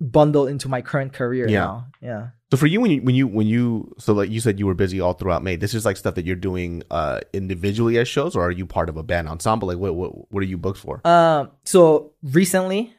bundle 0.01 0.45
into 0.47 0.67
my 0.67 0.81
current 0.81 1.13
career 1.13 1.47
Yeah. 1.47 1.59
now 1.59 1.87
yeah 2.01 2.27
So 2.51 2.57
for 2.57 2.67
you, 2.67 2.81
when 2.81 2.91
you 2.91 3.01
when 3.01 3.15
you 3.15 3.27
when 3.27 3.47
you 3.47 3.95
so 3.97 4.11
like 4.13 4.29
you 4.29 4.41
said 4.41 4.59
you 4.59 4.67
were 4.67 4.73
busy 4.75 4.99
all 4.99 5.13
throughout 5.13 5.41
May. 5.41 5.55
This 5.55 5.73
is 5.73 5.85
like 5.85 5.95
stuff 5.95 6.15
that 6.15 6.25
you're 6.25 6.35
doing 6.51 6.83
uh 6.91 7.21
individually 7.31 7.97
as 7.97 8.09
shows, 8.09 8.35
or 8.35 8.41
are 8.43 8.51
you 8.51 8.65
part 8.65 8.89
of 8.89 8.97
a 8.97 9.03
band 9.03 9.29
ensemble? 9.29 9.69
Like 9.69 9.77
what 9.77 9.95
what 9.95 10.11
what 10.33 10.43
are 10.43 10.47
you 10.53 10.57
booked 10.57 10.79
for? 10.79 10.99
Um, 11.07 11.51
so 11.63 12.11
recently, 12.21 12.91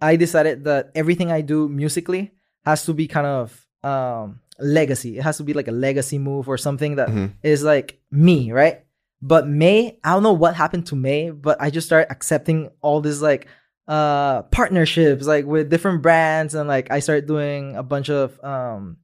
I 0.00 0.16
decided 0.16 0.64
that 0.64 0.90
everything 0.94 1.30
I 1.32 1.40
do 1.40 1.68
musically 1.68 2.32
has 2.64 2.84
to 2.86 2.94
be 2.94 3.06
kind 3.06 3.26
of 3.26 3.66
um 3.82 4.40
legacy. 4.58 5.18
It 5.18 5.22
has 5.22 5.36
to 5.38 5.44
be 5.44 5.52
like 5.52 5.68
a 5.68 5.72
legacy 5.72 6.18
move 6.18 6.48
or 6.48 6.56
something 6.58 6.96
that 6.96 7.08
is 7.42 7.62
Mhm. 7.62 7.64
like 7.66 7.98
me, 8.10 8.52
right? 8.52 8.84
But 9.20 9.48
May, 9.48 9.98
I 10.04 10.12
don't 10.12 10.22
know 10.22 10.32
what 10.32 10.54
happened 10.54 10.86
to 10.88 10.96
May, 10.96 11.30
but 11.30 11.56
I 11.60 11.70
just 11.70 11.86
started 11.86 12.10
accepting 12.10 12.70
all 12.80 13.00
this 13.00 13.20
like 13.20 13.46
uh 13.86 14.42
partnerships 14.44 15.26
like 15.26 15.44
with 15.44 15.68
different 15.68 16.00
brands 16.00 16.54
and 16.54 16.66
like 16.68 16.90
I 16.90 17.00
started 17.00 17.26
doing 17.26 17.76
a 17.76 17.82
bunch 17.82 18.08
of 18.08 18.42
um 18.44 18.96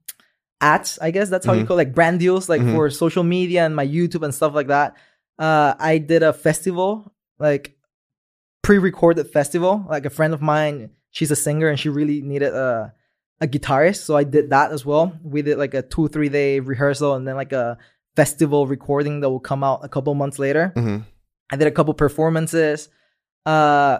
ads. 0.59 0.97
I 1.01 1.11
guess 1.11 1.29
that's 1.29 1.45
how 1.45 1.53
you 1.53 1.63
Mhm. 1.63 1.67
call 1.67 1.77
it, 1.79 1.85
like 1.87 1.95
brand 1.95 2.19
deals, 2.19 2.49
like 2.49 2.61
Mhm. 2.61 2.71
for 2.73 2.89
social 2.89 3.23
media 3.23 3.65
and 3.65 3.75
my 3.75 3.85
YouTube 3.85 4.23
and 4.23 4.33
stuff 4.33 4.53
like 4.53 4.67
that. 4.67 4.95
Uh, 5.39 5.73
I 5.79 5.97
did 5.97 6.21
a 6.23 6.33
festival, 6.33 7.11
like 7.39 7.75
pre-recorded 8.61 9.27
festival. 9.29 9.85
Like 9.89 10.05
a 10.05 10.09
friend 10.09 10.33
of 10.33 10.41
mine, 10.41 10.91
she's 11.11 11.31
a 11.31 11.35
singer 11.35 11.67
and 11.69 11.79
she 11.79 11.89
really 11.89 12.21
needed 12.21 12.53
a 12.53 12.93
a 13.43 13.47
guitarist, 13.47 14.03
so 14.03 14.15
I 14.15 14.23
did 14.23 14.51
that 14.51 14.71
as 14.71 14.85
well. 14.85 15.17
We 15.23 15.41
did 15.41 15.57
like 15.57 15.73
a 15.73 15.81
two 15.81 16.07
three 16.09 16.29
day 16.29 16.59
rehearsal 16.59 17.15
and 17.15 17.27
then 17.27 17.35
like 17.35 17.51
a 17.53 17.77
festival 18.15 18.67
recording 18.67 19.21
that 19.21 19.29
will 19.29 19.39
come 19.39 19.63
out 19.63 19.79
a 19.83 19.89
couple 19.89 20.13
months 20.13 20.37
later. 20.37 20.71
hmm 20.75 20.97
I 21.51 21.57
did 21.57 21.67
a 21.67 21.71
couple 21.71 21.93
performances. 21.93 22.87
Uh, 23.45 23.99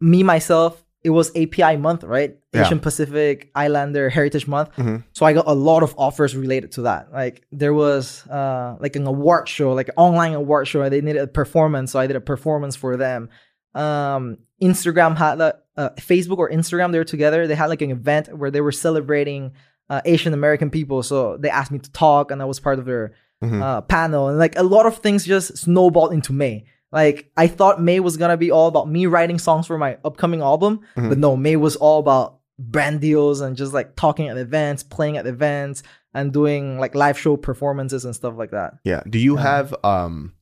me 0.00 0.22
myself, 0.24 0.82
it 1.04 1.10
was 1.10 1.30
API 1.36 1.76
month, 1.76 2.02
right? 2.02 2.36
Yeah. 2.52 2.62
Asian 2.64 2.80
Pacific 2.80 3.50
Islander 3.54 4.08
Heritage 4.08 4.48
Month. 4.48 4.70
Mhm. 4.76 5.04
So 5.12 5.24
I 5.26 5.32
got 5.32 5.46
a 5.46 5.52
lot 5.54 5.82
of 5.84 5.94
offers 5.96 6.34
related 6.34 6.72
to 6.72 6.82
that. 6.82 7.12
Like 7.12 7.44
there 7.52 7.74
was 7.74 8.26
uh 8.26 8.76
like 8.80 8.96
an 8.96 9.06
award 9.06 9.48
show, 9.48 9.74
like 9.74 9.88
an 9.88 9.94
online 9.96 10.32
award 10.34 10.66
show. 10.66 10.88
They 10.88 11.00
needed 11.02 11.22
a 11.22 11.26
performance, 11.28 11.92
so 11.92 12.00
I 12.00 12.06
did 12.08 12.16
a 12.16 12.20
performance 12.20 12.74
for 12.74 12.96
them. 12.96 13.28
Um, 13.74 14.38
Instagram 14.62 15.16
had 15.16 15.40
uh, 15.40 15.52
Facebook 15.96 16.38
or 16.38 16.50
Instagram. 16.50 16.92
They 16.92 16.98
were 16.98 17.04
together. 17.04 17.46
They 17.46 17.54
had 17.54 17.66
like 17.66 17.82
an 17.82 17.90
event 17.90 18.36
where 18.36 18.50
they 18.50 18.60
were 18.60 18.72
celebrating 18.72 19.52
uh, 19.90 20.00
Asian 20.04 20.34
American 20.34 20.70
people. 20.70 21.02
So 21.02 21.36
they 21.36 21.48
asked 21.50 21.70
me 21.70 21.78
to 21.78 21.92
talk, 21.92 22.30
and 22.30 22.42
I 22.42 22.44
was 22.44 22.60
part 22.60 22.78
of 22.78 22.84
their 22.84 23.12
Mhm. 23.42 23.62
uh, 23.62 23.80
panel, 23.82 24.28
and 24.28 24.36
like 24.38 24.58
a 24.58 24.62
lot 24.64 24.84
of 24.86 24.96
things 24.98 25.24
just 25.24 25.56
snowballed 25.58 26.12
into 26.12 26.32
May. 26.32 26.64
Like 26.90 27.30
I 27.36 27.46
thought 27.46 27.80
May 27.80 28.00
was 28.00 28.16
gonna 28.16 28.36
be 28.36 28.50
all 28.50 28.66
about 28.66 28.88
me 28.90 29.06
writing 29.06 29.38
songs 29.38 29.66
for 29.66 29.78
my 29.78 29.96
upcoming 30.04 30.40
album, 30.40 30.80
Mhm. 30.96 31.08
but 31.10 31.18
no, 31.18 31.36
May 31.36 31.54
was 31.56 31.76
all 31.76 32.00
about 32.00 32.38
brand 32.58 33.00
deals 33.00 33.40
and 33.40 33.56
just 33.56 33.72
like 33.72 33.94
talking 33.94 34.26
at 34.28 34.36
events, 34.36 34.82
playing 34.82 35.16
at 35.18 35.26
events, 35.26 35.84
and 36.12 36.32
doing 36.32 36.80
like 36.80 36.96
live 36.96 37.16
show 37.16 37.36
performances 37.36 38.04
and 38.04 38.14
stuff 38.16 38.34
like 38.36 38.50
that. 38.50 38.74
Yeah. 38.84 39.02
Do 39.08 39.18
you 39.20 39.36
Yeah. 39.36 39.42
have 39.42 39.74
um 39.84 40.32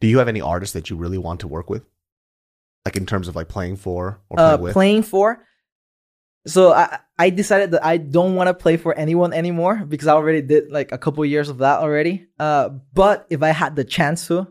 do 0.00 0.06
you 0.06 0.18
have 0.18 0.28
any 0.28 0.40
artists 0.40 0.72
that 0.72 0.88
you 0.88 0.96
really 0.96 1.18
want 1.18 1.40
to 1.40 1.48
work 1.48 1.68
with? 1.68 1.82
Like 2.84 2.96
in 2.96 3.06
terms 3.06 3.28
of 3.28 3.36
like 3.36 3.48
playing 3.48 3.76
for 3.76 4.20
or 4.30 4.36
playing 4.36 4.50
Uh, 4.52 4.58
with? 4.58 4.72
playing 4.72 5.02
for. 5.02 5.44
So 6.46 6.72
I 6.72 6.98
I 7.18 7.28
decided 7.30 7.72
that 7.72 7.84
I 7.84 7.98
don't 7.98 8.34
want 8.34 8.48
to 8.48 8.54
play 8.54 8.78
for 8.78 8.94
anyone 8.96 9.32
anymore 9.34 9.76
because 9.86 10.08
I 10.08 10.12
already 10.14 10.40
did 10.40 10.70
like 10.70 10.90
a 10.90 10.96
couple 10.98 11.22
years 11.26 11.50
of 11.50 11.58
that 11.58 11.80
already. 11.80 12.26
Uh, 12.38 12.70
but 12.94 13.26
if 13.28 13.42
I 13.42 13.50
had 13.50 13.76
the 13.76 13.84
chance 13.84 14.26
to, 14.28 14.46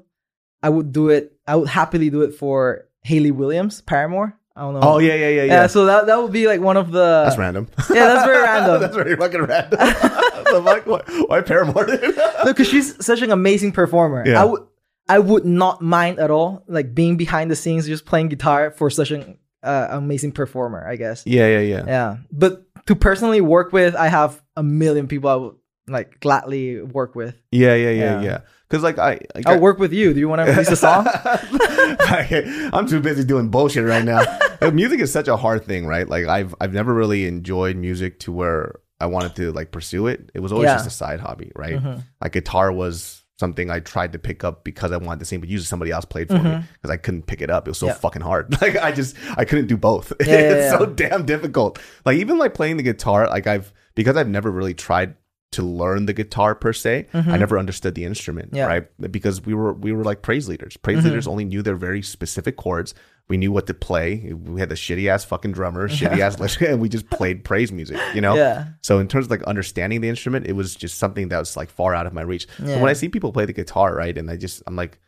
I 0.62 0.70
would 0.70 0.92
do 0.92 1.10
it. 1.10 1.34
I 1.48 1.56
would 1.56 1.68
happily 1.70 2.12
do 2.12 2.22
it 2.22 2.36
for 2.36 2.86
Hayley 3.02 3.32
Williams, 3.32 3.82
Paramore. 3.82 4.36
I 4.56 4.62
don't 4.62 4.74
know. 4.76 4.82
oh 4.84 5.00
yeah, 5.00 5.16
yeah, 5.16 5.30
yeah, 5.30 5.44
yeah. 5.44 5.44
Yeah, 5.62 5.68
so 5.68 5.86
that 5.86 6.06
that 6.06 6.22
would 6.22 6.32
be 6.32 6.46
like 6.46 6.60
one 6.62 6.78
of 6.78 6.92
the. 6.92 7.24
that's 7.26 7.38
random. 7.38 7.68
yeah, 7.90 8.06
that's 8.14 8.26
very 8.26 8.44
random. 8.44 8.82
that's 8.82 8.96
very 8.96 9.16
fucking 9.16 9.42
random. 9.42 9.70
the 9.80 10.62
fuck? 10.64 10.86
Why, 10.86 11.02
why 11.26 11.42
Paramore? 11.42 11.88
no, 11.88 12.46
because 12.54 12.68
she's 12.68 13.04
such 13.04 13.22
an 13.24 13.32
amazing 13.32 13.72
performer. 13.72 14.24
Yeah. 14.28 14.42
I 14.42 14.46
would 14.46 14.62
I 15.10 15.20
would 15.20 15.44
not 15.46 15.82
mind 15.82 16.20
at 16.20 16.30
all, 16.32 16.64
like 16.68 16.94
being 16.96 17.18
behind 17.18 17.50
the 17.52 17.56
scenes, 17.56 17.86
just 17.88 18.06
playing 18.06 18.30
guitar 18.30 18.72
for 18.72 18.90
such 18.90 19.12
an 19.12 19.38
uh, 19.64 19.88
amazing 19.92 20.32
performer. 20.32 20.88
I 20.88 20.96
guess. 20.96 21.24
yeah, 21.26 21.48
yeah, 21.48 21.60
yeah. 21.60 21.84
Yeah, 21.88 22.18
but 22.32 22.64
to 22.86 22.96
personally 22.96 23.42
work 23.42 23.74
with, 23.74 23.96
I 23.96 24.08
have 24.08 24.42
a 24.56 24.64
million 24.64 25.08
people 25.08 25.30
I 25.30 25.36
would 25.36 25.56
like 25.88 26.20
gladly 26.22 26.82
work 26.82 27.16
with. 27.16 27.36
Yeah, 27.52 27.76
yeah, 27.76 27.90
yeah, 27.90 28.04
Yeah. 28.04 28.22
yeah. 28.22 28.40
Because 28.70 28.84
like 28.84 29.00
I, 29.00 29.20
like, 29.34 29.48
I'll 29.48 29.60
work 29.60 29.80
with 29.80 29.92
you. 29.92 30.14
Do 30.14 30.20
you 30.20 30.30
want 30.30 30.46
to 30.46 30.46
release 30.52 30.70
a 30.70 30.76
song? 30.76 31.08
I, 31.08 32.70
I'm 32.74 32.88
too 32.88 33.00
busy 33.00 33.24
doing 33.24 33.50
bullshit 33.50 33.86
right 33.86 34.04
now. 34.06 34.22
Music 34.72 35.00
is 35.00 35.12
such 35.12 35.28
a 35.28 35.36
hard 35.38 35.66
thing, 35.66 35.86
right? 35.88 36.08
Like 36.08 36.28
I've 36.28 36.54
I've 36.62 36.74
never 36.74 36.94
really 36.94 37.26
enjoyed 37.28 37.76
music 37.76 38.20
to 38.22 38.32
where 38.32 38.76
I 39.00 39.08
wanted 39.08 39.36
to 39.38 39.52
like 39.54 39.72
pursue 39.72 40.08
it. 40.08 40.30
It 40.34 40.40
was 40.42 40.52
always 40.52 40.68
Yeah. 40.68 40.76
just 40.76 40.88
a 40.88 40.92
side 40.92 41.20
hobby, 41.20 41.52
right? 41.56 41.82
Mhm. 41.82 42.04
Like 42.22 42.34
guitar 42.34 42.72
was 42.72 43.19
something 43.40 43.72
I 43.72 43.80
tried 43.80 44.12
to 44.14 44.20
pick 44.20 44.44
up 44.44 44.64
because 44.66 44.92
I 44.92 44.98
wanted 44.98 45.20
to 45.20 45.26
sing, 45.26 45.40
but 45.40 45.48
usually 45.48 45.66
somebody 45.66 45.92
else 45.92 46.04
played 46.06 46.28
for 46.28 46.34
me 46.36 46.42
Mhm. 46.42 46.64
because 46.74 46.92
I 46.92 46.98
couldn't 46.98 47.26
pick 47.26 47.42
it 47.42 47.50
up. 47.50 47.68
It 47.68 47.72
was 47.72 47.78
so 47.78 47.88
Yeah. 47.88 47.94
fucking 47.94 48.22
hard. 48.22 48.54
Like 48.62 48.76
I 48.78 48.92
just 48.92 49.16
I 49.38 49.46
couldn't 49.46 49.68
do 49.68 49.78
both. 49.78 50.12
Yeah, 50.20 50.28
it's 50.40 50.78
so 50.78 50.86
damn 50.86 51.26
difficult. 51.26 51.80
Like 52.06 52.18
even 52.18 52.38
like 52.38 52.54
playing 52.54 52.78
the 52.78 52.84
guitar, 52.84 53.28
like 53.30 53.48
I've 53.48 53.72
because 53.96 54.18
I've 54.18 54.28
never 54.28 54.52
really 54.52 54.74
tried 54.74 55.16
to 55.52 55.64
learn 55.64 56.06
the 56.06 56.14
guitar 56.14 56.54
per 56.54 56.72
se. 56.74 57.08
I 57.14 57.22
Mhm. 57.22 57.40
never 57.40 57.58
understood 57.58 57.96
the 57.96 58.06
instrument, 58.06 58.50
Yeah. 58.54 58.66
right? 58.68 58.88
Because 59.12 59.46
we 59.46 59.54
were 59.54 59.74
we 59.74 59.92
were 59.92 60.04
like 60.04 60.22
praise 60.22 60.48
leaders. 60.48 60.78
Praise 60.78 61.00
Mhm. 61.00 61.06
leaders 61.06 61.28
only 61.28 61.46
knew 61.46 61.62
their 61.62 61.76
very 61.76 62.02
specific 62.02 62.56
chords. 62.56 62.94
We 63.28 63.38
knew 63.38 63.52
what 63.52 63.68
to 63.68 63.74
play. 63.74 64.34
We 64.34 64.60
had 64.60 64.70
the 64.70 64.76
shitty 64.76 65.08
ass 65.08 65.24
fucking 65.26 65.52
drummer, 65.54 65.88
shitty 65.90 66.20
ass, 66.20 66.58
and 66.62 66.80
we 66.80 66.90
just 66.90 67.10
played 67.10 67.44
praise 67.44 67.72
music. 67.72 67.98
You 68.14 68.22
know. 68.22 68.36
Yeah. 68.36 68.66
So 68.82 69.00
in 69.00 69.08
terms 69.08 69.26
of 69.26 69.32
like 69.32 69.44
understanding 69.44 70.02
the 70.02 70.10
instrument, 70.10 70.46
it 70.48 70.54
was 70.54 70.76
just 70.76 70.98
something 71.00 71.30
that 71.30 71.40
was 71.40 71.58
like 71.58 71.70
far 71.70 71.96
out 71.96 72.06
of 72.06 72.14
my 72.14 72.22
reach. 72.22 72.48
But 72.60 72.80
when 72.80 72.88
I 72.90 72.94
see 72.94 73.10
people 73.10 73.32
play 73.32 73.46
the 73.46 73.54
guitar, 73.54 73.96
right, 73.96 74.16
and 74.18 74.30
I 74.30 74.36
just 74.38 74.62
I'm 74.68 74.76
like, 74.76 75.00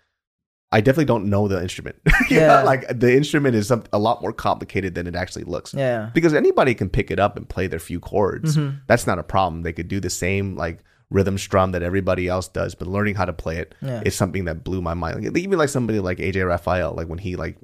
I 0.71 0.79
definitely 0.81 1.05
don't 1.05 1.25
know 1.29 1.47
the 1.47 1.61
instrument. 1.61 1.97
Know, 2.05 2.37
Yeah. 2.37 2.63
like 2.63 2.87
the 2.97 3.13
instrument 3.13 3.55
is 3.55 3.67
some, 3.67 3.83
a 3.91 3.99
lot 3.99 4.21
more 4.21 4.31
complicated 4.31 4.95
than 4.95 5.05
it 5.05 5.15
actually 5.15 5.43
looks. 5.43 5.73
Yeah. 5.73 6.09
Because 6.13 6.33
anybody 6.33 6.73
can 6.73 6.87
pick 6.89 7.11
it 7.11 7.19
up 7.19 7.35
and 7.35 7.47
play 7.49 7.67
their 7.67 7.79
few 7.79 7.99
chords. 7.99 8.55
Mhm. 8.55 8.79
That's 8.87 9.05
not 9.05 9.19
a 9.19 9.23
problem. 9.23 9.63
They 9.63 9.73
could 9.73 9.89
do 9.89 9.99
the 9.99 10.09
same 10.09 10.55
like 10.55 10.79
rhythm 11.09 11.37
strum 11.37 11.73
that 11.73 11.83
everybody 11.83 12.29
else 12.29 12.47
does, 12.47 12.73
but 12.73 12.87
learning 12.87 13.15
how 13.15 13.25
to 13.25 13.33
play 13.33 13.57
it 13.57 13.75
is 13.81 13.89
Yeah. 13.89 14.09
something 14.11 14.45
that 14.45 14.63
blew 14.63 14.81
my 14.81 14.93
mind. 14.93 15.25
Like, 15.25 15.37
even 15.37 15.59
like 15.59 15.67
somebody 15.69 15.99
like 15.99 16.19
AJ 16.19 16.47
Rafael, 16.47 16.93
like 16.95 17.07
when 17.09 17.19
he 17.19 17.35
like 17.35 17.57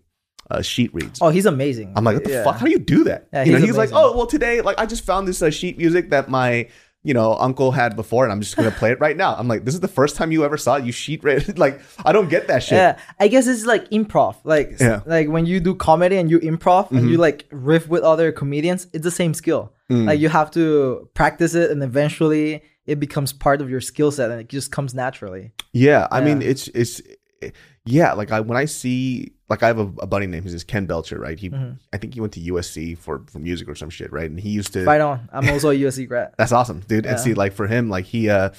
uh, 0.51 0.61
sheet 0.61 0.93
reads. 0.93 1.19
Oh, 1.21 1.27
he's 1.29 1.45
amazing. 1.45 1.91
I'm 1.95 2.03
like, 2.05 2.15
what 2.15 2.23
the 2.23 2.31
Yeah. 2.31 2.43
fuck? 2.45 2.57
How 2.57 2.65
do 2.65 2.71
you 2.71 2.79
do 2.79 3.03
that? 3.05 3.27
Yeah, 3.33 3.43
you 3.43 3.51
know, 3.53 3.57
he's 3.59 3.67
he's 3.67 3.77
like, 3.77 3.89
oh, 3.91 4.15
well, 4.15 4.27
today, 4.27 4.61
like, 4.61 4.79
I 4.79 4.85
just 4.85 5.03
found 5.05 5.27
this 5.27 5.41
uh, 5.41 5.49
sheet 5.49 5.77
music 5.77 6.09
that 6.11 6.29
my, 6.29 6.69
you 7.03 7.13
know, 7.13 7.35
uncle 7.35 7.71
had 7.71 7.95
before, 7.95 8.23
and 8.25 8.31
I'm 8.33 8.41
just 8.41 8.55
gonna 8.57 8.71
play 8.71 8.91
it 8.91 8.99
right 8.99 9.15
now. 9.15 9.35
I'm 9.37 9.47
like, 9.47 9.63
this 9.65 9.73
is 9.73 9.79
the 9.79 9.87
first 9.87 10.15
time 10.17 10.31
you 10.31 10.43
ever 10.43 10.57
saw 10.57 10.75
it. 10.75 10.83
You 10.85 10.91
sheet 10.91 11.23
read, 11.23 11.57
like, 11.65 11.79
I 12.05 12.11
don't 12.11 12.29
get 12.29 12.47
that 12.47 12.63
shit. 12.63 12.77
Yeah, 12.77 12.97
I 13.19 13.27
guess 13.29 13.47
it's 13.47 13.65
like 13.65 13.89
improv. 13.91 14.35
Like, 14.43 14.77
Yeah. 14.79 15.01
like 15.05 15.29
when 15.29 15.45
you 15.45 15.59
do 15.59 15.73
comedy 15.75 16.17
and 16.17 16.29
you 16.29 16.39
improv 16.39 16.91
and 16.91 17.01
Mhm. 17.01 17.09
you 17.11 17.17
like 17.17 17.45
riff 17.51 17.87
with 17.87 18.03
other 18.03 18.31
comedians, 18.31 18.87
it's 18.93 19.03
the 19.03 19.11
same 19.11 19.33
skill. 19.33 19.71
Mm. 19.89 20.05
Like 20.05 20.19
you 20.19 20.27
have 20.29 20.51
to 20.51 21.07
practice 21.13 21.55
it, 21.55 21.71
and 21.71 21.81
eventually 21.81 22.61
it 22.85 22.99
becomes 22.99 23.31
part 23.31 23.61
of 23.61 23.69
your 23.69 23.79
skill 23.81 24.11
set, 24.11 24.29
and 24.31 24.41
it 24.41 24.49
just 24.49 24.71
comes 24.71 24.93
naturally. 24.93 25.51
Yeah, 25.73 26.07
I 26.11 26.19
mean, 26.21 26.41
Yeah. 26.41 26.49
it's 26.49 26.67
it's 26.69 27.01
yeah. 27.85 28.13
Like 28.13 28.31
I 28.31 28.41
when 28.41 28.57
I 28.57 28.65
see 28.65 29.33
like 29.49 29.63
I 29.63 29.67
have 29.67 29.79
a, 29.79 29.89
a 29.99 30.07
buddy 30.07 30.27
named 30.27 30.43
his 30.43 30.53
is 30.53 30.63
Ken 30.63 30.85
Belcher, 30.85 31.19
right? 31.19 31.39
He 31.39 31.49
Mhm. 31.49 31.77
I 31.93 31.97
think 31.97 32.13
he 32.13 32.19
went 32.21 32.33
to 32.33 32.39
USC 32.41 32.97
for 32.97 33.23
for 33.27 33.39
music 33.39 33.67
or 33.69 33.75
some 33.75 33.89
shit, 33.89 34.11
right? 34.11 34.29
And 34.29 34.39
he 34.39 34.49
used 34.49 34.73
to. 34.73 34.83
Right 34.85 35.01
on. 35.01 35.29
I'm 35.31 35.49
also 35.49 35.69
a 35.69 35.73
USC 35.85 36.07
grad. 36.07 36.33
That's 36.37 36.51
awesome, 36.51 36.81
dude. 36.87 37.05
And 37.05 37.19
see, 37.19 37.33
like 37.33 37.53
for 37.53 37.67
him, 37.67 37.89
like 37.89 38.05
he 38.05 38.29
uh 38.29 38.49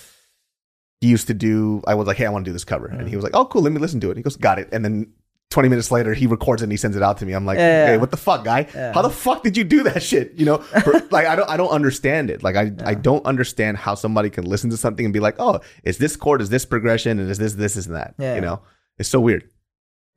he 1.00 1.08
used 1.08 1.26
to 1.28 1.34
do. 1.34 1.82
I 1.86 1.94
was 1.94 2.06
like, 2.06 2.16
hey, 2.16 2.26
I 2.26 2.30
want 2.30 2.44
to 2.44 2.48
do 2.48 2.52
this 2.52 2.64
cover, 2.64 2.86
and 2.86 3.02
Mm. 3.02 3.08
he 3.08 3.16
was 3.16 3.22
like, 3.22 3.34
oh, 3.36 3.44
cool, 3.44 3.62
let 3.62 3.72
me 3.72 3.78
listen 3.78 4.00
to 4.00 4.10
it. 4.10 4.16
He 4.16 4.22
goes, 4.22 4.36
got 4.36 4.58
it, 4.58 4.68
and 4.72 4.84
then. 4.84 5.12
20 5.50 5.70
minutes 5.70 5.90
later, 5.90 6.12
he 6.12 6.26
records 6.26 6.60
it 6.60 6.66
and 6.66 6.72
he 6.72 6.76
sends 6.76 6.94
it 6.94 7.02
out 7.02 7.16
to 7.16 7.24
me. 7.24 7.32
I'm 7.32 7.46
like, 7.46 7.56
Yeah, 7.56 7.86
hey, 7.86 7.92
yeah. 7.92 7.96
what 7.96 8.10
the 8.10 8.18
fuck, 8.18 8.44
guy? 8.44 8.66
Yeah. 8.74 8.92
How 8.92 9.00
the 9.00 9.08
fuck 9.08 9.42
did 9.42 9.56
you 9.56 9.64
do 9.64 9.82
that 9.84 10.02
shit? 10.02 10.34
You 10.34 10.44
know, 10.44 10.58
For- 10.84 11.00
like 11.10 11.26
I 11.26 11.36
don't, 11.36 11.48
I 11.48 11.56
don't 11.56 11.70
understand 11.70 12.28
it. 12.28 12.42
Like 12.42 12.54
I, 12.54 12.70
I 12.84 12.92
don't 12.92 13.24
understand 13.24 13.78
how 13.78 13.94
somebody 13.94 14.28
can 14.28 14.44
listen 14.44 14.68
to 14.68 14.76
something 14.76 15.06
and 15.06 15.10
be 15.14 15.20
like, 15.20 15.36
oh, 15.38 15.60
is 15.84 15.96
this 15.96 16.16
chord, 16.16 16.42
is 16.42 16.50
this 16.50 16.66
progression, 16.66 17.18
and 17.18 17.30
is 17.30 17.38
this, 17.38 17.54
this, 17.54 17.76
and 17.86 17.96
that. 17.96 18.12
Yeah. 18.18 18.34
You 18.34 18.42
know, 18.42 18.60
it's 18.98 19.08
so 19.08 19.20
weird. 19.20 19.48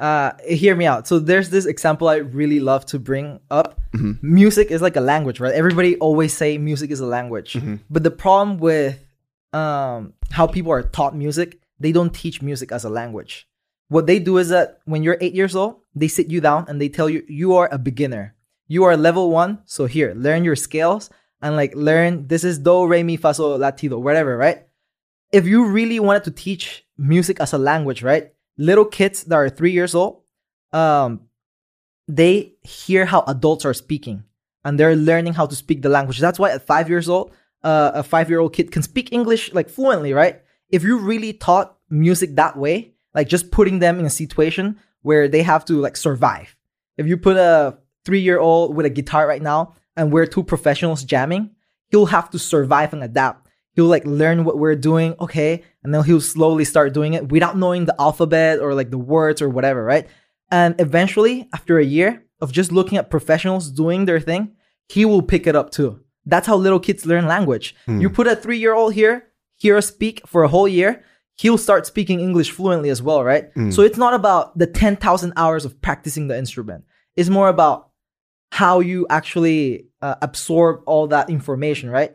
Uh, 0.02 0.32
hear 0.50 0.76
me 0.76 0.86
out. 0.88 1.08
So 1.08 1.20
there's 1.20 1.52
this 1.52 1.68
example 1.68 2.10
I 2.10 2.16
really 2.18 2.60
love 2.60 2.86
to 2.88 2.98
bring 2.98 3.40
up. 3.52 3.80
Mhm. 3.94 4.18
Music 4.24 4.72
is 4.72 4.82
like 4.82 4.96
a 4.96 5.02
language, 5.14 5.40
right? 5.40 5.54
Everybody 5.54 5.96
always 5.98 6.34
say 6.34 6.58
music 6.58 6.90
is 6.90 7.00
a 7.02 7.06
language, 7.06 7.54
Mhm. 7.54 7.80
but 7.90 8.02
the 8.04 8.10
problem 8.10 8.58
with 8.58 8.98
um 9.54 10.14
how 10.32 10.48
people 10.48 10.72
are 10.72 10.82
taught 10.82 11.14
music, 11.16 11.60
they 11.80 11.92
don't 11.92 12.14
teach 12.24 12.42
music 12.42 12.72
as 12.72 12.84
a 12.84 12.90
language. 12.90 13.48
What 13.90 14.08
they 14.08 14.18
do 14.18 14.38
is 14.40 14.50
that 14.50 14.80
when 14.86 15.04
you're 15.04 15.18
eight 15.22 15.36
years 15.36 15.56
old, 15.56 15.76
they 15.94 16.08
sit 16.08 16.28
you 16.34 16.42
down 16.42 16.66
and 16.68 16.82
they 16.82 16.90
tell 16.90 17.10
you 17.10 17.22
you 17.28 17.54
are 17.60 17.70
a 17.72 17.78
beginner. 17.78 18.34
You 18.68 18.86
are 18.86 18.98
level 18.98 19.30
one, 19.30 19.60
so 19.66 19.86
here 19.86 20.14
learn 20.16 20.44
your 20.44 20.56
scales 20.56 21.12
and 21.44 21.56
like 21.56 21.74
learn 21.76 22.28
this 22.28 22.44
is 22.44 22.58
do 22.58 22.88
re 22.88 23.04
mi 23.04 23.18
fa 23.18 23.34
sol 23.36 23.58
la 23.60 23.70
ti 23.72 23.88
do 23.90 24.00
whatever, 24.00 24.34
right? 24.36 24.66
If 25.32 25.46
you 25.46 25.68
really 25.68 26.00
wanted 26.00 26.24
to 26.24 26.32
teach 26.32 26.86
music 26.98 27.38
as 27.40 27.54
a 27.54 27.58
language, 27.60 28.02
right? 28.02 28.32
Little 28.58 28.86
kids 28.86 29.24
that 29.26 29.36
are 29.36 29.50
three 29.50 29.72
years 29.72 29.96
old, 29.96 30.22
um, 30.74 31.22
they 32.08 32.54
hear 32.62 33.06
how 33.06 33.24
adults 33.28 33.66
are 33.66 33.74
speaking 33.74 34.24
and 34.64 34.80
they're 34.80 34.96
learning 34.96 35.34
how 35.34 35.46
to 35.46 35.56
speak 35.56 35.82
the 35.82 35.90
language. 35.90 36.20
That's 36.20 36.40
why 36.40 36.52
at 36.52 36.66
five 36.66 36.90
years 36.90 37.10
old, 37.10 37.32
uh, 37.64 37.92
a 37.96 38.04
five 38.04 38.30
year 38.30 38.40
old 38.40 38.54
kid 38.54 38.72
can 38.72 38.84
speak 38.84 39.12
English 39.12 39.54
like 39.54 39.70
fluently, 39.70 40.14
right? 40.14 40.42
If 40.70 40.84
you 40.84 40.98
really 40.98 41.34
taught 41.34 41.78
music 41.90 42.36
that 42.36 42.58
way, 42.58 42.94
like 43.14 43.28
just 43.28 43.52
putting 43.52 43.80
them 43.80 44.00
in 44.00 44.06
a 44.06 44.10
situation 44.10 44.80
where 45.02 45.28
they 45.28 45.44
have 45.44 45.66
to 45.66 45.74
like 45.74 45.98
survive. 45.98 46.56
If 46.98 47.08
you 47.08 47.18
put 47.18 47.38
a 47.38 47.78
three 48.06 48.22
year 48.22 48.40
old 48.40 48.76
with 48.76 48.86
a 48.86 48.90
guitar 48.90 49.28
right 49.28 49.42
now 49.42 49.76
and 49.96 50.12
we're 50.12 50.26
two 50.26 50.44
professionals 50.44 51.04
jamming, 51.04 51.52
he'll 51.90 52.08
have 52.08 52.30
to 52.32 52.40
survive 52.40 52.94
and 52.94 53.04
adapt. 53.04 53.48
He'll 53.74 53.86
like 53.86 54.06
learn 54.06 54.44
what 54.44 54.58
we're 54.58 54.76
doing, 54.76 55.16
okay, 55.20 55.64
and 55.84 55.94
then 55.94 56.04
he'll 56.04 56.22
slowly 56.22 56.66
start 56.66 56.94
doing 56.94 57.14
it 57.14 57.30
without 57.30 57.58
knowing 57.58 57.86
the 57.86 57.96
alphabet 58.00 58.60
or 58.60 58.74
like 58.74 58.92
the 58.92 58.98
words 58.98 59.42
or 59.42 59.50
whatever, 59.50 59.84
right? 59.84 60.08
And 60.52 60.76
eventually, 60.80 61.48
after 61.54 61.80
a 61.80 61.86
year 61.86 62.26
of 62.42 62.52
just 62.52 62.72
looking 62.72 62.98
at 62.98 63.10
professionals 63.10 63.72
doing 63.72 64.06
their 64.06 64.20
thing, 64.20 64.56
he 64.90 65.06
will 65.06 65.22
pick 65.22 65.48
it 65.48 65.56
up 65.56 65.72
too. 65.72 66.02
That's 66.26 66.48
how 66.48 66.58
little 66.58 66.80
kids 66.80 67.06
learn 67.06 67.26
language. 67.28 67.76
Hmm. 67.86 68.02
You 68.02 68.10
put 68.10 68.28
a 68.28 68.36
three 68.36 68.58
year 68.58 68.74
old 68.74 68.94
here, 68.94 69.28
hear 69.56 69.78
us 69.78 69.88
speak 69.88 70.28
for 70.28 70.44
a 70.44 70.50
whole 70.50 70.68
year, 70.68 71.04
he'll 71.36 71.58
start 71.58 71.88
speaking 71.88 72.20
English 72.20 72.52
fluently 72.52 72.90
as 72.90 73.02
well, 73.02 73.24
right? 73.24 73.52
Hmm. 73.54 73.72
So 73.72 73.82
it's 73.82 73.98
not 73.98 74.14
about 74.14 74.58
the 74.58 74.68
10,000 74.68 75.34
hours 75.36 75.66
of 75.66 75.82
practicing 75.82 76.28
the 76.28 76.38
instrument. 76.38 76.84
It's 77.16 77.30
more 77.30 77.48
about 77.48 77.90
how 78.52 78.82
you 78.82 79.08
actually 79.10 79.88
uh, 80.02 80.16
absorb 80.22 80.82
all 80.86 81.08
that 81.08 81.30
information, 81.30 81.90
right? 81.90 82.14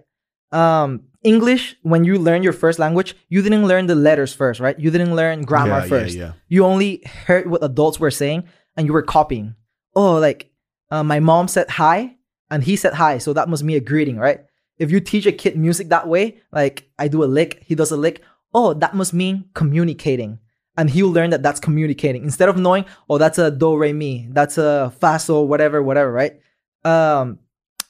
Um, 0.52 1.04
English, 1.26 1.76
when 1.82 2.04
you 2.04 2.14
learn 2.18 2.42
your 2.42 2.52
first 2.52 2.78
language, 2.78 3.10
you 3.28 3.42
didn't 3.42 3.66
learn 3.66 3.86
the 3.86 3.94
letters 3.94 4.32
first, 4.32 4.60
right? 4.60 4.78
You 4.78 4.90
didn't 4.90 5.14
learn 5.16 5.42
grammar 5.42 5.78
Yeah, 5.78 5.82
yeah, 5.82 5.88
first. 5.94 6.14
yeah. 6.16 6.32
You 6.48 6.64
only 6.64 7.02
heard 7.26 7.44
what 7.50 7.64
adults 7.64 7.98
were 7.98 8.10
saying 8.22 8.44
and 8.76 8.86
you 8.86 8.92
were 8.92 9.02
copying. 9.02 9.54
Oh, 9.94 10.14
like 10.18 10.50
uh, 10.90 11.02
my 11.02 11.18
mom 11.20 11.48
said 11.48 11.68
hi 11.68 12.16
and 12.50 12.62
he 12.62 12.76
said 12.76 12.94
hi, 12.94 13.18
so 13.18 13.32
that 13.32 13.48
must 13.48 13.66
be 13.66 13.74
a 13.76 13.80
greeting, 13.80 14.16
right? 14.18 14.40
If 14.78 14.90
you 14.92 15.00
teach 15.00 15.26
a 15.26 15.32
kid 15.32 15.56
music 15.56 15.88
that 15.88 16.06
way, 16.06 16.24
like 16.52 16.88
I 16.98 17.08
do 17.08 17.24
a 17.24 17.30
lick, 17.38 17.62
he 17.66 17.74
does 17.74 17.90
a 17.90 17.96
lick, 17.96 18.22
oh, 18.54 18.74
that 18.74 18.94
must 18.94 19.12
mean 19.12 19.46
communicating. 19.54 20.38
And 20.78 20.90
he'll 20.90 21.10
learn 21.10 21.30
that 21.30 21.42
that's 21.42 21.58
communicating 21.58 22.22
instead 22.22 22.48
of 22.50 22.56
knowing, 22.58 22.84
oh, 23.08 23.18
that's 23.18 23.38
a 23.38 23.50
do 23.50 23.76
re 23.76 23.92
mi, 23.92 24.28
that's 24.30 24.58
a 24.58 24.92
fa 25.00 25.18
sol, 25.18 25.48
whatever, 25.48 25.82
whatever, 25.82 26.12
right? 26.12 26.38
Um, 26.84 27.38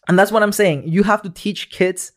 and 0.08 0.16
that's 0.18 0.30
what 0.32 0.42
I'm 0.44 0.52
saying. 0.52 0.86
You 0.86 1.02
have 1.02 1.20
to 1.22 1.30
teach 1.30 1.70
kids 1.70 2.12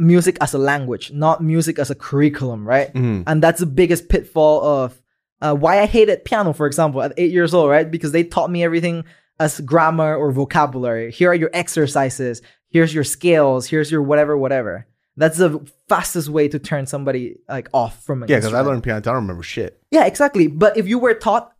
music 0.00 0.38
as 0.40 0.54
a 0.54 0.58
language, 0.58 1.12
not 1.12 1.42
music 1.42 1.78
as 1.78 1.90
a 1.90 1.94
curriculum, 1.94 2.66
right? 2.66 2.92
Mhm. 2.94 3.24
And 3.26 3.42
that's 3.42 3.60
the 3.60 3.66
biggest 3.66 4.08
pitfall 4.08 4.64
of 4.64 5.00
uh, 5.42 5.54
why 5.54 5.80
I 5.80 5.86
hated 5.86 6.24
piano, 6.24 6.52
for 6.52 6.66
example, 6.66 7.00
at 7.02 7.12
eight 7.16 7.30
years 7.32 7.54
old, 7.54 7.70
right? 7.70 7.90
Because 7.90 8.12
they 8.12 8.24
taught 8.24 8.50
me 8.50 8.62
everything 8.62 9.04
as 9.38 9.58
grammar 9.60 10.14
or 10.14 10.32
vocabulary. 10.32 11.10
Here 11.10 11.30
are 11.30 11.34
your 11.34 11.50
exercises. 11.54 12.42
Here's 12.68 12.92
your 12.94 13.04
scales. 13.04 13.66
Here's 13.66 13.90
your 13.90 14.02
whatever, 14.02 14.36
whatever. 14.36 14.86
That's 15.16 15.38
the 15.38 15.60
fastest 15.88 16.28
way 16.28 16.48
to 16.48 16.58
turn 16.58 16.86
somebody 16.86 17.38
like 17.48 17.68
off 17.72 18.04
from 18.04 18.20
Yeah, 18.28 18.36
because 18.36 18.52
I 18.54 18.60
learned 18.60 18.82
piano. 18.82 18.98
I 18.98 19.00
don't 19.00 19.14
remember 19.16 19.42
shit. 19.42 19.80
Yeah, 19.90 20.04
exactly. 20.06 20.46
But 20.46 20.76
if 20.76 20.86
you 20.86 20.98
were 20.98 21.14
taught 21.14 21.52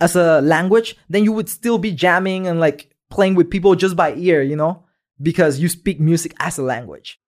as 0.00 0.16
a 0.16 0.40
language, 0.42 0.96
then 1.08 1.24
you 1.24 1.32
would 1.32 1.48
still 1.48 1.78
be 1.78 1.92
jamming 1.92 2.46
and 2.46 2.60
like 2.60 2.90
playing 3.10 3.34
with 3.36 3.50
people 3.50 3.74
just 3.74 3.96
by 3.96 4.14
ear, 4.14 4.42
you 4.42 4.56
know, 4.56 4.83
because 5.20 5.58
you 5.58 5.68
speak 5.68 6.00
music 6.00 6.34
as 6.38 6.58
a 6.58 6.62
language. 6.62 7.18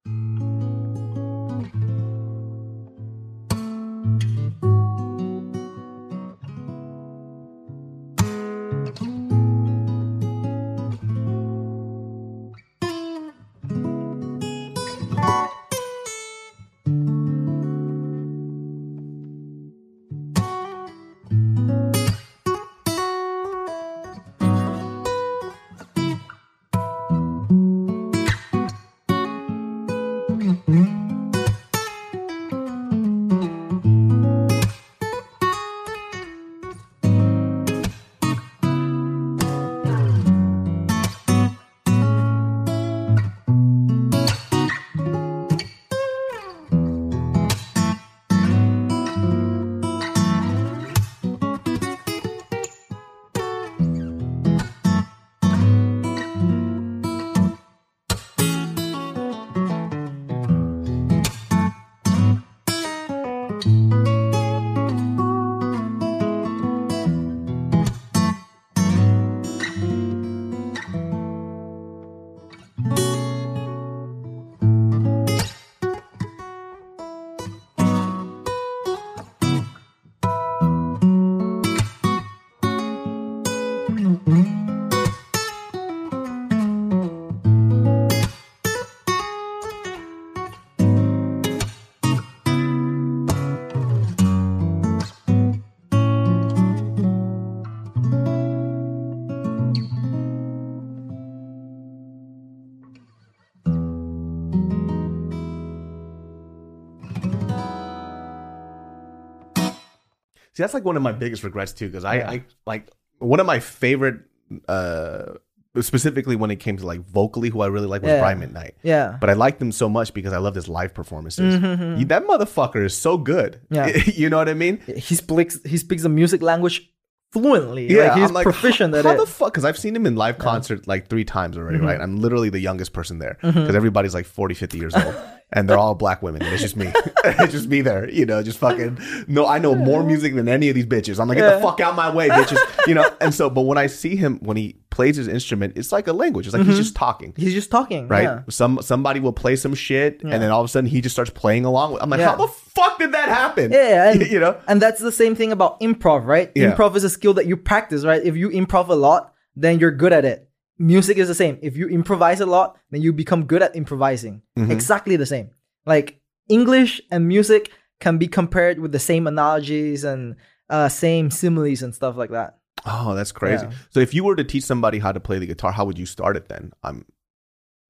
See, 110.57 110.63
that's 110.63 110.75
like 110.75 110.85
one 110.85 110.97
of 110.97 111.03
my 111.03 111.13
biggest 111.13 111.45
regrets 111.45 111.73
too, 111.73 111.87
because 111.89 112.05
I, 112.05 112.17
I 112.21 112.45
like 112.67 112.91
one 113.19 113.41
of 113.41 113.47
my 113.47 113.59
favorite, 113.61 114.21
uh, 114.69 115.35
specifically 115.81 116.35
when 116.37 116.51
it 116.51 116.57
came 116.57 116.79
to 116.79 116.87
like 116.87 117.01
vocally, 117.01 117.51
who 117.51 117.61
I 117.61 117.67
really 117.67 117.87
like 117.87 118.01
was 118.01 118.11
Yeah. 118.11 118.21
Brian 118.21 118.41
McKnight. 118.41 118.73
Yeah. 118.83 119.19
But 119.21 119.29
I 119.29 119.35
liked 119.35 119.61
him 119.61 119.71
so 119.71 119.89
much 119.91 120.15
because 120.15 120.33
I 120.33 120.39
loved 120.39 120.57
his 120.57 120.69
live 120.69 120.95
performances. 120.95 121.57
Mhm. 121.57 121.99
You- 121.99 122.07
that 122.07 122.25
motherfucker 122.27 122.83
is 122.85 122.97
so 122.97 123.19
good. 123.19 123.61
Yeah. 123.71 123.89
you 124.07 124.31
know 124.31 124.39
what 124.39 124.49
I 124.49 124.55
mean? 124.55 124.79
He 124.97 125.15
speaks 125.15 125.59
he 125.65 125.77
speaks 125.77 126.03
the 126.05 126.09
music 126.09 126.41
language 126.41 126.91
fluently. 127.33 127.93
Yeah, 127.93 128.05
like, 128.15 128.19
he's 128.23 128.31
like, 128.31 128.45
proficient 128.45 128.95
how, 128.95 129.01
at 129.01 129.05
how 129.05 129.13
it. 129.13 129.19
the 129.19 129.27
fuck? 129.27 129.53
Because 129.53 129.67
I've 129.67 129.77
seen 129.77 129.95
him 129.95 130.07
in 130.07 130.17
live 130.17 130.39
concert 130.39 130.87
like 130.87 131.09
three 131.09 131.25
times 131.27 131.59
already, 131.59 131.77
Mm-hmm. 131.77 131.87
right? 131.87 132.01
I'm 132.01 132.17
literally 132.17 132.49
the 132.49 132.61
youngest 132.61 132.95
person 132.95 133.19
there 133.19 133.37
because 133.43 133.75
everybody's 133.75 134.15
like 134.15 134.25
40, 134.25 134.55
50 134.55 134.79
years 134.79 134.95
old. 134.95 135.15
And 135.53 135.69
they're 135.69 135.79
all 135.79 135.95
black 135.95 136.23
women. 136.23 136.43
And 136.43 136.53
it's 136.53 136.63
just 136.63 136.77
me. 136.77 136.93
it's 137.25 137.53
just 137.53 137.69
me 137.69 137.81
there, 137.81 138.11
you 138.11 138.27
know, 138.27 138.43
just 138.43 138.59
fucking. 138.59 138.99
No, 139.29 139.47
I 139.47 139.59
know 139.59 139.75
more 139.75 140.03
music 140.03 140.35
than 140.35 140.49
any 140.49 140.69
of 140.69 140.75
these 140.75 140.87
bitches. 140.87 141.21
I'm 141.21 141.29
like, 141.29 141.39
get 141.39 141.55
the 141.55 141.61
fuck 141.61 141.81
out 141.81 141.95
my 141.95 142.13
way, 142.13 142.29
bitches. 142.29 142.59
You 142.89 142.95
know, 142.95 143.09
and 143.21 143.33
so, 143.33 143.49
but 143.49 143.63
when 143.63 143.79
I 143.79 143.87
see 143.87 144.17
him, 144.17 144.39
when 144.41 144.57
he 144.57 144.77
plays 144.91 145.17
his 145.17 145.29
instrument, 145.29 145.75
it's 145.77 145.93
like 145.93 146.09
a 146.09 146.13
language. 146.13 146.47
It's 146.47 146.57
like 146.57 146.67
he's 146.67 146.77
just 146.77 146.97
talking 146.97 147.33
he's 147.37 147.53
just 147.53 147.71
talking. 147.71 148.09
right? 148.09 148.27
Mm-hmm. 148.27 148.39
Yeah. 148.39 148.51
Some 148.51 148.81
somebody 148.83 149.21
will 149.21 149.33
play 149.33 149.55
some 149.57 149.75
shit, 149.75 150.23
and 150.23 150.33
then 150.33 150.51
all 150.51 150.61
of 150.61 150.65
a 150.65 150.69
sudden 150.69 150.89
he 150.89 151.01
just 151.01 151.15
starts 151.15 151.31
playing 151.31 151.65
along. 151.65 151.93
with 151.93 152.03
I'm 152.03 152.11
like, 152.11 152.21
Yeah. 152.21 152.31
how 152.31 152.37
the 152.37 152.49
fuck 152.49 152.99
did 152.99 153.13
that 153.13 153.29
happen? 153.29 153.71
Yeah, 153.73 154.11
and, 154.13 154.27
you 154.31 154.41
know, 154.41 154.59
and 154.67 154.83
that's 154.83 155.01
the 155.01 155.13
same 155.13 155.35
thing 155.37 155.53
about 155.53 155.81
improv, 155.81 156.27
right? 156.27 156.51
Yeah. 156.55 156.73
Improv 156.75 156.97
is 156.97 157.05
a 157.05 157.11
skill 157.11 157.35
that 157.35 157.47
you 157.47 157.57
practice, 157.57 158.05
right? 158.05 158.23
If 158.25 158.37
you 158.37 158.49
improv 158.51 158.89
a 158.89 158.95
lot, 158.95 159.33
then 159.55 159.79
you're 159.79 159.91
good 159.93 160.13
at 160.13 160.25
it. 160.25 160.49
Music 160.79 161.17
is 161.19 161.29
the 161.29 161.35
same. 161.35 161.59
If 161.63 161.77
you 161.77 161.89
improvise 161.89 162.41
a 162.41 162.47
lot, 162.47 162.77
then 162.91 163.01
you 163.03 163.13
become 163.13 163.45
good 163.47 163.63
at 163.63 163.75
improvising. 163.77 164.43
Mm-hmm. 164.59 164.71
Exactly 164.71 165.17
the 165.17 165.27
same. 165.27 165.51
Like 165.87 166.21
English 166.49 167.01
and 167.11 167.27
music 167.27 167.73
can 168.01 168.19
be 168.19 168.29
compared 168.29 168.79
with 168.79 168.93
the 168.93 168.99
same 168.99 169.27
analogies 169.27 170.05
and 170.05 170.37
uh, 170.69 170.89
same 170.89 171.31
similes 171.31 171.83
and 171.83 171.95
stuff 171.95 172.17
like 172.17 172.31
that. 172.31 172.59
oh, 172.85 173.15
that's 173.15 173.33
crazy. 173.33 173.65
Yeah. 173.67 173.73
So 173.91 174.01
if 174.01 174.13
you 174.13 174.23
were 174.25 174.37
to 174.37 174.45
teach 174.45 174.65
somebody 174.65 174.99
how 174.99 175.13
to 175.13 175.21
play 175.21 175.39
the 175.39 175.47
guitar, 175.47 175.73
how 175.73 175.85
would 175.87 175.99
you 175.99 176.07
start 176.07 176.37
it 176.37 176.49
then? 176.49 176.73
I'm, 176.83 177.07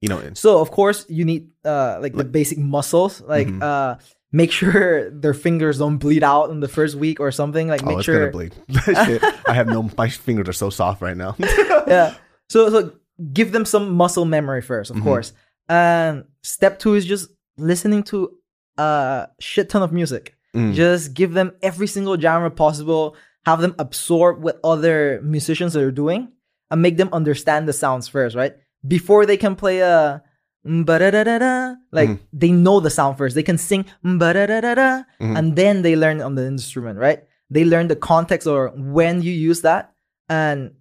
you 0.00 0.08
know, 0.08 0.22
So 0.34 0.60
of 0.60 0.70
course 0.70 1.06
you 1.08 1.24
need 1.24 1.50
uh 1.64 1.98
like 2.00 2.14
the 2.14 2.24
basic 2.24 2.58
muscles, 2.58 3.20
like 3.22 3.48
Mhm. 3.48 3.62
uh 3.62 3.96
make 4.30 4.52
sure 4.52 5.10
their 5.22 5.34
fingers 5.34 5.78
don't 5.78 5.98
bleed 5.98 6.22
out 6.22 6.50
in 6.50 6.60
the 6.60 6.68
first 6.68 6.94
week 6.94 7.18
or 7.18 7.32
something. 7.32 7.66
Like 7.66 7.82
oh, 7.82 7.86
make 7.86 7.96
it's 7.98 8.04
sure 8.04 8.18
gonna 8.18 8.30
bleed. 8.30 8.54
Shit. 8.84 9.22
I 9.48 9.54
have 9.54 9.66
no. 9.66 9.90
My 9.98 10.08
fingers 10.08 10.48
are 10.48 10.52
so 10.52 10.70
soft 10.70 11.02
right 11.02 11.16
now. 11.16 11.34
yeah. 11.88 12.14
So 12.48 12.70
so 12.70 12.92
give 13.32 13.52
them 13.52 13.64
some 13.64 13.92
muscle 13.94 14.24
memory 14.24 14.62
first, 14.62 14.90
of 14.90 14.96
Mhm. 14.96 15.02
course. 15.02 15.32
And 15.68 16.24
step 16.42 16.78
two 16.78 16.94
is 16.94 17.04
just 17.06 17.30
listening 17.58 18.02
to 18.04 18.30
a 18.78 19.28
shit 19.40 19.68
ton 19.70 19.82
of 19.82 19.92
music. 19.92 20.34
Mm. 20.54 20.74
Just 20.74 21.14
give 21.14 21.32
them 21.34 21.52
every 21.62 21.86
single 21.86 22.18
genre 22.18 22.50
possible. 22.50 23.16
Have 23.46 23.60
them 23.60 23.74
absorb 23.78 24.42
what 24.42 24.60
other 24.64 25.20
musicians 25.22 25.76
are 25.76 25.90
doing, 25.90 26.28
and 26.70 26.82
make 26.82 26.96
them 26.96 27.08
understand 27.12 27.66
the 27.68 27.72
sounds 27.72 28.08
first, 28.08 28.34
right? 28.36 28.54
Before 28.86 29.24
they 29.26 29.36
can 29.36 29.54
play 29.56 29.80
a 29.80 30.22
ba-da-da-da-da, 30.64 31.74
like 31.92 32.08
Mhm. 32.10 32.18
they 32.32 32.50
know 32.50 32.80
the 32.80 32.90
sound 32.90 33.16
first. 33.18 33.34
They 33.34 33.42
can 33.42 33.58
sing 33.58 33.84
ba-da-da-da-da, 34.02 35.02
Mhm. 35.20 35.38
and 35.38 35.56
then 35.56 35.82
they 35.82 35.94
learn 35.96 36.20
on 36.20 36.34
the 36.34 36.44
instrument, 36.46 36.98
right? 36.98 37.22
They 37.50 37.64
learn 37.64 37.86
the 37.88 37.96
context 37.96 38.46
or 38.46 38.72
when 38.76 39.22
you 39.22 39.32
use 39.32 39.62
that, 39.62 39.92
and 40.28 40.72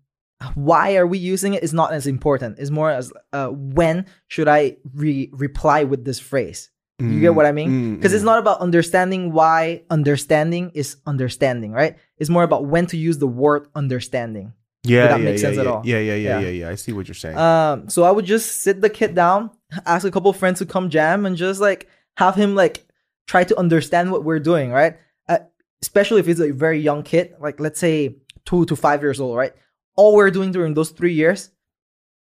why 0.53 0.95
are 0.95 1.07
we 1.07 1.17
using 1.17 1.53
it 1.53 1.63
is 1.63 1.73
not 1.73 1.93
as 1.93 2.07
important. 2.07 2.59
It's 2.59 2.69
more 2.71 2.89
as 2.91 3.11
uh, 3.33 3.47
when 3.47 4.05
should 4.27 4.47
I 4.47 4.77
re- 4.93 5.29
reply 5.33 5.83
with 5.83 6.05
this 6.05 6.19
phrase? 6.19 6.69
You 6.97 7.19
get 7.19 7.35
what 7.35 7.45
I 7.45 7.51
mean? 7.51 7.69
Mm, 7.69 7.95
Because 7.97 8.13
mm. 8.13 8.15
it's 8.15 8.23
not 8.23 8.39
about 8.39 8.61
understanding 8.61 9.33
why 9.33 9.83
understanding 9.89 10.71
is 10.73 10.95
understanding, 11.05 11.73
right? 11.73 11.97
It's 12.17 12.29
more 12.29 12.43
about 12.43 12.67
when 12.67 12.85
to 12.87 12.95
use 12.95 13.17
the 13.17 13.27
word 13.27 13.67
understanding. 13.75 14.53
yeah, 14.83 15.07
that 15.09 15.19
yeah, 15.19 15.25
makes 15.25 15.41
yeah, 15.41 15.47
sense 15.49 15.57
at 15.57 15.67
all. 15.67 15.81
Yeah, 15.83 15.99
yeah, 15.99 16.15
yeah, 16.15 16.39
Yeah. 16.39 16.39
yeah, 16.39 16.49
yeah. 16.49 16.69
I 16.69 16.75
see 16.75 16.93
what 16.93 17.07
you're 17.09 17.15
saying. 17.15 17.37
Um, 17.37 17.89
so 17.89 18.03
I 18.03 18.11
would 18.11 18.23
just 18.23 18.61
sit 18.61 18.79
the 18.79 18.89
kid 18.89 19.13
down, 19.13 19.51
ask 19.85 20.05
a 20.07 20.11
couple 20.11 20.31
friends 20.31 20.59
to 20.59 20.65
come 20.65 20.89
jam, 20.89 21.25
and 21.25 21.35
just 21.35 21.59
like 21.59 21.89
have 22.15 22.35
him 22.35 22.55
like 22.55 22.85
try 23.27 23.43
to 23.43 23.57
understand 23.59 24.09
what 24.11 24.23
we're 24.23 24.39
doing, 24.39 24.71
right? 24.71 24.95
Uh, 25.27 25.39
especially 25.81 26.21
if 26.21 26.27
he's 26.27 26.39
a 26.39 26.51
very 26.53 26.79
young 26.79 27.03
kid, 27.03 27.35
like 27.41 27.59
let's 27.59 27.79
say 27.79 28.15
two 28.45 28.63
to 28.67 28.75
five 28.77 29.01
years 29.01 29.19
old, 29.19 29.35
right? 29.35 29.51
All 29.95 30.15
we're 30.15 30.31
doing 30.31 30.51
during 30.51 30.73
those 30.73 30.89
three 30.91 31.13
years, 31.13 31.51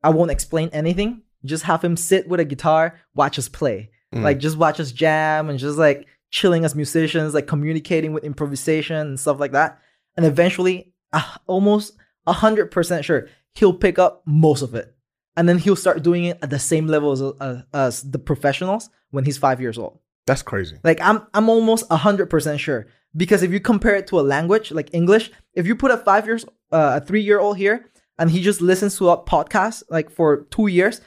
I 0.03 0.09
won't 0.09 0.31
explain 0.31 0.69
anything. 0.71 1.21
Just 1.43 1.63
have 1.63 1.83
him 1.83 1.97
sit 1.97 2.27
with 2.27 2.39
a 2.39 2.45
guitar, 2.45 2.99
watch 3.13 3.37
us 3.39 3.49
play, 3.49 3.91
Mm. 4.13 4.21
like 4.23 4.37
just 4.39 4.57
watch 4.57 4.79
us 4.79 4.91
jam, 4.91 5.49
and 5.49 5.59
just 5.59 5.77
like 5.77 6.07
chilling 6.29 6.63
as 6.63 6.75
musicians, 6.75 7.33
like 7.33 7.47
communicating 7.47 8.13
with 8.13 8.23
improvisation 8.23 8.95
and 8.95 9.19
stuff 9.19 9.39
like 9.39 9.51
that. 9.53 9.79
And 10.15 10.25
eventually, 10.25 10.93
uh, 11.11 11.35
almost 11.47 11.93
a 12.27 12.33
hundred 12.33 12.71
percent 12.71 13.03
sure 13.05 13.27
he'll 13.55 13.73
pick 13.73 13.99
up 13.99 14.21
most 14.25 14.61
of 14.61 14.73
it, 14.75 14.95
and 15.35 15.47
then 15.49 15.57
he'll 15.57 15.75
start 15.75 16.03
doing 16.03 16.25
it 16.25 16.37
at 16.41 16.49
the 16.49 16.59
same 16.59 16.87
level 16.87 17.11
as, 17.11 17.21
uh, 17.21 17.61
as 17.73 18.03
the 18.03 18.19
professionals 18.19 18.89
when 19.11 19.25
he's 19.25 19.37
five 19.37 19.59
years 19.59 19.77
old. 19.77 19.99
That's 20.27 20.41
crazy. 20.41 20.77
Like 20.83 20.99
I'm 21.01 21.21
I'm 21.33 21.49
almost 21.49 21.85
a 21.89 21.97
hundred 21.97 22.27
percent 22.29 22.59
sure 22.59 22.87
because 23.15 23.43
if 23.43 23.51
you 23.51 23.59
compare 23.59 23.95
it 23.95 24.07
to 24.07 24.19
a 24.19 24.21
language 24.35 24.71
like 24.71 24.89
English, 24.93 25.31
if 25.53 25.65
you 25.67 25.75
put 25.75 25.91
a 25.91 25.97
five 25.97 26.25
years 26.25 26.45
uh, 26.71 26.99
a 27.01 27.05
three 27.05 27.21
year 27.21 27.39
old 27.39 27.57
here 27.57 27.85
and 28.17 28.31
he 28.31 28.41
just 28.41 28.61
listens 28.61 28.97
to 28.97 29.09
a 29.09 29.17
podcast 29.23 29.83
like 29.89 30.09
for 30.09 30.43
two 30.51 30.67
years, 30.67 31.01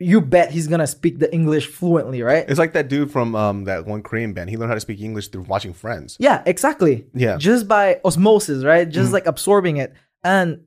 you 0.00 0.20
bet 0.20 0.52
he's 0.52 0.68
gonna 0.68 0.86
speak 0.86 1.18
the 1.18 1.32
English 1.34 1.66
fluently, 1.66 2.22
right? 2.22 2.44
It's 2.48 2.58
like 2.58 2.72
that 2.74 2.88
dude 2.88 3.10
from 3.10 3.34
um 3.34 3.64
that 3.64 3.84
one 3.86 4.02
Korean 4.02 4.32
band. 4.32 4.48
He 4.50 4.56
learned 4.56 4.70
how 4.70 4.74
to 4.74 4.80
speak 4.80 5.00
English 5.00 5.28
through 5.28 5.42
watching 5.42 5.72
Friends. 5.72 6.16
Yeah, 6.20 6.42
exactly. 6.46 7.06
Yeah. 7.14 7.36
Just 7.36 7.66
by 7.66 8.00
osmosis, 8.04 8.64
right? 8.64 8.88
Just 8.88 9.10
Mhm. 9.10 9.14
like 9.14 9.26
absorbing 9.26 9.78
it. 9.78 9.92
And 10.22 10.60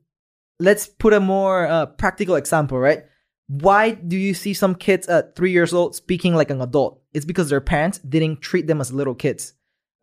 let's 0.60 0.88
put 0.88 1.14
a 1.14 1.20
more 1.20 1.66
uh, 1.66 1.86
practical 1.86 2.36
example, 2.36 2.78
right? 2.78 3.04
Why 3.48 3.92
do 3.92 4.18
you 4.18 4.34
see 4.34 4.54
some 4.54 4.76
kids 4.76 5.08
at 5.08 5.36
three 5.36 5.52
years 5.52 5.74
old 5.74 5.96
speaking 5.96 6.36
like 6.36 6.50
an 6.50 6.62
adult? 6.62 7.02
It's 7.14 7.26
because 7.26 7.50
their 7.50 7.62
parents 7.62 8.00
didn't 8.00 8.42
treat 8.42 8.68
them 8.68 8.80
as 8.82 8.94
little 8.94 9.16
kids. 9.16 9.54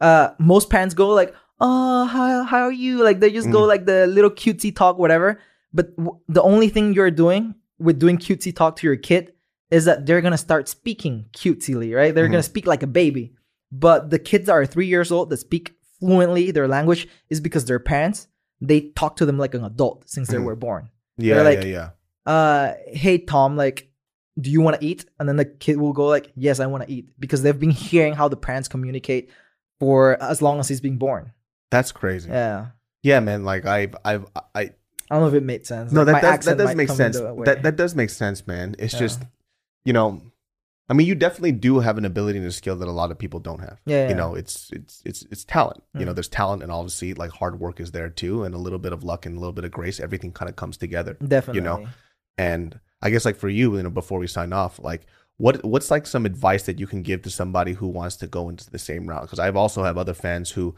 Uh, 0.00 0.30
most 0.38 0.70
parents 0.70 0.94
go 0.94 1.08
like, 1.10 1.34
"Oh, 1.60 2.04
how 2.06 2.44
how 2.44 2.62
are 2.62 2.72
you?" 2.72 3.02
Like 3.02 3.20
they 3.20 3.30
just 3.32 3.50
go 3.50 3.62
Mhm. 3.62 3.68
like 3.68 3.86
the 3.86 4.06
little 4.06 4.30
cutesy 4.30 4.74
talk, 4.74 4.98
whatever. 4.98 5.40
But 5.72 5.96
w- 5.96 6.18
the 6.28 6.42
only 6.42 6.68
thing 6.68 6.94
you're 6.94 7.10
doing 7.10 7.54
with 7.78 7.98
doing 7.98 8.18
cutesy 8.18 8.54
talk 8.54 8.76
to 8.76 8.86
your 8.86 8.96
kid 8.96 9.32
is 9.70 9.84
that 9.84 10.06
they're 10.06 10.20
gonna 10.22 10.38
start 10.38 10.68
speaking 10.68 11.26
cutesily, 11.32 11.94
right? 11.94 12.14
They're 12.14 12.28
Mhm. 12.28 12.32
gonna 12.32 12.42
speak 12.42 12.66
like 12.66 12.82
a 12.82 12.86
baby. 12.86 13.34
But 13.70 14.10
the 14.10 14.18
kids 14.18 14.46
that 14.46 14.52
are 14.52 14.64
three 14.66 14.86
years 14.86 15.12
old 15.12 15.30
that 15.30 15.36
speak 15.38 15.74
fluently 16.00 16.50
their 16.52 16.68
language 16.68 17.06
is 17.28 17.40
because 17.40 17.64
their 17.66 17.78
parents 17.80 18.28
they 18.60 18.80
talk 18.96 19.14
to 19.16 19.24
them 19.26 19.38
like 19.38 19.54
an 19.54 19.62
adult 19.64 20.08
since 20.08 20.26
they 20.28 20.36
Mhm. 20.36 20.44
were 20.44 20.56
born. 20.56 20.88
Yeah, 21.16 21.42
like- 21.42 21.62
yeah, 21.62 21.90
yeah. 22.26 22.32
Uh, 22.32 22.74
hey 22.88 23.18
Tom, 23.18 23.56
like, 23.56 23.88
do 24.40 24.50
you 24.50 24.60
want 24.60 24.80
to 24.80 24.84
eat? 24.84 25.04
And 25.20 25.28
then 25.28 25.36
the 25.36 25.44
kid 25.44 25.76
will 25.78 25.92
go 25.92 26.06
like, 26.06 26.32
yes, 26.34 26.58
I 26.60 26.66
want 26.66 26.84
to 26.84 26.90
eat 26.92 27.08
because 27.20 27.42
they've 27.42 27.58
been 27.58 27.70
hearing 27.70 28.14
how 28.14 28.26
the 28.28 28.36
parents 28.36 28.66
communicate 28.68 29.30
for 29.80 30.20
as 30.22 30.42
long 30.42 30.58
as 30.60 30.68
he's 30.68 30.80
been 30.80 30.96
born. 30.98 31.32
That's 31.70 31.92
crazy. 31.92 32.30
Yeah, 32.30 32.66
Yeah, 33.02 33.20
man. 33.20 33.44
Like 33.44 33.66
I've, 33.66 33.94
I've, 34.04 34.26
I. 34.54 34.70
I 35.10 35.14
don't 35.14 35.20
know 35.22 35.28
if 35.28 35.34
it 35.34 35.42
made 35.42 35.66
sense. 35.66 35.90
No, 35.90 36.02
Like, 36.02 36.20
that 36.22 36.36
does, 36.36 36.44
that 36.46 36.58
does 36.58 36.74
make 36.74 36.88
sense. 36.90 37.16
into 37.16 37.28
it 37.28 37.34
way. 37.36 37.44
That 37.46 37.62
that 37.62 37.76
does 37.76 37.94
make 37.94 38.10
sense, 38.10 38.46
man. 38.46 38.74
It's 38.78 38.92
Yeah. 38.94 38.98
just, 39.00 39.22
you 39.84 39.92
know, 39.94 40.20
I 40.90 40.94
mean, 40.94 41.06
you 41.06 41.14
definitely 41.14 41.52
do 41.52 41.80
have 41.80 41.96
an 41.98 42.04
ability 42.04 42.38
and 42.38 42.46
a 42.46 42.52
skill 42.52 42.76
that 42.76 42.88
a 42.88 42.92
lot 42.92 43.10
of 43.10 43.18
people 43.18 43.40
don't 43.40 43.60
have. 43.60 43.78
yeah, 43.86 44.04
yeah. 44.04 44.08
You 44.10 44.14
know, 44.14 44.34
it's 44.34 44.70
it's 44.72 45.02
it's 45.06 45.22
it's 45.30 45.44
talent. 45.44 45.82
You 45.94 46.04
know, 46.06 46.12
Mm. 46.12 46.16
there's 46.16 46.28
talent, 46.28 46.62
and 46.62 46.70
obviously, 46.72 47.12
like 47.14 47.30
hard 47.30 47.58
work 47.60 47.78
is 47.80 47.92
there 47.92 48.08
too, 48.10 48.42
and 48.44 48.54
a 48.54 48.58
little 48.58 48.78
bit 48.78 48.92
of 48.92 49.02
luck 49.04 49.24
and 49.26 49.36
a 49.36 49.40
little 49.40 49.52
bit 49.52 49.64
of 49.64 49.70
grace. 49.70 50.00
Everything 50.00 50.32
kind 50.32 50.48
of 50.48 50.56
comes 50.56 50.76
together. 50.78 51.14
definitely. 51.26 51.58
You 51.60 51.64
know. 51.64 51.86
And 52.36 52.78
I 53.02 53.10
guess 53.10 53.24
like 53.24 53.36
for 53.36 53.48
you, 53.48 53.76
you 53.76 53.82
know, 53.82 53.90
before 53.90 54.18
we 54.18 54.26
sign 54.26 54.52
off, 54.52 54.78
like 54.78 55.06
what 55.38 55.64
what's 55.64 55.90
like 55.90 56.06
some 56.06 56.26
advice 56.26 56.64
that 56.64 56.78
you 56.78 56.86
can 56.86 57.02
give 57.02 57.22
to 57.22 57.30
somebody 57.30 57.72
who 57.72 57.88
wants 57.88 58.16
to 58.16 58.26
go 58.26 58.48
into 58.48 58.70
the 58.70 58.78
same 58.78 59.06
route? 59.08 59.22
Because 59.22 59.38
I've 59.38 59.56
also 59.56 59.82
have 59.84 59.96
other 59.96 60.14
fans 60.14 60.50
who, 60.50 60.74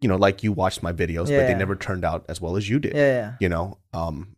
you 0.00 0.08
know, 0.08 0.16
like 0.16 0.42
you 0.42 0.52
watched 0.52 0.82
my 0.82 0.92
videos, 0.92 1.26
but 1.28 1.46
they 1.46 1.54
never 1.54 1.74
turned 1.76 2.04
out 2.04 2.24
as 2.28 2.40
well 2.40 2.56
as 2.56 2.68
you 2.68 2.78
did. 2.78 2.94
yeah, 2.94 3.12
yeah. 3.14 3.32
You 3.40 3.48
know, 3.48 3.78
um, 3.92 4.36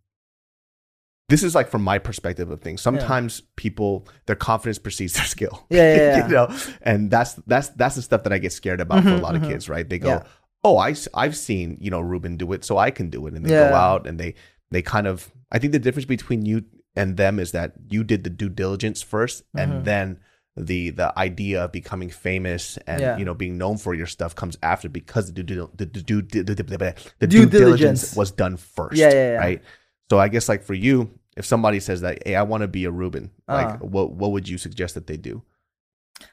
this 1.28 1.42
is 1.42 1.54
like 1.56 1.68
from 1.68 1.82
my 1.82 1.98
perspective 1.98 2.50
of 2.50 2.60
things. 2.60 2.80
Sometimes 2.80 3.42
people 3.56 4.06
their 4.26 4.36
confidence 4.36 4.78
precedes 4.78 5.14
their 5.14 5.24
skill. 5.24 5.66
Yeah, 5.70 5.82
yeah, 5.96 6.16
yeah. 6.18 6.26
you 6.28 6.32
know, 6.32 6.56
and 6.82 7.10
that's 7.10 7.34
that's 7.48 7.68
that's 7.70 7.96
the 7.96 8.02
stuff 8.02 8.22
that 8.22 8.32
I 8.32 8.38
get 8.38 8.52
scared 8.52 8.80
about 8.80 9.02
for 9.02 9.10
a 9.10 9.12
Mhm, 9.18 9.22
lot 9.22 9.34
of 9.34 9.42
mhm. 9.42 9.48
kids. 9.48 9.68
Right? 9.68 9.88
They 9.88 9.98
go, 9.98 10.08
Yeah. 10.08 10.22
"Oh, 10.62 10.78
I 10.78 10.94
I've 11.14 11.36
seen 11.36 11.78
you 11.80 11.90
know 11.90 12.00
Ruben 12.00 12.36
do 12.36 12.52
it, 12.52 12.64
so 12.64 12.78
I 12.78 12.92
can 12.92 13.10
do 13.10 13.26
it," 13.26 13.34
and 13.34 13.44
they 13.44 13.50
go 13.50 13.74
out 13.74 14.06
and 14.06 14.20
they 14.20 14.34
they 14.70 14.82
kind 14.82 15.08
of. 15.08 15.32
I 15.50 15.58
think 15.58 15.72
the 15.72 15.78
difference 15.80 16.06
between 16.06 16.44
you 16.46 16.64
and 16.96 17.16
them 17.16 17.38
is 17.38 17.52
that 17.52 17.72
you 17.88 18.02
did 18.04 18.24
the 18.24 18.30
due 18.30 18.48
diligence 18.48 19.02
1st 19.02 19.42
Mhm. 19.54 19.62
and 19.62 19.84
then 19.84 20.18
the 20.56 20.90
the 20.90 21.12
idea 21.18 21.64
of 21.64 21.70
becoming 21.72 22.08
famous 22.08 22.78
and 22.86 23.00
Yeah. 23.00 23.18
you 23.18 23.24
know 23.26 23.34
being 23.34 23.58
known 23.58 23.76
for 23.76 23.92
your 23.94 24.06
stuff 24.06 24.34
comes 24.34 24.56
after 24.62 24.88
because 24.88 25.32
the 25.32 25.42
due 25.42 25.68
the, 25.74 25.84
the, 25.84 26.02
due, 26.02 26.22
the, 26.22 26.42
the, 26.42 27.26
Due 27.26 27.44
due 27.44 27.46
diligence 27.46 28.16
was 28.16 28.30
done 28.30 28.56
first 28.56 28.96
Yeah, 28.96 29.10
yeah, 29.10 29.32
yeah. 29.32 29.38
right 29.38 29.62
so 30.10 30.18
i 30.18 30.28
guess 30.28 30.48
like 30.48 30.62
for 30.62 30.74
you 30.74 31.10
if 31.36 31.44
somebody 31.44 31.78
says 31.80 32.00
that 32.00 32.22
hey 32.26 32.34
i 32.36 32.42
want 32.42 32.62
to 32.62 32.68
be 32.68 32.84
a 32.86 32.90
ruben 32.90 33.30
like 33.46 33.66
Uh-huh. 33.66 33.84
what 33.94 34.12
what 34.12 34.32
would 34.32 34.48
you 34.48 34.56
suggest 34.58 34.94
that 34.94 35.06
they 35.06 35.18
do 35.18 35.42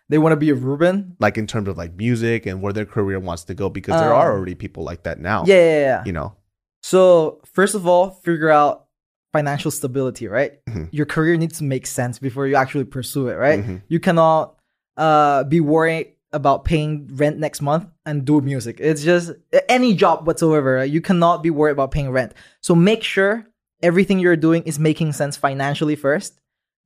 They 0.08 0.18
want 0.18 0.32
to 0.32 0.38
be 0.38 0.50
a 0.50 0.56
Ruben. 0.56 1.16
like 1.20 1.38
in 1.38 1.46
terms 1.48 1.68
of 1.68 1.76
like 1.78 1.94
music 1.98 2.46
and 2.46 2.62
where 2.62 2.72
their 2.72 2.86
career 2.86 3.20
wants 3.20 3.44
to 3.46 3.54
go 3.54 3.70
because 3.70 4.00
there 4.00 4.14
Um, 4.14 4.20
are 4.22 4.32
already 4.32 4.56
people 4.56 4.84
like 4.86 5.04
that 5.04 5.20
now 5.20 5.44
Yeah, 5.46 5.56
yeah, 5.60 5.80
yeah. 5.80 6.04
you 6.06 6.14
know 6.14 6.36
So 6.82 7.42
first 7.54 7.76
of 7.76 7.86
all, 7.88 8.10
figure 8.24 8.50
out 8.50 8.83
financial 9.34 9.72
stability, 9.72 10.28
right? 10.28 10.64
Mhm. 10.70 10.88
Your 10.92 11.06
career 11.06 11.36
needs 11.38 11.58
to 11.58 11.64
make 11.64 11.86
sense 11.88 12.20
before 12.20 12.48
you 12.48 12.56
actually 12.56 12.86
pursue 12.86 13.28
it, 13.28 13.34
right? 13.36 13.60
Mhm. 13.62 13.82
You 13.90 14.00
cannot 14.00 14.56
uh, 14.96 15.44
be 15.46 15.60
worried 15.60 16.08
about 16.32 16.66
paying 16.66 17.10
rent 17.16 17.40
next 17.40 17.62
month 17.62 17.86
and 18.06 18.26
do 18.26 18.40
music. 18.42 18.78
It's 18.80 19.04
just 19.04 19.32
any 19.68 19.96
job 19.96 20.26
whatsoever. 20.28 20.76
Right? 20.76 20.90
You 20.90 21.02
cannot 21.02 21.42
be 21.44 21.50
worried 21.50 21.72
about 21.74 21.92
paying 21.92 22.12
rent. 22.12 22.34
So 22.62 22.76
make 22.76 23.04
sure 23.04 23.46
everything 23.82 24.20
you're 24.20 24.36
doing 24.38 24.64
is 24.64 24.78
making 24.80 25.14
sense 25.14 25.36
financially 25.36 25.96
first, 25.96 26.40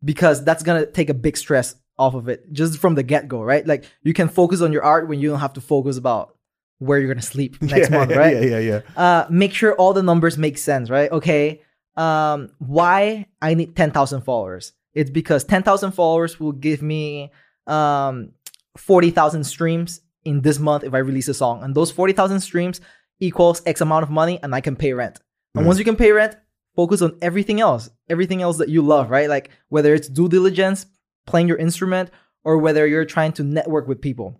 because 0.04 0.44
that's 0.44 0.64
gonna 0.64 0.86
take 0.86 1.10
a 1.10 1.14
big 1.14 1.36
stress 1.38 1.76
off 2.00 2.14
of 2.14 2.30
it 2.30 2.52
just 2.54 2.80
from 2.80 2.96
the 2.96 3.04
get 3.04 3.28
go, 3.28 3.42
right? 3.44 3.66
Like 3.68 3.84
you 4.04 4.14
can 4.14 4.30
focus 4.30 4.62
on 4.62 4.72
your 4.72 4.84
art 4.84 5.08
when 5.10 5.20
you 5.20 5.30
don't 5.30 5.40
have 5.40 5.54
to 5.54 5.62
focus 5.62 5.98
about 5.98 6.36
where 6.80 7.00
you're 7.00 7.08
gonna 7.14 7.22
sleep 7.22 7.62
next 7.62 7.90
yeah, 7.92 7.98
month, 7.98 8.12
right? 8.16 8.36
yeah 8.36 8.60
yeah 8.60 8.60
yeah 8.60 8.82
uh 8.96 9.26
make 9.30 9.52
sure 9.54 9.74
all 9.76 9.94
the 9.94 10.04
numbers 10.04 10.38
make 10.38 10.58
sense 10.60 10.90
right 10.92 11.12
okay 11.12 11.60
um 11.98 12.50
why 12.60 13.26
i 13.42 13.54
need 13.54 13.76
10,000 13.76 14.22
followers 14.22 14.74
it's 14.94 15.10
because 15.10 15.44
10,000 15.44 15.92
followers 15.92 16.40
will 16.40 16.52
give 16.54 16.82
me 16.82 17.32
um 17.66 18.32
40,000 18.78 19.44
streams 19.44 20.02
in 20.24 20.42
this 20.42 20.60
month 20.60 20.84
if 20.84 20.94
i 20.94 21.00
release 21.00 21.28
a 21.28 21.34
song 21.34 21.64
and 21.64 21.74
those 21.76 21.92
40,000 21.92 22.40
streams 22.40 22.80
equals 23.20 23.62
x 23.66 23.82
amount 23.82 24.04
of 24.04 24.10
money 24.12 24.40
and 24.44 24.54
i 24.54 24.62
can 24.62 24.76
pay 24.76 24.94
rent 24.94 25.20
and 25.56 25.64
Mhm. 25.64 25.68
once 25.68 25.80
you 25.80 25.86
can 25.86 25.96
pay 25.96 26.12
rent 26.12 26.36
focus 26.76 27.02
on 27.02 27.18
everything 27.22 27.60
else 27.60 27.90
everything 28.10 28.42
else 28.44 28.58
that 28.58 28.70
you 28.70 28.82
love 28.84 29.10
right 29.10 29.28
like 29.30 29.50
whether 29.70 29.94
it's 29.96 30.08
due 30.08 30.30
diligence 30.30 30.86
playing 31.26 31.48
your 31.48 31.58
instrument 31.58 32.12
or 32.44 32.58
whether 32.60 32.86
you're 32.86 33.06
trying 33.06 33.32
to 33.34 33.44
network 33.44 33.88
with 33.88 34.00
people 34.02 34.40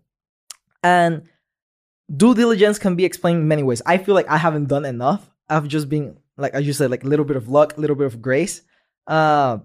and 0.84 1.24
due 2.16 2.36
diligence 2.36 2.78
can 2.80 2.96
be 2.96 3.04
explained 3.04 3.40
in 3.42 3.48
many 3.48 3.64
ways. 3.64 3.82
I 3.86 3.98
feel 3.98 4.16
like 4.16 4.30
I 4.30 4.38
haven't 4.38 4.66
done 4.70 4.86
enough. 4.86 5.30
I've 5.50 5.68
just 5.68 5.90
been 5.90 6.18
like 6.38 6.56
I 6.56 6.62
just 6.62 6.78
said, 6.78 6.92
like 6.92 7.04
a 7.04 7.08
little 7.08 7.26
bit 7.26 7.36
of 7.38 7.50
luck, 7.50 7.78
a 7.78 7.82
little 7.82 7.96
bit 7.96 8.06
of 8.08 8.22
grace. 8.22 8.62
Uh, 9.08 9.60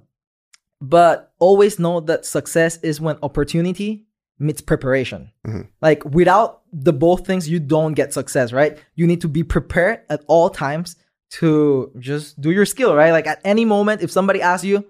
but 0.80 1.32
always 1.38 1.78
know 1.78 2.00
that 2.00 2.24
success 2.26 2.78
is 2.82 3.00
when 3.00 3.16
opportunity 3.22 4.06
meets 4.38 4.60
preparation. 4.60 5.30
Mhm. 5.46 5.68
Like 5.80 6.04
without 6.04 6.62
the 6.72 6.92
both 6.92 7.26
things, 7.26 7.48
you 7.48 7.60
don't 7.60 7.94
get 7.94 8.12
success, 8.12 8.52
right? 8.52 8.76
You 8.94 9.06
need 9.06 9.20
to 9.20 9.28
be 9.28 9.44
prepared 9.44 10.00
at 10.08 10.24
all 10.26 10.50
times 10.50 10.96
to 11.32 11.92
just 11.98 12.40
do 12.40 12.50
your 12.50 12.66
skill, 12.66 12.94
right? 12.94 13.12
Like 13.12 13.26
at 13.26 13.40
any 13.44 13.64
moment, 13.64 14.02
if 14.02 14.10
somebody 14.10 14.42
asks 14.42 14.64
you, 14.64 14.84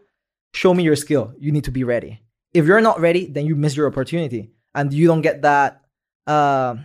show 0.55 0.73
me 0.75 0.83
your 0.83 0.97
skill, 0.97 1.35
you 1.39 1.53
need 1.53 1.65
to 1.65 1.71
be 1.71 1.85
ready. 1.85 2.21
If 2.55 2.67
you're 2.67 2.81
not 2.81 3.01
ready, 3.01 3.27
then 3.27 3.47
you 3.47 3.55
miss 3.57 3.77
your 3.77 3.87
opportunity 3.87 4.51
and 4.75 4.93
you 4.93 5.07
don't 5.07 5.23
get 5.23 5.43
that 5.43 5.83
uh, 6.27 6.77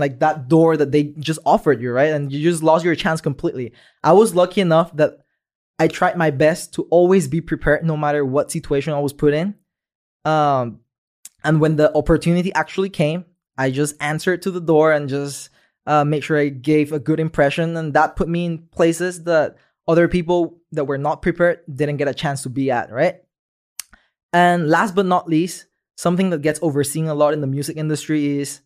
like 0.00 0.20
that 0.20 0.48
door 0.48 0.76
that 0.76 0.92
they 0.92 1.14
just 1.18 1.38
offered 1.44 1.80
you, 1.80 1.92
right? 1.92 2.12
And 2.12 2.32
you 2.32 2.42
just 2.50 2.62
lost 2.62 2.84
your 2.84 2.94
chance 2.94 3.20
completely. 3.20 3.72
I 4.02 4.12
was 4.12 4.34
lucky 4.34 4.60
enough 4.60 4.94
that 4.96 5.18
I 5.78 5.88
tried 5.88 6.16
my 6.16 6.30
best 6.30 6.74
to 6.74 6.82
always 6.90 7.28
be 7.28 7.40
prepared 7.40 7.84
no 7.84 7.96
matter 7.96 8.24
what 8.24 8.50
situation 8.50 8.92
I 8.92 9.00
was 9.00 9.12
put 9.12 9.34
in. 9.34 9.54
Um, 10.24 10.80
and 11.42 11.60
when 11.60 11.76
the 11.76 11.94
opportunity 11.96 12.52
actually 12.54 12.90
came, 12.90 13.24
I 13.56 13.70
just 13.70 13.94
answered 14.00 14.42
to 14.42 14.50
the 14.50 14.60
door 14.60 14.92
and 14.92 15.08
just 15.08 15.50
uh, 15.86 16.04
sure 16.20 16.38
I 16.38 16.48
gave 16.48 16.92
a 16.92 16.98
good 16.98 17.20
impression. 17.20 17.76
And 17.76 17.92
that 17.94 18.16
put 18.16 18.28
me 18.28 18.46
in 18.46 18.58
places 18.72 19.24
that 19.24 19.56
other 19.86 20.08
people 20.08 20.60
that 20.72 20.86
were 20.86 20.98
not 20.98 21.22
prepared 21.22 21.60
didn't 21.72 21.98
get 21.98 22.08
a 22.08 22.14
chance 22.14 22.42
to 22.42 22.48
be 22.48 22.70
at, 22.70 22.90
right? 22.90 23.16
And 24.32 24.68
last 24.68 24.94
but 24.94 25.06
not 25.06 25.28
least, 25.28 25.66
something 25.96 26.30
that 26.30 26.42
gets 26.42 26.58
overseen 26.62 27.06
a 27.06 27.14
lot 27.14 27.34
in 27.34 27.40
the 27.40 27.46
music 27.46 27.76
industry 27.76 28.38
is 28.38 28.60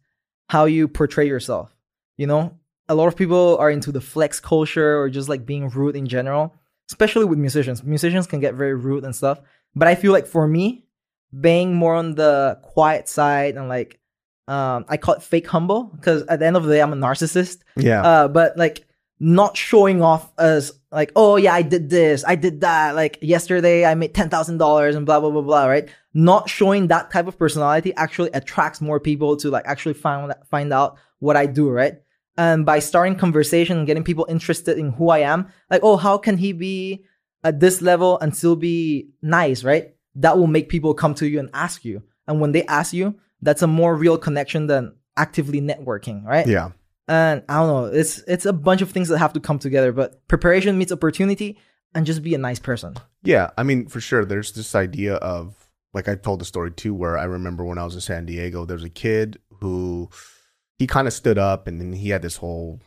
how 0.48 0.64
you 0.64 0.88
portray 0.88 1.26
yourself. 1.26 1.74
You 2.16 2.26
know, 2.26 2.58
a 2.88 2.94
lot 2.94 3.06
of 3.06 3.16
people 3.16 3.56
are 3.58 3.70
into 3.70 3.92
the 3.92 4.00
flex 4.00 4.40
culture 4.40 4.98
or 4.98 5.08
just 5.08 5.28
like 5.28 5.46
being 5.46 5.68
rude 5.68 5.94
in 5.94 6.06
general, 6.06 6.54
especially 6.90 7.24
with 7.24 7.38
musicians. 7.38 7.84
Musicians 7.84 8.26
can 8.26 8.40
get 8.40 8.54
very 8.54 8.74
rude 8.74 9.04
and 9.04 9.14
stuff. 9.14 9.40
But 9.74 9.88
I 9.88 9.94
feel 9.94 10.12
like 10.12 10.26
for 10.26 10.48
me, 10.48 10.84
being 11.38 11.74
more 11.74 11.94
on 11.94 12.14
the 12.14 12.58
quiet 12.62 13.08
side 13.08 13.56
and 13.56 13.68
like 13.68 14.00
um 14.48 14.86
I 14.88 14.96
call 14.96 15.14
it 15.14 15.22
fake 15.22 15.46
humble 15.46 15.84
because 15.84 16.22
at 16.22 16.38
the 16.38 16.46
end 16.46 16.56
of 16.56 16.64
the 16.64 16.72
day 16.72 16.80
I'm 16.80 16.92
a 16.92 16.96
narcissist. 16.96 17.58
Yeah. 17.76 18.02
Uh 18.02 18.28
but 18.28 18.56
like 18.56 18.86
not 19.20 19.56
showing 19.56 20.00
off 20.00 20.32
as 20.38 20.72
like, 20.90 21.12
oh 21.16 21.36
yeah, 21.36 21.52
I 21.52 21.62
did 21.62 21.90
this, 21.90 22.24
I 22.26 22.34
did 22.34 22.62
that. 22.62 22.94
Like 22.94 23.18
yesterday 23.20 23.84
I 23.84 23.94
made 23.94 24.14
ten 24.14 24.30
thousand 24.30 24.56
dollars 24.56 24.94
and 24.94 25.04
blah 25.04 25.20
blah 25.20 25.30
blah 25.30 25.42
blah, 25.42 25.66
right? 25.66 25.88
Not 26.18 26.50
showing 26.50 26.88
that 26.88 27.12
type 27.12 27.28
of 27.28 27.38
personality 27.38 27.94
actually 27.94 28.30
attracts 28.32 28.80
more 28.80 28.98
people 28.98 29.36
to 29.36 29.50
like 29.50 29.66
actually 29.66 29.94
find 29.94 30.34
find 30.50 30.72
out 30.72 30.98
what 31.20 31.36
I 31.36 31.46
do, 31.46 31.70
right? 31.70 31.94
And 32.36 32.66
by 32.66 32.80
starting 32.80 33.16
conversation 33.16 33.78
and 33.78 33.86
getting 33.86 34.02
people 34.02 34.26
interested 34.28 34.78
in 34.78 34.90
who 34.92 35.10
I 35.10 35.20
am, 35.20 35.46
like, 35.70 35.82
oh, 35.84 35.96
how 35.96 36.18
can 36.18 36.36
he 36.36 36.52
be 36.52 37.04
at 37.44 37.60
this 37.60 37.80
level 37.82 38.18
and 38.18 38.36
still 38.36 38.56
be 38.56 39.10
nice, 39.22 39.62
right? 39.62 39.94
That 40.16 40.38
will 40.38 40.48
make 40.48 40.68
people 40.68 40.92
come 40.92 41.14
to 41.14 41.28
you 41.28 41.38
and 41.38 41.50
ask 41.54 41.84
you. 41.84 42.02
And 42.26 42.40
when 42.40 42.50
they 42.50 42.64
ask 42.66 42.92
you, 42.92 43.14
that's 43.40 43.62
a 43.62 43.66
more 43.68 43.94
real 43.94 44.18
connection 44.18 44.66
than 44.66 44.96
actively 45.16 45.60
networking, 45.60 46.24
right? 46.24 46.46
yeah. 46.46 46.70
And 47.06 47.42
I 47.48 47.54
don't 47.60 47.68
know, 47.68 47.84
it's 47.86 48.18
it's 48.26 48.44
a 48.44 48.52
bunch 48.52 48.82
of 48.82 48.90
things 48.90 49.08
that 49.08 49.18
have 49.18 49.32
to 49.34 49.40
come 49.40 49.58
together, 49.58 49.92
but 49.92 50.26
preparation 50.28 50.76
meets 50.76 50.92
opportunity 50.92 51.58
and 51.94 52.04
just 52.04 52.22
be 52.22 52.34
a 52.34 52.38
nice 52.38 52.58
person. 52.58 52.96
Yeah, 53.22 53.50
I 53.56 53.62
mean, 53.62 53.86
for 53.86 54.00
sure, 54.00 54.24
there's 54.24 54.52
this 54.52 54.74
idea 54.74 55.14
of 55.14 55.67
like 55.98 56.08
I 56.08 56.14
told 56.14 56.40
the 56.40 56.44
story 56.44 56.70
too, 56.70 56.94
where 56.94 57.18
I 57.18 57.24
remember 57.24 57.64
when 57.64 57.76
I 57.78 57.84
was 57.84 57.94
in 57.96 58.00
San 58.00 58.24
Diego, 58.24 58.64
there 58.64 58.76
was 58.76 58.84
a 58.84 58.88
kid 58.88 59.38
who 59.60 60.08
he 60.78 60.86
kind 60.86 61.08
of 61.08 61.12
stood 61.12 61.38
up 61.38 61.66
and 61.66 61.80
then 61.80 61.92
he 61.92 62.10
had 62.10 62.22
this 62.22 62.36
whole. 62.36 62.78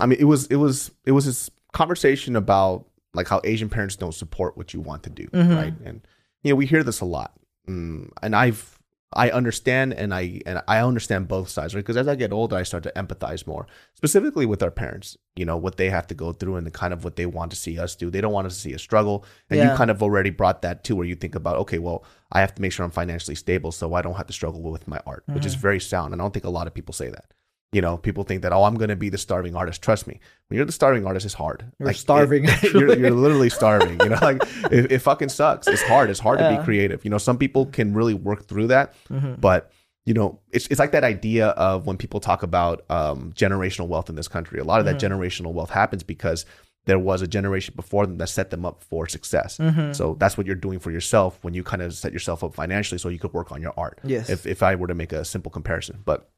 I 0.00 0.06
mean, 0.06 0.20
it 0.20 0.24
was 0.24 0.46
it 0.46 0.56
was 0.56 0.92
it 1.04 1.10
was 1.12 1.26
this 1.26 1.50
conversation 1.72 2.36
about 2.36 2.86
like 3.14 3.26
how 3.26 3.40
Asian 3.42 3.68
parents 3.68 3.96
don't 3.96 4.14
support 4.14 4.56
what 4.56 4.72
you 4.72 4.80
want 4.80 5.02
to 5.02 5.10
do, 5.10 5.26
Mhm. 5.26 5.56
right? 5.56 5.74
And 5.84 6.00
you 6.44 6.52
know, 6.52 6.56
we 6.56 6.66
hear 6.66 6.84
this 6.84 7.00
a 7.00 7.04
lot, 7.04 7.32
mm, 7.68 8.08
and 8.22 8.36
I've 8.36 8.78
I 9.12 9.30
understand 9.30 9.92
and 9.94 10.14
I 10.14 10.40
and 10.46 10.62
I 10.68 10.78
understand 10.80 11.26
both 11.26 11.48
sides, 11.48 11.74
right? 11.74 11.80
Because 11.80 11.96
as 11.96 12.06
I 12.06 12.14
get 12.14 12.32
older, 12.32 12.54
I 12.54 12.62
start 12.62 12.84
to 12.84 12.92
empathize 12.94 13.44
more, 13.44 13.66
specifically 13.94 14.46
with 14.46 14.62
our 14.62 14.70
parents. 14.70 15.16
You 15.34 15.44
know 15.44 15.56
what 15.56 15.78
they 15.78 15.90
have 15.90 16.06
to 16.08 16.14
go 16.14 16.32
through 16.32 16.56
and 16.56 16.66
the 16.66 16.70
kind 16.70 16.92
of 16.92 17.02
what 17.02 17.16
they 17.16 17.26
want 17.26 17.50
to 17.50 17.56
see 17.56 17.78
us 17.78 17.96
do. 17.96 18.08
They 18.10 18.20
don't 18.20 18.32
want 18.32 18.46
us 18.46 18.54
to 18.54 18.60
see 18.60 18.74
us 18.74 18.82
struggle, 18.82 19.24
and 19.48 19.60
you 19.60 19.76
kind 19.76 19.90
of 19.90 20.00
already 20.02 20.30
brought 20.30 20.62
that 20.62 20.84
too, 20.84 20.94
where 20.94 21.06
you 21.06 21.16
think 21.16 21.34
about, 21.34 21.56
okay, 21.56 21.78
well, 21.78 22.04
I 22.30 22.40
have 22.40 22.54
to 22.54 22.62
make 22.62 22.70
sure 22.72 22.84
I'm 22.84 22.92
financially 22.92 23.34
stable, 23.34 23.72
so 23.72 23.94
I 23.94 24.02
don't 24.02 24.14
have 24.14 24.28
to 24.28 24.32
struggle 24.32 24.62
with 24.62 24.86
my 24.86 25.00
art, 25.06 25.24
which 25.26 25.44
is 25.46 25.56
Mhm. 25.56 25.60
very 25.60 25.80
sound. 25.80 26.12
And 26.12 26.22
I 26.22 26.24
don't 26.24 26.32
think 26.32 26.44
a 26.44 26.50
lot 26.50 26.68
of 26.68 26.74
people 26.74 26.94
say 26.94 27.08
that. 27.08 27.24
You 27.72 27.80
know, 27.80 27.96
people 27.98 28.24
think 28.24 28.42
that, 28.42 28.52
oh, 28.52 28.64
I'm 28.64 28.74
going 28.74 28.88
to 28.88 28.96
be 28.96 29.10
the 29.10 29.18
starving 29.18 29.54
artist. 29.54 29.80
Trust 29.80 30.08
me, 30.08 30.18
when 30.48 30.56
you're 30.56 30.66
the 30.66 30.72
starving 30.72 31.06
artist, 31.06 31.24
it's 31.24 31.34
hard. 31.34 31.64
You're 31.78 31.92
starving, 31.92 32.46
you're, 32.62 32.98
you're 32.98 33.10
literally 33.12 33.48
starving. 33.48 34.00
You 34.00 34.08
know, 34.08 34.18
like 34.20 34.42
it, 34.72 34.90
it 34.90 34.98
fucking 34.98 35.28
sucks. 35.28 35.68
It's 35.68 35.82
hard. 35.82 36.10
It's 36.10 36.18
hard 36.18 36.40
to 36.40 36.56
be 36.56 36.64
creative. 36.64 37.04
You 37.04 37.10
know, 37.12 37.18
some 37.18 37.38
people 37.38 37.66
can 37.66 37.94
really 37.94 38.14
work 38.14 38.46
through 38.48 38.68
that, 38.68 38.94
Mhm. 39.08 39.40
but 39.40 39.70
you 40.06 40.14
know, 40.14 40.40
it's 40.50 40.66
it's 40.68 40.80
like 40.80 40.90
that 40.92 41.04
idea 41.04 41.48
of 41.50 41.86
when 41.86 41.96
people 41.96 42.18
talk 42.18 42.42
about 42.42 42.84
um, 42.90 43.32
generational 43.36 43.86
wealth 43.86 44.08
in 44.08 44.16
this 44.16 44.26
country. 44.26 44.58
A 44.58 44.64
lot 44.64 44.80
of 44.80 44.86
that 44.86 44.96
Mm-hmm. 44.96 45.12
generational 45.20 45.52
wealth 45.52 45.70
happens 45.70 46.02
because 46.02 46.46
there 46.86 46.98
was 46.98 47.22
a 47.22 47.26
generation 47.28 47.74
before 47.76 48.04
them 48.06 48.16
that 48.18 48.30
set 48.30 48.50
them 48.50 48.64
up 48.66 48.82
for 48.82 49.06
success. 49.06 49.58
Mhm. 49.58 49.94
So 49.94 50.16
that's 50.18 50.36
what 50.36 50.46
you're 50.46 50.56
doing 50.56 50.80
for 50.80 50.90
yourself 50.90 51.38
when 51.42 51.54
you 51.54 51.62
kind 51.62 51.82
of 51.82 51.92
set 51.94 52.12
yourself 52.12 52.42
up 52.42 52.54
financially, 52.54 52.98
so 52.98 53.10
you 53.10 53.18
could 53.20 53.32
work 53.34 53.52
on 53.52 53.62
your 53.62 53.74
art. 53.76 54.00
Yes. 54.02 54.28
If 54.28 54.44
if 54.46 54.62
I 54.64 54.74
were 54.74 54.88
to 54.88 54.94
make 54.94 55.12
a 55.12 55.24
simple 55.24 55.52
comparison, 55.52 56.00
but 56.04 56.28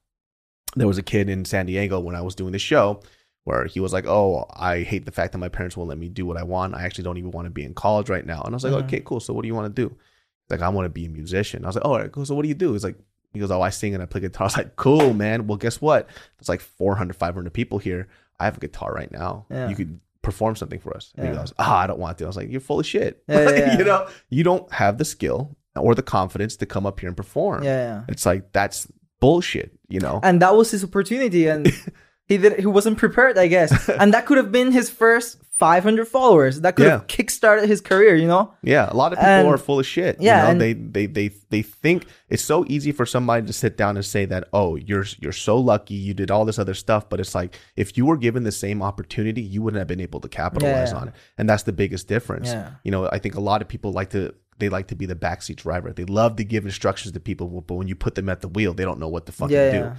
there 0.77 0.87
was 0.89 0.99
a 0.99 1.03
kid 1.03 1.29
in 1.29 1.45
San 1.45 1.67
Diego 1.67 2.01
when 2.01 2.15
I 2.15 2.21
was 2.23 2.35
doing 2.35 2.53
the 2.53 2.59
show 2.59 3.01
where 3.45 3.65
he 3.67 3.81
was 3.81 3.93
like, 3.93 4.07
"Oh, 4.07 4.47
I 4.55 4.81
hate 4.83 5.05
the 5.05 5.11
fact 5.13 5.33
that 5.33 5.39
my 5.39 5.49
parents 5.49 5.77
won't 5.77 5.89
let 5.89 5.99
me 5.99 6.09
do 6.09 6.25
what 6.25 6.37
I 6.37 6.43
want. 6.45 6.75
I 6.75 6.83
actually 6.85 7.05
don't 7.05 7.19
even 7.19 7.31
want 7.33 7.47
to 7.47 7.51
be 7.51 7.65
in 7.65 7.75
college 7.75 8.09
right 8.09 8.25
now." 8.25 8.43
And 8.43 8.55
I 8.55 8.57
was 8.57 8.65
like, 8.65 8.73
Mhm. 8.73 8.85
"Okay, 8.87 9.01
cool. 9.05 9.21
So 9.21 9.35
what 9.35 9.43
do 9.43 9.49
you 9.49 9.55
want 9.55 9.75
to 9.75 9.83
do?" 9.83 9.89
He's 9.89 10.51
like, 10.59 10.63
"I 10.63 10.69
want 10.69 10.87
to 10.87 10.91
be 10.91 11.07
a 11.07 11.09
musician." 11.09 11.65
I 11.65 11.69
was 11.69 11.77
like, 11.77 11.85
"Oh, 11.85 11.93
all 11.93 11.99
right, 12.01 12.11
cool. 12.13 12.25
So 12.25 12.35
what 12.35 12.43
do 12.43 12.49
you 12.49 12.55
do?" 12.55 12.73
He's 12.73 12.85
like, 12.85 12.97
"He 13.33 13.41
goes, 13.41 13.51
oh, 13.51 13.61
I 13.63 13.71
sing 13.71 13.95
and 13.95 14.03
I 14.03 14.07
play 14.07 14.21
guitar." 14.21 14.45
I 14.45 14.47
was 14.47 14.57
like, 14.57 14.77
"Cool, 14.77 15.13
man. 15.15 15.47
Well, 15.47 15.59
guess 15.59 15.81
what? 15.81 16.09
There's 16.39 16.49
like 16.49 16.61
400, 16.61 17.15
500 17.17 17.53
people 17.53 17.79
here. 17.79 18.09
I 18.41 18.45
have 18.45 18.57
a 18.57 18.61
guitar 18.61 18.93
right 18.95 19.11
now. 19.13 19.47
Yeah. 19.51 19.69
You 19.69 19.77
could." 19.77 20.01
Perform 20.23 20.55
something 20.55 20.79
for 20.79 20.97
us. 20.97 21.13
And 21.17 21.27
he 21.27 21.33
Yeah. 21.33 21.41
goes, 21.41 21.53
Ah, 21.59 21.79
I 21.81 21.89
don't 21.89 21.99
want 21.99 22.17
to. 22.19 22.25
I 22.25 22.27
was 22.29 22.37
like, 22.37 22.49
You're 22.49 22.61
full 22.61 22.79
of 22.79 22.87
shit. 22.87 23.25
Yeah, 23.27 23.39
Like, 23.41 23.57
you 23.81 23.85
know, 23.85 24.07
you 24.31 24.45
don't 24.45 24.71
have 24.73 24.97
the 24.99 25.05
skill 25.05 25.57
or 25.75 25.97
the 25.97 26.03
confidence 26.05 26.55
to 26.59 26.65
come 26.65 26.87
up 26.87 27.01
here 27.01 27.09
and 27.09 27.17
perform. 27.17 27.65
Yeah, 27.65 27.77
yeah. 27.77 28.05
It's 28.09 28.25
like 28.25 28.53
that's 28.53 28.87
bullshit, 29.23 29.71
you 29.95 30.01
know? 30.05 30.17
and 30.27 30.43
that 30.43 30.53
was 30.59 30.71
his 30.75 30.83
opportunity 30.89 31.43
and 31.53 31.63
he 32.31 32.37
did 32.43 32.53
he 32.65 32.67
wasn't 32.79 32.97
prepared 33.05 33.35
i 33.45 33.47
guess 33.57 33.71
and 34.01 34.09
that 34.15 34.23
could 34.27 34.39
have 34.43 34.51
been 34.59 34.71
his 34.81 34.89
first 35.03 35.39
500 35.51 36.09
followers 36.17 36.55
that 36.63 36.75
could 36.77 36.89
have 36.95 37.07
kickstarted 37.07 37.67
his 37.75 37.81
career 37.91 38.15
you 38.23 38.27
know 38.27 38.45
Yeah, 38.75 38.87
a 38.91 38.97
lot 39.03 39.13
of 39.13 39.19
people 39.19 39.31
And- 39.39 39.49
are 39.55 39.59
full 39.69 39.79
of 39.83 39.87
shit. 39.87 40.15
yeah, 40.19 40.49
you 40.49 40.55
know? 40.55 40.59
they 40.65 40.73
they 40.97 41.07
they 41.19 41.29
they 41.53 41.63
think 41.85 41.99
it's 42.33 42.43
so 42.53 42.65
easy 42.75 42.91
for 42.99 43.07
somebody 43.07 43.47
to 43.47 43.53
sit 43.53 43.77
down 43.83 43.93
and 43.99 44.05
say 44.15 44.25
that, 44.33 44.43
oh, 44.53 44.71
you're 44.89 45.07
you're 45.23 45.39
so 45.51 45.55
lucky, 45.73 45.95
you 46.07 46.15
did 46.23 46.31
all 46.35 46.45
this 46.49 46.59
other 46.65 46.75
stuff, 46.75 47.03
but 47.11 47.21
it's 47.23 47.35
like 47.41 47.51
if 47.83 47.89
you 47.97 48.05
were 48.09 48.17
given 48.27 48.43
the 48.51 48.57
same 48.67 48.79
opportunity, 48.91 49.43
you 49.55 49.61
wouldn't 49.63 49.79
have 49.85 49.91
been 49.95 50.01
able 50.09 50.21
to 50.27 50.29
capitalize 50.43 50.91
Yeah. 50.93 51.01
on 51.01 51.05
it, 51.09 51.15
and 51.39 51.45
that's 51.49 51.65
the 51.71 51.77
biggest 51.83 52.09
difference. 52.15 52.49
Yeah. 52.49 52.71
You 52.85 52.91
know, 52.95 53.01
I 53.17 53.19
think 53.23 53.35
a 53.43 53.45
lot 53.51 53.63
of 53.63 53.69
people 53.69 53.91
like 54.01 54.11
to 54.19 54.35
they 54.59 54.69
like 54.69 54.89
to 54.89 54.95
be 54.95 55.07
the 55.07 55.15
backseat 55.15 55.57
driver. 55.57 55.93
They 55.93 56.05
love 56.05 56.37
to 56.37 56.45
give 56.45 56.65
instructions 56.65 57.13
to 57.13 57.21
people, 57.21 57.49
but 57.63 57.75
when 57.75 57.89
you 57.89 57.95
put 57.95 58.15
them 58.15 58.29
at 58.29 58.41
the 58.41 58.49
wheel, 58.49 58.75
they 58.75 58.85
don't 58.85 59.01
know 59.01 59.09
what 59.09 59.27
to 59.27 59.33
fucking 59.33 59.55
Yeah, 59.57 59.71
do. 59.71 59.77
yeah. 59.79 59.97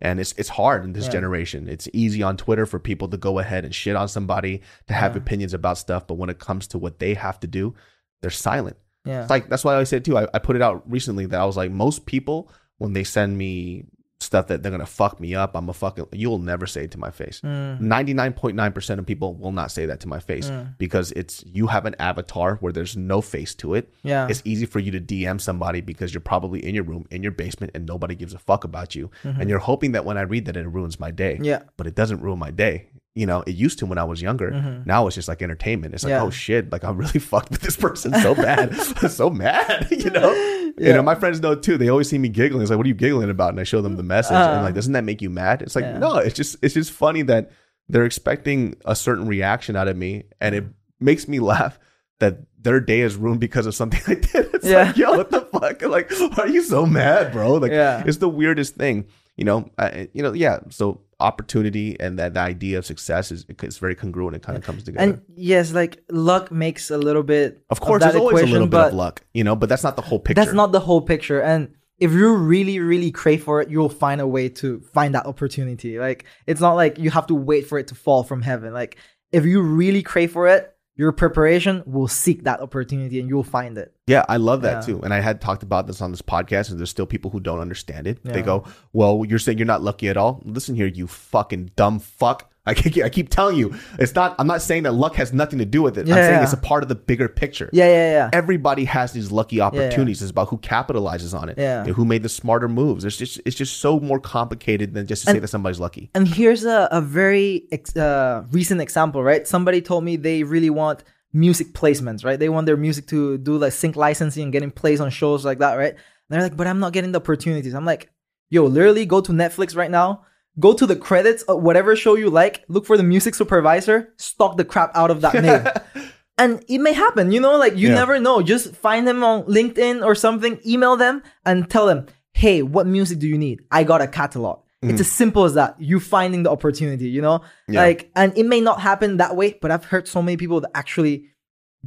And 0.00 0.20
it's 0.20 0.32
it's 0.36 0.50
hard 0.50 0.84
in 0.84 0.92
this 0.92 1.06
Yeah. 1.06 1.12
generation. 1.12 1.68
It's 1.68 1.88
easy 1.92 2.22
on 2.22 2.36
Twitter 2.36 2.66
for 2.66 2.78
people 2.78 3.08
to 3.08 3.16
go 3.16 3.38
ahead 3.38 3.64
and 3.64 3.74
shit 3.74 3.96
on 3.96 4.08
somebody 4.08 4.60
to 4.88 4.94
have 4.94 5.16
opinions 5.16 5.54
about 5.54 5.78
stuff, 5.78 6.06
but 6.06 6.14
when 6.14 6.28
it 6.30 6.38
comes 6.38 6.66
to 6.68 6.78
what 6.78 6.98
they 6.98 7.14
have 7.14 7.40
to 7.40 7.46
do, 7.46 7.74
they're 8.20 8.30
silent. 8.30 8.76
yeah 9.06 9.22
It's 9.22 9.30
like 9.30 9.48
that's 9.48 9.64
why 9.64 9.76
I 9.76 9.84
said 9.84 10.04
too. 10.04 10.18
I, 10.18 10.26
I 10.34 10.38
put 10.38 10.56
it 10.56 10.62
out 10.62 10.82
recently 10.90 11.26
that 11.26 11.40
I 11.40 11.44
was 11.44 11.56
like, 11.56 11.70
most 11.70 12.04
people 12.06 12.50
when 12.78 12.92
they 12.92 13.04
send 13.04 13.38
me 13.38 13.84
stuff 14.20 14.46
that 14.46 14.62
they're 14.62 14.72
gonna 14.72 14.86
fuck 14.86 15.20
me 15.20 15.34
up, 15.34 15.54
I'm 15.54 15.68
a 15.68 15.72
fucking. 15.74 16.06
You'll 16.12 16.38
never 16.38 16.66
say 16.66 16.84
it 16.84 16.90
to 16.92 16.98
my 16.98 17.10
face. 17.10 17.40
Mm, 17.44 17.80
Ninety 17.80 18.14
nine 18.14 18.32
point 18.32 18.56
nine 18.56 18.72
percent 18.72 18.98
of 18.98 19.06
people 19.06 19.34
will 19.34 19.52
not 19.52 19.70
say 19.70 19.86
that 19.86 20.00
to 20.00 20.08
my 20.08 20.20
face 20.20 20.48
Mm. 20.50 20.74
because 20.78 21.12
it's 21.12 21.44
you 21.46 21.66
have 21.66 21.84
an 21.86 21.94
avatar 21.98 22.56
where 22.56 22.72
there's 22.72 22.96
no 22.96 23.20
face 23.20 23.54
to 23.56 23.74
it. 23.74 23.92
yeah 24.02 24.26
It's 24.30 24.42
easy 24.44 24.64
for 24.66 24.78
you 24.80 24.90
to 24.92 25.00
DM 25.00 25.40
somebody 25.40 25.80
because 25.80 26.14
you're 26.14 26.20
probably 26.22 26.64
in 26.64 26.74
your 26.74 26.84
room 26.84 27.04
in 27.10 27.22
your 27.22 27.32
basement 27.32 27.72
and 27.74 27.84
nobody 27.86 28.14
gives 28.14 28.32
a 28.34 28.38
fuck 28.38 28.64
about 28.64 28.94
you, 28.94 29.10
and 29.22 29.50
you're 29.50 29.58
hoping 29.58 29.92
that 29.92 30.04
when 30.04 30.16
I 30.16 30.22
read 30.22 30.46
that 30.46 30.56
it 30.56 30.66
ruins 30.66 30.98
my 30.98 31.10
day. 31.10 31.34
Mm-hmm. 31.34 31.44
yeah 31.44 31.62
But 31.76 31.86
it 31.86 31.94
doesn't 31.94 32.20
ruin 32.20 32.38
my 32.38 32.50
day. 32.50 32.88
You 33.14 33.24
know, 33.24 33.42
it 33.46 33.54
used 33.54 33.78
to 33.78 33.86
when 33.86 33.96
I 33.96 34.04
was 34.04 34.20
younger. 34.20 34.50
Mhm. 34.50 34.84
Now 34.86 35.06
it's 35.06 35.14
just 35.14 35.26
like 35.28 35.40
entertainment. 35.40 35.94
It's 35.94 36.04
like, 36.04 36.10
Yeah. 36.10 36.22
oh 36.22 36.28
shit, 36.30 36.70
like 36.72 36.84
I'm 36.84 36.98
really 36.98 37.18
fucked 37.32 37.50
with 37.50 37.60
this 37.62 37.76
person 37.76 38.12
so 38.14 38.34
bad, 38.34 38.74
so 39.10 39.30
mad. 39.30 39.88
You 39.90 40.10
know, 40.10 40.65
you 40.78 40.92
know, 40.92 41.02
my 41.02 41.14
friends 41.14 41.40
know 41.40 41.54
too. 41.54 41.76
They 41.78 41.88
always 41.88 42.08
see 42.08 42.18
me 42.18 42.28
giggling. 42.28 42.62
It's 42.62 42.70
like, 42.70 42.76
what 42.76 42.86
are 42.86 42.88
you 42.88 42.94
giggling 42.94 43.30
about? 43.30 43.50
And 43.50 43.60
I 43.60 43.64
show 43.64 43.80
them 43.82 43.96
the 43.96 44.02
message, 44.02 44.32
and 44.36 44.60
Uh. 44.60 44.62
like, 44.62 44.74
doesn't 44.74 44.92
that 44.92 45.04
make 45.04 45.22
you 45.22 45.30
mad? 45.30 45.62
It's 45.62 45.74
like, 45.76 45.84
Yeah. 45.84 45.98
no, 45.98 46.16
it's 46.18 46.34
just, 46.34 46.56
it's 46.62 46.74
just 46.74 46.90
funny 46.92 47.22
that 47.22 47.50
they're 47.88 48.04
expecting 48.04 48.76
a 48.84 48.96
certain 48.96 49.26
reaction 49.26 49.76
out 49.76 49.88
of 49.88 49.96
me, 49.96 50.24
and 50.40 50.54
it 50.54 50.64
makes 51.00 51.28
me 51.28 51.38
laugh 51.40 51.78
that 52.18 52.38
their 52.60 52.80
day 52.80 53.00
is 53.00 53.14
ruined 53.16 53.40
because 53.40 53.66
of 53.66 53.74
something 53.74 54.00
I 54.06 54.14
did. 54.14 54.50
It's 54.54 54.66
Yeah. 54.66 54.84
like, 54.84 54.96
yo, 54.96 55.16
what 55.16 55.30
the 55.30 55.42
fuck? 55.42 55.82
Like, 55.82 56.10
why 56.10 56.44
are 56.44 56.48
you 56.48 56.62
so 56.62 56.84
mad, 56.86 57.32
bro? 57.32 57.54
Like, 57.54 57.70
Yeah. 57.72 58.02
it's 58.06 58.16
the 58.18 58.28
weirdest 58.28 58.74
thing. 58.74 59.06
You 59.36 59.44
know, 59.44 59.70
I, 59.78 60.08
you 60.12 60.22
know, 60.22 60.32
yeah. 60.32 60.60
So 60.70 61.02
opportunity 61.20 61.98
and 61.98 62.18
that 62.18 62.34
the 62.34 62.40
idea 62.40 62.78
of 62.78 62.84
success 62.84 63.32
is 63.32 63.46
it's 63.48 63.78
very 63.78 63.94
congruent. 63.94 64.36
It 64.36 64.42
kind 64.42 64.58
of 64.58 64.64
comes 64.64 64.84
together. 64.84 65.02
and 65.02 65.22
yes 65.34 65.72
like 65.72 66.02
luck 66.10 66.50
makes 66.50 66.90
a 66.90 66.98
little 66.98 67.22
bit 67.22 67.62
of 67.70 67.80
course, 67.80 68.02
that 68.02 68.12
there's 68.12 68.20
always 68.20 68.42
a 68.42 68.46
little 68.46 68.66
bit 68.66 68.80
of 68.80 68.94
luck, 68.94 69.22
you 69.32 69.42
know, 69.42 69.56
but 69.56 69.68
that's 69.68 69.82
not 69.82 69.96
the 69.96 70.02
whole 70.02 70.18
picture. 70.18 70.42
that's 70.42 70.54
not 70.54 70.72
the 70.72 70.80
whole 70.80 71.00
picture 71.00 71.40
and 71.40 71.74
if 71.98 72.12
you 72.12 72.34
really 72.34 72.78
really 72.78 73.10
crave 73.10 73.42
for 73.42 73.62
it 73.62 73.70
you'll 73.70 73.88
find 73.88 74.20
a 74.20 74.26
way 74.26 74.50
to 74.50 74.80
find 74.92 75.14
that 75.14 75.24
opportunity 75.24 75.98
like 75.98 76.26
it's 76.46 76.60
not 76.60 76.74
like 76.74 76.98
you 76.98 77.10
have 77.10 77.26
to 77.26 77.34
wait 77.34 77.66
for 77.66 77.78
it 77.78 77.86
to 77.88 77.94
fall 77.94 78.22
from 78.22 78.42
heaven 78.42 78.74
like 78.74 78.98
if 79.32 79.46
you 79.46 79.62
really 79.62 80.02
crave 80.02 80.32
for 80.32 80.46
it 80.46 80.75
your 80.96 81.12
preparation 81.12 81.82
will 81.86 82.08
seek 82.08 82.44
that 82.44 82.60
opportunity 82.60 83.20
and 83.20 83.28
you'll 83.28 83.42
find 83.44 83.76
it 83.78 83.92
Yeah, 84.06 84.24
I 84.28 84.36
love 84.38 84.62
that 84.62 84.76
Yeah. 84.88 84.94
too. 84.94 85.00
And 85.02 85.12
I 85.12 85.20
had 85.20 85.40
talked 85.40 85.62
about 85.62 85.86
this 85.86 86.00
on 86.00 86.10
this 86.10 86.22
podcast, 86.22 86.70
and 86.70 86.78
there's 86.78 86.90
still 86.90 87.06
people 87.06 87.30
who 87.30 87.40
don't 87.40 87.60
understand 87.60 88.06
it. 88.06 88.22
They 88.24 88.40
go, 88.42 88.64
Well, 88.92 89.24
you're 89.28 89.38
saying 89.38 89.58
you're 89.58 89.66
not 89.66 89.82
lucky 89.82 90.08
at 90.08 90.16
all? 90.16 90.42
Listen 90.44 90.74
here, 90.74 90.86
you 90.86 91.06
fucking 91.06 91.72
dumb 91.76 91.98
fuck. 91.98 92.50
I 92.66 92.74
keep, 92.74 93.02
I 93.04 93.08
keep 93.08 93.28
telling 93.30 93.56
you, 93.56 93.74
it's 93.98 94.14
not. 94.14 94.34
I'm 94.38 94.46
not 94.46 94.60
saying 94.60 94.82
that 94.82 94.92
luck 94.92 95.14
has 95.14 95.32
nothing 95.32 95.58
to 95.60 95.64
do 95.64 95.82
with 95.82 95.96
it. 95.96 96.02
I'm 96.02 96.08
Yeah, 96.08 96.14
saying 96.16 96.30
yeah. 96.32 96.42
it's 96.42 96.52
a 96.52 96.56
part 96.56 96.82
of 96.82 96.88
the 96.88 96.94
bigger 96.96 97.28
picture. 97.28 97.70
Yeah, 97.72 97.86
yeah, 97.86 98.10
yeah. 98.10 98.30
Everybody 98.32 98.84
has 98.86 99.12
these 99.12 99.30
lucky 99.30 99.60
opportunities. 99.60 100.20
It's 100.20 100.30
about 100.32 100.48
who 100.48 100.58
capitalizes 100.58 101.38
on 101.38 101.48
it. 101.48 101.58
Yeah. 101.58 101.84
and 101.84 101.90
who 101.94 102.04
made 102.04 102.22
the 102.22 102.28
smarter 102.28 102.68
moves. 102.68 103.04
It's 103.04 103.16
just 103.16 103.40
it's 103.46 103.56
just 103.56 103.78
so 103.78 104.00
more 104.00 104.18
complicated 104.20 104.94
than 104.94 105.06
just 105.06 105.24
to 105.24 105.30
say 105.32 105.38
that 105.38 105.48
somebody's 105.48 105.80
lucky. 105.80 106.10
And 106.14 106.26
here's 106.26 106.64
a, 106.64 106.88
a 106.90 107.00
very 107.00 107.66
ex- 107.70 107.96
uh, 107.96 108.44
recent 108.50 108.80
example, 108.80 109.22
right? 109.22 109.46
Somebody 109.46 109.80
told 109.80 110.02
me 110.04 110.16
they 110.16 110.42
really 110.42 110.70
want 110.70 111.04
music 111.32 111.68
placements, 111.72 112.24
right? 112.24 112.38
They 112.38 112.48
want 112.48 112.66
their 112.66 112.76
music 112.76 113.06
to 113.08 113.38
do 113.38 113.58
like 113.58 113.72
sync 113.72 113.94
licensing 113.96 114.42
and 114.44 114.52
getting 114.52 114.70
plays 114.70 115.00
on 115.00 115.10
shows 115.10 115.44
like 115.44 115.58
that, 115.58 115.74
right? 115.74 115.92
And 115.92 115.98
they're 116.30 116.42
like, 116.42 116.56
but 116.56 116.66
I'm 116.66 116.80
not 116.80 116.92
getting 116.92 117.12
the 117.12 117.20
opportunities. 117.20 117.74
I'm 117.74 117.84
like, 117.84 118.10
yo, 118.50 118.64
literally 118.64 119.06
go 119.06 119.20
to 119.20 119.32
Netflix 119.32 119.76
right 119.76 119.90
now, 119.90 120.24
go 120.58 120.72
to 120.72 120.86
the 120.86 120.96
credits 120.96 121.42
of 121.44 121.62
whatever 121.62 121.94
show 121.96 122.14
you 122.16 122.30
like, 122.30 122.64
look 122.68 122.86
for 122.86 122.96
the 122.96 123.02
music 123.02 123.34
supervisor, 123.34 124.12
stalk 124.16 124.56
the 124.56 124.64
crap 124.64 124.90
out 124.94 125.10
of 125.10 125.20
that 125.20 125.34
name. 125.42 126.10
and 126.38 126.64
it 126.68 126.78
may 126.78 126.92
happen, 126.92 127.32
you 127.32 127.40
know, 127.40 127.56
like 127.58 127.76
you 127.76 127.88
Yeah. 127.88 127.94
never 127.94 128.18
know. 128.18 128.42
Just 128.42 128.74
find 128.76 129.06
them 129.06 129.22
on 129.22 129.42
LinkedIn 129.44 130.04
or 130.04 130.14
something, 130.14 130.58
email 130.66 130.96
them 130.96 131.22
and 131.44 131.68
tell 131.68 131.86
them, 131.86 132.06
hey, 132.32 132.62
what 132.62 132.86
music 132.86 133.18
do 133.18 133.26
you 133.28 133.38
need? 133.38 133.62
I 133.70 133.84
got 133.84 134.00
a 134.02 134.06
catalog. 134.08 134.60
It's 134.82 135.00
as 135.00 135.10
simple 135.10 135.42
as 135.44 135.54
that. 135.54 135.74
You 135.80 135.98
finding 135.98 136.44
the 136.44 136.50
opportunity, 136.50 137.08
you 137.08 137.20
know? 137.20 137.40
Yeah. 137.66 137.80
Like, 137.82 138.08
and 138.14 138.36
it 138.38 138.46
may 138.46 138.60
not 138.60 138.80
happen 138.80 139.16
that 139.16 139.34
way, 139.34 139.58
but 139.60 139.72
I've 139.72 139.84
heard 139.86 140.06
so 140.06 140.22
many 140.22 140.36
people 140.36 140.60
that 140.60 140.70
actually 140.76 141.30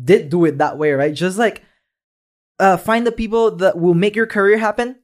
did 0.04 0.30
do 0.30 0.44
it 0.44 0.58
that 0.58 0.78
way, 0.78 0.92
right? 0.92 1.14
Just 1.14 1.38
like 1.38 1.64
uh, 2.60 2.76
find 2.76 3.08
the 3.08 3.14
people 3.14 3.56
that 3.58 3.78
will 3.78 3.94
make 3.94 4.18
your 4.18 4.26
career 4.28 4.58
happen, 4.58 4.98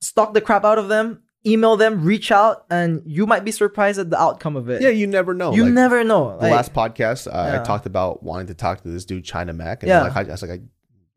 stalk 0.00 0.32
the 0.32 0.40
crap 0.40 0.64
out 0.64 0.78
of 0.78 0.88
them, 0.88 1.24
email 1.46 1.76
them, 1.76 2.04
reach 2.04 2.30
out, 2.30 2.64
and 2.70 3.02
you 3.04 3.26
might 3.26 3.44
be 3.44 3.50
surprised 3.50 3.98
at 3.98 4.10
the 4.10 4.20
outcome 4.20 4.54
of 4.56 4.68
it. 4.70 4.80
Yeah, 4.82 4.90
you 4.90 5.06
never 5.06 5.34
know. 5.34 5.52
you 5.54 5.64
Like, 5.64 5.72
never 5.72 6.04
know. 6.04 6.36
the 6.38 6.42
Like, 6.48 6.52
last 6.52 6.72
podcast, 6.72 7.26
uh, 7.26 7.30
I 7.36 7.52
Yeah. 7.54 7.62
talked 7.64 7.86
about 7.86 8.22
wanting 8.22 8.46
to 8.48 8.54
talk 8.54 8.82
to 8.82 8.88
this 8.88 9.04
dude 9.04 9.24
China 9.24 9.52
Mac, 9.52 9.82
and 9.82 9.88
Yeah. 9.88 10.02
like, 10.02 10.16
I, 10.16 10.20
I 10.20 10.24
was 10.24 10.42
like, 10.42 10.50
I 10.52 10.60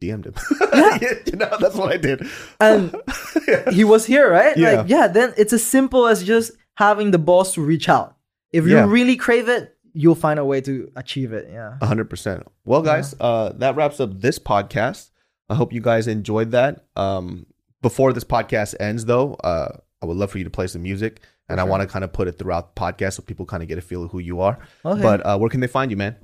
DM'd 0.02 0.26
him. 0.26 0.34
you 1.26 1.38
know, 1.38 1.56
that's 1.60 1.76
what 1.76 1.92
I 1.92 1.98
did. 1.98 2.28
and 2.60 2.94
he 3.72 3.84
was 3.84 4.06
here, 4.06 4.30
right? 4.32 4.56
Yeah. 4.58 4.72
Like, 4.82 4.90
yeah, 4.90 5.08
then 5.08 5.34
it's 5.38 5.54
as 5.54 5.64
simple 5.64 6.06
as 6.08 6.24
just 6.24 6.52
having 6.76 7.12
the 7.12 7.18
balls 7.20 7.54
to 7.54 7.62
reach 7.62 7.88
out. 7.88 8.16
If 8.52 8.66
you 8.66 8.76
Yeah. 8.76 8.86
really 8.90 9.16
crave 9.16 9.48
it, 9.48 9.76
you'll 9.94 10.16
find 10.16 10.40
a 10.40 10.44
way 10.46 10.60
to 10.62 10.92
achieve 10.98 11.32
it. 11.34 11.50
Yeah. 11.52 11.78
hundred 11.82 12.10
percent. 12.10 12.44
Well, 12.66 12.82
guys, 12.82 13.16
uh, 13.22 13.54
that 13.58 13.76
wraps 13.78 14.00
up 14.02 14.20
this 14.22 14.38
podcast. 14.40 15.12
I 15.50 15.56
hope 15.56 15.72
you 15.72 15.80
guys 15.82 16.08
enjoyed 16.08 16.52
that. 16.52 16.86
Um, 16.98 17.46
before 17.82 18.12
this 18.12 18.24
podcast 18.26 18.76
ends, 18.80 19.06
though, 19.06 19.36
uh, 19.36 19.78
I 20.06 20.08
would 20.08 20.18
love 20.18 20.32
for 20.32 20.38
you 20.38 20.44
to 20.44 20.50
play 20.50 20.68
some 20.68 20.84
music, 20.84 21.22
and 21.50 21.60
I 21.60 21.64
want 21.64 21.82
to 21.82 21.88
kind 21.88 22.04
of 22.06 22.14
put 22.14 22.28
it 22.28 22.38
throughout 22.38 22.76
the 22.76 22.80
podcast 22.82 23.14
so 23.14 23.24
people 23.24 23.46
kind 23.46 23.62
of 23.64 23.70
get 23.70 23.78
a 23.78 23.82
feel 23.82 24.04
of 24.04 24.12
who 24.12 24.20
you 24.20 24.40
are. 24.42 24.60
Okay. 24.86 25.02
But 25.02 25.26
uh, 25.26 25.38
where 25.38 25.50
can 25.50 25.60
they 25.60 25.68
find 25.68 25.92
you, 25.92 25.98
man? 25.98 26.16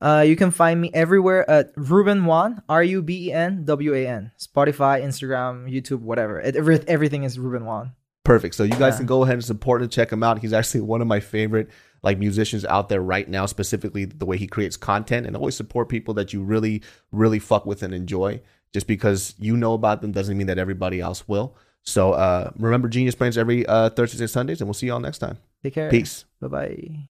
Uh, 0.00 0.24
you 0.26 0.36
can 0.36 0.50
find 0.50 0.80
me 0.80 0.90
everywhere 0.92 1.48
at 1.50 1.72
Ruben 1.76 2.26
Wan, 2.26 2.62
R 2.68 2.82
U 2.84 3.02
B 3.02 3.28
E 3.28 3.32
N 3.32 3.64
W 3.64 3.94
A 3.94 4.06
N. 4.06 4.30
Spotify, 4.38 5.02
Instagram, 5.02 5.70
YouTube, 5.72 6.00
whatever. 6.00 6.38
It, 6.38 6.54
every, 6.54 6.80
everything 6.86 7.24
is 7.24 7.38
Ruben 7.38 7.64
Wan. 7.64 7.92
Perfect. 8.22 8.54
So 8.56 8.64
you 8.64 8.70
guys 8.72 8.94
Yeah. 8.94 8.98
can 8.98 9.06
go 9.06 9.22
ahead 9.22 9.34
and 9.34 9.44
support 9.44 9.80
and 9.82 9.90
check 9.90 10.12
him 10.12 10.22
out. 10.22 10.40
He's 10.40 10.52
actually 10.52 10.82
one 10.82 11.00
of 11.00 11.06
my 11.06 11.20
favorite 11.20 11.70
like 12.02 12.18
musicians 12.18 12.64
out 12.66 12.88
there 12.90 13.00
right 13.00 13.26
now, 13.28 13.46
specifically 13.46 14.04
the 14.04 14.26
way 14.26 14.36
he 14.36 14.46
creates 14.46 14.76
content 14.76 15.26
and 15.26 15.34
always 15.34 15.56
support 15.56 15.88
people 15.88 16.12
that 16.14 16.32
you 16.32 16.42
really, 16.42 16.82
really 17.10 17.38
fuck 17.38 17.64
with 17.64 17.82
and 17.82 17.94
enjoy. 17.94 18.40
Just 18.72 18.86
because 18.86 19.34
you 19.38 19.56
know 19.56 19.72
about 19.72 20.02
them 20.02 20.12
doesn't 20.12 20.36
mean 20.36 20.48
that 20.48 20.58
everybody 20.58 21.00
else 21.00 21.26
will. 21.26 21.56
So 21.86 22.12
uh, 22.12 22.50
remember 22.58 22.88
Genius 22.88 23.14
Brains 23.14 23.38
every 23.38 23.64
uh, 23.66 23.90
Thursdays 23.90 24.20
and 24.20 24.28
Sundays, 24.28 24.60
and 24.60 24.68
we'll 24.68 24.74
see 24.74 24.88
y'all 24.88 25.00
next 25.00 25.18
time. 25.18 25.38
Take 25.62 25.74
care. 25.74 25.90
Peace. 25.90 26.24
Bye 26.40 26.48
bye. 26.48 26.96